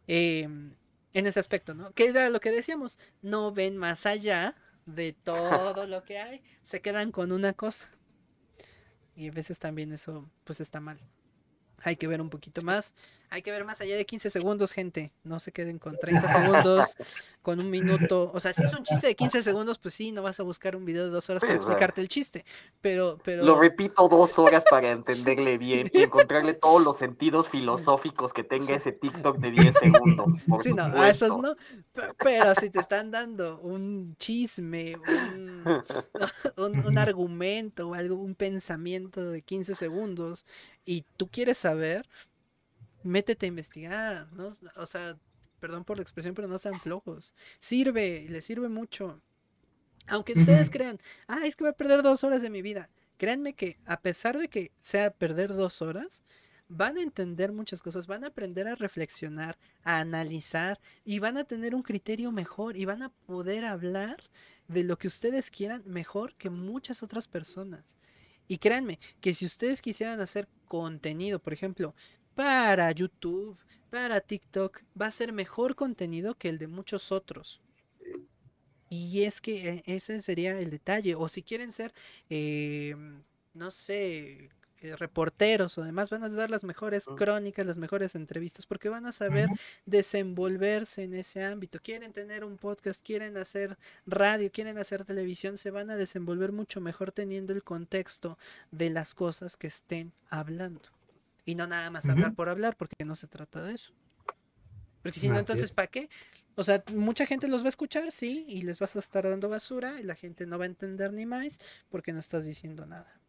[0.07, 0.75] em,
[1.13, 1.91] en ese aspecto, ¿no?
[1.93, 6.81] Que era lo que decíamos, no ven más allá de todo lo que hay, se
[6.81, 7.89] quedan con una cosa.
[9.15, 10.99] Y a veces también eso, pues está mal.
[11.83, 12.93] Hay que ver un poquito más.
[13.33, 15.11] Hay que ver más allá de 15 segundos, gente.
[15.23, 16.95] No se queden con 30 segundos,
[17.41, 18.29] con un minuto.
[18.31, 20.75] O sea, si es un chiste de 15 segundos, pues sí, no vas a buscar
[20.75, 22.45] un video de dos horas para explicarte el chiste.
[22.79, 23.43] Pero, pero.
[23.43, 28.75] Lo repito dos horas para entenderle bien y encontrarle todos los sentidos filosóficos que tenga
[28.75, 30.27] ese TikTok de 10 segundos.
[30.47, 31.01] Por Sí, no, supuesto.
[31.01, 31.55] a esos no.
[31.91, 35.63] pe- Pero si te están dando un chisme, un,
[36.57, 40.45] un, un argumento o algo, un pensamiento de 15 segundos
[40.85, 42.07] y tú quieres saber,
[43.03, 44.49] métete a investigar, ¿no?
[44.77, 45.17] O sea,
[45.59, 47.33] perdón por la expresión, pero no sean flojos.
[47.59, 49.21] Sirve, les sirve mucho.
[50.07, 52.89] Aunque ustedes crean, ah, es que voy a perder dos horas de mi vida.
[53.17, 56.23] Créanme que a pesar de que sea perder dos horas,
[56.67, 61.43] van a entender muchas cosas, van a aprender a reflexionar, a analizar y van a
[61.43, 64.17] tener un criterio mejor y van a poder hablar
[64.67, 67.83] de lo que ustedes quieran mejor que muchas otras personas.
[68.47, 71.95] Y créanme que si ustedes quisieran hacer contenido, por ejemplo,
[72.35, 73.57] para YouTube,
[73.89, 77.61] para TikTok, va a ser mejor contenido que el de muchos otros.
[78.89, 81.15] Y es que eh, ese sería el detalle.
[81.15, 81.93] O si quieren ser,
[82.29, 82.95] eh,
[83.53, 84.49] no sé,
[84.83, 89.05] eh, reporteros o demás, van a dar las mejores crónicas, las mejores entrevistas, porque van
[89.05, 89.47] a saber
[89.85, 91.79] desenvolverse en ese ámbito.
[91.81, 96.81] Quieren tener un podcast, quieren hacer radio, quieren hacer televisión, se van a desenvolver mucho
[96.81, 98.37] mejor teniendo el contexto
[98.71, 100.89] de las cosas que estén hablando.
[101.45, 103.93] Y no nada más hablar por hablar, porque no se trata de eso.
[105.01, 105.75] Porque si no, entonces, es.
[105.75, 106.09] ¿para qué?
[106.55, 109.49] O sea, mucha gente los va a escuchar, sí, y les vas a estar dando
[109.49, 113.19] basura, y la gente no va a entender ni más porque no estás diciendo nada.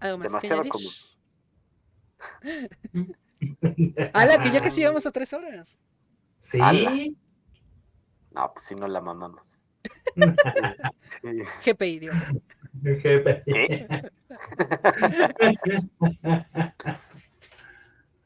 [0.00, 0.92] ¿Algo más Demasiado común.
[4.12, 5.78] ¡Hala, que ya casi llegamos a tres horas!
[6.42, 6.58] Sí.
[6.60, 6.92] Ala.
[8.32, 9.53] No, pues si no la mamamos.
[11.64, 12.14] GPI, digo.
[12.82, 13.86] ¿Qué?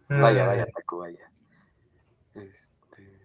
[0.09, 1.31] Vaya, vaya, Paco, vaya.
[2.35, 3.19] Este,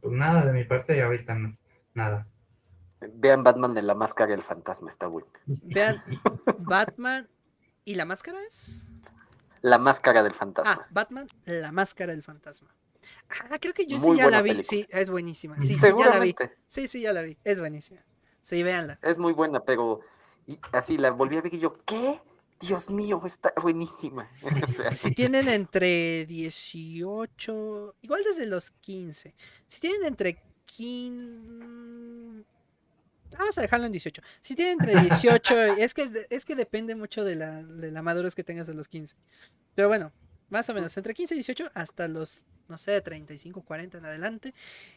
[0.00, 1.56] Pues nada, de mi parte ahorita no.
[1.94, 2.26] Nada.
[3.14, 5.28] Vean Batman de la máscara del fantasma, está bueno.
[5.46, 6.02] Vean,
[6.58, 7.28] Batman
[7.84, 8.82] y la máscara es.
[9.62, 10.86] La máscara del Ah, fantasma.
[10.90, 12.74] Batman, la máscara del fantasma.
[13.50, 14.50] Ah, creo que yo Muy sí ya la vi.
[14.50, 14.68] película.
[14.68, 15.60] Sí, es buenísima.
[15.60, 16.34] Sí, sí, ya la vi.
[16.68, 17.36] Sí, sí, ya la vi.
[17.44, 18.04] Es buenísima.
[18.42, 18.98] Sí, véanla.
[19.02, 20.00] Es muy buena, pero
[20.46, 22.20] y así la volví a ver y yo, ¿qué?
[22.60, 24.30] Dios mío, está buenísima.
[24.68, 29.34] O sea, Si tienen entre 18, igual desde los 15.
[29.66, 32.44] Si tienen entre 15...
[33.38, 34.22] Vamos a dejarlo en 18.
[34.40, 38.34] Si tienen entre 18, es que, es que depende mucho de la, de la madurez
[38.34, 39.16] que tengas de los 15.
[39.74, 40.12] Pero bueno,
[40.48, 44.54] más o menos, entre 15 y 18 hasta los, no sé, 35, 40 en adelante.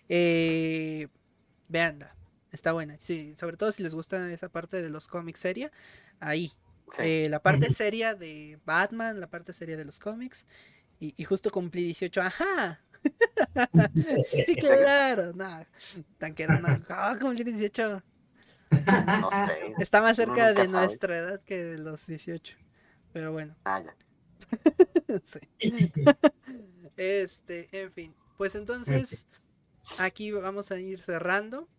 [0.08, 1.08] Eh,
[1.68, 2.16] veanla,
[2.52, 2.96] está buena.
[3.00, 5.72] Sí, sobre todo si les gusta esa parte de los cómics seria,
[6.20, 6.52] ahí.
[6.92, 7.02] Sí.
[7.04, 10.46] Eh, la parte seria de Batman, la parte seria de los cómics.
[11.00, 12.22] Y, y justo cumplí 18.
[12.22, 12.82] ¡Ajá!
[14.24, 15.32] sí, claro.
[15.34, 15.66] No,
[16.18, 18.04] tan que era, no, ah, cumplí 18.
[18.72, 19.74] No sé.
[19.80, 20.68] Está más cerca de sabe.
[20.70, 22.58] nuestra edad que de los 18.
[23.14, 23.96] Pero bueno, Ah, ya.
[25.24, 25.40] sí.
[26.98, 28.16] Este, en fin.
[28.38, 29.26] Pues entonces,
[29.98, 31.70] aquí vamos a ir cerrando.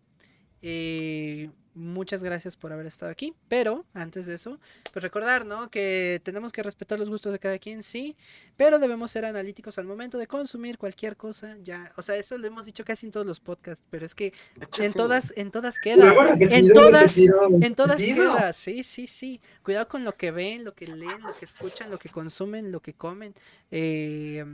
[0.63, 3.35] Eh, muchas gracias por haber estado aquí.
[3.49, 4.59] Pero antes de eso,
[4.93, 5.71] pues recordar, ¿no?
[5.71, 8.17] Que tenemos que respetar los gustos de cada quien, sí.
[8.57, 11.57] Pero debemos ser analíticos al momento de consumir cualquier cosa.
[11.63, 13.85] Ya, o sea, eso lo hemos dicho casi en todos los podcasts.
[13.91, 14.99] Pero es que hecho, en sí.
[14.99, 16.13] todas, en todas queda.
[16.13, 19.41] hemos repetido, En todas, en todas queda, sí, sí, sí.
[19.63, 22.81] Cuidado con lo que ven, lo que leen, lo que escuchan, lo que consumen, lo
[22.81, 23.35] que comen.
[23.71, 24.45] Eh,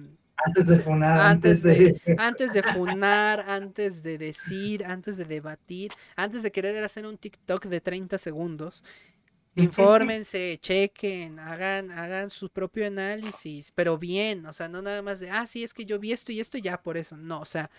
[0.44, 2.16] Antes de funar, antes antes de...
[2.18, 7.66] antes de funar, antes de decir, antes de debatir, antes de querer hacer un TikTok
[7.66, 8.84] de 30 segundos.
[9.56, 15.31] Infórmense, chequen, hagan, hagan su propio análisis, pero bien, o sea, no nada más de,
[15.31, 17.16] ah, sí, es que yo vi esto y esto ya por eso.
[17.16, 17.70] No, o sea,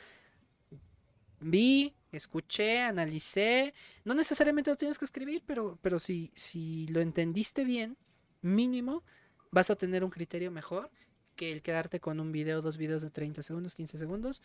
[1.40, 3.76] vi, escuché, analicé.
[4.04, 7.96] No necesariamente lo tienes que escribir, pero, pero si, si lo entendiste bien,
[8.42, 9.04] mínimo,
[9.52, 10.90] vas a tener un criterio mejor
[11.38, 14.42] que el quedarte con un video, dos videos de 30 segundos, 15 segundos.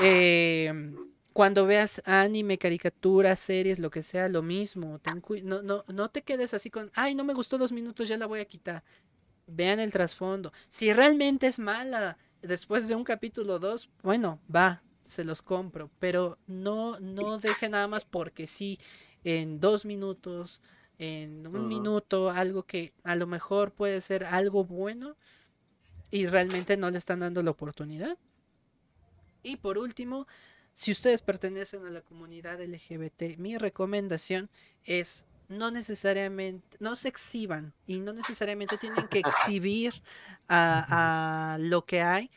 [0.00, 0.96] Em,
[1.32, 5.00] cuando veas anime, caricaturas, series, lo que sea, lo mismo.
[5.00, 8.16] ten no, no, no te quedes así con, ay, no me gustó dos minutos, ya
[8.16, 8.84] la voy a quitar.
[9.46, 10.52] Vean el trasfondo.
[10.68, 15.90] Si realmente es mala después de un capítulo 2, bueno, va, se los compro.
[15.98, 18.78] Pero no, no deje nada más porque sí,
[19.24, 20.62] en dos minutos,
[20.98, 25.16] en un minuto, algo que a lo mejor puede ser algo bueno
[26.14, 28.16] y realmente no le están dando la oportunidad.
[29.42, 30.28] Y por último,
[30.72, 34.48] si ustedes pertenecen a la comunidad LGBT, mi recomendación
[34.84, 40.04] es no necesariamente, no se exhiban y no necesariamente tienen que exhibir
[40.48, 42.30] a, a lo que hay.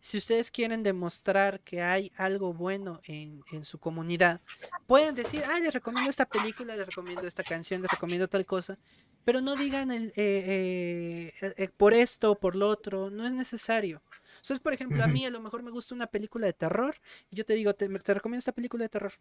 [0.00, 4.40] Si ustedes quieren demostrar que hay algo bueno en, en su comunidad,
[4.88, 8.80] pueden decir, ay, les recomiendo esta película, les recomiendo esta canción, les recomiendo tal cosa,
[9.24, 13.34] pero no digan el, eh, eh, eh, por esto o por lo otro, no es
[13.34, 14.02] necesario.
[14.08, 16.52] O sea, es, por ejemplo, a mí a lo mejor me gusta una película de
[16.52, 16.96] terror
[17.30, 19.12] y yo te digo, te, te recomiendo esta película de terror.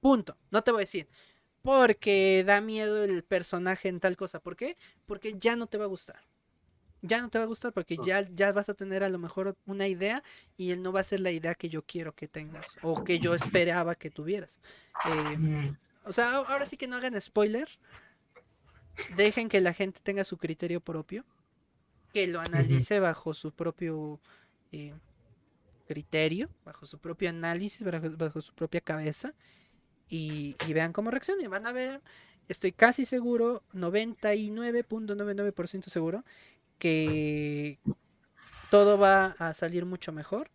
[0.00, 0.36] Punto.
[0.50, 1.08] No te voy a decir,
[1.62, 4.40] porque da miedo el personaje en tal cosa.
[4.40, 4.76] ¿Por qué?
[5.06, 6.20] Porque ya no te va a gustar.
[7.02, 9.56] Ya no te va a gustar porque ya, ya vas a tener a lo mejor
[9.66, 10.22] una idea
[10.56, 13.18] y él no va a ser la idea que yo quiero que tengas o que
[13.18, 14.60] yo esperaba que tuvieras.
[15.06, 17.68] Eh, Mm, o sea, ahora sí que no hagan spoiler.
[19.16, 21.24] Dejen que la gente tenga su criterio propio.
[22.12, 24.20] Que lo analice bajo su propio
[24.70, 24.94] eh,
[25.86, 29.34] criterio, bajo su propio análisis, bajo, bajo su propia cabeza.
[30.08, 31.42] Y, y vean cómo reacciona.
[31.42, 32.00] Y van a ver,
[32.48, 36.24] estoy casi seguro, 99.99% seguro,
[36.78, 37.78] que
[38.70, 40.50] todo va a salir mucho mejor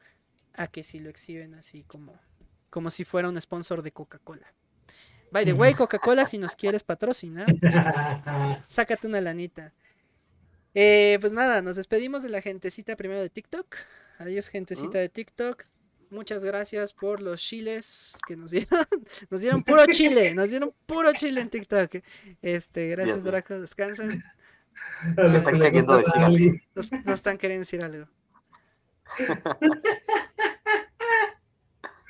[0.55, 2.19] a que si lo exhiben así como,
[2.69, 4.53] como si fuera un sponsor de Coca-Cola.
[5.31, 7.47] By the way, Coca-Cola, si nos quieres patrocinar,
[8.67, 9.73] sácate una lanita.
[10.73, 13.75] Eh, pues nada, nos despedimos de la gentecita primero de TikTok.
[14.19, 15.63] Adiós, gentecita de TikTok.
[16.09, 18.85] Muchas gracias por los chiles que nos dieron.
[19.29, 21.97] Nos dieron puro chile, nos dieron puro chile en TikTok.
[22.41, 23.25] Este, gracias.
[23.25, 24.23] Draco, descansen.
[25.17, 26.51] a los están queriendo decir algo.
[26.75, 28.07] Nos, nos están queriendo decir algo.